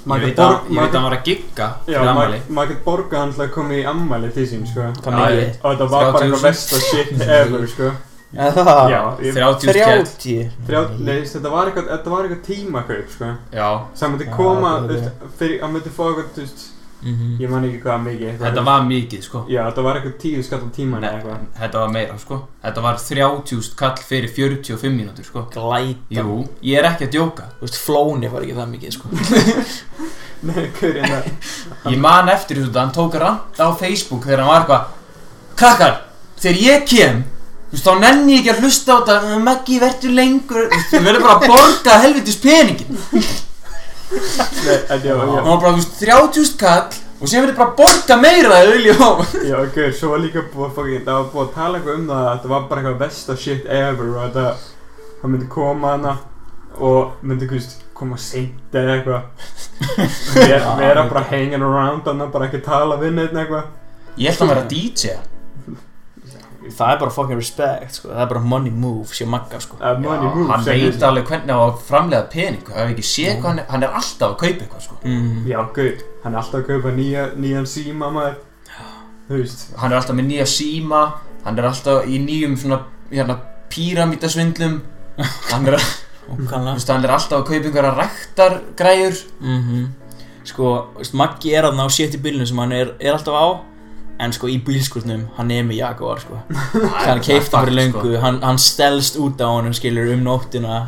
Ég 0.00 0.22
veit 0.24 0.38
að 0.40 0.70
hann 0.94 1.04
var 1.04 1.12
að 1.18 1.26
gigga 1.26 1.66
maður 1.84 2.70
getur 2.70 2.78
borgað 2.86 3.18
hann 3.20 3.32
til 3.36 3.42
að 3.44 3.50
koma 3.52 3.74
í 3.76 3.82
ammali 3.84 4.30
til 4.32 4.46
sín, 4.48 4.62
sko. 4.68 4.86
Og 4.96 5.66
þetta 5.66 5.88
var 5.92 6.06
bara 6.14 6.22
30.000. 6.22 6.22
eitthvað 6.24 6.46
besta 6.46 6.80
shit 6.86 7.10
ever, 7.26 7.66
sko. 7.68 7.90
Er 8.30 8.54
það? 8.54 8.80
Já, 8.94 9.00
ég, 9.26 9.34
30 9.36 9.74
skell 9.74 10.04
30 10.06 10.50
þrjá, 10.68 10.80
nei, 11.02 11.16
þetta 11.26 11.50
var 11.52 11.68
eitthvað, 11.68 12.40
tímakaup, 12.46 13.08
sko. 13.12 13.32
Hann 13.52 14.14
myndi 14.14 14.28
koma, 14.32 14.70
er 14.88 15.56
hann 15.60 15.74
myndi 15.74 15.92
fá 15.92 16.04
eitthvað, 16.06 16.54
veist, 17.02 17.16
Mhm. 17.16 17.36
ég 17.40 17.48
man 17.50 17.64
ekki 17.64 17.80
hvað 17.82 18.02
mikið. 18.04 18.26
eitthvað- 18.30 18.50
þetta 18.50 18.64
var 18.64 18.80
mikið 18.82 19.22
sko 19.22 19.44
Já, 19.48 19.60
þetta 19.70 19.82
var 19.82 19.94
eitthvað 19.96 20.16
tíu 20.20 20.42
skatt 20.44 20.62
á 20.62 20.68
tíman 20.76 21.00
eða 21.00 21.10
Nei, 21.10 21.10
eitthvað. 21.20 21.38
þetta 21.60 21.78
var 21.80 21.88
meira 21.88 22.18
sko 22.18 22.40
Þetta 22.64 22.82
var 22.82 22.96
30 22.96 23.74
kall 23.76 23.96
fyrir 24.08 24.28
45 24.28 24.92
mínútur 24.98 25.24
sko 25.24 25.46
Glæta 25.50 25.96
Jú, 26.10 26.48
ég 26.62 26.78
er 26.78 26.84
ekki 26.90 27.06
að 27.08 27.12
djóka 27.16 27.44
Þú 27.60 27.66
veist, 27.66 27.80
flóni 27.86 28.30
var 28.30 28.42
ekki 28.42 28.54
það 28.54 28.70
mikið, 28.74 28.92
sko 28.92 29.08
Nei, 30.42 30.70
hver 30.80 30.96
er 30.96 31.04
það? 31.04 31.24
Ég 31.92 31.98
man 32.00 32.28
eftir 32.28 32.56
þessu 32.56 32.70
þetta, 32.70 32.80
hann 32.80 32.92
tók 32.96 33.14
rand 33.20 33.60
á 33.60 33.68
Facebook 33.78 34.24
þegar 34.24 34.38
hann 34.44 34.48
var 34.48 34.60
eitthvað 34.62 34.84
Krakkar, 35.60 36.00
þegar 36.40 36.60
ég 36.64 36.86
kem 36.88 37.24
Þú 37.70 37.76
veist, 37.76 37.84
þá 37.86 38.00
nenni 38.00 38.32
ég 38.34 38.40
ekki 38.46 38.54
að 38.56 38.62
hlusta 38.64 38.92
á 38.92 38.98
þetta 39.04 39.40
Maggi, 39.44 39.76
verður 39.80 40.14
lengur 40.16 40.64
Þú 40.68 40.76
veist, 40.76 40.90
Þú 40.94 41.02
verður 41.04 41.22
bara 41.22 41.36
að 41.38 41.46
borga 41.52 41.98
helvitis 42.02 42.36
peningin 42.42 43.00
Hann 44.10 45.04
já. 45.04 45.14
var 45.14 45.60
bara, 45.60 45.72
þú 45.72 45.76
veist, 45.78 46.00
30 46.00 46.56
kall 46.58 46.98
Og 47.20 47.28
sem 47.28 47.44
verður 47.44 47.58
bara 47.58 47.68
að 47.68 47.76
borga 47.78 48.16
meira 48.18 48.58
þau 48.62 48.72
vilja 48.72 48.94
á 48.96 49.10
Já, 49.50 49.56
gauður, 49.74 49.94
svo 49.98 50.10
var 50.14 50.22
líka 50.24 50.42
búið 50.50 50.66
að 50.66 50.74
fokkin, 50.78 51.04
það 51.06 51.18
var 51.18 51.28
búið 51.34 51.44
að 51.44 51.54
tala 51.58 51.78
eitthvað 51.78 51.98
um 51.98 52.06
það 52.10 52.22
að 52.24 52.30
þetta 52.32 52.52
var 52.54 52.66
bara 52.70 52.82
eitthvað 52.82 53.00
besta 53.04 53.36
shit 53.36 53.70
ever 53.80 54.10
og 54.10 54.20
þetta, 54.24 54.46
hann 55.20 55.34
myndi 55.34 55.50
koma 55.52 55.92
hana 55.94 56.14
og 56.80 57.18
myndi, 57.26 57.48
þú 57.50 57.58
veist, 57.58 57.82
koma 58.00 58.16
seint 58.16 58.78
eða 58.80 58.94
eitthvað. 58.96 59.26
Vera, 60.80 61.04
bara 61.10 61.26
hanging 61.28 61.66
around 61.66 62.08
hana, 62.08 62.30
bara 62.32 62.48
ekki 62.48 62.62
tala 62.64 62.96
við 63.00 63.18
neitt 63.18 63.36
eitthvað. 63.36 63.68
Ég 64.16 64.32
ætla 64.32 64.46
að 64.46 64.52
vera 64.54 64.64
DJ 64.70 65.18
Það 66.76 66.92
er 66.92 66.98
bara 67.00 67.14
fucking 67.14 67.38
respect, 67.38 67.94
sko. 67.98 68.10
Það 68.10 68.22
er 68.24 68.28
bara 68.32 68.42
money 68.52 68.72
move, 68.74 69.14
sé 69.16 69.26
Magga, 69.28 69.60
sko. 69.62 69.78
Uh, 69.80 69.94
money 70.00 70.26
Já, 70.26 70.34
moves 70.34 70.50
Hann 70.52 70.64
sem 70.66 70.82
veit 70.84 71.06
alveg 71.08 71.30
hvernig 71.32 71.52
á 71.54 71.60
að 71.64 71.80
framlega 71.88 72.28
pening 72.32 72.64
Það 72.68 72.80
hefur 72.80 72.94
ekki 72.94 73.06
séð 73.10 73.32
hvað 73.40 73.48
hann 73.50 73.62
er 73.62 73.70
Hann 73.70 73.86
er 73.86 73.98
alltaf 74.00 74.26
að 74.28 74.36
kaupa 74.42 74.64
eitthvað 74.66 74.84
sko. 74.86 74.98
Mm. 75.04 75.32
Já, 75.50 75.58
gauður, 75.78 76.04
hann 76.24 76.32
er 76.36 76.42
alltaf 76.42 76.60
að 76.60 76.68
kaupa 76.70 76.94
nýja, 76.98 77.26
nýjan 77.40 77.70
síma 77.70 78.12
Hann 79.30 79.92
er 79.92 79.98
alltaf 80.00 80.16
með 80.18 80.28
nýja 80.32 80.48
síma 80.50 81.02
Hann 81.44 81.60
er 81.60 81.70
alltaf 81.70 82.10
í 82.10 82.20
nýjum 82.24 82.58
hérna, 83.10 83.38
Píramítasvindlum 83.70 84.80
Hann 85.50 85.68
er, 85.68 85.80
hann 86.30 87.04
er 87.04 87.14
alltaf 87.14 87.40
að 87.40 87.48
kaupa 87.48 87.64
einhverja 87.68 87.96
ræktargræjur. 87.96 89.24
Mm 89.40 89.88
Sko, 90.50 90.70
veist, 90.96 91.14
Maggi 91.14 91.52
er 91.54 91.68
aðna 91.68 91.84
á 91.84 91.88
sétt 91.92 92.16
í 92.16 92.20
bílnum 92.22 92.48
sem 92.48 92.58
hann 92.58 92.72
er, 92.72 92.94
er 92.98 93.12
alltaf 93.12 93.36
á 93.36 93.46
En 94.20 94.34
sko, 94.36 94.50
í 94.52 94.58
bílskurnum, 94.64 95.22
hann 95.38 95.52
er 95.54 95.62
með 95.64 95.78
Jaguar, 95.80 96.20
sko. 96.20 96.42
Hann 97.06 97.22
keipta 97.24 97.62
fyrir 97.62 97.76
löngu, 97.78 98.02
sko. 98.02 98.18
hann, 98.20 98.42
hann 98.44 98.60
stelst 98.60 99.16
út 99.16 99.40
á 99.40 99.48
honum, 99.48 99.72
skilur, 99.76 100.10
um 100.12 100.26
nóttina. 100.26 100.82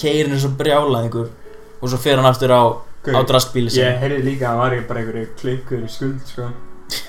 Keirir 0.00 0.32
eins 0.32 0.46
og 0.48 0.56
brjálað 0.58 1.04
einhver 1.04 1.30
Og 1.82 1.90
svo 1.90 1.98
fer 1.98 2.18
hann 2.18 2.26
aftur 2.26 2.50
á, 2.54 2.62
á 3.10 3.20
drastbíli 3.26 3.70
ég 3.70 3.74
sem 3.74 3.96
heyrði 4.02 4.24
líka 4.26 4.48
að 4.48 4.50
hann 4.50 4.60
var 4.62 4.74
ekki 4.76 4.88
bara 4.88 5.00
einhverju 5.02 5.30
klikkur 5.38 5.86
í 5.86 5.90
skuld, 5.90 6.20
sko. 6.26 6.50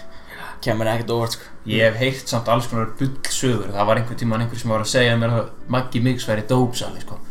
Kemur 0.65 0.89
ekkert 0.93 1.13
óvart, 1.13 1.37
sko. 1.37 1.51
Ég 1.69 1.85
hef 1.85 2.01
heyrt 2.01 2.29
samt 2.29 2.49
alls 2.53 2.69
konar 2.69 2.93
bullsögur. 2.99 3.69
Það 3.73 3.89
var 3.89 4.01
einhver 4.01 4.17
tíma 4.19 4.39
einhver 4.41 4.61
sem 4.61 4.73
var 4.73 4.85
að 4.85 4.93
segja 4.93 5.17
mér 5.17 5.37
að 5.39 5.45
Maggi 5.73 6.01
Mix 6.05 6.25
væri 6.29 6.45
dópsali 6.49 7.01
sko 7.05 7.21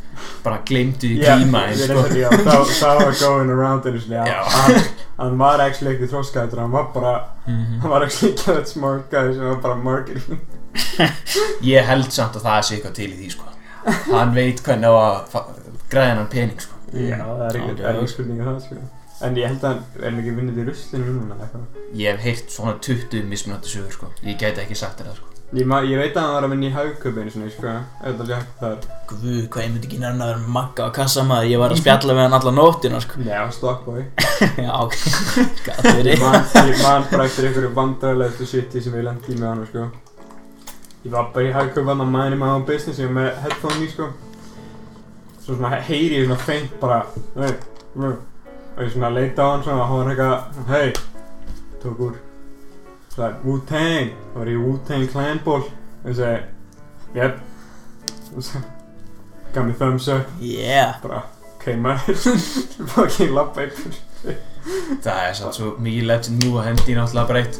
Bara 0.45 0.59
gleymdu 0.67 1.09
í 1.11 1.19
ég 1.21 1.27
sko. 1.85 2.03
það, 2.81 3.05
var 3.05 3.15
going 3.21 3.51
around. 3.51 3.85
Hann, 5.19 5.39
var 5.39 5.61
actually 5.61 5.95
ekki 5.97 6.09
þróskaður, 6.11 6.59
hann 6.65 6.71
var 6.73 6.89
bara, 6.95 7.15
Mhm. 7.47 7.81
hann 7.83 7.91
var 7.91 8.03
actually 8.03 8.33
ekki 8.35 8.45
that 8.45 8.69
smart 8.69 9.11
guy 9.11 9.33
sem 9.35 9.45
var 9.49 9.57
bara 9.63 9.77
marketing. 9.77 10.41
Ég 11.63 11.85
held 11.85 12.11
samt 12.13 12.37
að 12.39 12.47
það 12.47 12.63
sé 12.65 12.77
eitthvað 12.79 12.95
til 12.97 13.11
í 13.13 13.17
því 13.19 13.31
sko 13.35 13.45
Hann 14.15 14.31
veit 14.35 14.63
hvernig 14.65 14.89
að 14.89 15.43
græða 15.93 16.15
hann 16.17 16.29
pening 16.33 16.61
sko 16.65 16.79
Já, 16.93 17.19
það 17.21 17.43
er 17.45 17.59
ekki 17.93 18.09
spurning 18.13 18.41
að 18.41 18.49
það, 18.49 18.61
sko. 18.67 18.77
En 19.23 19.37
ég 19.39 19.47
held 19.53 19.63
að 19.69 19.77
hann 19.77 20.03
er 20.03 20.17
ekki 20.23 20.33
vinnið 20.39 20.59
í 20.63 20.65
ruslinu 20.67 21.13
núna, 21.19 21.37
eitthvað. 21.45 21.67
Ég 22.01 22.11
hef 22.17 22.25
heyrt 22.27 22.51
svona 22.57 22.75
20 22.89 23.23
mismunandi 23.31 23.69
sögur 23.75 23.93
sko 23.99 24.11
Ég 24.25 24.41
gæti 24.41 24.65
ekki 24.65 24.77
sagt 24.81 25.01
þér 25.03 25.13
það 25.13 25.21
sko 25.21 25.32
Ég, 25.53 25.69
ég 25.85 25.99
veit 26.01 26.15
að 26.17 26.23
hann 26.25 26.31
var 26.33 26.45
að 26.47 26.53
vinna 26.55 26.65
í 26.65 26.73
haugköpinu 26.73 27.31
svona, 27.33 27.49
sko, 27.53 27.73
auðvitað 28.01 28.31
létt 28.31 28.53
þar. 28.57 28.87
Guð, 29.11 29.41
hvað 29.53 29.67
ég 29.67 29.75
myndi 29.75 29.89
ekki 29.91 29.99
nefna 30.01 30.25
að 30.25 30.31
vera 30.31 30.53
Magga 30.55 30.87
á 30.89 30.91
kassamaður 30.97 31.49
Ég 31.51 31.61
var 31.61 31.75
að 31.75 31.81
spjalla 31.83 32.17
með 32.17 32.25
hann 32.25 32.37
alla 32.39 32.53
nóttina, 32.57 33.01
sko 33.05 33.21
var 33.27 33.53
stockboy. 33.53 34.07
Já, 34.65 34.71
ok 34.79 34.97
Gat 35.67 35.83
verið 35.91 36.15
Ég 36.15 36.25
man, 36.25 37.05
bara 37.13 37.29
eftir 37.29 37.51
einhverju 37.51 37.73
vandræðilegstu 37.77 38.49
shiti 38.49 38.85
sem 38.87 38.97
ég 38.97 39.07
lendi 39.11 39.37
með 39.37 39.49
hann, 39.51 39.63
sko. 39.69 39.87
Ég 41.05 41.13
var 41.19 41.31
bara 41.37 41.45
í 41.51 41.55
haugköp 41.59 41.93
hann 41.93 42.07
að 42.07 42.13
mæni 42.17 42.41
með 42.41 42.55
hann 42.55 42.69
business, 42.73 43.05
ég 43.05 43.13
var 43.13 43.19
með 43.21 43.31
headphone 43.45 43.85
í, 43.85 43.93
sko. 43.93 44.11
Svo 45.37 45.61
svona 45.61 45.77
heyri 45.85 46.23
ég 46.23 46.29
svona 46.31 46.49
feint 46.49 46.81
bara, 46.81 47.03
hei, 47.37 47.53
hei. 48.01 48.13
Og 48.73 48.85
ég 48.87 48.97
svona 48.97 49.13
leita 49.13 49.45
á 49.45 49.53
hann 49.53 49.69
svona 49.69 49.85
og 49.85 49.93
hann 49.93 50.05
var 50.07 50.15
eitthvað, 50.17 50.69
hei, 50.73 51.67
tók 51.85 52.07
úr. 52.09 52.21
Það 53.17 53.25
er 53.29 53.35
Wu-Tang, 53.45 54.13
það 54.33 54.39
var 54.41 54.49
í 54.49 54.57
Wu-Tang 54.57 55.09
Clan 55.13 55.41
ból. 55.45 55.65
Og 56.03 56.09
ég 56.11 56.17
segi, 56.17 56.39
Jep 57.15 57.35
Og 58.33 58.45
svo 58.47 58.61
Gaf 59.53 59.67
mér 59.69 59.77
thumbs 59.77 60.09
up 60.09 60.31
Yeah. 60.41 60.95
Bara 61.03 61.23
Ok 61.59 61.67
maður 61.79 62.17
Fucking 62.95 63.35
lappa 63.37 63.67
ykkur 63.69 63.99
Það 65.03 65.21
er 65.27 65.37
satt 65.37 65.59
svo 65.59 65.75
mikið 65.83 66.09
legend 66.09 66.45
nú 66.45 66.53
að 66.57 66.69
hendi 66.71 66.95
náttúrulega 66.95 67.27
bara 67.27 67.41
eitt. 67.43 67.57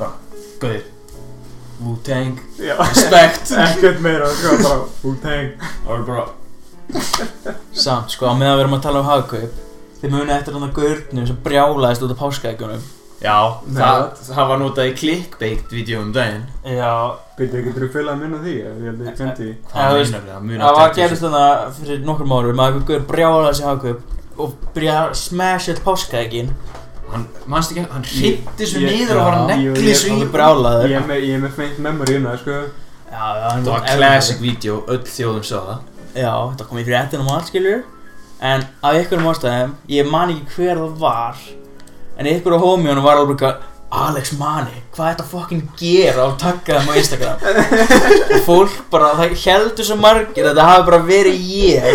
Bara, 0.00 0.12
gauðir. 0.58 0.84
Wu-Tang, 1.78 2.40
respect 2.58 3.52
Ekkert 3.64 4.02
meira 4.04 4.28
sko 4.34 4.56
Bara 4.64 4.84
Wu-Tang. 5.04 5.52
Það 5.62 5.88
var 5.94 6.04
bara 6.10 6.26
Samt 7.72 8.12
sko, 8.12 8.28
á 8.28 8.34
meðan 8.36 8.58
við 8.58 8.64
erum 8.66 8.76
að 8.78 8.84
tala 8.88 9.02
um 9.04 9.08
hagkaup 9.08 9.64
Þið 10.02 10.14
munið 10.14 10.36
eftir 10.36 10.54
hann 10.58 10.68
að 10.68 10.76
gaurnum 10.78 11.26
sem 11.30 11.42
brjálaðist 11.46 12.04
út 12.06 12.14
af 12.14 12.20
páskaækjunum 12.22 12.86
Já, 13.18 13.34
Nei, 13.66 13.80
það, 13.82 14.02
það 14.28 14.48
var 14.52 14.58
notað 14.62 14.88
í 14.88 14.92
clickbait 15.00 15.72
vídeo 15.74 16.02
um 16.04 16.12
daginn. 16.14 16.44
Já. 16.62 16.90
Byrju, 17.38 17.62
getur 17.66 17.84
þú 17.84 17.88
fylgað 17.96 18.20
minna 18.20 18.38
því? 18.44 18.52
Ég 18.60 18.76
held 18.86 19.00
að 19.02 19.08
ég 19.08 19.16
glemt 19.18 19.40
því. 19.40 19.48
Já, 19.72 19.80
þú 19.88 19.96
veist, 19.98 20.12
meinar 20.14 20.28
það? 20.28 20.44
Muna 20.50 20.60
Það 20.68 20.76
var 20.78 20.84
eftir 20.88 21.02
gerist 21.02 21.24
þannig 21.24 21.46
að 21.48 21.72
fyrir 21.80 22.04
nokkrum 22.06 22.34
árum 22.38 22.62
að 22.62 22.78
einhver 22.78 23.02
brjálaði 23.10 23.58
sig 23.58 23.66
hagkaup 23.66 24.14
og 24.38 24.54
byrjaði 24.76 25.02
að 25.08 25.18
smasha 25.22 25.72
eitt 25.74 25.82
páskaækin 25.88 26.52
Hann, 27.08 27.22
mannst 27.48 27.72
ekki, 27.72 27.84
hann 27.90 28.04
hritti 28.06 28.66
svo 28.68 28.80
Ég- 28.84 28.90
niður 28.92 29.16
og 29.18 29.24
var 29.24 29.36
að 29.38 29.50
Já, 29.50 29.58
jú, 29.64 29.72
negli 29.74 29.90
ég- 29.90 30.00
svo 30.02 30.14
í 30.14 30.22
Ég 30.22 30.32
brjálaði 30.34 30.88
Ég 30.92 30.96
er 31.00 31.06
með, 31.08 31.22
ég 31.26 31.34
er 31.34 31.42
með 31.46 31.54
faint 31.58 31.78
memory 31.88 32.12
hérna, 32.18 32.34
sko. 32.38 32.56
Já, 33.10 33.26
já, 33.34 33.46
hann 33.50 33.64
Það 33.64 33.72
var 33.72 33.86
classic 33.96 34.42
vídeo, 34.44 34.76
öll 34.86 35.02
þjóðum 35.08 35.44
sá 35.48 35.56
það. 35.58 35.78
Já, 36.14 36.32
þetta 36.52 36.66
kom 36.68 36.78
í 36.78 36.84
fréttinum 36.86 37.30
og 37.32 37.38
allt 37.40 37.48
skiljur 37.50 37.82
En 38.38 38.66
af 38.82 38.94
einhverjum 38.94 39.30
ástæðum, 39.32 39.72
ég 39.90 40.10
man 40.12 40.30
ekki 40.36 40.54
hver 40.54 40.76
það 40.84 40.98
var 41.02 41.40
En 42.18 42.26
einhver 42.26 42.56
á 42.56 42.58
homjónum 42.58 43.04
var 43.06 43.20
alveg 43.22 43.44
Alex 43.88 44.34
Mani, 44.36 44.82
hvað 44.92 45.06
er 45.06 45.14
þetta 45.14 45.24
fucking 45.30 45.60
gera? 45.80 46.24
og 46.26 46.34
takka 46.36 46.76
þeim 46.76 46.90
á 46.92 46.94
Instagram. 47.00 47.44
Og 48.36 48.42
fólk 48.44 48.74
bara, 48.92 49.14
það 49.16 49.32
heldur 49.46 49.86
svo 49.88 49.96
margir 49.96 50.44
að 50.44 50.50
þetta 50.50 50.66
hafi 50.68 50.84
bara 50.90 50.98
verið 51.08 51.46
ég. 51.54 51.88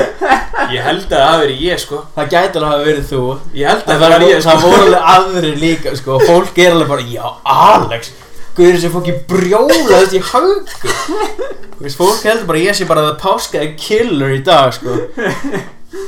Ég 0.74 0.88
held 0.88 1.04
að 1.04 1.14
það 1.14 1.28
hafi 1.28 1.44
verið 1.44 1.62
ég 1.68 1.84
sko. 1.84 2.02
Það 2.16 2.34
gæti 2.34 2.60
alveg 2.60 2.72
hafi 2.72 2.88
verið 2.90 3.06
þú. 3.12 3.22
Ég 3.60 3.70
held 3.70 3.84
að 3.84 3.92
það, 3.92 4.02
það 4.02 4.16
var 4.16 4.26
ég 4.26 4.42
það 4.48 4.58
sko. 4.58 4.72
voru 4.74 4.88
alveg 4.88 5.14
aðrir 5.14 5.62
líka 5.68 5.96
sko. 6.00 6.18
Og 6.18 6.26
Fólk 6.32 6.64
er 6.66 6.74
alveg 6.74 6.94
bara, 6.96 7.08
já 7.14 7.30
Alex 7.68 8.14
Guður 8.54 8.76
sem 8.78 8.92
fólki 8.94 9.14
brjólaðist 9.30 10.14
í 10.14 10.20
haugu 10.30 11.90
fólk 11.98 12.20
heldur 12.22 12.46
bara 12.46 12.60
að 12.60 12.68
ég 12.68 12.76
sé 12.78 12.86
bara 12.86 13.06
það 13.08 13.16
páskaði 13.24 13.70
killer 13.82 14.36
í 14.36 14.44
dag 14.46 14.70
sko 14.76 14.98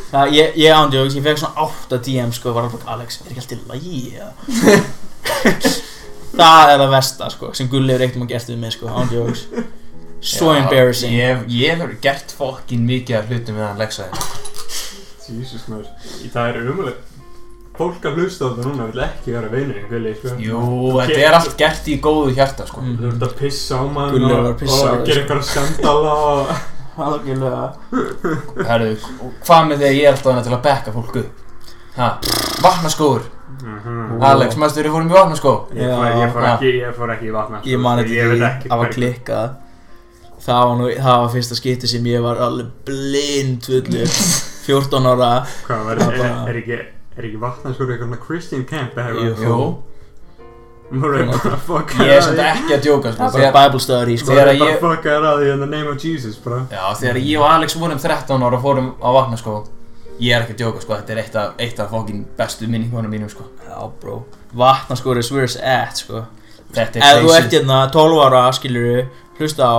Það, 0.09 0.33
ég, 0.33 0.55
ég 0.57 0.73
ándjóks, 0.73 1.15
ég 1.17 1.25
fekk 1.25 1.41
svona 1.41 1.65
8 1.65 1.99
DM 2.07 2.31
sko 2.33 2.53
var 2.55 2.67
alveg, 2.67 2.85
Alex, 2.89 3.19
er 3.21 3.33
ekki 3.33 3.43
allt 3.43 3.53
í 3.53 3.59
lagi 3.69 3.99
eða? 4.17 4.31
Það 6.35 6.71
er 6.73 6.81
það 6.81 6.93
versta 6.95 7.29
sko 7.31 7.51
sem 7.55 7.69
Gulli 7.71 7.93
hefur 7.93 8.05
eitt 8.07 8.17
um 8.19 8.25
að 8.25 8.31
gert 8.33 8.49
við 8.51 8.61
mig 8.63 8.75
sko, 8.75 8.91
ándjóks 8.91 9.45
So 10.25 10.51
Já, 10.51 10.61
embarrassing 10.63 11.13
Ég 11.15 11.43
ég 11.53 11.81
hef 11.81 11.97
gert 12.03 12.33
fokkin 12.35 12.85
mikið 12.87 13.19
af 13.19 13.29
hlutum 13.29 13.59
við 13.59 13.67
hann 13.67 13.79
Lexaði 13.79 14.23
Jesus 15.35 15.67
maður 15.71 15.91
það 16.33 16.49
er 16.49 16.71
umulegt 16.73 17.11
Fólk 17.75 18.05
að 18.07 18.21
hlusta 18.21 18.47
á 18.47 18.55
þetta 18.55 18.69
núna 18.69 18.85
vil 18.87 19.01
ekki 19.03 19.33
vera 19.35 19.49
vinur 19.51 19.79
en 19.81 19.87
Gulli, 19.89 20.13
sko 20.15 20.35
Jú, 20.39 20.59
þetta 20.95 21.17
er 21.25 21.35
allt 21.35 21.57
gert 21.59 21.89
í 21.91 21.97
góðu 21.99 22.31
hjarta 22.37 22.67
sko. 22.69 22.83
Þú 22.85 23.09
ert 23.09 23.25
að 23.27 23.33
pissa 23.41 23.81
á 23.81 23.83
mann 23.83 24.15
og, 24.15 24.35
og 24.37 24.61
þig, 24.61 24.69
gera 24.71 25.01
sko. 25.01 25.17
eitthvað 25.17 25.41
skandala 25.49 26.13
og 26.29 26.53
Algjörlega 26.95 27.73
Herru, 28.69 28.91
hvað 29.45 29.65
með 29.69 29.81
þegar 29.81 29.95
ég 29.97 30.05
er 30.07 30.13
alltaf 30.15 30.31
hana 30.31 30.43
til 30.45 30.53
að 30.55 30.61
bekka 30.67 30.93
fólk 30.95 31.15
upp? 31.23 31.41
Ha, 31.97 32.11
vatnaskóður 32.63 33.31
Mhm. 33.65 34.19
Alex, 34.25 34.55
maður 34.59 34.71
styrir 34.73 34.91
fórum 34.91 35.07
í 35.09 35.13
vatnaskó 35.15 35.51
Ég 35.73 35.87
fór, 35.95 36.07
ég 36.19 36.31
fór 36.33 36.45
ekki, 36.49 36.71
ég 36.81 36.95
fór 36.97 37.11
ekki 37.13 37.27
í 37.29 37.31
vatna 37.33 37.59
Ég 37.63 37.79
man 37.79 37.97
veit 38.01 38.09
því, 38.09 38.17
ekki 38.49 38.69
það 38.69 38.77
var 38.81 38.89
klikkað 38.95 39.53
Það 40.45 40.59
var 40.69 40.75
nú, 40.81 40.89
það 40.97 41.19
var 41.23 41.29
fyrsta 41.33 41.55
skipti 41.57 41.87
sem 41.89 42.03
ég 42.11 42.21
var 42.25 42.41
alveg 42.45 42.67
blind 42.85 43.63
fullu 43.69 44.03
14 44.65 45.07
ára 45.13 45.29
Hvað 45.67 45.85
var, 45.87 45.95
er, 45.95 46.19
bara- 46.19 46.49
er 46.51 46.59
ekki, 46.61 46.79
er 47.15 47.23
ekki 47.29 47.39
vatna 47.41 47.73
sko 47.73 47.87
eitthvað 47.87 48.03
svona 48.09 48.21
Christian 48.27 48.65
camp 48.69 48.97
eða 48.99 49.13
Jú. 49.15 49.23
eitthvað? 49.29 49.45
Jú, 49.47 49.59
er 49.71 49.94
ég 50.91 51.01
bara 51.01 51.21
er 51.21 52.21
svolítið 52.21 52.43
ekki 52.51 52.75
að 52.75 52.83
djóka 52.85 53.11
sko. 53.13 53.23
Það 53.23 53.37
var 53.39 53.51
bara 53.55 53.69
Bible 53.69 53.81
study 53.81 54.17
sko. 54.17 54.25
Sko 54.25 54.35
Þegar 54.35 54.51
ég 54.53 54.59
bara 54.61 54.77
fucka 54.83 55.15
þér 55.15 55.25
að 55.29 55.39
því 55.41 55.49
in 55.53 55.63
the 55.63 55.69
name 55.71 55.89
of 55.89 56.03
Jesus, 56.03 56.37
bro? 56.43 56.59
Já, 56.69 56.83
þegar 57.01 57.19
ég 57.25 57.41
og 57.41 57.47
Alex 57.49 57.77
vorum 57.81 57.99
13 58.03 58.45
ára 58.45 58.59
og 58.59 58.63
fórum 58.63 58.91
á 59.01 59.09
vatnaskó 59.17 59.55
Ég 60.15 60.31
er 60.31 60.45
ekki 60.45 60.55
að 60.55 60.61
djóka 60.61 60.81
sko, 60.83 60.95
þetta 60.95 61.11
er 61.11 61.21
eitt 61.25 61.35
af, 61.35 61.57
eitt 61.59 61.79
af 61.83 61.89
fokkin 61.91 62.21
bestu 62.37 62.69
minningunum 62.71 63.11
mínum 63.11 63.27
sko. 63.31 63.49
Já 63.67 63.75
bro. 63.99 64.21
Vatnaskóri 64.55 65.19
is 65.25 65.31
where 65.33 65.43
it's 65.43 65.57
at 65.59 65.99
sko. 65.99 66.23
Þetta 66.75 67.01
Ef 67.01 67.09
er 67.09 67.21
þú 67.25 67.33
ert 67.35 67.49
crazy 67.49 67.57
hérna 67.57 67.81
12 67.91 68.21
ára 68.23 68.45
skilur 68.55 69.05
hlusta 69.39 69.67
á 69.67 69.77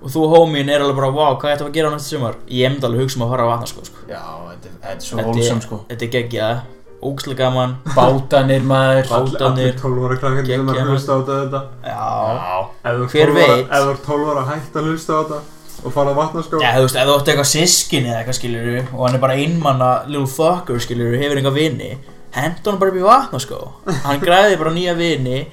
Og 0.00 0.08
þú 0.08 0.28
homín 0.32 0.70
er 0.72 0.80
alveg 0.80 0.96
bara 0.96 1.10
wow 1.12 1.34
hvað 1.36 1.58
ætti 1.58 1.64
að 1.66 1.74
gera 1.74 1.90
á 1.90 1.92
næsta 1.92 2.14
sumar? 2.14 2.38
Ég 2.48 2.72
myndi 2.72 2.86
alveg 2.88 3.02
hugsa 3.04 3.18
um 3.18 3.26
að 3.26 3.32
fara 3.34 3.44
á 3.44 3.48
vatnaskó 3.50 3.82
sko. 3.84 4.04
Já, 4.08 4.22
þetta 4.48 4.70
er, 4.70 4.94
er 4.94 5.02
svo 5.04 5.18
er- 5.20 5.60
sko. 5.66 5.80
Þetta 5.90 6.06
er 6.06 6.12
geggjað 6.14 6.62
Ógslega 7.02 7.38
gaman. 7.46 7.76
Bátanir 7.96 8.62
maður. 8.68 9.06
Bá- 9.08 9.16
All- 9.16 9.30
Bátarnir. 9.30 9.70
Allir 9.70 9.80
12 9.80 10.04
ára 10.06 10.16
krakkar 10.20 10.46
sem 10.46 10.68
er 10.68 10.80
að 10.82 10.90
hlusta 10.90 11.12
á 11.16 11.18
þetta 11.24 11.60
Já 11.86 11.96
Já, 12.40 12.58
Ef 12.84 12.98
þú 13.00 13.06
Hver 13.14 13.26
12 13.30 13.40
ára- 13.40 13.56
veit? 13.56 13.66
Ef 13.70 13.84
þú 13.86 13.90
ert 13.94 14.04
12 14.10 14.28
ára 14.34 14.44
hægt 14.50 14.74
að 14.76 14.88
hlusta 14.90 15.12
á 15.12 15.18
þetta 15.24 15.40
Og 15.80 15.92
fara 15.94 16.10
á 16.12 16.14
vatna 16.20 16.42
sko 16.44 16.60
Já, 16.60 16.70
þú 16.76 16.82
veist, 16.84 16.96
ef 17.00 17.06
þú 17.08 17.14
ætti 17.20 17.30
eitthvað 17.32 17.50
sískin 17.54 18.04
eða 18.10 18.18
eitthvað 18.20 18.36
skilur 18.36 18.66
og 18.92 19.06
hann 19.06 19.14
er 19.16 19.22
bara 19.22 19.32
einmanna 19.40 19.90
little 20.06 20.26
fucker 20.28 20.76
skilur 20.84 21.16
hefur 21.16 21.40
eitthvað 21.40 21.56
vini 21.56 21.90
henda 22.36 22.70
hann 22.70 22.78
bara 22.78 22.90
upp 22.92 22.98
í 23.00 23.06
vatna 23.06 23.40
sko 23.40 23.60
hann 24.04 24.20
græði 24.26 24.58
bara 24.60 24.70
nýja 24.76 24.92
vini. 24.98 25.46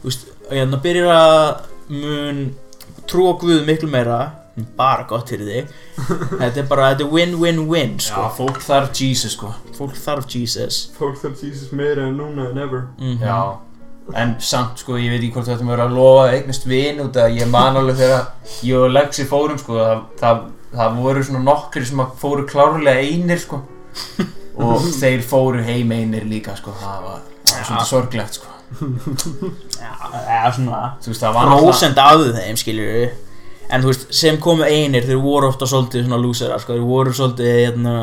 Þú 0.00 0.08
veist, 0.08 0.24
og 0.48 0.56
hérna 0.56 0.80
byrjar 0.80 1.12
að 1.12 1.60
mun 1.92 2.40
trú 3.06 3.28
á 3.28 3.32
Guð 3.38 3.66
miklu 3.68 3.88
meira. 3.92 4.22
Bara 4.76 5.04
gott 5.04 5.28
fyrir 5.28 5.44
þig. 5.44 5.72
Þetta 6.40 6.56
er 6.62 6.66
bara, 6.70 6.86
þetta 6.94 7.04
er 7.04 7.10
win-win-win 7.12 7.98
já, 8.00 8.06
sko. 8.08 8.22
Fólk 8.38 8.62
þarf 8.64 8.88
Jesus 8.96 9.34
sko 9.36 9.50
fólk 9.76 9.96
þarf 10.00 10.26
Jesus. 10.32 10.80
Fólk 10.96 11.20
þarf 11.22 11.44
Jesus 11.44 11.72
meira 11.76 12.06
en 12.08 12.18
núna 12.18 12.50
en 12.50 12.60
ever. 12.62 12.86
Mm 12.98 13.22
Já, 13.22 13.38
en 14.22 14.34
samt 14.40 14.82
sko, 14.82 14.96
ég 15.00 15.10
veit 15.12 15.20
ekki 15.20 15.34
hvort 15.34 15.48
þetta 15.50 15.66
verður 15.66 15.84
að 15.86 15.96
lofa 15.98 16.26
eignast 16.34 16.66
vin 16.70 17.00
út 17.02 17.16
að 17.18 17.38
ég 17.40 17.50
man 17.50 17.78
alveg 17.80 18.00
þegar 18.00 18.26
ég 18.68 18.82
og 18.86 18.92
Lexi 18.94 19.26
fórum 19.26 19.58
sko, 19.58 19.78
það, 19.80 20.02
það, 20.20 20.42
það 20.76 21.00
voru 21.02 21.24
svona 21.26 21.44
nokkri 21.46 21.86
sem 21.88 22.04
fóru 22.20 22.46
klárlega 22.48 23.06
einir 23.06 23.42
sko. 23.42 23.62
Og 24.56 24.86
þeir 24.96 25.20
fóru 25.20 25.60
heim 25.60 25.90
einir 25.92 26.24
líka 26.24 26.54
sko, 26.56 26.72
það 26.80 27.00
var, 27.04 27.24
það 27.44 27.58
var 27.58 27.66
svona 27.68 27.82
sorglegt 27.84 28.38
sko, 28.38 28.54
Já, 29.76 29.90
eða 30.22 30.52
svona 30.56 30.78
þú 31.04 31.10
veist, 31.12 31.20
það 31.20 31.34
var 31.36 31.50
prósent 31.52 32.00
af 32.00 32.22
þeim 32.38 32.60
skilur 32.60 33.10
en 33.68 33.84
þú 33.84 33.90
veist, 33.90 34.06
sem 34.16 34.38
komu 34.40 34.64
einir 34.64 35.04
þeir 35.04 35.20
voru 35.20 35.50
ofta 35.50 35.68
svolítið 35.68 36.06
svona 36.06 36.20
lúsera 36.22 36.56
sko, 36.62 36.72
þeir 36.72 36.88
voru 36.88 37.12
svolítið, 37.16 37.52
hérna 37.66 37.94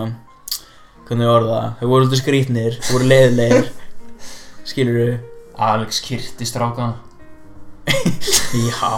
hvernig 1.08 1.28
ég 1.28 1.34
orða 1.34 1.56
það, 1.56 1.74
þeir 1.80 1.92
voru 1.94 2.06
svolítið 2.06 2.24
skrítnir 2.24 2.78
þeir 2.80 2.94
voru 2.98 3.10
leiðilegir 3.14 3.74
skilur 4.74 5.18
Alex 5.72 6.00
kyrti 6.06 6.48
strákana 6.50 6.96
já 8.70 8.94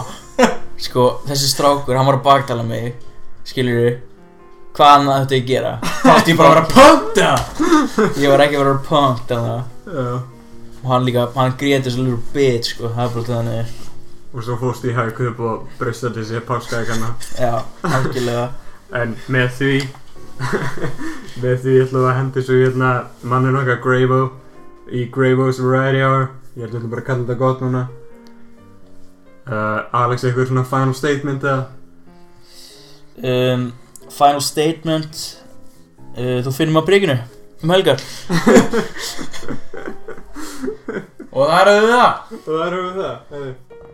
sko, 0.81 1.07
þessi 1.27 1.49
strákur, 1.49 1.95
hann 1.97 2.07
var 2.07 2.19
að 2.19 2.25
baktala 2.25 2.65
mig. 2.65 2.93
Skilur 3.45 3.99
hvað 4.75 4.91
hann 4.91 5.11
ætti 5.13 5.39
að 5.39 5.49
gera? 5.49 5.73
Þá 6.01 6.09
ætti 6.15 6.33
ég 6.33 6.39
bara 6.39 6.49
að 6.49 6.55
vera 6.55 6.69
pönta 6.73 7.27
ég 8.19 8.31
var 8.31 8.43
ekki 8.43 8.57
að 8.57 8.63
vera 8.63 8.79
punkt 8.89 9.29
þarna 9.29 9.57
Já. 9.85 10.07
Og 10.81 10.89
hann 10.91 11.05
líka, 11.07 11.27
hann 11.33 11.53
gréti 11.57 11.87
þessu 11.87 12.03
little 12.03 12.33
bitch 12.33 12.73
sko, 12.73 12.89
það 12.93 13.05
er 13.05 13.13
bara 13.13 13.27
þannig. 13.29 13.69
Og 14.35 14.43
svo 14.45 14.57
fórst 14.59 14.83
í 14.85 14.93
hagkup 14.93 15.39
og 15.41 15.77
brösta 15.79 16.11
til 16.13 16.25
sér 16.27 16.43
páskaækana 16.45 17.13
já, 17.39 17.53
algjörlega. 17.87 18.49
En 18.99 19.15
með 19.31 19.47
því 19.59 19.71
Með 21.41 21.55
því 21.63 21.75
ætlum 21.83 22.01
við 22.01 22.09
að 22.09 22.17
hendi 22.19 22.43
svo 22.45 22.57
hérna 22.59 22.89
Mannir 23.27 23.55
okkar 23.59 23.79
Gravo 23.83 24.19
Í 24.91 25.05
Gravo's 25.13 25.57
Variety 25.63 26.01
Hour. 26.05 26.27
Ég 26.55 26.67
ætlum 26.67 26.91
bara 26.91 27.01
að 27.01 27.07
kalla 27.07 27.23
þetta 27.25 27.37
gott 27.39 27.63
núna. 27.63 27.85
Uh, 29.45 29.79
Alex, 30.01 30.23
eitthvað 30.25 30.49
svona 30.49 30.65
final 30.69 30.93
statement 30.97 31.43
eða? 31.45 31.65
um, 33.21 33.65
Final 34.09 34.41
statement. 34.45 35.23
Uh, 36.15 36.39
Þú 36.45 36.51
finnum 36.59 36.79
að 36.81 36.87
brygginu 36.91 37.17
um 37.63 37.73
helgar. 37.73 37.99
Og 41.35 41.49
það 41.49 41.67
eru 41.67 41.87
það 41.89 42.11
Og 42.35 42.45
það 42.45 42.61
erum 42.65 42.85
við 42.85 42.95
það 43.01 43.17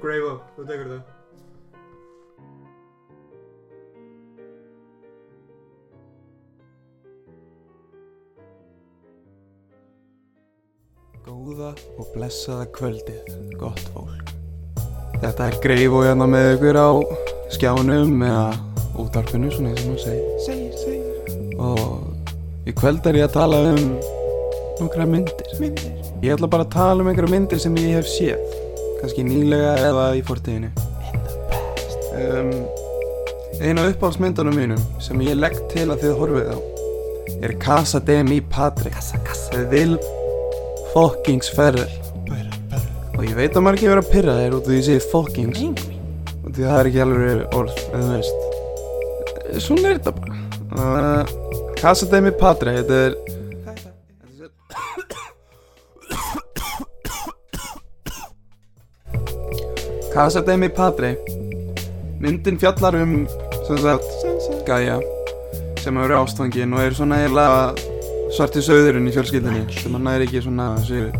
Gravo, 0.01 0.33
þú 0.57 0.61
tekur 0.67 0.87
það 0.91 1.01
Góða 11.41 11.71
og 11.97 12.09
blessaða 12.13 12.67
kvöldið, 12.69 13.29
gott 13.57 13.79
fólk. 13.95 14.27
Þetta 15.23 15.47
er 15.47 15.55
greif 15.63 15.95
og 15.97 16.03
hérna 16.05 16.27
með 16.29 16.49
ykkur 16.51 16.77
á 16.77 16.89
skjánum 17.55 18.21
eða 18.27 18.43
útarpinu, 19.01 19.49
svona 19.49 19.71
eins 19.71 19.81
og 19.81 19.87
maður 19.89 20.03
segir. 20.03 20.27
Segir, 20.45 20.75
segir. 20.83 21.55
Og 21.57 22.69
í 22.69 22.75
kvöld 22.77 23.09
er 23.09 23.17
ég 23.23 23.25
að 23.25 23.33
tala 23.39 23.63
um 23.71 23.81
nokkra 24.83 25.09
myndir. 25.09 25.57
Myndir? 25.63 25.97
Ég 26.21 26.37
ætla 26.37 26.51
bara 26.53 26.67
að 26.67 26.75
tala 26.77 27.01
um 27.01 27.09
einhverja 27.09 27.33
myndir 27.33 27.65
sem 27.65 27.81
ég 27.81 27.97
hef 27.97 28.13
séð. 28.13 28.45
Kannski 29.01 29.25
nýlega 29.25 29.73
eða 29.89 30.07
í 30.21 30.23
fortíðinu. 30.29 30.69
In 31.09 31.25
the 31.25 31.41
past. 31.49 32.09
Um, 32.21 32.53
Einu 33.57 33.87
af 33.87 33.95
uppáhaldsmyndunum 33.95 34.61
mínum 34.61 34.87
sem 35.01 35.25
ég 35.25 35.41
legg 35.41 35.57
til 35.73 35.89
að 35.89 36.05
þið 36.05 36.17
horfið 36.21 36.53
á 36.53 36.57
er 37.41 37.57
Casa 37.57 37.97
de 37.97 38.21
mi 38.29 38.43
Padre 38.45 38.93
með 38.93 39.71
Will 39.73 40.20
Fokkings 40.91 41.51
Ferrell 41.55 41.97
og 43.15 43.23
ég 43.27 43.35
veit 43.37 43.53
að 43.55 43.63
margir 43.63 43.91
vera 43.91 44.01
að 44.01 44.11
pyrra 44.11 44.33
þeir 44.39 44.55
út 44.57 44.65
því 44.67 44.77
ég 44.79 44.87
segi 44.87 45.03
Fokkings 45.11 45.59
og 45.61 46.49
því 46.49 46.63
það 46.65 46.77
er 46.79 46.89
ekki 46.89 47.03
alveg 47.03 47.55
orð 47.59 47.75
en 47.91 48.01
þú 48.01 48.11
veist. 48.15 48.37
Svona 49.61 49.91
er 49.91 49.99
þetta 49.99 50.13
bara. 50.17 50.33
Uh, 50.71 51.23
Casa 51.81 52.07
de 52.07 52.21
mi 52.23 52.31
Padre 52.39 52.73
þetta 52.79 52.95
er 53.05 53.15
Casa 60.11 60.43
de 60.43 60.57
mi 60.59 60.69
Padre 60.69 61.13
myndin 62.21 62.59
fjallar 62.59 62.99
um 62.99 63.15
sem 63.67 63.79
sagt 63.85 64.11
Gaia 64.67 64.99
sem 65.81 65.97
eru 65.97 66.19
ástfangin 66.19 66.75
og 66.75 66.83
er 66.83 66.93
svona 66.97 67.21
eiginlega 67.23 67.90
svarti 68.31 68.63
söðurinn 68.63 69.09
í 69.09 69.15
fjölskyldinni 69.15 69.65
sem 69.75 69.95
hann 69.97 70.11
er 70.13 70.25
ekki 70.25 70.43
svona 70.43 70.73
sigur 70.87 71.15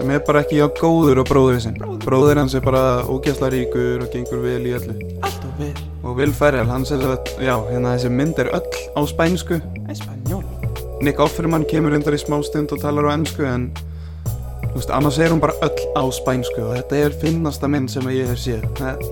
sem 0.00 0.10
er 0.14 0.22
bara 0.24 0.40
ekki 0.40 0.62
á 0.64 0.68
góður 0.72 1.20
og 1.20 1.28
bróður 1.28 1.58
sinn. 1.60 1.74
Bróður 2.00 2.38
hans 2.40 2.54
er 2.56 2.62
bara 2.64 3.02
ógæsla 3.04 3.50
ríkur 3.52 4.00
og 4.00 4.08
gengur 4.12 4.40
vel 4.40 4.62
í 4.64 4.72
öllu. 4.78 4.94
Vel. 5.58 5.74
Og 6.00 6.16
Will 6.16 6.32
Ferrell, 6.32 6.70
hann 6.70 6.86
sér 6.88 7.02
að 7.04 7.28
já, 7.36 7.52
hérna 7.68 7.92
þessi 7.92 8.12
mynd 8.14 8.40
er 8.40 8.48
öll 8.56 8.78
á 8.96 9.00
spænsku. 9.10 9.58
Espanjól 9.92 10.40
Nick 11.04 11.20
Offerman 11.20 11.66
kemur 11.68 11.92
undar 11.96 12.16
í 12.16 12.20
smá 12.20 12.38
stund 12.44 12.72
og 12.72 12.80
talar 12.80 13.10
á 13.12 13.16
ennsku 13.16 13.44
en 13.44 13.68
þú 14.70 14.72
veist, 14.78 14.94
annars 14.96 15.20
er 15.20 15.34
hún 15.34 15.44
bara 15.44 15.56
öll 15.68 15.84
á 15.96 16.04
spænsku 16.16 16.64
og 16.64 16.74
þetta 16.78 17.04
er 17.04 17.20
finnasta 17.20 17.68
mynd 17.68 17.92
sem 17.92 18.08
ég 18.14 18.32
hef 18.32 18.40
séð. 18.40 18.64
Það, 18.80 19.04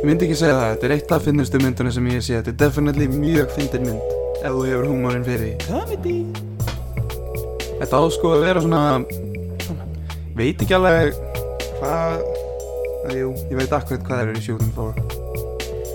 ég 0.00 0.04
myndi 0.10 0.26
ekki 0.26 0.40
segja 0.42 0.58
það, 0.58 0.74
þetta 0.74 0.90
er 0.90 0.98
eitt 0.98 1.14
af 1.14 1.30
finnustu 1.30 1.62
myndunum 1.62 1.94
sem 1.94 2.10
ég 2.10 2.18
hef 2.18 2.26
séð. 2.26 2.42
Þetta 2.42 2.54
er 2.56 2.60
definitely 2.66 3.10
mjög 3.14 3.54
fyndin 3.54 3.90
mynd 3.92 4.13
ef 4.44 4.52
þú 4.52 4.62
hefur 4.68 4.86
húmórin 4.92 5.24
fyrir 5.26 5.56
Comedy. 5.64 6.20
Þetta 7.80 7.98
á 7.98 8.02
sko 8.12 8.36
að 8.36 8.44
vera 8.44 8.62
svona, 8.62 8.84
veit 10.36 10.60
ekki 10.62 10.76
alveg 10.76 11.16
hvað 11.80 12.22
að, 13.08 13.18
jú, 13.18 13.34
ég 13.50 13.58
veit 13.58 13.72
akkurat 13.72 14.06
hvað 14.06 14.16
það 14.16 14.24
eru 14.28 14.38
í 14.38 14.46
shooting 14.46 14.72
for 14.76 14.94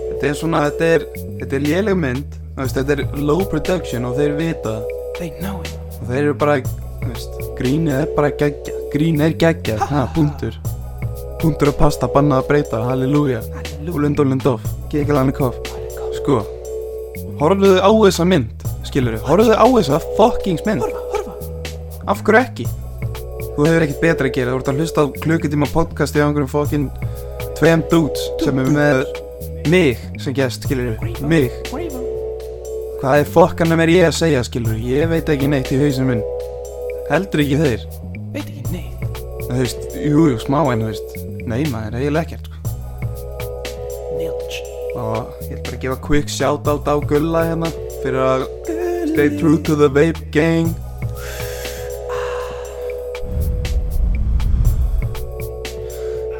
þetta 0.10 0.28
er 0.28 0.40
svona, 0.42 0.66
þetta 0.68 0.94
er 0.98 1.10
þetta 1.40 1.56
er 1.56 1.64
léleg 1.66 2.00
mynd, 2.00 2.38
þetta 2.60 2.96
er 2.96 3.04
low 3.16 3.46
production 3.50 4.08
og 4.10 4.18
þeir 4.20 4.36
vita. 4.40 4.76
Það. 4.80 4.98
They 5.20 5.32
know 5.40 5.62
it. 5.64 5.72
Og 6.00 6.10
þeir 6.10 6.22
eru 6.22 6.36
bara, 6.40 6.58
grínið 7.60 7.96
er 8.02 8.12
bara 8.18 8.32
geggjað, 8.42 8.84
grín 8.94 9.24
er 9.24 9.36
geggjað 9.40 9.84
ha, 9.92 10.06
punktur. 10.16 10.60
Punktur 11.40 11.72
og 11.72 11.80
pasta, 11.80 12.10
bannað 12.12 12.44
að 12.44 12.50
breyta, 12.52 12.84
halleluja. 12.90 13.42
Off, 14.50 14.66
geggjalaðan 14.92 15.36
koff 15.38 15.60
sko, 16.20 16.42
horfðu 17.40 17.78
á 17.80 17.90
þessa 17.90 18.26
mynd 18.28 18.68
skilur 18.88 19.18
þau, 19.20 19.26
horfðu 19.30 19.56
á 19.56 19.66
þessa 19.78 20.00
fuckings 20.18 20.66
mynd. 20.68 20.86
Af 22.10 22.24
hverju 22.26 22.42
ekki? 22.42 22.66
Þú 23.56 23.66
hefur 23.68 23.86
ekkert 23.86 24.04
betra 24.04 24.30
að 24.30 24.36
gera, 24.38 24.54
þú 24.54 24.60
ert 24.62 24.72
að 24.72 24.80
hlusta 24.80 25.04
á 25.04 25.06
klukkutíma 25.26 25.70
podcast 25.74 26.18
í 26.18 26.24
einhverjum 26.24 26.52
fokkin 26.52 26.88
tveim 27.60 27.84
dudes 27.92 28.24
sem 28.44 28.62
er 28.62 28.70
með 28.74 29.04
mig 29.70 30.04
sem 30.24 30.36
gest, 30.36 30.66
skilur 30.66 30.96
þau, 31.00 31.28
mig. 31.30 31.52
Hvað 33.00 33.22
er 33.22 33.32
fokkanum 33.36 33.84
er 33.84 33.94
ég 33.94 34.10
að 34.10 34.18
segja, 34.20 34.44
skilur 34.48 34.76
þau, 34.76 34.86
ég 34.90 35.12
veit 35.12 35.34
ekki 35.34 35.52
neitt 35.52 35.74
í 35.76 35.80
hausinu 35.82 36.14
minn. 36.14 36.24
Heldur 37.10 37.44
ekki 37.44 37.60
þeir. 37.60 37.86
Veit 38.36 38.46
ekki 38.46 38.64
neitt. 38.74 39.20
Þú 39.44 39.58
veist, 39.58 39.90
jú, 39.98 40.26
jú, 40.34 40.40
smá 40.44 40.62
en 40.72 40.86
þú 40.86 40.94
veist 40.94 41.20
nei 41.50 41.62
maður, 41.72 42.00
eiginlega 42.00 42.26
ekkert 42.28 42.50
sko. 42.50 42.56
Og 45.00 45.39
gefa 45.82 45.98
quick 46.04 46.30
shoutout 46.32 46.88
á 46.88 46.96
Gulla 47.10 47.46
hérna 47.50 47.72
fyrir 48.04 48.22
að 48.24 48.46
stay 49.14 49.30
true 49.40 49.58
to 49.64 49.76
the 49.76 49.90
vape 49.90 50.22
gang. 50.32 50.74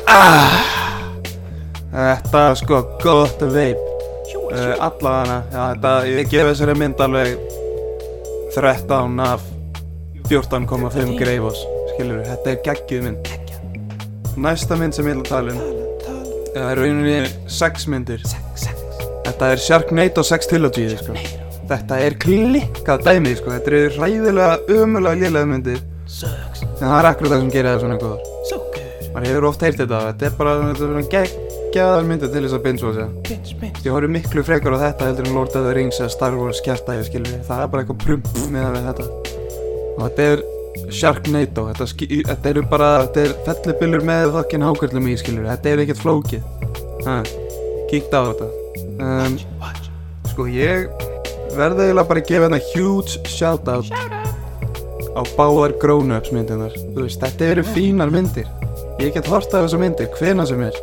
Ah, 0.10 0.66
Þetta 1.92 2.42
er 2.50 2.58
sko 2.60 2.82
gott 3.04 3.42
vape. 3.54 3.86
Uh, 4.50 4.74
Allavega 4.82 5.36
já, 5.54 5.60
þetta, 5.76 5.90
ég 6.10 6.30
gef 6.32 6.48
þessari 6.50 6.74
mynd 6.78 7.02
alveg 7.06 7.36
13 8.56 9.20
af 9.22 9.44
14,5 10.30 11.14
greifos 11.20 11.62
skilur 11.92 12.24
þetta 12.26 12.56
er 12.56 12.64
geggjuð 12.66 13.06
mynd. 13.06 13.30
Næsta 14.42 14.78
mynd 14.80 14.98
sem 14.98 15.10
ég 15.12 15.22
að 15.22 15.30
tala 15.30 15.54
um 15.54 15.62
Það 16.50 16.66
er 16.66 16.80
rauninni 16.82 17.18
6 17.60 17.86
myndir 17.94 18.26
Þetta 19.30 19.48
er 19.54 19.60
Sharknado 19.62 20.22
6 20.26 20.48
Trilogy 20.50 20.88
sko. 20.98 21.14
Þetta 21.70 21.98
er 22.02 22.16
klikkað 22.18 23.04
dæmi 23.06 23.36
sko. 23.38 23.52
Þetta 23.54 23.70
eru 23.70 23.90
ræðilega 24.02 24.56
umulega 24.74 25.20
lélega 25.22 25.46
myndir. 25.46 25.82
En 26.80 26.80
það 26.80 26.96
er 26.96 27.08
akkurat 27.12 27.34
það 27.36 27.44
sem 27.44 27.52
gerir 27.54 27.68
það 27.70 27.84
svona 27.84 27.98
góðar 28.02 29.12
Man 29.14 29.26
hefur 29.28 29.46
oft 29.52 29.66
heyrt 29.66 29.78
þetta. 29.78 30.00
Þetta 30.08 30.26
er 30.26 30.34
bara 30.40 30.56
svona 30.80 31.04
geggjaðar 31.12 32.08
myndir 32.10 32.32
til 32.34 32.42
þess 32.42 32.58
að 32.58 32.64
binge 32.66 32.88
watcha 32.88 33.06
Ég 33.86 33.94
horfði 33.94 34.10
miklu 34.16 34.44
frekar 34.48 34.78
á 34.78 34.80
þetta 34.88 35.10
heldur 35.12 35.30
en 35.30 35.38
Lord 35.38 35.58
of 35.60 35.68
the 35.68 35.74
Rings 35.78 36.02
eða 36.02 36.14
Star 36.16 36.38
Wars 36.40 36.62
kjartæði 36.66 37.06
skilur. 37.12 37.36
Það 37.46 37.62
er 37.66 37.74
bara 37.74 37.86
eitthvað 37.86 38.00
prump 38.06 38.32
með 38.56 38.70
við 38.78 38.88
þetta. 38.90 39.10
Og 39.92 40.00
þetta 40.08 40.26
er 40.32 40.42
Sharknado. 41.02 41.68
Þetta, 41.70 41.90
þetta 42.32 42.50
eru 42.56 42.66
bara 42.74 42.90
Þetta 43.04 43.28
er 43.28 43.36
fellibillur 43.46 44.10
með 44.10 44.32
þokkin 44.40 44.66
hákvöldum 44.66 45.12
í 45.14 45.20
skilur. 45.22 45.46
Þetta 45.52 45.76
er 45.76 45.84
ekkert 45.86 46.02
flókið. 46.02 46.50
Kíkt 47.90 48.18
á 48.18 48.22
þetta 48.32 48.50
um, 49.00 49.38
Sko 50.30 50.48
ég 50.52 50.88
verði 51.58 51.88
eiginlega 51.88 52.08
bara 52.10 52.22
að 52.22 52.30
gefa 52.30 52.48
hérna 52.48 52.62
huge 52.72 53.30
shoutout 53.30 53.90
á 55.18 55.22
báðar 55.36 55.74
grown-ups 55.82 56.32
myndirnar 56.36 56.76
Þú 56.78 57.06
veist, 57.06 57.22
þetta 57.24 57.48
eru 57.54 57.66
fínar 57.74 58.14
myndir. 58.14 58.48
Ég 59.00 59.14
get 59.16 59.30
hort 59.32 59.54
af 59.54 59.66
þessar 59.66 59.82
myndir, 59.82 60.10
hvena 60.20 60.46
sem 60.48 60.62
er. 60.66 60.76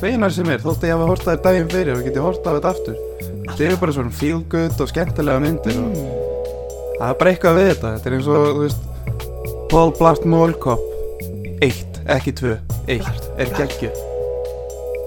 Hvenar 0.00 0.32
sem 0.32 0.48
er, 0.48 0.62
þótt 0.62 0.84
að 0.84 0.90
ég 0.90 0.96
hafa 0.96 1.10
hort 1.10 1.26
af 1.26 1.30
þér 1.30 1.42
daginn 1.44 1.70
fyrir 1.72 1.98
og 1.98 2.06
get 2.06 2.16
ég 2.16 2.24
hort 2.24 2.48
af 2.48 2.58
þetta 2.58 2.72
aftur. 2.72 2.96
Þetta 3.44 3.66
eru 3.68 3.78
bara 3.82 3.96
svona 3.98 4.16
feel 4.16 4.40
good 4.52 4.80
og 4.80 4.90
skemmtilega 4.90 5.44
myndir 5.44 5.78
og 5.82 5.94
það 6.96 7.06
er 7.10 7.20
bara 7.20 7.34
eitthvað 7.34 7.60
við 7.60 7.70
þetta. 7.74 7.94
Þetta 7.98 8.10
er 8.10 8.18
eins 8.18 8.32
og, 8.32 8.48
þú 8.48 8.64
veist 8.64 8.90
Paul 9.74 9.94
Blart 10.00 10.26
Mall 10.28 10.56
Cop 10.64 10.90
1, 11.64 12.02
ekki 12.16 12.36
2, 12.40 12.58
1 12.98 13.08
er 13.40 13.56
geggju 13.58 14.13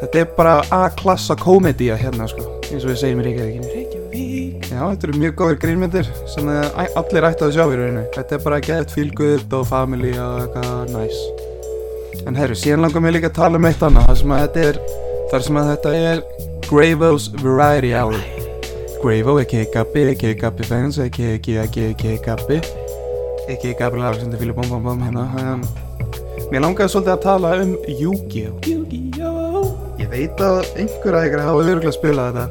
Þetta 0.02 0.20
er 0.22 0.28
bara 0.38 0.56
A-klassa 0.72 1.36
komedía 1.40 1.96
hérna 1.98 2.28
sko 2.30 2.44
eins 2.68 2.84
og 2.84 2.92
við 2.92 2.98
segjum 3.02 3.22
í 3.24 3.28
Reykjavíkinni 3.28 3.72
Reykjavík 3.74 4.68
Já, 4.68 4.82
þetta 4.92 5.08
eru 5.08 5.20
mjög 5.22 5.36
góðir 5.40 5.58
grínmyndir 5.64 6.08
sem 6.30 6.48
æ- 6.52 6.92
allir 7.00 7.26
ætti 7.30 7.46
að 7.48 7.54
sjá 7.56 7.64
í 7.66 7.78
rauninu. 7.80 8.02
Þetta 8.14 8.36
er 8.36 8.42
bara 8.44 8.60
get 8.62 8.92
feel 8.94 9.10
good 9.16 9.54
og 9.58 9.64
family 9.70 10.12
og 10.20 10.42
eitthvað 10.44 10.92
nice. 10.94 11.22
En 12.28 12.36
herru, 12.38 12.58
síðan 12.58 12.84
langar 12.86 13.02
mér 13.06 13.16
líka 13.16 13.30
að 13.32 13.38
tala 13.40 13.58
um 13.62 13.68
eitt 13.70 13.82
annað, 13.88 14.08
þar 14.10 14.20
sem 14.22 14.34
að 14.36 14.42
þetta 14.44 14.66
er, 14.68 14.80
þar 15.32 15.46
sem 15.48 15.60
að 15.62 15.70
þetta 15.72 15.94
er 16.12 16.22
Gravo's 16.68 17.28
Variety 17.42 17.94
Hour. 17.96 18.20
Gravo, 19.02 19.38
ekki 19.42 19.64
Gabbi, 19.74 20.06
ekki 20.14 20.34
Gabbi 20.42 20.68
fans, 20.68 21.00
ekki 21.08 21.30
ekki 21.38 21.58
ekki 21.64 21.88
ekki 21.94 22.16
Gabbi, 22.28 22.60
ekki 23.48 23.74
Gabbi 23.80 24.04
lag 24.04 24.20
sem 24.20 24.34
þið 24.34 24.44
fylgir 24.44 24.58
bom 24.60 24.72
bom 24.76 24.84
bom 24.92 25.06
hérna. 25.08 25.26
Mér 26.52 26.64
langaði 26.68 26.92
svolítið 26.94 27.16
að 27.16 27.24
tala 27.30 27.56
um 27.64 27.76
Yu-Gi-Oh! 27.88 28.60
Yu-Gi-Oh 28.68 29.37
Ég 30.08 30.14
veit 30.14 30.40
að 30.40 30.62
einhver 30.80 31.16
að 31.20 31.26
ykkur 31.28 31.42
hafa 31.44 31.64
örgulega 31.68 31.92
spilað 31.92 32.38
þetta. 32.38 32.46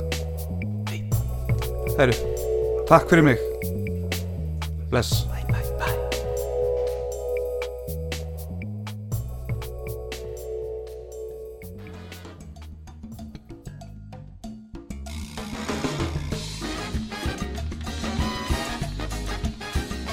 Herru, 1.96 2.16
takk 2.84 3.08
fyrir 3.08 3.24
mig. 3.24 3.40
Bless. 4.90 5.24
Bye, 5.30 5.40
bye, 5.48 5.64
bye 5.80 5.96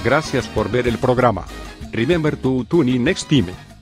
Gracias 0.05 0.47
por 0.47 0.71
ver 0.71 0.87
el 0.87 0.97
programa. 0.97 1.43
Remember 1.91 2.37
to 2.37 2.63
tune 2.71 2.87
in 2.95 3.03
next 3.03 3.27
time. 3.27 3.72